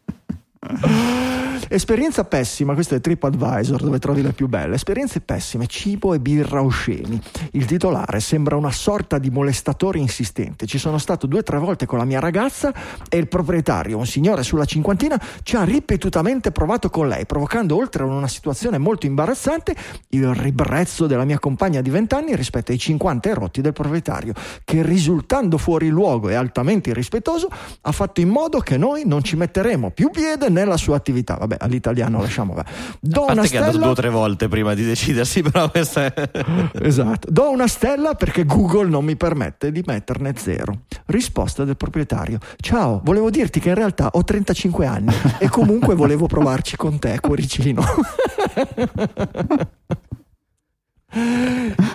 Esperienza 1.72 2.24
pessima, 2.24 2.74
questo 2.74 2.96
è 2.96 3.00
TripAdvisor 3.00 3.80
dove 3.80 4.00
trovi 4.00 4.22
le 4.22 4.32
più 4.32 4.48
belle. 4.48 4.74
Esperienze 4.74 5.20
pessime, 5.20 5.66
cibo 5.66 6.14
e 6.14 6.18
birra 6.18 6.62
osceni. 6.62 7.20
Il 7.52 7.64
titolare 7.64 8.20
sembra 8.20 8.56
una 8.56 8.72
sorta 8.72 9.18
di 9.18 9.30
molestatore 9.30 9.98
insistente. 9.98 10.66
Ci 10.66 10.78
sono 10.78 10.98
stato 10.98 11.26
due 11.26 11.38
o 11.38 11.42
tre 11.42 11.58
volte 11.58 11.86
con 11.86 11.98
la 11.98 12.04
mia 12.04 12.18
ragazza 12.18 12.74
e 13.08 13.16
il 13.16 13.28
proprietario, 13.28 13.96
un 13.96 14.06
signore 14.06 14.42
sulla 14.42 14.64
cinquantina, 14.64 15.20
ci 15.44 15.56
ha 15.56 15.62
ripetutamente 15.62 16.50
provato 16.50 16.90
con 16.90 17.08
lei, 17.08 17.24
provocando 17.24 17.76
oltre 17.76 18.02
a 18.02 18.06
una 18.06 18.28
situazione 18.28 18.78
molto 18.78 19.06
imbarazzante 19.06 19.74
il 20.08 20.34
ribrezzo 20.34 21.06
della 21.06 21.24
mia 21.24 21.38
compagna 21.38 21.80
di 21.80 21.90
vent'anni 21.90 22.34
rispetto 22.34 22.72
ai 22.72 22.78
50 22.78 23.28
erotti 23.28 23.60
del 23.60 23.72
proprietario, 23.72 24.34
che 24.64 24.82
risultando 24.82 25.56
fuori 25.56 25.88
luogo 25.88 26.28
e 26.28 26.34
altamente 26.34 26.90
irrispettoso 26.90 27.48
ha 27.80 27.92
fatto 27.92 28.20
in 28.20 28.28
modo 28.28 28.58
che 28.58 28.76
noi 28.76 29.04
non 29.06 29.22
ci 29.22 29.36
metteremo 29.36 29.90
più 29.90 30.10
piede 30.10 30.48
nella 30.50 30.76
sua 30.76 30.96
attività. 30.96 31.34
Vabbè, 31.34 31.56
all'italiano 31.60 32.20
lasciamo. 32.20 32.54
Do 33.00 33.24
A 33.24 33.32
una 33.32 33.44
stella... 33.44 33.48
che 33.48 33.54
è 33.54 33.58
andato 33.58 33.78
due 33.78 33.88
o 33.88 33.94
tre 33.94 34.10
volte 34.10 34.48
prima 34.48 34.74
di 34.74 34.84
decidersi, 34.84 35.42
però 35.50 35.70
questa 35.70 36.12
è... 36.12 36.30
esatto. 36.82 37.28
Do 37.30 37.50
una 37.50 37.66
stella 37.66 38.14
perché 38.14 38.44
Google 38.44 38.88
non 38.88 39.04
mi 39.04 39.16
permette 39.16 39.72
di 39.72 39.82
metterne 39.86 40.34
zero. 40.36 40.82
Risposta 41.06 41.64
del 41.64 41.76
proprietario. 41.76 42.38
Ciao, 42.58 43.00
volevo 43.04 43.30
dirti 43.30 43.60
che 43.60 43.70
in 43.70 43.76
realtà 43.76 44.10
ho 44.12 44.24
35 44.24 44.86
anni 44.86 45.14
e 45.38 45.48
comunque 45.48 45.94
volevo 45.94 46.26
provarci 46.26 46.76
con 46.76 46.98
te, 46.98 47.18
cuoricino. 47.20 47.82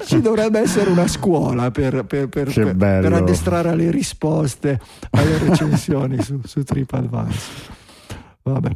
Ci 0.05 0.19
dovrebbe 0.19 0.59
essere 0.59 0.89
una 0.89 1.07
scuola 1.07 1.71
per, 1.71 2.03
per, 2.03 2.27
per, 2.27 2.51
per, 2.51 3.13
addestrare 3.13 3.69
alle 3.69 3.89
risposte 3.89 4.77
alle 5.11 5.37
recensioni 5.37 6.21
su, 6.21 6.41
su 6.43 6.63
TripAdvisor. 6.63 7.83
Vabbè. 8.47 8.69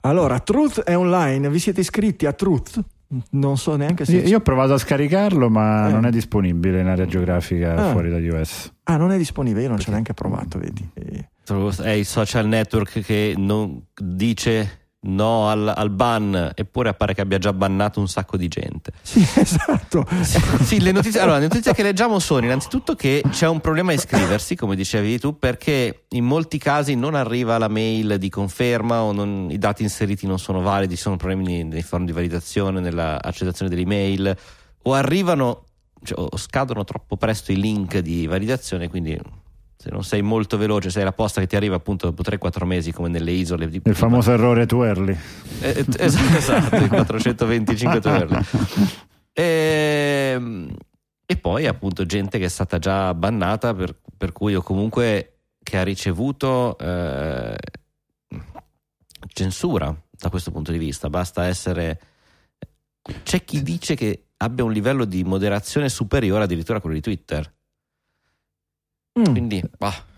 Allora, 0.00 0.38
Truth 0.40 0.82
è 0.82 0.96
online, 0.96 1.48
vi 1.48 1.58
siete 1.58 1.80
iscritti 1.80 2.26
a 2.26 2.32
Truth? 2.34 2.80
Non 3.30 3.56
so 3.56 3.76
neanche 3.76 4.04
se. 4.04 4.16
Io, 4.16 4.28
io 4.28 4.36
ho 4.38 4.40
provato 4.40 4.74
a 4.74 4.78
scaricarlo, 4.78 5.48
ma 5.48 5.88
eh. 5.88 5.92
non 5.92 6.04
è 6.04 6.10
disponibibile 6.10 6.80
in 6.80 6.86
area 6.86 7.06
geografica 7.06 7.74
ah. 7.74 7.90
fuori 7.92 8.10
da 8.10 8.18
US. 8.36 8.72
Ah, 8.84 8.96
non 8.98 9.10
è 9.12 9.16
disponibile, 9.16 9.62
io 9.62 9.68
non 9.68 9.78
ci 9.78 9.88
ho 9.88 9.92
neanche 9.92 10.12
provato, 10.12 10.58
vedi. 10.58 10.86
È 11.82 11.90
il 11.90 12.04
social 12.04 12.46
network 12.46 13.00
che 13.00 13.34
non 13.36 13.86
dice 13.94 14.85
no 15.06 15.48
al, 15.48 15.72
al, 15.74 15.90
ban, 15.90 16.52
eppure 16.54 16.90
appare 16.90 17.14
che 17.14 17.20
abbia 17.20 17.38
già 17.38 17.52
bannato 17.52 18.00
un 18.00 18.08
sacco 18.08 18.36
di 18.36 18.48
gente. 18.48 18.92
Sì, 19.02 19.20
esatto. 19.34 20.06
Sì, 20.62 20.80
le, 20.80 20.92
notizie, 20.92 21.20
allora, 21.20 21.38
le 21.38 21.48
notizie 21.48 21.72
che 21.72 21.82
leggiamo 21.82 22.18
sono 22.18 22.44
innanzitutto 22.44 22.94
che 22.94 23.22
c'è 23.30 23.48
un 23.48 23.60
problema 23.60 23.92
a 23.92 23.94
iscriversi, 23.94 24.56
come 24.56 24.76
dicevi 24.76 25.18
tu, 25.18 25.38
perché 25.38 26.04
in 26.10 26.24
molti 26.24 26.58
casi 26.58 26.94
non 26.94 27.14
arriva 27.14 27.58
la 27.58 27.68
mail 27.68 28.18
di 28.18 28.28
conferma 28.28 29.02
o 29.02 29.12
non, 29.12 29.48
i 29.50 29.58
dati 29.58 29.82
inseriti 29.82 30.26
non 30.26 30.38
sono 30.38 30.60
validi, 30.60 30.96
ci 30.96 31.02
sono 31.02 31.16
problemi 31.16 31.64
nei 31.64 31.82
forum 31.82 32.06
di 32.06 32.12
validazione, 32.12 32.80
nell'accettazione 32.80 33.70
delle 33.70 33.82
email, 33.82 34.36
o 34.82 34.94
arrivano 34.94 35.64
cioè, 36.02 36.18
o 36.18 36.36
scadono 36.36 36.84
troppo 36.84 37.16
presto 37.16 37.52
i 37.52 37.56
link 37.56 37.98
di 37.98 38.26
validazione, 38.26 38.88
quindi 38.88 39.18
se 39.86 39.92
non 39.92 40.02
sei 40.02 40.20
molto 40.20 40.56
veloce, 40.56 40.90
sei 40.90 41.04
la 41.04 41.12
posta 41.12 41.40
che 41.40 41.46
ti 41.46 41.54
arriva 41.54 41.76
appunto 41.76 42.10
dopo 42.10 42.28
3-4 42.28 42.64
mesi 42.64 42.90
come 42.90 43.08
nelle 43.08 43.30
isole. 43.30 43.68
Di, 43.68 43.80
il 43.84 43.94
famoso 43.94 44.32
errore 44.32 44.66
too 44.66 44.82
early. 44.82 45.16
Eh, 45.60 45.68
eh 45.68 45.84
esatto, 46.04 46.36
esatto, 46.36 46.74
il 46.74 46.88
425 46.88 48.00
too 48.00 48.12
early. 48.12 48.40
E, 49.32 50.32
ehm, 50.34 50.74
e, 51.24 51.36
poi 51.36 51.66
appunto 51.68 52.04
gente 52.04 52.38
che 52.40 52.46
è 52.46 52.48
stata 52.48 52.78
già 52.78 53.14
bannata 53.14 53.74
per, 53.74 53.94
per 54.16 54.32
cui 54.32 54.56
o 54.56 54.62
comunque 54.62 55.38
che 55.62 55.78
ha 55.78 55.84
ricevuto 55.84 56.76
eh, 56.78 57.56
censura 59.28 59.94
da 60.10 60.30
questo 60.30 60.50
punto 60.50 60.72
di 60.72 60.78
vista. 60.78 61.08
Basta 61.08 61.46
essere... 61.46 62.00
C'è 63.22 63.44
chi 63.44 63.62
dice 63.62 63.94
che 63.94 64.30
abbia 64.38 64.64
un 64.64 64.72
livello 64.72 65.04
di 65.04 65.22
moderazione 65.22 65.88
superiore 65.88 66.42
addirittura 66.42 66.78
a 66.78 66.80
quello 66.80 66.96
di 66.96 67.02
Twitter. 67.02 67.54
Mm. 69.16 69.32
Quindi, 69.32 69.62
bah. 69.80 70.15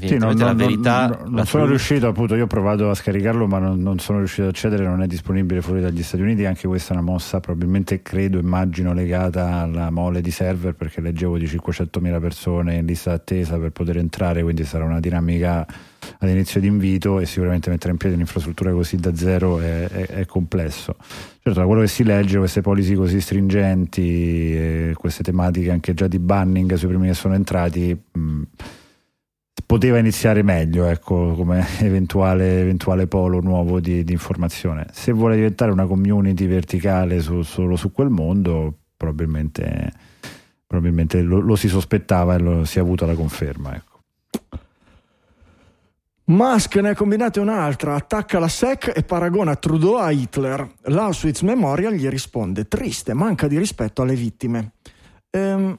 Sì, 0.00 0.18
non, 0.18 0.36
la 0.36 0.54
verità 0.54 1.06
non, 1.06 1.18
non, 1.22 1.32
non 1.32 1.46
sono 1.46 1.66
riuscito 1.66 2.06
appunto 2.08 2.34
io 2.34 2.44
ho 2.44 2.46
provato 2.46 2.90
a 2.90 2.94
scaricarlo 2.94 3.46
ma 3.46 3.58
non, 3.58 3.80
non, 3.80 3.98
sono 3.98 4.18
riuscito 4.18 4.42
ad 4.42 4.48
accedere 4.50 4.84
non 4.84 5.02
è 5.02 5.06
disponibile 5.06 5.60
fuori 5.60 5.80
dagli 5.80 6.02
Stati 6.02 6.22
Uniti 6.22 6.44
anche 6.44 6.66
questa 6.68 6.94
è 6.94 6.96
una 6.96 7.04
mossa 7.04 7.40
probabilmente 7.40 8.02
credo 8.02 8.38
immagino 8.38 8.92
legata 8.92 9.60
alla 9.60 9.90
mole 9.90 10.20
di 10.20 10.30
server 10.30 10.74
perché 10.74 11.00
leggevo 11.00 11.38
di 11.38 11.46
500.000 11.46 12.20
persone 12.20 12.76
in 12.76 12.86
lista 12.86 13.10
d'attesa 13.10 13.58
per 13.58 13.70
poter 13.70 13.98
entrare 13.98 14.42
quindi 14.42 14.64
sarà 14.64 14.84
una 14.84 15.00
dinamica 15.00 15.66
all'inizio 16.18 16.60
di 16.60 16.66
invito 16.66 17.20
e 17.20 17.26
sicuramente 17.26 17.70
mettere 17.70 17.92
in 17.92 17.98
piedi 17.98 18.14
un'infrastruttura 18.14 18.72
così 18.72 18.96
da 18.96 19.14
zero 19.14 19.60
è, 19.60 19.88
è, 19.88 20.06
è 20.06 20.26
complesso. 20.26 20.96
Certo 21.42 21.60
da 21.60 21.66
quello 21.66 21.82
che 21.82 21.88
si 21.88 22.04
legge 22.04 22.38
queste 22.38 22.60
policy 22.60 22.94
così 22.94 23.20
stringenti 23.20 24.92
queste 24.94 25.22
tematiche 25.22 25.70
anche 25.70 25.94
già 25.94 26.06
di 26.06 26.18
banning 26.18 26.74
sui 26.74 26.88
primi 26.88 27.06
che 27.06 27.14
sono 27.14 27.34
entrati 27.34 27.96
mh, 28.12 28.42
poteva 29.68 29.98
iniziare 29.98 30.42
meglio 30.42 30.86
ecco, 30.86 31.34
come 31.34 31.62
eventuale, 31.80 32.62
eventuale, 32.62 33.06
polo 33.06 33.40
nuovo 33.40 33.80
di, 33.80 34.02
di, 34.02 34.12
informazione. 34.12 34.86
Se 34.92 35.12
vuole 35.12 35.36
diventare 35.36 35.70
una 35.70 35.84
community 35.84 36.46
verticale 36.46 37.20
su, 37.20 37.42
solo 37.42 37.76
su 37.76 37.92
quel 37.92 38.08
mondo, 38.08 38.72
probabilmente, 38.96 39.92
probabilmente 40.66 41.20
lo, 41.20 41.40
lo, 41.40 41.54
si 41.54 41.68
sospettava 41.68 42.36
e 42.36 42.38
lo, 42.38 42.64
si 42.64 42.78
è 42.78 42.80
avuta 42.80 43.04
la 43.04 43.12
conferma. 43.12 43.76
Ecco. 43.76 44.00
Musk 46.24 46.76
ne 46.76 46.88
ha 46.88 46.94
combinate 46.94 47.38
un'altra, 47.38 47.94
attacca 47.94 48.38
la 48.38 48.48
SEC 48.48 48.92
e 48.96 49.02
paragona 49.02 49.54
Trudeau 49.56 49.96
a 49.96 50.10
Hitler. 50.10 50.66
L'Auschwitz 50.84 51.42
Memorial 51.42 51.92
gli 51.92 52.08
risponde 52.08 52.68
triste, 52.68 53.12
manca 53.12 53.46
di 53.46 53.58
rispetto 53.58 54.00
alle 54.00 54.14
vittime. 54.14 54.72
Ehm, 55.28 55.78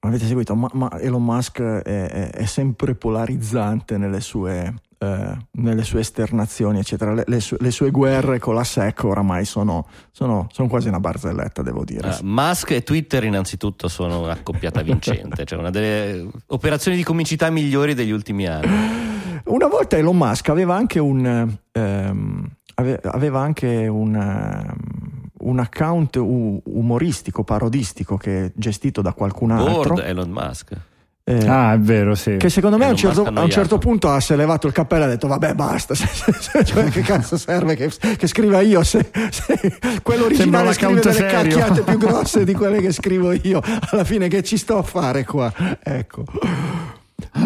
avete 0.00 0.26
seguito, 0.26 0.54
ma, 0.54 0.68
ma 0.72 0.98
Elon 0.98 1.24
Musk 1.24 1.60
è, 1.60 1.82
è, 1.82 2.30
è, 2.30 2.44
sempre 2.46 2.94
polarizzante 2.94 3.98
nelle 3.98 4.20
sue 4.20 4.74
eh, 5.02 5.36
nelle 5.52 5.82
sue 5.82 6.00
esternazioni, 6.00 6.78
eccetera. 6.78 7.14
Le, 7.14 7.24
le, 7.26 7.40
sue, 7.40 7.56
le, 7.60 7.70
sue, 7.70 7.90
guerre 7.90 8.38
con 8.38 8.54
la 8.54 8.64
SEC 8.64 9.04
oramai 9.04 9.46
sono, 9.46 9.86
sono, 10.10 10.46
sono 10.52 10.68
quasi 10.68 10.88
una 10.88 11.00
barzelletta, 11.00 11.62
devo 11.62 11.84
dire. 11.84 12.06
Uh, 12.06 12.16
Musk 12.22 12.72
e 12.72 12.82
Twitter, 12.82 13.24
innanzitutto, 13.24 13.88
sono 13.88 14.20
un'accoppiata 14.20 14.82
vincente, 14.82 15.46
cioè 15.46 15.58
una 15.58 15.70
delle 15.70 16.28
operazioni 16.48 16.98
di 16.98 17.02
comicità 17.02 17.48
migliori 17.48 17.94
degli 17.94 18.10
ultimi 18.10 18.46
anni. 18.46 19.40
Una 19.44 19.68
volta 19.68 19.96
Elon 19.96 20.18
Musk 20.18 20.50
aveva 20.50 20.76
anche 20.76 20.98
un. 20.98 21.56
Ehm, 21.72 22.50
aveva 22.74 23.40
anche 23.40 23.86
un. 23.86 24.14
Um, 24.14 25.19
un 25.40 25.58
account 25.58 26.16
umoristico, 26.16 27.44
parodistico 27.44 28.16
che 28.16 28.46
è 28.46 28.52
gestito 28.54 29.02
da 29.02 29.12
qualcun 29.12 29.50
altro. 29.50 29.94
Board 29.94 30.06
Elon 30.06 30.30
Musk. 30.30 30.76
Eh, 31.22 31.46
ah, 31.46 31.74
è 31.74 31.78
vero, 31.78 32.16
sì. 32.16 32.38
Che 32.38 32.48
secondo 32.48 32.76
me 32.76 32.86
a 32.86 32.88
un, 32.88 32.96
certo, 32.96 33.24
a 33.24 33.42
un, 33.42 33.50
certo, 33.50 33.78
punto 33.78 34.08
ha 34.08 34.18
si 34.18 34.32
è 34.32 34.36
levato 34.36 34.66
il 34.66 34.72
cappello 34.72 35.04
e 35.04 35.06
ha 35.06 35.10
detto: 35.10 35.28
Vabbè, 35.28 35.54
basta. 35.54 35.94
cioè, 36.64 36.84
che 36.90 37.02
cazzo 37.02 37.36
serve 37.36 37.76
che, 37.76 37.88
che 38.16 38.26
scriva 38.26 38.60
io? 38.60 38.82
Se, 38.82 39.10
se 39.30 39.78
quello 40.02 40.24
originale 40.24 40.72
scrive 40.72 40.98
delle 40.98 41.12
serio. 41.12 41.56
cacchiate 41.56 41.82
più 41.82 41.98
grosse 41.98 42.44
di 42.44 42.52
quelle 42.52 42.80
che 42.80 42.90
scrivo 42.90 43.32
io, 43.32 43.60
alla 43.90 44.02
fine 44.02 44.26
che 44.26 44.42
ci 44.42 44.56
sto 44.56 44.78
a 44.78 44.82
fare 44.82 45.24
qua? 45.24 45.52
Ecco. 45.80 46.24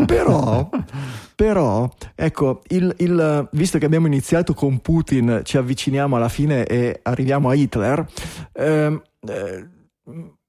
Però, 0.07 0.71
però 1.35 1.91
ecco, 2.15 2.63
il, 2.69 2.95
il, 2.99 3.49
visto 3.53 3.79
che 3.79 3.87
abbiamo 3.87 4.07
iniziato 4.07 4.55
con 4.55 4.79
Putin, 4.81 5.41
ci 5.45 5.57
avviciniamo 5.57 6.17
alla 6.17 6.29
fine 6.29 6.65
e 6.65 7.01
arriviamo 7.03 7.49
a 7.49 7.55
Hitler. 7.55 8.07
Ehm, 8.53 9.03
eh, 9.27 9.69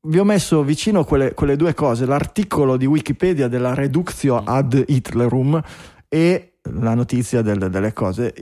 vi 0.07 0.19
ho 0.19 0.23
messo 0.23 0.63
vicino 0.63 1.03
quelle, 1.03 1.33
quelle, 1.33 1.55
due 1.55 1.73
cose, 1.73 2.05
l'articolo 2.05 2.77
di 2.77 2.85
Wikipedia 2.85 3.47
della 3.47 3.73
Reductio 3.73 4.37
ad 4.43 4.83
Hitlerum 4.85 5.61
e 6.07 6.57
la 6.61 6.93
notizia 6.93 7.41
del, 7.41 7.69
delle 7.69 7.93
cose. 7.93 8.33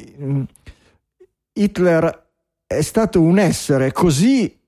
Hitler 1.53 2.26
è 2.68 2.82
stato 2.82 3.22
un 3.22 3.40
essere 3.40 3.91
così 3.91 4.60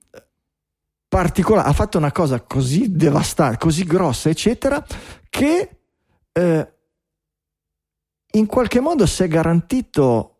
particolare, 1.08 1.70
ha 1.70 1.74
fatto 1.74 1.98
una 1.98 2.12
cosa 2.12 2.42
così 2.42 2.96
devastante, 2.96 3.58
così 3.58 3.84
grossa, 3.84 4.30
eccetera, 4.30 4.84
che 5.30 5.70
eh, 6.32 6.74
in 8.36 8.46
qualche 8.46 8.80
modo 8.80 9.06
si 9.06 9.24
è 9.24 9.28
garantito 9.28 10.36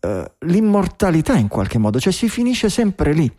eh, 0.00 0.32
l'immortalità, 0.40 1.34
in 1.36 1.48
qualche 1.48 1.78
modo, 1.78 1.98
cioè 2.00 2.12
si 2.12 2.28
finisce 2.28 2.68
sempre 2.68 3.12
lì. 3.12 3.30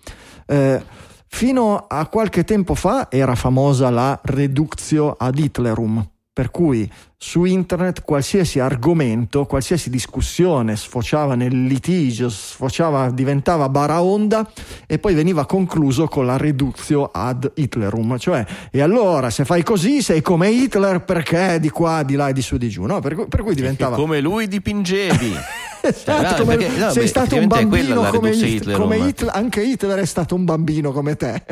Eh, 0.45 0.83
fino 1.27 1.85
a 1.87 2.07
qualche 2.07 2.43
tempo 2.43 2.75
fa 2.75 3.09
era 3.09 3.35
famosa 3.35 3.89
la 3.89 4.19
reductio 4.23 5.15
ad 5.17 5.37
Hitlerum, 5.37 6.10
per 6.33 6.49
cui 6.49 6.89
su 7.17 7.43
internet 7.43 8.03
qualsiasi 8.03 8.59
argomento, 8.59 9.45
qualsiasi 9.45 9.89
discussione 9.89 10.77
sfociava 10.77 11.35
nel 11.35 11.65
litigio, 11.65 12.29
sfociava, 12.29 13.11
diventava 13.11 13.67
baraonda 13.67 14.49
e 14.87 14.97
poi 14.97 15.13
veniva 15.13 15.45
concluso 15.45 16.07
con 16.07 16.25
la 16.25 16.37
reductio 16.37 17.09
ad 17.11 17.51
Hitlerum, 17.53 18.17
cioè 18.17 18.45
e 18.71 18.81
allora 18.81 19.29
se 19.29 19.43
fai 19.43 19.61
così 19.61 20.01
sei 20.01 20.21
come 20.21 20.49
Hitler 20.49 21.03
perché 21.03 21.59
di 21.59 21.69
qua, 21.69 22.03
di 22.03 22.15
là 22.15 22.29
e 22.29 22.33
di 22.33 22.41
su 22.41 22.55
di 22.55 22.69
giù, 22.69 22.85
no? 22.85 23.01
per, 23.01 23.27
per 23.27 23.41
cui 23.41 23.53
diventava... 23.53 23.97
Come 23.97 24.21
lui 24.21 24.47
dipingevi. 24.47 25.35
esatto, 25.81 26.43
come, 26.43 26.57
perché, 26.57 26.77
no, 26.77 26.89
sei 26.91 27.03
beh, 27.03 27.07
stato 27.07 27.35
un 27.35 27.47
bambino 27.47 28.03
come, 28.03 28.29
Hitler, 28.31 28.77
come 28.77 28.97
Hitler, 28.97 29.35
anche 29.35 29.63
Hitler 29.63 29.99
è 29.99 30.05
stato 30.05 30.35
un 30.35 30.45
bambino 30.45 30.91
come 30.91 31.15
te. 31.15 31.43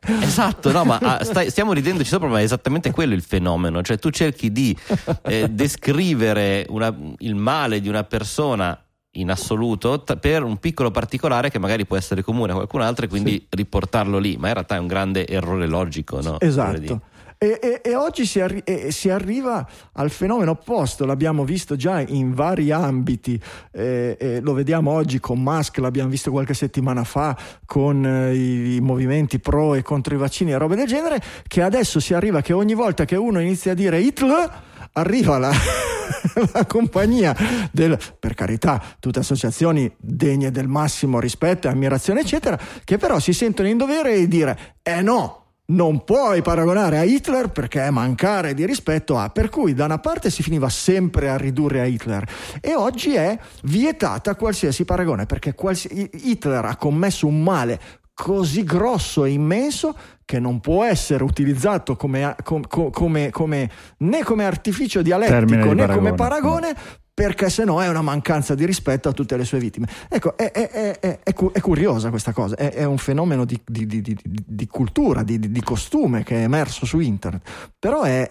esatto, 0.20 0.70
no, 0.72 0.84
ma 0.84 0.98
ah, 0.98 1.24
stai, 1.24 1.50
stiamo 1.50 1.72
ridendoci 1.72 2.08
sopra, 2.08 2.28
ma 2.28 2.40
è 2.40 2.42
esattamente 2.42 2.90
quello 2.90 3.14
il 3.14 3.22
fenomeno, 3.22 3.82
cioè 3.82 3.98
tu 3.98 4.10
cerchi 4.10 4.52
di 4.52 4.76
eh, 5.22 5.48
descrivere 5.50 6.66
una, 6.68 6.94
il 7.18 7.34
male 7.34 7.80
di 7.80 7.88
una 7.88 8.04
persona 8.04 8.78
in 9.14 9.30
assoluto 9.30 10.02
t- 10.02 10.16
per 10.18 10.44
un 10.44 10.58
piccolo 10.58 10.90
particolare 10.90 11.50
che 11.50 11.58
magari 11.58 11.84
può 11.84 11.96
essere 11.96 12.22
comune 12.22 12.52
a 12.52 12.54
qualcun 12.54 12.82
altro 12.82 13.06
e 13.06 13.08
quindi 13.08 13.32
sì. 13.32 13.46
riportarlo 13.50 14.18
lì, 14.18 14.36
ma 14.36 14.48
in 14.48 14.54
realtà 14.54 14.76
è 14.76 14.78
un 14.78 14.86
grande 14.86 15.26
errore 15.26 15.66
logico. 15.66 16.20
No? 16.20 16.38
Esatto. 16.38 17.00
E, 17.42 17.58
e, 17.62 17.80
e, 17.82 17.94
oggi 17.94 18.26
si, 18.26 18.38
arri- 18.38 18.60
e, 18.64 18.92
si, 18.92 19.08
arriva 19.08 19.66
al 19.92 20.10
fenomeno 20.10 20.50
opposto, 20.50 21.06
l'abbiamo 21.06 21.42
visto 21.42 21.74
già 21.74 21.98
in 22.00 22.34
vari 22.34 22.70
ambiti, 22.70 23.40
lo 23.72 24.52
vediamo 24.52 24.90
oggi 24.90 25.20
con 25.20 25.40
Musk, 25.40 25.78
l'abbiamo 25.78 26.10
visto 26.10 26.30
qualche 26.30 26.52
settimana 26.52 27.02
fa 27.02 27.34
con 27.64 28.04
eh, 28.04 28.34
i, 28.34 28.74
i, 28.74 28.80
movimenti 28.82 29.38
pro 29.38 29.74
e 29.74 29.80
contro 29.80 30.14
i 30.14 30.18
vaccini 30.18 30.50
e 30.50 30.58
robe 30.58 30.76
del 30.76 30.86
genere, 30.86 31.18
che 31.46 31.62
adesso 31.62 31.98
si 31.98 32.12
arriva 32.12 32.42
che 32.42 32.52
ogni 32.52 32.74
volta 32.74 33.06
che 33.06 33.16
uno 33.16 33.40
inizia 33.40 33.72
a 33.72 33.74
dire 33.74 34.00
Hitler, 34.00 34.62
arriva 34.92 35.38
la, 35.38 35.50
la 36.52 36.66
compagnia 36.66 37.34
del, 37.72 37.98
per 38.18 38.34
carità, 38.34 38.82
tutte 38.98 39.20
associazioni 39.20 39.90
degne 39.96 40.50
del 40.50 40.68
massimo 40.68 41.18
rispetto 41.18 41.68
e 41.68 41.70
ammirazione, 41.70 42.20
eccetera, 42.20 42.60
che 42.84 42.98
però 42.98 43.18
si 43.18 43.32
sentono 43.32 43.66
in 43.66 43.78
dovere 43.78 44.18
di 44.18 44.28
dire, 44.28 44.76
eh 44.82 45.00
no, 45.00 45.39
non 45.70 46.04
puoi 46.04 46.42
paragonare 46.42 46.98
a 46.98 47.02
Hitler 47.02 47.48
perché 47.48 47.82
è 47.82 47.90
mancare 47.90 48.54
di 48.54 48.64
rispetto 48.64 49.18
a, 49.18 49.28
per 49.30 49.48
cui 49.48 49.74
da 49.74 49.84
una 49.84 49.98
parte 49.98 50.30
si 50.30 50.42
finiva 50.42 50.68
sempre 50.68 51.28
a 51.28 51.36
ridurre 51.36 51.80
a 51.80 51.84
Hitler 51.84 52.28
e 52.60 52.74
oggi 52.74 53.14
è 53.14 53.38
vietata 53.64 54.34
qualsiasi 54.34 54.84
paragone 54.84 55.26
perché 55.26 55.54
qualsiasi, 55.54 56.10
Hitler 56.12 56.64
ha 56.64 56.76
commesso 56.76 57.26
un 57.26 57.42
male 57.42 57.80
così 58.14 58.64
grosso 58.64 59.24
e 59.24 59.30
immenso 59.30 59.96
che 60.26 60.38
non 60.38 60.60
può 60.60 60.84
essere 60.84 61.24
utilizzato 61.24 61.96
come, 61.96 62.36
come, 62.42 63.30
come, 63.30 63.70
né 63.98 64.22
come 64.22 64.44
artificio 64.44 65.00
dialettico 65.00 65.72
né 65.72 65.86
come 65.88 66.14
paragone 66.14 66.76
perché 67.20 67.50
se 67.50 67.64
no 67.64 67.82
è 67.82 67.88
una 67.88 68.00
mancanza 68.00 68.54
di 68.54 68.64
rispetto 68.64 69.10
a 69.10 69.12
tutte 69.12 69.36
le 69.36 69.44
sue 69.44 69.58
vittime. 69.58 69.86
Ecco, 70.08 70.38
è, 70.38 70.50
è, 70.50 70.98
è, 70.98 71.18
è 71.22 71.60
curiosa 71.60 72.08
questa 72.08 72.32
cosa, 72.32 72.56
è, 72.56 72.84
un 72.84 72.96
fenomeno 72.96 73.44
di, 73.44 73.60
di, 73.62 73.86
di, 73.86 74.16
di 74.24 74.66
cultura, 74.66 75.22
di, 75.22 75.60
costume 75.62 76.24
che 76.24 76.36
è 76.36 76.42
emerso 76.44 76.86
su 76.86 76.98
internet, 76.98 77.46
però 77.78 78.04
è, 78.04 78.26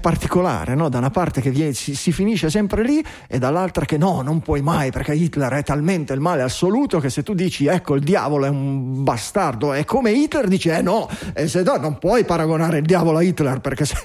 particolare, 0.00 0.76
no? 0.76 0.88
da 0.88 0.98
una 0.98 1.10
parte 1.10 1.40
che 1.40 1.50
viene, 1.50 1.72
si, 1.72 1.96
si, 1.96 2.12
finisce 2.12 2.48
sempre 2.48 2.84
lì 2.84 3.04
e 3.26 3.40
dall'altra 3.40 3.84
che 3.84 3.98
no, 3.98 4.22
non 4.22 4.40
puoi 4.40 4.62
mai 4.62 4.92
perché 4.92 5.12
Hitler 5.12 5.52
è 5.52 5.62
talmente 5.64 6.12
il 6.12 6.20
male 6.20 6.42
assoluto 6.42 7.00
che 7.00 7.10
se 7.10 7.24
tu 7.24 7.34
dici 7.34 7.66
ecco 7.66 7.96
il 7.96 8.04
diavolo 8.04 8.46
è 8.46 8.48
un 8.48 9.02
bastardo, 9.02 9.72
è 9.72 9.84
come 9.84 10.12
Hitler 10.12 10.46
dici 10.46 10.68
eh 10.68 10.80
no, 10.80 11.08
e 11.34 11.48
se 11.48 11.62
no 11.62 11.76
non 11.76 11.98
puoi 11.98 12.24
paragonare 12.24 12.78
il 12.78 12.84
diavolo 12.84 13.18
a 13.18 13.22
Hitler 13.22 13.60
perché 13.60 13.84
se 13.84 13.96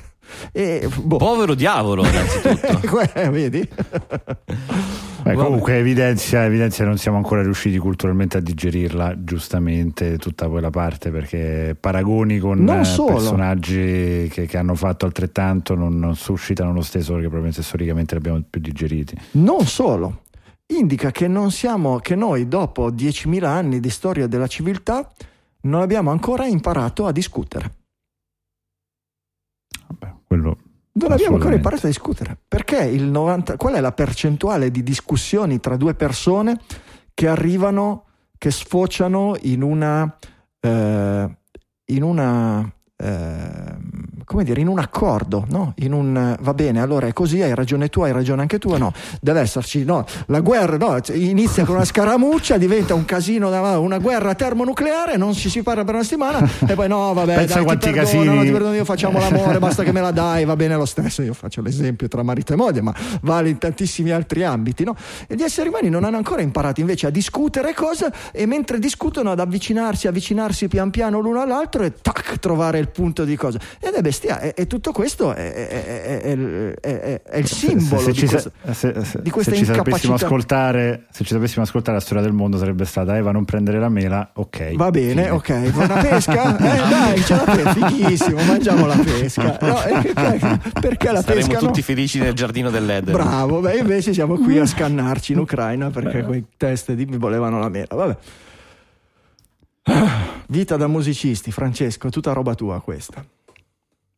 e, 0.52 0.88
boh. 1.02 1.18
Povero 1.18 1.54
diavolo, 1.54 2.06
innanzitutto. 2.06 2.76
Eh, 3.18 3.30
vedi? 3.30 3.68
Beh, 5.24 5.34
comunque 5.34 5.76
evidenzia, 5.76 6.46
evidenzia 6.46 6.86
non 6.86 6.98
siamo 6.98 7.18
ancora 7.18 7.42
riusciti 7.42 7.78
culturalmente 7.78 8.38
a 8.38 8.40
digerirla 8.40 9.24
giustamente 9.24 10.18
tutta 10.18 10.48
quella 10.48 10.70
parte 10.70 11.10
perché 11.10 11.76
paragoni 11.78 12.40
con 12.40 12.64
personaggi 12.64 14.30
che, 14.32 14.46
che, 14.46 14.58
hanno 14.58 14.76
fatto 14.76 15.06
altrettanto 15.06 15.76
non, 15.76 16.00
non, 16.00 16.16
suscitano 16.16 16.72
lo 16.72 16.82
stesso 16.82 17.12
perché 17.12 17.28
probabilmente 17.28 17.62
storicamente 17.62 18.14
li 18.14 18.20
abbiamo 18.20 18.44
più 18.50 18.62
digeriti. 18.62 19.16
Non 19.32 19.66
solo, 19.66 20.22
indica 20.68 21.12
che, 21.12 21.28
non 21.28 21.52
siamo, 21.52 21.98
che 22.00 22.16
noi 22.16 22.48
dopo 22.48 22.90
10.000 22.92 23.44
anni 23.44 23.80
di 23.80 23.90
storia 23.90 24.28
della 24.28 24.48
civiltà 24.48 25.12
non 25.62 25.82
abbiamo 25.82 26.12
ancora 26.12 26.46
imparato 26.46 27.06
a 27.06 27.12
discutere. 27.12 27.74
Vabbè, 29.88 30.17
quello 30.28 30.58
non 30.98 31.12
abbiamo 31.12 31.36
ancora 31.36 31.56
imparato 31.56 31.86
a 31.86 31.90
discutere. 31.90 32.38
Perché 32.48 32.84
il 32.84 33.04
90, 33.04 33.56
qual 33.56 33.76
è 33.76 33.80
la 33.80 33.92
percentuale 33.92 34.72
di 34.72 34.84
discussioni 34.84 35.60
tra 35.60 35.78
due 35.78 35.94
persone 35.94 36.60
che 37.14 37.28
arrivano, 37.28 38.06
che 38.38 38.52
sfociano 38.52 39.36
in 39.42 39.62
una, 39.62 40.18
eh, 40.60 41.38
in 41.86 42.04
una 42.04 42.72
eh, 42.96 43.78
come 44.28 44.44
dire, 44.44 44.60
in 44.60 44.68
un 44.68 44.78
accordo, 44.78 45.46
no? 45.48 45.72
in 45.78 45.94
un 45.94 46.36
va 46.42 46.54
bene, 46.54 46.82
allora 46.82 47.08
è 47.08 47.14
così, 47.14 47.42
hai 47.42 47.56
ragione 47.56 47.88
tu, 47.88 48.02
hai 48.02 48.12
ragione 48.12 48.42
anche 48.42 48.60
tu, 48.60 48.76
no, 48.76 48.92
deve 49.22 49.40
esserci, 49.40 49.86
no, 49.86 50.06
la 50.26 50.42
guerra 50.42 50.76
no, 50.76 51.00
inizia 51.14 51.64
con 51.64 51.76
una 51.76 51.86
scaramuccia, 51.86 52.58
diventa 52.58 52.94
un 52.94 53.06
casino, 53.06 53.48
una 53.80 53.98
guerra 54.00 54.36
termonucleare, 54.36 55.16
non 55.16 55.34
ci 55.34 55.50
si 55.50 55.64
parla 55.64 55.86
per 55.86 55.94
una 55.94 56.04
settimana 56.04 56.46
e 56.68 56.74
poi 56.74 56.90
no, 56.90 57.14
vabbè, 57.14 57.36
Pensa 57.36 57.56
dai, 57.56 57.64
quanti 57.64 57.88
ti 57.88 57.94
casini. 57.94 58.26
perdono, 58.26 58.38
no, 58.40 58.44
ti 58.44 58.52
perdono 58.52 58.74
io, 58.74 58.84
facciamo 58.84 59.18
l'amore, 59.18 59.60
basta 59.60 59.84
che 59.84 59.94
me 59.94 60.02
la 60.02 60.12
dai, 60.12 60.44
va 60.44 60.58
bene 60.58 60.76
lo 60.76 60.86
stesso, 60.86 61.22
io 61.22 61.34
faccio 61.34 61.62
l'esempio 61.62 62.10
tra 62.10 62.22
marito 62.22 62.52
e 62.52 62.58
moglie, 62.58 62.82
ma 62.82 62.94
vale 63.22 63.48
in 63.48 63.58
tantissimi 63.58 64.12
altri 64.12 64.44
ambiti, 64.44 64.84
no? 64.84 64.94
E 65.26 65.36
gli 65.36 65.42
esseri 65.42 65.70
umani 65.70 65.88
non 65.88 66.04
hanno 66.04 66.18
ancora 66.18 66.42
imparato 66.42 66.82
invece 66.82 67.08
a 67.08 67.12
discutere 67.12 67.74
cose 67.74 68.12
e 68.34 68.46
mentre 68.46 68.78
discutono 68.78 69.32
ad 69.32 69.40
avvicinarsi, 69.40 70.08
avvicinarsi 70.08 70.68
pian 70.68 70.90
piano 70.90 71.22
l'uno 71.22 71.40
all'altro 71.40 71.84
e 71.84 71.94
tac, 72.02 72.40
trovare 72.40 72.80
il 72.80 72.90
punto 72.90 73.24
di 73.24 73.38
cosa. 73.38 73.58
Ed 73.80 73.94
è 73.94 74.02
bestiale 74.18 74.28
ha. 74.30 74.42
E, 74.42 74.54
e, 74.56 74.68
tutto 74.68 74.92
questo 74.92 75.34
è, 75.34 75.54
è, 75.54 75.68
è, 76.80 77.22
è 77.22 77.38
il 77.38 77.48
simbolo 77.48 78.02
se, 78.02 78.14
se 78.14 78.22
di, 78.22 78.28
questa, 78.28 78.52
se, 78.72 79.06
se, 79.06 79.22
di 79.22 79.30
questa 79.30 79.54
se 79.54 79.58
incapacità. 79.60 80.18
Ci 80.18 80.24
ascoltare, 80.24 81.06
se 81.12 81.24
ci 81.24 81.34
dovessimo 81.34 81.64
ascoltare 81.64 81.98
la 81.98 82.04
storia 82.04 82.24
del 82.24 82.34
mondo 82.34 82.58
sarebbe 82.58 82.86
stata 82.86 83.16
Eva 83.16 83.32
non 83.32 83.46
prendere 83.46 83.80
la 83.80 83.90
mela, 83.90 84.32
ok. 84.34 84.76
Va 84.76 84.90
bene, 84.90 85.24
fine. 85.24 85.30
ok. 85.30 85.72
Una 85.76 85.88
pesca? 86.02 86.56
Eh, 86.68 86.90
dai, 86.90 87.22
c'è 87.22 87.36
la 87.36 87.44
pesca, 87.44 87.74
fighissimo, 87.74 88.44
mangiamo 88.44 88.86
la 88.86 88.98
pesca. 88.98 89.58
No, 89.62 89.80
perché 90.82 91.12
la 91.12 91.22
Saremo 91.22 91.48
pesca? 91.48 91.60
tutti 91.60 91.80
no? 91.80 91.86
felici 91.86 92.20
nel 92.20 92.34
giardino 92.34 92.70
dell'Eden. 92.70 93.14
Bravo, 93.14 93.60
beh, 93.60 93.78
invece 93.78 94.14
siamo 94.14 94.36
qui 94.38 94.58
a 94.58 94.66
scannarci 94.66 95.34
in 95.34 95.40
Ucraina 95.40 95.90
perché 95.90 96.24
quei 96.24 96.46
test 96.58 96.92
di 96.92 97.06
mi 97.06 97.18
volevano 97.18 97.60
la 97.60 97.70
mela. 97.70 97.96
Vabbè. 97.96 98.18
Vita 100.48 100.76
da 100.76 100.88
musicisti, 100.88 101.52
Francesco, 101.52 102.10
tutta 102.10 102.34
roba 102.34 102.56
tua 102.56 102.82
questa. 102.82 103.24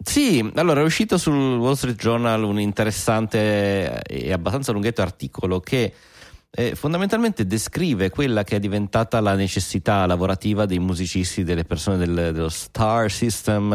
Sì, 0.02 0.50
allora 0.56 0.80
è 0.80 0.84
uscito 0.84 1.18
sul 1.18 1.58
Wall 1.58 1.74
Street 1.74 1.98
Journal 1.98 2.44
un 2.44 2.58
interessante 2.60 4.02
e 4.02 4.32
abbastanza 4.32 4.72
lunghetto 4.72 5.02
articolo 5.02 5.60
che 5.60 5.94
eh, 6.50 6.74
fondamentalmente 6.74 7.46
descrive 7.46 8.10
quella 8.10 8.44
che 8.46 8.56
è 8.56 8.60
diventata 8.60 9.20
la 9.20 9.36
necessità 9.36 10.06
lavorativa 10.06 10.66
dei 10.66 10.80
musicisti, 10.80 11.44
delle 11.44 11.66
persone 11.66 11.98
del, 11.98 12.32
dello 12.34 12.48
star 12.48 13.12
system 13.12 13.74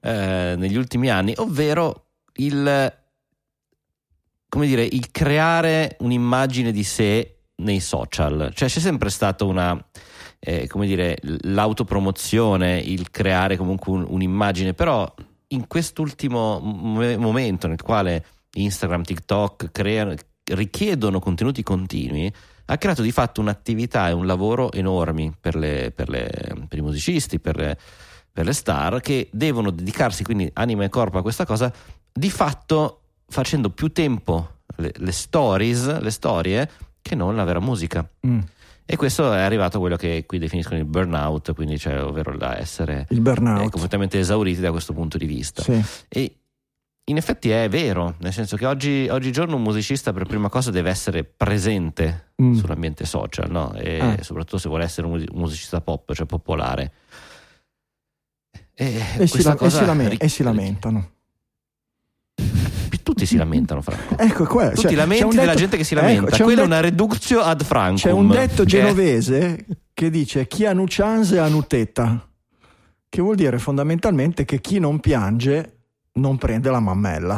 eh, 0.00 0.54
negli 0.56 0.76
ultimi 0.76 1.10
anni, 1.10 1.34
ovvero 1.36 2.10
il, 2.34 2.94
dire, 4.48 4.82
il 4.84 5.10
creare 5.10 5.96
un'immagine 5.98 6.70
di 6.70 6.84
sé 6.84 7.40
nei 7.56 7.80
social. 7.80 8.52
Cioè 8.54 8.68
c'è 8.68 8.80
sempre 8.80 9.10
stata 9.10 9.44
una 9.44 9.84
eh, 10.38 10.68
come 10.68 10.86
dire, 10.86 11.18
l'autopromozione, 11.22 12.78
il 12.78 13.10
creare 13.10 13.56
comunque 13.56 13.92
un, 13.92 14.06
un'immagine, 14.08 14.72
però 14.72 15.12
in 15.48 15.66
quest'ultimo 15.66 16.58
momento 16.60 17.66
nel 17.68 17.82
quale 17.82 18.24
Instagram, 18.54 19.02
TikTok 19.02 19.70
creano, 19.70 20.14
richiedono 20.44 21.18
contenuti 21.18 21.62
continui, 21.62 22.32
ha 22.66 22.78
creato 22.78 23.02
di 23.02 23.12
fatto 23.12 23.40
un'attività 23.40 24.08
e 24.08 24.12
un 24.12 24.26
lavoro 24.26 24.72
enormi 24.72 25.32
per, 25.38 25.54
le, 25.54 25.92
per, 25.94 26.08
le, 26.08 26.66
per 26.68 26.78
i 26.78 26.82
musicisti, 26.82 27.38
per 27.38 27.56
le, 27.56 27.78
per 28.32 28.44
le 28.44 28.52
star, 28.52 29.00
che 29.00 29.28
devono 29.32 29.70
dedicarsi 29.70 30.24
quindi 30.24 30.50
anima 30.54 30.84
e 30.84 30.88
corpo 30.88 31.18
a 31.18 31.22
questa 31.22 31.46
cosa, 31.46 31.72
di 32.12 32.30
fatto 32.30 33.00
facendo 33.28 33.70
più 33.70 33.92
tempo 33.92 34.56
le, 34.76 35.12
stories, 35.12 36.00
le 36.00 36.10
storie, 36.10 36.70
che 37.02 37.14
non 37.14 37.36
la 37.36 37.44
vera 37.44 37.60
musica. 37.60 38.08
Mm. 38.26 38.40
E 38.88 38.96
questo 38.96 39.32
è 39.32 39.40
arrivato 39.40 39.78
a 39.78 39.80
quello 39.80 39.96
che 39.96 40.24
qui 40.26 40.38
definiscono 40.38 40.78
il 40.78 40.84
burnout, 40.84 41.54
quindi 41.54 41.76
cioè, 41.76 42.04
ovvero 42.04 42.32
l'essere 42.32 43.06
il 43.10 43.18
eh, 43.18 43.68
completamente 43.68 44.20
esauriti 44.20 44.60
da 44.60 44.70
questo 44.70 44.92
punto 44.92 45.18
di 45.18 45.26
vista. 45.26 45.60
Sì. 45.60 45.82
E 46.08 46.36
in 47.08 47.16
effetti 47.16 47.50
è 47.50 47.68
vero, 47.68 48.14
nel 48.20 48.32
senso 48.32 48.56
che 48.56 48.64
oggi, 48.64 49.08
oggigiorno 49.10 49.56
un 49.56 49.62
musicista 49.62 50.12
per 50.12 50.26
prima 50.26 50.48
cosa 50.48 50.70
deve 50.70 50.90
essere 50.90 51.24
presente 51.24 52.32
mm. 52.40 52.54
sull'ambiente 52.54 53.04
social, 53.04 53.50
no? 53.50 53.74
e 53.74 53.98
ah. 53.98 54.22
soprattutto 54.22 54.58
se 54.58 54.68
vuole 54.68 54.84
essere 54.84 55.08
un 55.08 55.24
musicista 55.32 55.80
pop, 55.80 56.12
cioè 56.14 56.26
popolare. 56.26 56.92
E, 58.72 59.02
e, 59.18 59.26
si, 59.26 59.42
la- 59.42 59.56
e, 59.58 59.70
si, 59.70 59.84
lament- 59.84 60.22
e 60.22 60.28
si 60.28 60.42
lamentano 60.44 61.14
tutti 63.16 63.24
si 63.24 63.38
lamentano, 63.38 63.80
Franco. 63.80 64.18
Ecco, 64.18 64.44
qua, 64.44 64.68
tutti 64.68 64.82
cioè, 64.82 64.94
lamenti 64.94 65.24
detto, 65.24 65.40
della 65.40 65.54
gente 65.54 65.78
che 65.78 65.84
si 65.84 65.94
lamenta. 65.94 66.34
Ecco, 66.34 66.44
Quella 66.44 66.60
è 66.60 66.64
una 66.66 66.80
reductio 66.80 67.40
ad 67.40 67.64
Franco. 67.64 67.96
C'è 67.96 68.10
un 68.10 68.28
detto 68.28 68.66
genovese 68.66 69.64
che 69.94 70.10
dice 70.10 70.46
chi 70.46 70.66
ha 70.66 70.74
nu 70.74 70.84
chance 70.86 71.38
ha 71.38 71.48
nu 71.48 71.62
teta, 71.62 72.28
che 73.08 73.22
vuol 73.22 73.36
dire 73.36 73.58
fondamentalmente 73.58 74.44
che 74.44 74.60
chi 74.60 74.78
non 74.78 75.00
piange 75.00 75.78
non 76.12 76.36
prende 76.36 76.68
la 76.68 76.78
mammella. 76.78 77.36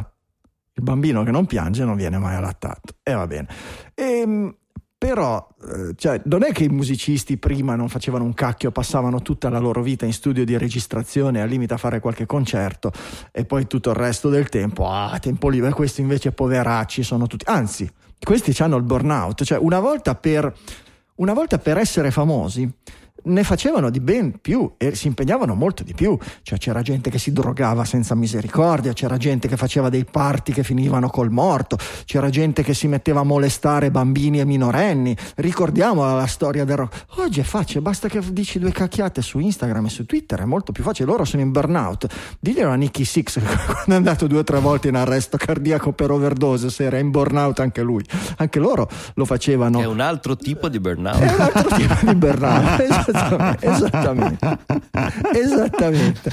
Il 0.72 0.82
bambino 0.82 1.22
che 1.22 1.30
non 1.30 1.46
piange 1.46 1.84
non 1.84 1.94
viene 1.94 2.18
mai 2.18 2.34
allattato. 2.34 2.94
E 3.04 3.12
va 3.12 3.28
bene. 3.28 3.46
E, 3.94 4.02
ehm, 4.02 4.56
però, 4.98 5.46
eh, 5.62 5.94
cioè, 5.94 6.20
non 6.24 6.42
è 6.42 6.50
che 6.50 6.64
i 6.64 6.68
musicisti 6.68 7.36
prima 7.36 7.76
non 7.76 7.88
facevano 7.88 8.24
un 8.24 8.34
cacchio, 8.34 8.72
passavano 8.72 9.22
tutta 9.22 9.48
la 9.48 9.60
loro 9.60 9.80
vita 9.80 10.04
in 10.04 10.12
studio 10.12 10.44
di 10.44 10.58
registrazione, 10.58 11.40
al 11.40 11.48
limite 11.48 11.74
a 11.74 11.76
fare 11.76 12.00
qualche 12.00 12.26
concerto 12.26 12.90
e 13.30 13.44
poi 13.44 13.68
tutto 13.68 13.90
il 13.90 13.96
resto 13.96 14.28
del 14.28 14.48
tempo, 14.48 14.90
ah, 14.90 15.16
tempo 15.20 15.48
libero, 15.48 15.72
questi 15.72 16.00
invece 16.00 16.32
poveracci 16.32 17.04
sono 17.04 17.28
tutti, 17.28 17.44
anzi, 17.46 17.88
questi 18.20 18.60
hanno 18.60 18.76
il 18.76 18.82
burnout, 18.82 19.44
cioè 19.44 19.58
una 19.58 19.78
volta 19.78 20.16
per, 20.16 20.52
una 21.16 21.32
volta 21.32 21.58
per 21.58 21.78
essere 21.78 22.10
famosi 22.10 22.68
ne 23.28 23.44
facevano 23.44 23.90
di 23.90 24.00
ben 24.00 24.40
più 24.40 24.72
e 24.76 24.94
si 24.94 25.06
impegnavano 25.06 25.54
molto 25.54 25.82
di 25.82 25.94
più. 25.94 26.16
Cioè 26.42 26.58
c'era 26.58 26.82
gente 26.82 27.10
che 27.10 27.18
si 27.18 27.32
drogava 27.32 27.84
senza 27.84 28.14
misericordia, 28.14 28.92
c'era 28.92 29.16
gente 29.16 29.48
che 29.48 29.56
faceva 29.56 29.88
dei 29.88 30.04
party 30.04 30.52
che 30.52 30.64
finivano 30.64 31.08
col 31.08 31.30
morto, 31.30 31.78
c'era 32.04 32.30
gente 32.30 32.62
che 32.62 32.74
si 32.74 32.88
metteva 32.88 33.20
a 33.20 33.24
molestare 33.24 33.90
bambini 33.90 34.40
e 34.40 34.44
minorenni. 34.44 35.16
Ricordiamo 35.36 36.04
la 36.16 36.26
storia 36.26 36.64
del 36.64 36.76
rock. 36.76 37.04
Oggi 37.16 37.40
è 37.40 37.44
facile, 37.44 37.80
basta 37.80 38.08
che 38.08 38.20
dici 38.32 38.58
due 38.58 38.72
cacchiate 38.72 39.22
su 39.22 39.38
Instagram 39.38 39.86
e 39.86 39.90
su 39.90 40.06
Twitter, 40.06 40.40
è 40.40 40.44
molto 40.44 40.72
più 40.72 40.82
facile. 40.82 41.08
Loro 41.08 41.24
sono 41.24 41.42
in 41.42 41.52
burnout. 41.52 42.06
Diglielo 42.40 42.70
a 42.70 42.74
Nicky 42.74 43.04
Six 43.04 43.38
quando 43.66 43.92
è 43.92 43.94
andato 43.94 44.26
due 44.26 44.38
o 44.38 44.44
tre 44.44 44.58
volte 44.58 44.88
in 44.88 44.96
arresto 44.96 45.36
cardiaco 45.36 45.92
per 45.92 46.10
overdose, 46.10 46.70
se 46.70 46.84
era 46.84 46.98
in 46.98 47.10
burnout 47.10 47.60
anche 47.60 47.82
lui. 47.82 48.04
Anche 48.36 48.58
loro 48.58 48.88
lo 49.14 49.24
facevano. 49.24 49.80
È 49.80 49.86
un 49.86 50.00
altro 50.00 50.36
tipo 50.36 50.68
di 50.68 50.80
burnout. 50.80 51.18
È 51.18 51.32
un 51.32 51.40
altro 51.40 51.76
tipo 51.76 51.94
di 52.02 52.14
burnout. 52.14 53.16
esattamente, 53.60 54.58
esattamente. 55.34 56.32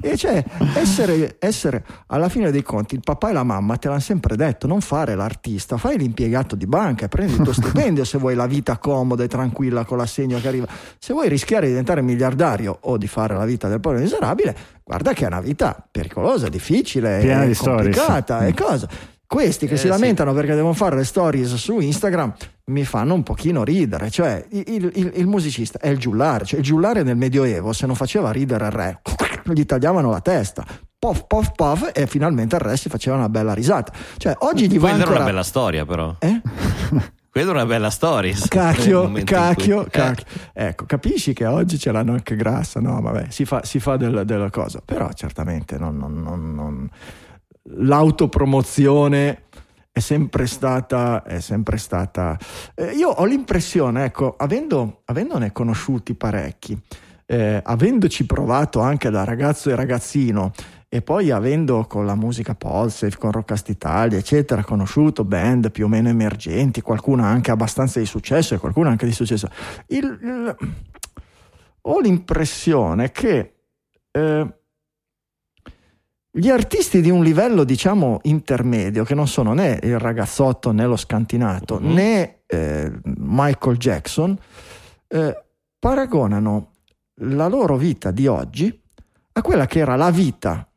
E 0.00 0.16
cioè, 0.16 0.44
essere, 0.74 1.36
essere, 1.38 1.84
alla 2.08 2.28
fine 2.28 2.50
dei 2.50 2.62
conti, 2.62 2.94
il 2.94 3.00
papà 3.02 3.30
e 3.30 3.32
la 3.32 3.42
mamma 3.42 3.76
te 3.76 3.88
l'hanno 3.88 4.00
sempre 4.00 4.36
detto: 4.36 4.66
non 4.66 4.80
fare 4.80 5.14
l'artista, 5.14 5.76
fai 5.76 5.98
l'impiegato 5.98 6.54
di 6.54 6.66
banca 6.66 7.06
e 7.06 7.08
prendi 7.08 7.34
il 7.34 7.42
tuo 7.42 7.52
stipendio 7.54 8.04
se 8.04 8.18
vuoi 8.18 8.34
la 8.34 8.46
vita 8.46 8.78
comoda 8.78 9.24
e 9.24 9.28
tranquilla 9.28 9.84
con 9.84 9.98
l'assegno 9.98 10.40
che 10.40 10.48
arriva. 10.48 10.66
Se 10.98 11.12
vuoi 11.12 11.28
rischiare 11.28 11.62
di 11.62 11.70
diventare 11.70 12.02
miliardario 12.02 12.76
o 12.80 12.96
di 12.96 13.06
fare 13.06 13.34
la 13.34 13.44
vita 13.44 13.68
del 13.68 13.80
povero 13.80 14.02
miserabile, 14.02 14.56
guarda 14.84 15.12
che 15.12 15.24
è 15.24 15.26
una 15.26 15.40
vita 15.40 15.76
pericolosa, 15.90 16.48
difficile, 16.48 17.18
Piena 17.20 17.46
complicata 17.56 18.46
e 18.46 18.54
cosa. 18.54 19.16
Questi 19.28 19.66
che 19.66 19.74
eh, 19.74 19.76
si 19.76 19.88
lamentano 19.88 20.30
sì. 20.30 20.36
perché 20.36 20.54
devono 20.54 20.72
fare 20.72 20.96
le 20.96 21.04
stories 21.04 21.54
su 21.56 21.78
Instagram 21.80 22.32
mi 22.68 22.84
fanno 22.84 23.12
un 23.12 23.22
pochino 23.22 23.62
ridere. 23.62 24.08
Cioè, 24.08 24.42
il, 24.52 24.90
il, 24.94 25.12
il 25.16 25.26
musicista 25.26 25.78
è 25.78 25.88
il 25.88 25.98
giullare. 25.98 26.46
Cioè, 26.46 26.60
il 26.60 26.64
giullare 26.64 27.02
nel 27.02 27.18
Medioevo, 27.18 27.74
se 27.74 27.84
non 27.84 27.94
faceva 27.94 28.30
ridere 28.30 28.64
il 28.64 28.72
re, 28.72 29.00
gli 29.52 29.66
tagliavano 29.66 30.08
la 30.10 30.22
testa. 30.22 30.64
Pof, 30.98 31.26
pof, 31.26 31.52
pof, 31.54 31.90
e 31.92 32.06
finalmente 32.06 32.56
il 32.56 32.62
re 32.62 32.78
si 32.78 32.88
faceva 32.88 33.16
una 33.16 33.28
bella 33.28 33.52
risata. 33.52 33.92
Cioè, 34.16 34.34
oggi 34.38 34.66
gli 34.66 34.78
va 34.78 34.92
ancora... 34.92 35.16
una 35.16 35.24
bella 35.26 35.42
storia, 35.42 35.84
però. 35.84 36.16
Eh? 36.20 36.40
Quella 37.30 37.50
è 37.50 37.52
una 37.52 37.66
bella 37.66 37.90
storia. 37.90 38.34
Cacchio, 38.48 39.12
cacchio, 39.24 39.82
cui... 39.82 39.90
cacchio. 39.90 40.26
Eh. 40.54 40.68
Ecco, 40.68 40.86
capisci 40.86 41.34
che 41.34 41.44
oggi 41.44 41.78
ce 41.78 41.92
l'hanno 41.92 42.12
anche 42.12 42.34
grassa, 42.34 42.80
no? 42.80 42.98
Vabbè, 43.02 43.26
si 43.28 43.44
fa, 43.44 43.62
si 43.62 43.78
fa 43.78 43.98
del, 43.98 44.22
della 44.24 44.48
cosa. 44.48 44.80
Però 44.82 45.12
certamente 45.12 45.76
non, 45.76 45.98
non, 45.98 46.22
non, 46.22 46.54
non 46.54 46.90
l'autopromozione 47.76 49.42
è 49.90 50.00
sempre 50.00 50.46
stata, 50.46 51.22
è 51.24 51.40
sempre 51.40 51.76
stata 51.76 52.38
eh, 52.74 52.92
io 52.92 53.08
ho 53.08 53.24
l'impressione, 53.24 54.04
ecco, 54.04 54.34
avendo, 54.36 55.02
avendone 55.06 55.52
conosciuti 55.52 56.14
parecchi, 56.14 56.80
eh, 57.26 57.60
avendoci 57.62 58.24
provato 58.24 58.80
anche 58.80 59.10
da 59.10 59.24
ragazzo 59.24 59.70
e 59.70 59.74
ragazzino, 59.74 60.52
e 60.90 61.02
poi 61.02 61.30
avendo 61.30 61.84
con 61.86 62.06
la 62.06 62.14
musica 62.14 62.54
Pulse, 62.54 63.14
con 63.18 63.30
Rockast 63.30 63.68
Italia, 63.68 64.16
eccetera, 64.16 64.64
conosciuto 64.64 65.24
band 65.24 65.70
più 65.70 65.84
o 65.84 65.88
meno 65.88 66.08
emergenti, 66.08 66.80
qualcuna 66.80 67.26
anche 67.26 67.50
abbastanza 67.50 67.98
di 67.98 68.06
successo 68.06 68.54
e 68.54 68.58
qualcuna 68.58 68.88
anche 68.88 69.04
di 69.04 69.12
successo, 69.12 69.48
il, 69.88 70.18
il, 70.22 70.56
ho 71.82 72.00
l'impressione 72.00 73.10
che 73.10 73.54
eh, 74.10 74.54
gli 76.38 76.50
artisti 76.50 77.00
di 77.00 77.10
un 77.10 77.24
livello, 77.24 77.64
diciamo, 77.64 78.20
intermedio, 78.22 79.02
che 79.02 79.14
non 79.14 79.26
sono 79.26 79.54
né 79.54 79.80
il 79.82 79.98
ragazzotto 79.98 80.70
né 80.70 80.86
lo 80.86 80.96
scantinato 80.96 81.80
mm-hmm. 81.80 81.92
né 81.92 82.40
eh, 82.46 82.92
Michael 83.16 83.76
Jackson, 83.76 84.38
eh, 85.08 85.44
paragonano 85.78 86.70
la 87.22 87.48
loro 87.48 87.76
vita 87.76 88.12
di 88.12 88.28
oggi 88.28 88.80
a 89.32 89.42
quella 89.42 89.66
che 89.66 89.80
era 89.80 89.96
la 89.96 90.10
vita 90.10 90.68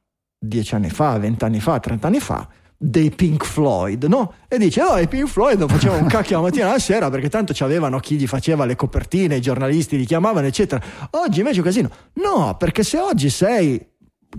dieci 0.44 0.74
anni 0.74 0.90
fa, 0.90 1.18
vent'anni 1.20 1.60
fa, 1.60 1.80
trent'anni 1.80 2.20
fa 2.20 2.48
dei 2.76 3.12
Pink 3.12 3.46
Floyd, 3.46 4.06
no? 4.06 4.34
E 4.48 4.58
dice, 4.58 4.82
oh, 4.82 4.98
i 4.98 5.08
Pink 5.08 5.28
Floyd 5.28 5.60
non 5.60 5.68
facevano 5.68 6.02
un 6.02 6.08
cacchio 6.08 6.38
la 6.38 6.42
mattina 6.42 6.70
e 6.70 6.72
la 6.72 6.80
sera 6.80 7.12
perché 7.12 7.30
tanto 7.30 7.54
c'avevano 7.56 8.00
chi 8.00 8.16
gli 8.16 8.26
faceva 8.26 8.66
le 8.66 8.76
copertine, 8.76 9.36
i 9.36 9.42
giornalisti 9.42 9.96
li 9.96 10.06
chiamavano, 10.06 10.48
eccetera. 10.48 10.84
Oggi 11.12 11.40
invece 11.40 11.58
è 11.58 11.60
un 11.60 11.66
casino. 11.66 11.90
No, 12.14 12.56
perché 12.58 12.82
se 12.82 12.98
oggi 12.98 13.30
sei 13.30 13.90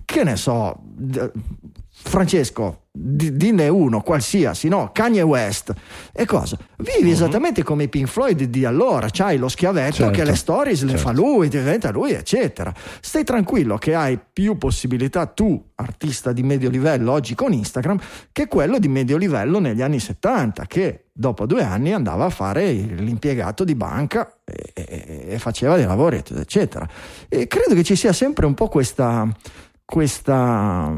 che 0.05 0.25
ne 0.25 0.37
so, 0.37 0.81
Francesco, 2.05 2.83
dinne 2.91 3.69
uno 3.69 4.03
qualsiasi, 4.03 4.69
no? 4.69 4.91
Kanye 4.93 5.23
West 5.23 5.73
e 6.13 6.27
cosa? 6.27 6.59
Vivi 6.79 7.09
uh-huh. 7.09 7.15
esattamente 7.15 7.63
come 7.63 7.85
i 7.85 7.89
Pink 7.89 8.07
Floyd 8.07 8.43
di 8.45 8.65
allora, 8.65 9.09
c'hai 9.11 9.39
lo 9.39 9.49
schiavetto 9.49 9.97
certo. 9.97 10.13
che 10.13 10.25
le 10.25 10.35
stories 10.35 10.81
certo. 10.81 10.93
le 10.93 10.99
fa 10.99 11.15
certo. 11.15 11.23
lui, 11.23 11.49
diventa 11.49 11.91
lui, 11.91 12.13
eccetera. 12.13 12.73
Stai 13.01 13.25
tranquillo 13.25 13.79
che 13.79 13.95
hai 13.95 14.19
più 14.33 14.59
possibilità 14.59 15.27
tu, 15.27 15.71
artista 15.77 16.33
di 16.33 16.43
medio 16.43 16.69
livello 16.69 17.13
oggi 17.13 17.35
con 17.35 17.53
Instagram, 17.53 17.99
che 18.31 18.47
quello 18.49 18.79
di 18.79 18.89
medio 18.89 19.17
livello 19.17 19.59
negli 19.59 19.81
anni 19.81 20.01
70, 20.01 20.67
che 20.67 21.05
dopo 21.13 21.47
due 21.47 21.63
anni 21.63 21.93
andava 21.93 22.25
a 22.25 22.31
fare 22.31 22.73
l'impiegato 22.73 23.65
di 23.65 23.75
banca 23.75 24.39
e, 24.45 24.73
e, 24.75 25.25
e 25.29 25.39
faceva 25.39 25.77
dei 25.77 25.87
lavori, 25.87 26.23
eccetera. 26.37 26.87
E 27.29 27.47
credo 27.47 27.75
che 27.75 27.85
ci 27.85 27.97
sia 27.97 28.13
sempre 28.13 28.45
un 28.45 28.55
po' 28.55 28.69
questa 28.69 29.29
questa 29.93 30.91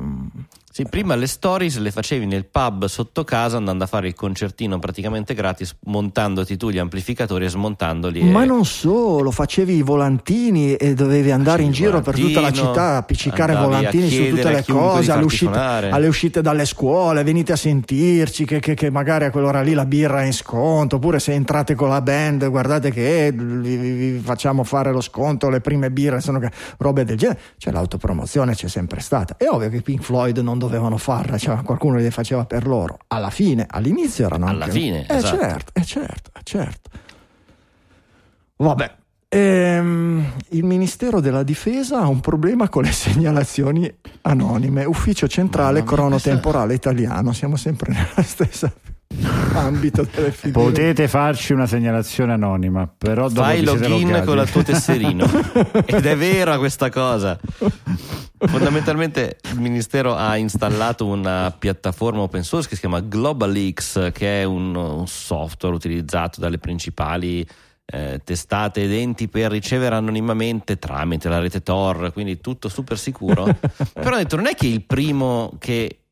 sì, 0.77 0.85
prima 0.91 1.15
le 1.15 1.29
stories 1.29 1.79
le 1.79 1.93
facevi 1.93 2.27
nel 2.27 2.47
pub 2.47 2.87
sotto 2.87 3.23
casa 3.23 3.59
andando 3.59 3.85
a 3.85 3.87
fare 3.87 4.09
il 4.09 4.15
concertino 4.15 4.81
praticamente 4.81 5.33
gratis, 5.33 5.77
montandoti 5.85 6.57
tu 6.57 6.69
gli 6.69 6.79
amplificatori 6.79 7.45
e 7.45 7.49
smontandoli. 7.49 8.25
Ma 8.25 8.43
e... 8.43 8.47
non 8.47 8.65
solo, 8.65 9.31
facevi 9.31 9.77
i 9.77 9.83
volantini 9.83 10.75
e 10.75 10.95
dovevi 10.95 11.31
andare 11.31 11.63
facevi 11.63 11.67
in 11.69 11.73
giro 11.73 12.01
per 12.01 12.17
tutta 12.17 12.41
la 12.41 12.51
città, 12.51 12.97
appiccicare 12.97 13.55
volantini 13.55 14.11
su 14.11 14.29
tutte 14.31 14.51
le 14.51 14.65
cose, 14.67 15.13
alle 15.13 15.23
uscite, 15.23 15.57
alle 15.57 16.09
uscite, 16.09 16.43
dalle 16.43 16.65
scuole, 16.65 17.23
venite 17.23 17.53
a 17.53 17.57
sentirci, 17.57 18.45
che, 18.45 18.59
che, 18.59 18.75
che, 18.75 18.91
magari 18.91 19.27
a 19.27 19.31
quell'ora 19.31 19.63
lì 19.63 19.75
la 19.75 19.87
birra 19.87 20.23
è 20.23 20.27
in 20.27 20.33
sconto, 20.33 20.97
oppure 20.97 21.21
se 21.21 21.35
entrate 21.35 21.77
con 21.77 21.89
la 21.89 22.03
band, 22.03 22.51
guardate 22.51 22.91
che 22.91 23.31
vi, 23.33 23.77
vi, 23.77 23.93
vi 23.93 24.19
facciamo 24.19 24.65
fare 24.65 24.91
lo 24.91 25.01
sconto, 25.01 25.49
le 25.51 25.61
prime 25.61 25.93
birre, 25.93 26.21
sono 26.21 26.41
robe 26.79 27.05
del 27.05 27.17
genere. 27.17 27.39
Cioè 27.59 27.73
l'autopromozione 27.73 28.57
c'è 28.57 28.67
sempre 28.67 28.99
stata. 28.99 29.37
È 29.37 29.47
ovvio 29.49 29.69
che 29.69 29.81
Pink 29.81 30.03
Floyd 30.03 30.37
non 30.39 30.63
dovevano 30.65 30.97
farla, 30.97 31.39
cioè 31.39 31.62
qualcuno 31.62 31.97
le 31.97 32.11
faceva 32.11 32.45
per 32.45 32.66
loro. 32.66 32.99
Alla 33.09 33.31
fine, 33.31 33.66
all'inizio 33.69 34.27
erano 34.27 34.47
Alla 34.47 34.65
anche... 34.65 34.78
fine, 34.78 35.07
eh, 35.07 35.15
esatto. 35.15 35.36
certo, 35.36 35.73
eh, 35.74 35.85
certo, 35.85 36.31
eh, 36.35 36.41
certo. 36.43 36.91
Vabbè, 38.57 38.95
ehm, 39.39 40.32
il 40.51 40.65
Ministero 40.65 41.20
della 41.20 41.43
Difesa 41.43 42.01
ha 42.01 42.06
un 42.06 42.20
problema 42.20 42.69
con 42.69 42.85
le 42.85 42.93
segnalazioni 42.93 43.93
anonime. 44.23 44.85
Ufficio 44.85 45.27
centrale 45.27 45.82
cronotemporale 45.82 46.74
italiano, 46.74 47.32
siamo 47.32 47.56
sempre 47.56 47.93
nella 47.93 48.23
stessa 48.27 48.73
ambito 49.55 50.06
delle 50.12 50.32
figure. 50.32 50.70
Potete 50.70 51.09
farci 51.09 51.52
una 51.52 51.66
segnalazione 51.66 52.32
anonima, 52.32 52.86
però 52.86 53.28
dopo 53.28 53.43
fai 53.43 53.62
login 53.62 54.23
con 54.24 54.39
il 54.39 54.51
tuo 54.51 54.62
tesserino. 54.62 55.24
Ed 55.86 56.06
è 56.06 56.16
vera 56.16 56.59
questa 56.59 56.90
cosa. 56.90 57.39
Fondamentalmente 58.36 59.39
il 59.52 59.61
Ministero 59.61 60.15
ha 60.16 60.36
installato 60.36 61.06
una 61.06 61.55
piattaforma 61.56 62.23
open 62.23 62.43
source 62.43 62.69
che 62.69 62.74
si 62.74 62.81
chiama 62.81 63.01
GlobalX, 63.01 64.11
che 64.12 64.40
è 64.43 64.44
un, 64.44 64.74
un 64.74 65.06
software 65.06 65.74
utilizzato 65.74 66.40
dalle 66.40 66.59
principali 66.59 67.47
eh, 67.86 68.20
testate 68.24 68.82
ed 68.82 68.93
enti 68.93 69.28
per 69.28 69.51
ricevere 69.51 69.94
anonimamente 69.94 70.78
tramite 70.78 71.28
la 71.28 71.39
rete 71.39 71.62
Tor, 71.62 72.12
quindi 72.12 72.40
tutto 72.40 72.69
super 72.69 72.98
sicuro. 72.98 73.44
Però 73.93 74.15
ho 74.15 74.19
detto, 74.19 74.36
non 74.36 74.47
è 74.47 74.55
che 74.55 74.66
il 74.66 74.82
primo 74.85 75.52
che 75.59 76.03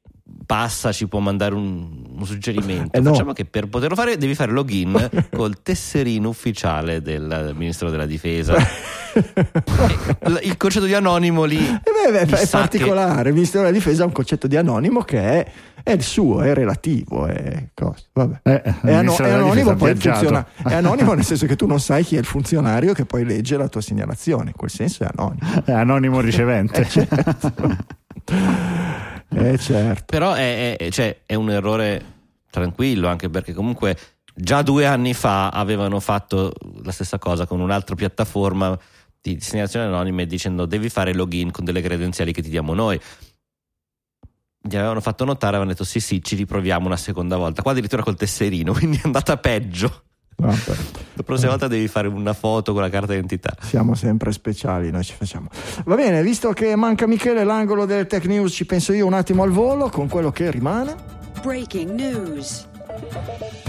passa 0.46 0.92
ci 0.92 1.08
può 1.08 1.18
mandare 1.18 1.54
un, 1.54 2.04
un 2.16 2.26
suggerimento. 2.26 2.90
Eh 2.98 3.02
Facciamo 3.02 3.32
che 3.32 3.44
per 3.44 3.68
poterlo 3.68 3.96
fare 3.96 4.16
devi 4.16 4.34
fare 4.34 4.52
login 4.52 5.10
col 5.32 5.62
tesserino 5.62 6.28
ufficiale 6.28 7.00
del 7.00 7.52
Ministero 7.56 7.90
della 7.90 8.06
Difesa. 8.06 8.56
il 10.42 10.56
concetto 10.56 10.86
di 10.86 10.94
anonimo 10.94 11.44
lì 11.44 11.58
eh 11.58 12.10
beh, 12.10 12.26
beh, 12.26 12.40
è 12.40 12.48
particolare. 12.48 13.22
Che... 13.22 13.28
Il 13.28 13.34
Ministero 13.34 13.64
della 13.64 13.76
Difesa 13.76 14.02
ha 14.02 14.06
un 14.06 14.12
concetto 14.12 14.46
di 14.46 14.56
anonimo 14.56 15.02
che 15.02 15.18
è, 15.20 15.52
è 15.82 15.92
il 15.92 16.02
suo, 16.02 16.42
è 16.42 16.54
relativo. 16.54 17.26
È, 17.26 17.68
Vabbè. 18.12 18.40
Eh, 18.42 18.62
è, 18.62 18.92
ano- 18.92 19.16
è 19.16 19.30
anonimo, 19.30 19.74
poi 19.74 19.96
funziona. 19.96 20.46
È 20.66 20.74
anonimo 20.74 21.14
nel 21.14 21.24
senso 21.24 21.46
che 21.46 21.56
tu 21.56 21.66
non 21.66 21.80
sai 21.80 22.04
chi 22.04 22.16
è 22.16 22.18
il 22.18 22.24
funzionario 22.24 22.92
che 22.92 23.04
poi 23.04 23.24
legge 23.24 23.56
la 23.56 23.68
tua 23.68 23.80
segnalazione. 23.80 24.50
In 24.50 24.56
quel 24.56 24.70
senso 24.70 25.04
è 25.04 25.08
anonimo. 25.14 25.64
È 25.64 25.72
anonimo 25.72 26.20
ricevente. 26.20 26.80
eh, 26.82 26.88
certo. 26.88 27.76
Eh 29.34 29.58
certo. 29.58 30.04
Però 30.06 30.34
è, 30.34 30.76
è, 30.76 30.90
cioè, 30.90 31.22
è 31.24 31.34
un 31.34 31.50
errore 31.50 32.04
tranquillo, 32.50 33.08
anche 33.08 33.30
perché 33.30 33.54
comunque 33.54 33.96
già 34.34 34.62
due 34.62 34.86
anni 34.86 35.14
fa 35.14 35.48
avevano 35.48 36.00
fatto 36.00 36.52
la 36.82 36.92
stessa 36.92 37.18
cosa 37.18 37.46
con 37.46 37.60
un'altra 37.60 37.94
piattaforma 37.94 38.78
di 39.20 39.38
segnalazione 39.40 39.86
anonime 39.86 40.26
dicendo 40.26 40.66
devi 40.66 40.88
fare 40.88 41.14
login 41.14 41.50
con 41.50 41.64
delle 41.64 41.80
credenziali 41.80 42.32
che 42.32 42.42
ti 42.42 42.50
diamo 42.50 42.74
noi. 42.74 43.00
Gli 44.64 44.76
avevano 44.76 45.00
fatto 45.00 45.24
notare, 45.24 45.56
avevano 45.56 45.72
detto 45.72 45.84
sì 45.84 45.98
sì 45.98 46.22
ci 46.22 46.36
riproviamo 46.36 46.86
una 46.86 46.96
seconda 46.96 47.36
volta, 47.36 47.62
qua 47.62 47.72
addirittura 47.72 48.02
col 48.02 48.16
tesserino, 48.16 48.72
quindi 48.74 48.98
è 48.98 49.02
andata 49.04 49.36
peggio. 49.38 50.04
Vabbè. 50.46 50.80
La 51.14 51.22
prossima 51.22 51.50
volta 51.50 51.68
devi 51.68 51.86
fare 51.88 52.08
una 52.08 52.32
foto 52.32 52.72
con 52.72 52.82
la 52.82 52.88
carta 52.88 53.12
d'identità. 53.12 53.54
Siamo 53.60 53.94
sempre 53.94 54.32
speciali, 54.32 54.90
noi 54.90 55.04
ci 55.04 55.14
facciamo. 55.16 55.48
Va 55.84 55.94
bene, 55.94 56.22
visto 56.22 56.52
che 56.52 56.74
manca 56.74 57.06
Michele, 57.06 57.44
l'angolo 57.44 57.84
del 57.84 58.06
Tech 58.06 58.24
News, 58.24 58.52
ci 58.52 58.66
penso 58.66 58.92
io 58.92 59.06
un 59.06 59.14
attimo 59.14 59.42
al 59.42 59.50
volo 59.50 59.88
con 59.88 60.08
quello 60.08 60.32
che 60.32 60.50
rimane. 60.50 60.94
Breaking 61.42 61.92
News. 61.92 62.70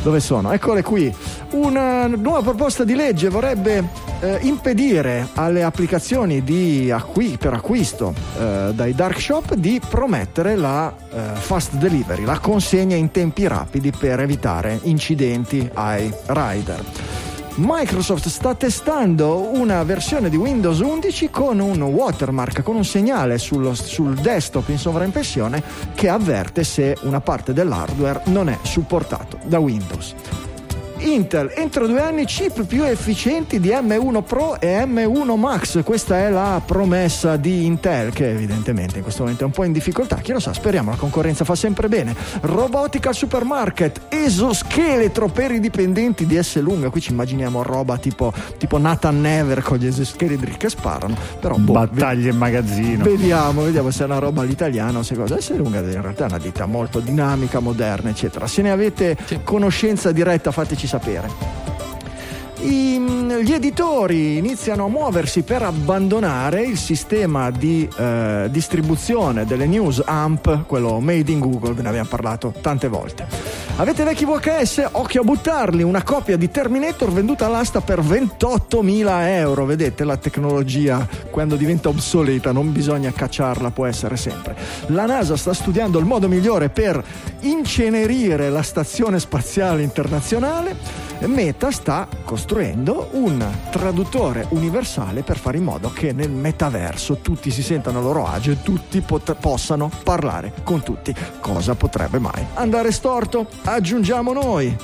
Dove 0.02 0.20
sono? 0.20 0.52
Eccole 0.52 0.82
qui. 0.84 1.14
Una 1.52 2.08
nuova 2.08 2.42
proposta 2.42 2.84
di 2.84 2.94
legge 2.94 3.30
vorrebbe 3.30 3.88
eh, 4.20 4.40
impedire 4.42 5.30
alle 5.36 5.64
applicazioni 5.64 6.44
acqui- 6.92 7.38
per 7.38 7.54
acquisto 7.54 8.14
eh, 8.38 8.72
dai 8.74 8.94
dark 8.94 9.20
shop 9.20 9.54
di 9.54 9.80
promettere 9.88 10.56
la 10.56 10.94
eh, 10.94 11.20
fast 11.36 11.76
delivery, 11.76 12.26
la 12.26 12.40
consegna 12.40 12.96
in 12.96 13.12
tempi 13.12 13.48
rapidi 13.48 13.92
per 13.92 14.20
evitare 14.20 14.80
incidenti 14.84 15.70
ai 15.74 16.14
rider. 16.28 17.23
Microsoft 17.56 18.30
sta 18.30 18.56
testando 18.56 19.52
una 19.54 19.84
versione 19.84 20.30
di 20.30 20.36
Windows 20.36 20.80
11 20.80 21.30
con 21.30 21.60
un 21.60 21.84
watermark, 21.84 22.64
con 22.64 22.76
un 22.76 22.84
segnale 22.84 23.38
sullo, 23.38 23.76
sul 23.76 24.16
desktop 24.16 24.70
in 24.70 24.80
sovraimpressione 24.80 25.62
che 25.94 26.10
avverte 26.10 26.64
se 26.64 26.98
una 27.02 27.22
parte 27.22 27.54
dell'hardware 27.54 28.24
non 28.26 28.50
è 28.50 28.58
supportato 28.64 29.38
da 29.44 29.60
Windows. 29.60 30.16
Intel 31.04 31.52
entro 31.54 31.86
due 31.86 32.02
anni 32.02 32.24
chip 32.26 32.64
più 32.64 32.84
efficienti 32.84 33.60
di 33.60 33.70
M1 33.70 34.24
Pro 34.24 34.60
e 34.60 34.86
M1 34.86 35.38
Max. 35.38 35.84
Questa 35.84 36.18
è 36.18 36.30
la 36.30 36.62
promessa 36.66 37.36
di 37.36 37.66
Intel, 37.66 38.14
che 38.14 38.30
evidentemente 38.30 38.98
in 38.98 39.04
questo 39.04 39.24
momento 39.24 39.44
è 39.44 39.46
un 39.46 39.52
po' 39.52 39.66
in 39.66 39.74
difficoltà. 39.74 40.16
Chi 40.18 40.32
lo 40.32 40.40
sa, 40.40 40.54
speriamo, 40.54 40.92
la 40.92 40.96
concorrenza 40.96 41.44
fa 41.44 41.56
sempre 41.56 41.90
bene. 41.90 42.16
Robotica 42.42 43.10
al 43.10 43.16
supermarket, 43.16 44.04
esoscheletro 44.08 45.28
per 45.28 45.52
i 45.52 45.60
dipendenti 45.60 46.26
di 46.26 46.42
S 46.42 46.60
lunga. 46.62 46.90
Qui 46.90 47.02
ci 47.02 47.12
immaginiamo 47.12 47.62
roba 47.64 47.98
tipo, 47.98 48.32
tipo 48.58 48.78
Nathan 48.78 49.20
Never 49.20 49.62
con 49.62 49.78
gli 49.78 49.88
esoscheletri 49.88 50.56
che 50.56 50.70
sparano. 50.70 51.18
Però, 51.40 51.56
boh, 51.58 51.74
Battaglie 51.74 52.30
in 52.30 52.38
magazzino. 52.38 53.04
Vediamo, 53.04 53.64
vediamo 53.64 53.92
se 53.92 54.04
è 54.04 54.06
una 54.06 54.20
roba 54.20 54.42
all'italiana 54.42 55.00
o 55.00 55.04
se 55.04 55.16
cosa. 55.16 55.40
S 55.40 55.54
lunga 55.56 55.80
in 55.80 56.02
realtà 56.02 56.26
è 56.26 56.30
una 56.30 56.40
ditta 56.40 56.66
molto 56.66 57.00
dinamica, 57.00 57.60
moderna, 57.60 58.10
eccetera. 58.10 58.48
Se 58.48 58.62
ne 58.62 58.72
avete 58.72 59.18
sì. 59.26 59.40
conoscenza 59.44 60.12
diretta, 60.12 60.52
fateci 60.52 60.88
sapere 60.88 60.93
sapere. 60.94 61.73
I, 62.64 62.98
gli 63.44 63.52
editori 63.52 64.38
iniziano 64.38 64.86
a 64.86 64.88
muoversi 64.88 65.42
per 65.42 65.64
abbandonare 65.64 66.62
il 66.62 66.78
sistema 66.78 67.52
di 67.52 67.86
eh, 67.98 68.48
distribuzione 68.50 69.46
delle 69.46 69.66
news 69.66 70.02
AMP, 70.06 70.66
quello 70.66 71.02
made 71.02 71.30
in 71.30 71.40
Google, 71.40 71.74
ve 71.74 71.82
ne 71.82 71.90
abbiamo 71.90 72.08
parlato 72.08 72.54
tante 72.62 72.88
volte. 72.88 73.28
Avete 73.76 74.06
vecchi 74.06 74.24
VHS? 74.24 74.88
Occhio 74.92 75.22
a 75.22 75.24
buttarli, 75.26 75.84
una 75.84 76.04
copia 76.04 76.38
di 76.38 76.50
Terminator 76.50 77.12
venduta 77.12 77.48
all'asta 77.48 77.82
per 77.82 78.00
28.000 78.00 79.28
euro. 79.30 79.66
Vedete 79.66 80.06
la 80.06 80.16
tecnologia 80.16 81.06
quando 81.32 81.56
diventa 81.56 81.90
obsoleta, 81.90 82.54
non 82.54 82.72
bisogna 82.72 83.12
cacciarla, 83.12 83.72
può 83.72 83.88
essere 83.88 84.16
sempre. 84.16 84.56
La 84.88 85.06
NASA 85.06 85.36
sta 85.36 85.54
studiando 85.54 86.00
il 86.00 86.06
modo 86.06 86.30
migliore 86.30 86.70
per 86.70 87.04
incenerire 87.42 88.50
la 88.50 88.62
stazione 88.62 89.20
spaziale 89.20 89.82
internazionale. 89.82 91.12
Meta 91.26 91.72
sta 91.72 92.08
costruendo 92.24 92.53
un 93.14 93.44
traduttore 93.72 94.46
universale 94.50 95.24
per 95.24 95.40
fare 95.40 95.58
in 95.58 95.64
modo 95.64 95.92
che 95.92 96.14
nel 96.14 96.30
metaverso 96.30 97.16
tutti 97.16 97.50
si 97.50 97.64
sentano 97.64 97.98
a 97.98 98.02
loro 98.04 98.28
agio 98.28 98.52
e 98.52 98.62
tutti 98.62 99.02
pot- 99.02 99.34
possano 99.36 99.90
parlare 100.04 100.54
con 100.64 100.84
tutti. 100.84 101.16
Cosa 101.40 101.74
potrebbe 101.74 102.20
mai 102.20 102.46
andare 102.54 102.92
storto? 102.92 103.48
Aggiungiamo 103.64 104.34
noi. 104.34 104.78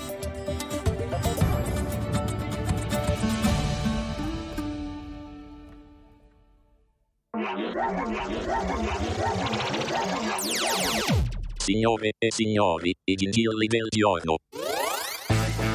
Signore 11.58 12.14
e 12.18 12.32
signori, 12.32 12.96
i 13.04 13.14
gingilli 13.14 13.68
del 13.68 13.88
giorno. 13.90 14.38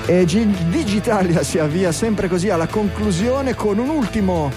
E 0.06 0.26
Digitalia 0.68 1.42
si 1.42 1.58
avvia 1.58 1.90
sempre 1.90 2.28
così 2.28 2.50
alla 2.50 2.66
conclusione 2.66 3.54
con 3.54 3.78
un 3.78 3.88
ultimo 3.88 4.50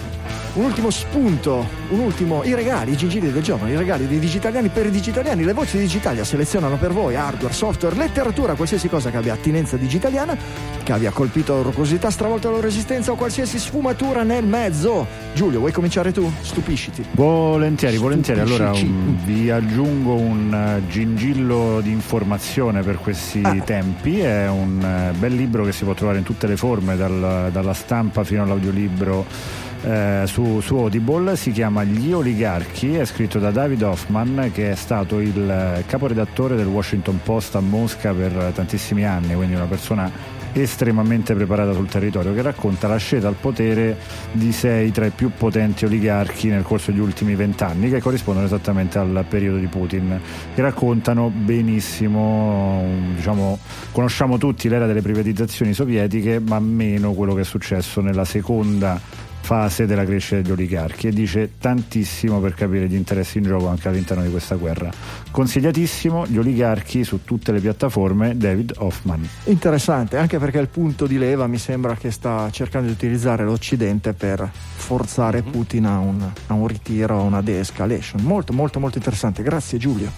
un 0.58 0.64
ultimo 0.64 0.90
spunto, 0.90 1.64
un 1.90 2.00
ultimo, 2.00 2.42
i 2.42 2.52
regali, 2.52 2.92
i 2.92 2.96
gingilli 2.96 3.30
del 3.30 3.42
giorno, 3.42 3.68
i 3.68 3.76
regali 3.76 4.08
dei 4.08 4.18
digitaliani 4.18 4.68
per 4.68 4.86
i 4.86 4.90
digitaliani, 4.90 5.44
le 5.44 5.52
voci 5.52 5.76
di 5.76 5.84
Digitalia 5.84 6.24
selezionano 6.24 6.76
per 6.76 6.92
voi 6.92 7.14
hardware, 7.14 7.54
software, 7.54 7.94
letteratura, 7.94 8.54
qualsiasi 8.54 8.88
cosa 8.88 9.10
che 9.10 9.18
abbia 9.18 9.34
attinenza 9.34 9.76
digitaliana, 9.76 10.36
che 10.82 10.92
abbia 10.92 11.12
colpito 11.12 11.52
la 11.52 11.58
loro 11.58 11.70
curiosità, 11.70 12.10
stravolto 12.10 12.48
la 12.48 12.56
loro 12.56 12.66
esistenza 12.66 13.12
o 13.12 13.14
qualsiasi 13.14 13.56
sfumatura 13.56 14.24
nel 14.24 14.44
mezzo. 14.46 15.06
Giulio, 15.32 15.60
vuoi 15.60 15.70
cominciare 15.70 16.10
tu? 16.10 16.28
Stupisciti. 16.40 17.04
Volentieri, 17.12 17.96
volentieri. 17.96 18.40
Allora 18.40 18.72
um, 18.72 19.16
vi 19.24 19.50
aggiungo 19.50 20.14
un 20.14 20.80
uh, 20.82 20.88
gingillo 20.88 21.80
di 21.80 21.92
informazione 21.92 22.82
per 22.82 22.98
questi 22.98 23.40
ah. 23.44 23.54
tempi, 23.64 24.18
è 24.18 24.48
un 24.48 25.12
uh, 25.12 25.16
bel 25.16 25.34
libro 25.34 25.64
che 25.64 25.70
si 25.70 25.84
può 25.84 25.94
trovare 25.94 26.18
in 26.18 26.24
tutte 26.24 26.48
le 26.48 26.56
forme, 26.56 26.96
dal, 26.96 27.50
dalla 27.52 27.74
stampa 27.74 28.24
fino 28.24 28.42
all'audiolibro 28.42 29.66
eh, 29.82 30.22
su, 30.26 30.60
su, 30.60 30.76
Audible, 30.76 31.36
si 31.36 31.52
chiama 31.52 31.84
Gli 31.84 32.12
oligarchi, 32.12 32.96
è 32.96 33.04
scritto 33.04 33.38
da 33.38 33.50
David 33.50 33.82
Hoffman 33.82 34.50
che 34.52 34.70
è 34.70 34.74
stato 34.74 35.20
il 35.20 35.84
caporedattore 35.86 36.56
del 36.56 36.66
Washington 36.66 37.20
Post 37.22 37.54
a 37.54 37.60
Mosca 37.60 38.12
per 38.12 38.52
tantissimi 38.54 39.04
anni, 39.04 39.34
quindi 39.34 39.54
una 39.54 39.66
persona 39.66 40.36
estremamente 40.52 41.34
preparata 41.34 41.72
sul 41.72 41.88
territorio 41.88 42.34
che 42.34 42.42
racconta 42.42 42.88
la 42.88 42.96
scelta 42.96 43.28
al 43.28 43.34
potere 43.34 43.96
di 44.32 44.52
sei 44.52 44.90
tra 44.90 45.06
i 45.06 45.10
più 45.10 45.30
potenti 45.36 45.84
oligarchi 45.84 46.48
nel 46.48 46.62
corso 46.62 46.90
degli 46.90 47.00
ultimi 47.00 47.34
vent'anni 47.34 47.90
che 47.90 48.00
corrispondono 48.00 48.46
esattamente 48.46 48.98
al 48.98 49.24
periodo 49.28 49.58
di 49.58 49.66
Putin. 49.66 50.20
Che 50.54 50.62
raccontano 50.62 51.30
benissimo 51.30 52.84
diciamo 53.14 53.58
conosciamo 53.92 54.38
tutti 54.38 54.68
l'era 54.68 54.86
delle 54.86 55.02
privatizzazioni 55.02 55.72
sovietiche 55.72 56.40
ma 56.40 56.58
meno 56.58 57.12
quello 57.12 57.34
che 57.34 57.42
è 57.42 57.44
successo 57.44 58.00
nella 58.00 58.24
seconda 58.24 59.26
fase 59.40 59.86
della 59.86 60.04
crescita 60.04 60.36
degli 60.36 60.50
oligarchi 60.50 61.06
e 61.06 61.10
dice 61.10 61.52
tantissimo 61.58 62.38
per 62.40 62.54
capire 62.54 62.86
gli 62.86 62.94
interessi 62.94 63.38
in 63.38 63.44
gioco 63.44 63.68
anche 63.68 63.88
all'interno 63.88 64.22
di 64.22 64.30
questa 64.30 64.56
guerra. 64.56 64.90
Consigliatissimo 65.30 66.26
gli 66.26 66.36
oligarchi 66.36 67.04
su 67.04 67.24
tutte 67.24 67.52
le 67.52 67.60
piattaforme 67.60 68.36
David 68.36 68.74
Hoffman. 68.76 69.26
Interessante, 69.44 70.18
anche 70.18 70.38
perché 70.38 70.58
il 70.58 70.68
punto 70.68 71.06
di 71.06 71.18
leva 71.18 71.46
mi 71.46 71.58
sembra 71.58 71.94
che 71.96 72.10
sta 72.10 72.50
cercando 72.50 72.88
di 72.88 72.92
utilizzare 72.92 73.44
l'Occidente 73.44 74.12
per 74.12 74.48
forzare 74.52 75.42
mm-hmm. 75.42 75.50
Putin 75.50 75.86
a 75.86 75.98
un, 75.98 76.30
a 76.46 76.52
un 76.52 76.66
ritiro, 76.66 77.18
a 77.18 77.22
una 77.22 77.40
de-escalation. 77.40 78.22
Molto 78.22 78.52
molto 78.52 78.80
molto 78.80 78.98
interessante, 78.98 79.42
grazie 79.42 79.78
Giulio. 79.78 80.10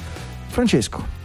Francesco. 0.48 1.18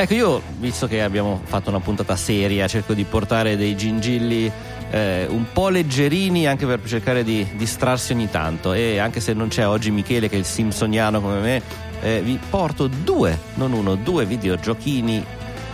Ecco, 0.00 0.14
io, 0.14 0.42
visto 0.60 0.86
che 0.86 1.02
abbiamo 1.02 1.40
fatto 1.42 1.70
una 1.70 1.80
puntata 1.80 2.14
seria, 2.14 2.68
cerco 2.68 2.94
di 2.94 3.02
portare 3.02 3.56
dei 3.56 3.76
gingilli 3.76 4.48
eh, 4.90 5.26
un 5.28 5.46
po' 5.52 5.68
leggerini 5.68 6.46
anche 6.46 6.66
per 6.66 6.80
cercare 6.84 7.24
di 7.24 7.46
distrarsi 7.56 8.12
ogni 8.12 8.30
tanto 8.30 8.72
e 8.72 8.98
anche 8.98 9.20
se 9.20 9.32
non 9.32 9.48
c'è 9.48 9.66
oggi 9.66 9.90
Michele 9.90 10.28
che 10.28 10.36
è 10.36 10.38
il 10.38 10.44
Simpsoniano 10.44 11.20
come 11.20 11.40
me 11.40 11.62
eh, 12.00 12.20
vi 12.22 12.38
porto 12.48 12.86
due, 12.86 13.38
non 13.54 13.72
uno, 13.72 13.96
due 13.96 14.24
videogiochini 14.24 15.24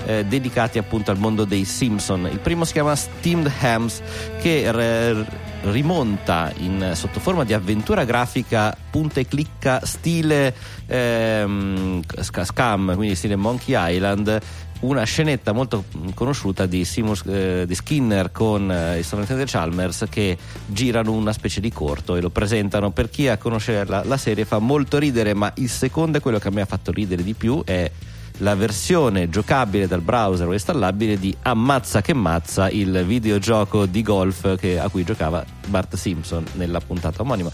eh, 0.07 0.25
dedicati 0.25 0.79
appunto 0.79 1.11
al 1.11 1.19
mondo 1.19 1.45
dei 1.45 1.65
Simpson. 1.65 2.29
Il 2.31 2.39
primo 2.39 2.65
si 2.65 2.73
chiama 2.73 2.95
Steamed 2.95 3.51
Hams 3.61 4.03
che 4.41 4.71
r- 4.71 5.27
rimonta 5.71 6.53
in, 6.59 6.93
sotto 6.95 7.21
forma 7.21 7.45
di 7.45 7.55
avventura 7.55 8.05
grafica 8.05 8.77
punta 8.91 9.21
e 9.21 9.27
clicca 9.27 9.81
stile 9.85 10.55
ehm, 10.87 12.03
Scam, 12.21 12.95
quindi 12.95 13.15
stile 13.15 13.37
Monkey 13.37 13.75
Island 13.95 14.41
una 14.81 15.05
scenetta 15.05 15.53
molto 15.53 15.85
conosciuta 16.15 16.67
di, 16.67 16.85
Seymour, 16.85 17.23
eh, 17.27 17.65
di 17.67 17.75
Skinner 17.75 18.31
con 18.33 18.71
eh, 18.71 18.99
il 18.99 19.05
sovrintendente 19.05 19.51
Chalmers 19.51 20.07
che 20.11 20.37
girano 20.67 21.13
una 21.13 21.33
specie 21.33 21.61
di 21.61 21.73
corto 21.73 22.17
e 22.17 22.21
lo 22.21 22.31
presentano 22.31 22.91
per 22.91 23.09
chi 23.09 23.29
a 23.29 23.39
conoscere 23.39 23.87
la, 23.87 24.03
la 24.05 24.17
serie 24.17 24.45
fa 24.45 24.59
molto 24.59 24.99
ridere 24.99 25.33
ma 25.33 25.51
il 25.57 25.71
secondo 25.71 26.19
è 26.19 26.21
quello 26.21 26.39
che 26.39 26.49
a 26.49 26.51
me 26.51 26.61
ha 26.61 26.67
fatto 26.67 26.93
ridere 26.93 27.23
di 27.23 27.35
più 27.35 27.63
è 27.65 27.91
la 28.39 28.55
versione 28.55 29.29
giocabile 29.29 29.87
dal 29.87 30.01
browser 30.01 30.49
o 30.49 30.53
installabile 30.53 31.19
di 31.19 31.35
Ammazza 31.43 32.01
che 32.01 32.15
mazza, 32.15 32.69
il 32.69 33.05
videogioco 33.05 33.87
di 33.87 34.03
golf 34.03 34.57
che, 34.57 34.79
a 34.79 34.89
cui 34.89 35.05
giocava 35.05 35.45
Bart 35.69 35.95
Simpson 35.95 36.45
nella 36.55 36.81
puntata 36.81 37.23
omonima. 37.23 37.51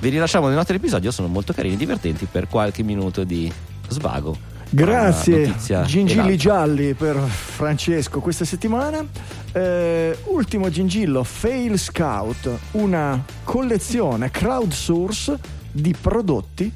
Vi 0.00 0.08
rilasciamo 0.08 0.46
nel 0.46 0.56
nostro 0.56 0.76
episodio, 0.76 1.10
sono 1.10 1.28
molto 1.28 1.52
carini 1.52 1.74
e 1.74 1.78
divertenti 1.78 2.26
per 2.30 2.48
qualche 2.48 2.82
minuto 2.82 3.24
di 3.24 3.52
svago. 3.88 4.47
Grazie, 4.70 5.54
gingilli 5.84 6.36
gialli 6.36 6.94
per 6.94 7.16
Francesco 7.16 8.20
questa 8.20 8.44
settimana. 8.44 9.04
Eh, 9.52 10.16
ultimo 10.26 10.68
gingillo, 10.68 11.24
Fail 11.24 11.78
Scout, 11.78 12.50
una 12.72 13.24
collezione 13.44 14.30
crowdsource 14.30 15.38
di 15.72 15.94
prodotti 15.98 16.72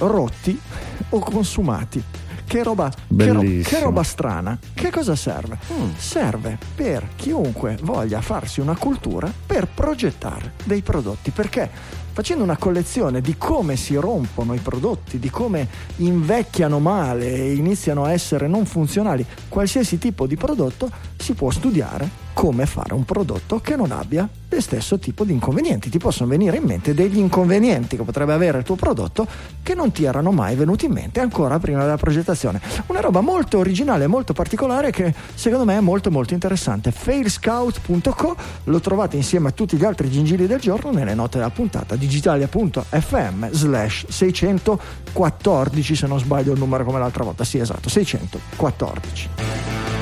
rotti 0.00 0.58
o 1.10 1.18
consumati. 1.18 2.02
Che 2.46 2.64
roba, 2.64 2.90
che, 3.16 3.32
ro- 3.32 3.40
che 3.40 3.80
roba, 3.80 4.02
strana. 4.02 4.58
Che 4.74 4.90
cosa 4.90 5.14
serve? 5.14 5.56
Mm. 5.72 5.90
Serve 5.96 6.58
per 6.74 7.10
chiunque 7.14 7.78
voglia 7.82 8.20
farsi 8.20 8.60
una 8.60 8.76
cultura 8.76 9.32
per 9.46 9.68
progettare 9.68 10.54
dei 10.64 10.82
prodotti. 10.82 11.30
Perché 11.30 11.70
facendo 12.12 12.42
una 12.42 12.56
collezione 12.56 13.20
di 13.20 13.36
come 13.36 13.76
si 13.76 13.94
rompono 13.94 14.54
i 14.54 14.58
prodotti, 14.58 15.18
di 15.18 15.30
come 15.30 15.66
invecchiano 15.96 16.78
male 16.78 17.32
e 17.32 17.54
iniziano 17.54 18.04
a 18.04 18.12
essere 18.12 18.46
non 18.46 18.66
funzionali 18.66 19.24
qualsiasi 19.48 19.98
tipo 19.98 20.26
di 20.26 20.36
prodotto, 20.36 20.90
si 21.16 21.34
può 21.34 21.50
studiare 21.50 22.28
come 22.32 22.66
fare 22.66 22.94
un 22.94 23.04
prodotto 23.04 23.60
che 23.60 23.76
non 23.76 23.92
abbia 23.92 24.28
lo 24.48 24.60
stesso 24.60 24.98
tipo 24.98 25.24
di 25.24 25.32
inconvenienti. 25.32 25.90
Ti 25.90 25.98
possono 25.98 26.28
venire 26.28 26.56
in 26.56 26.64
mente 26.64 26.94
degli 26.94 27.18
inconvenienti 27.18 27.96
che 27.96 28.02
potrebbe 28.02 28.32
avere 28.32 28.58
il 28.58 28.64
tuo 28.64 28.74
prodotto 28.74 29.26
che 29.62 29.74
non 29.74 29.92
ti 29.92 30.04
erano 30.04 30.32
mai 30.32 30.56
venuti 30.56 30.86
in 30.86 30.92
mente 30.92 31.20
ancora 31.20 31.58
prima 31.58 31.80
della 31.80 31.96
progettazione. 31.96 32.60
Una 32.86 33.00
roba 33.00 33.20
molto 33.20 33.58
originale, 33.58 34.06
molto 34.06 34.32
particolare 34.32 34.90
che 34.90 35.14
secondo 35.34 35.64
me 35.64 35.76
è 35.76 35.80
molto 35.80 36.10
molto 36.10 36.34
interessante. 36.34 36.90
Failscout.co 36.90 38.36
lo 38.64 38.80
trovate 38.80 39.16
insieme 39.16 39.48
a 39.48 39.52
tutti 39.52 39.76
gli 39.76 39.84
altri 39.84 40.10
gingilli 40.10 40.46
del 40.46 40.60
giorno 40.60 40.90
nelle 40.90 41.14
note 41.14 41.38
della 41.38 41.50
puntata 41.50 41.96
digitalia.fm 41.96 43.50
slash 43.50 44.06
614 44.08 45.94
se 45.94 46.06
non 46.06 46.18
sbaglio 46.18 46.52
il 46.52 46.58
numero 46.58 46.84
come 46.84 46.98
l'altra 46.98 47.24
volta. 47.24 47.44
Sì 47.44 47.58
esatto, 47.58 47.88
614. 47.88 49.99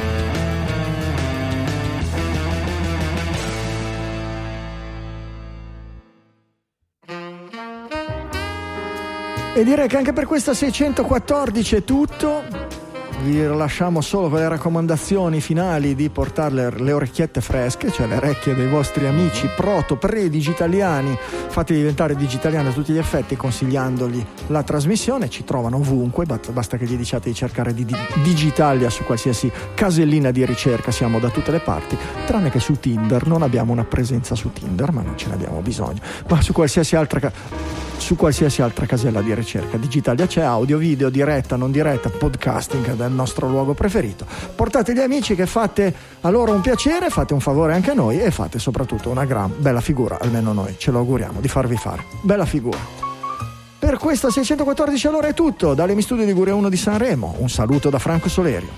E 9.59 9.65
direi 9.65 9.89
che 9.89 9.97
anche 9.97 10.13
per 10.13 10.25
questa 10.25 10.55
614 10.55 11.75
è 11.75 11.83
tutto. 11.83 12.78
Vi 13.21 13.43
lasciamo 13.43 14.01
solo 14.01 14.29
con 14.29 14.39
le 14.39 14.49
raccomandazioni 14.49 15.41
finali 15.41 15.97
di 15.97 16.09
portare 16.09 16.71
le 16.71 16.93
orecchiette 16.93 17.41
fresche, 17.41 17.91
cioè 17.91 18.07
le 18.07 18.15
orecchie 18.15 18.55
dei 18.55 18.69
vostri 18.69 19.09
amici 19.09 19.49
proto 19.57 19.97
pre-digitaliani, 19.97 21.19
fatti 21.49 21.75
diventare 21.75 22.15
digitaliani 22.15 22.69
a 22.69 22.73
tutti 22.73 22.93
gli 22.93 22.99
effetti 22.99 23.35
consigliandogli 23.35 24.25
la 24.47 24.63
trasmissione. 24.63 25.29
Ci 25.29 25.43
trovano 25.43 25.79
ovunque, 25.79 26.27
basta 26.27 26.77
che 26.77 26.85
gli 26.85 26.97
diciate 26.97 27.29
di 27.29 27.35
cercare 27.35 27.75
di 27.75 27.85
Digitalia 28.23 28.89
su 28.89 29.03
qualsiasi 29.03 29.51
casellina 29.75 30.31
di 30.31 30.47
ricerca, 30.47 30.93
siamo 30.93 31.19
da 31.19 31.29
tutte 31.29 31.51
le 31.51 31.59
parti, 31.59 31.99
tranne 32.25 32.51
che 32.51 32.61
su 32.61 32.79
Tinder. 32.79 33.27
Non 33.27 33.43
abbiamo 33.43 33.73
una 33.73 33.85
presenza 33.85 34.37
su 34.37 34.53
Tinder, 34.53 34.93
ma 34.93 35.03
non 35.03 35.19
ce 35.19 35.27
ne 35.27 35.35
abbiamo 35.35 35.61
bisogno. 35.61 36.01
Ma 36.29 36.41
su 36.41 36.53
qualsiasi 36.53 36.95
altra 36.95 37.33
su 37.99 38.17
qualsiasi 38.17 38.63
altra 38.63 38.87
casella 38.87 39.21
di 39.21 39.35
ricerca. 39.35 39.77
Digitalia 39.77 40.27
c'è 40.27 40.41
audio, 40.41 40.79
video, 40.79 41.11
diretta, 41.11 41.57
non 41.57 41.71
diretta, 41.71 42.09
podcasting 42.09 42.95
il 43.09 43.15
nostro 43.15 43.49
luogo 43.49 43.75
preferito. 43.75 44.25
Portate 44.55 44.95
gli 44.95 45.01
amici 45.01 45.35
che 45.35 45.47
fate 45.47 45.95
a 46.21 46.31
loro 46.31 46.53
un 46.53 46.61
piacere, 46.61 47.11
fate 47.11 47.35
un 47.35 47.41
favore 47.41 47.75
anche 47.75 47.91
a 47.91 47.95
noi 47.95 48.21
e 48.21 48.31
fate 48.31 48.59
soprattutto 48.59 49.11
una 49.11 49.25
gran 49.25 49.53
bella 49.59 49.81
figura, 49.81 50.19
almeno 50.21 50.53
noi 50.53 50.77
ce 50.79 50.91
lo 50.91 50.99
auguriamo 50.99 51.41
di 51.41 51.49
farvi 51.49 51.77
fare. 51.77 52.05
Bella 52.23 52.45
figura. 52.45 52.79
Per 53.79 53.97
questa 53.97 54.31
614 54.31 55.07
allora 55.07 55.29
è 55.29 55.35
tutto, 55.35 55.75
dalle 55.75 56.01
studio 56.03 56.25
di 56.25 56.33
Guria 56.33 56.55
1 56.55 56.69
di 56.69 56.77
Sanremo. 56.77 57.37
Un 57.39 57.49
saluto 57.49 57.91
da 57.91 57.99
Franco 57.99 58.29
Solerio. 58.29 58.69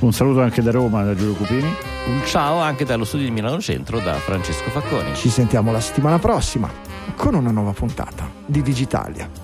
Un 0.00 0.12
saluto 0.12 0.42
anche 0.42 0.60
da 0.60 0.70
Roma, 0.70 1.02
da 1.02 1.14
Giulio 1.14 1.34
Cupini. 1.34 1.72
Un 2.08 2.22
ciao 2.26 2.58
anche 2.58 2.84
dallo 2.84 3.04
studio 3.04 3.26
di 3.26 3.32
Milano 3.32 3.60
Centro 3.60 4.00
da 4.00 4.14
Francesco 4.14 4.68
Facconi. 4.70 5.14
Ci 5.14 5.30
sentiamo 5.30 5.72
la 5.72 5.80
settimana 5.80 6.18
prossima 6.18 6.68
con 7.16 7.34
una 7.34 7.50
nuova 7.50 7.72
puntata 7.72 8.28
di 8.44 8.60
Digitalia. 8.60 9.43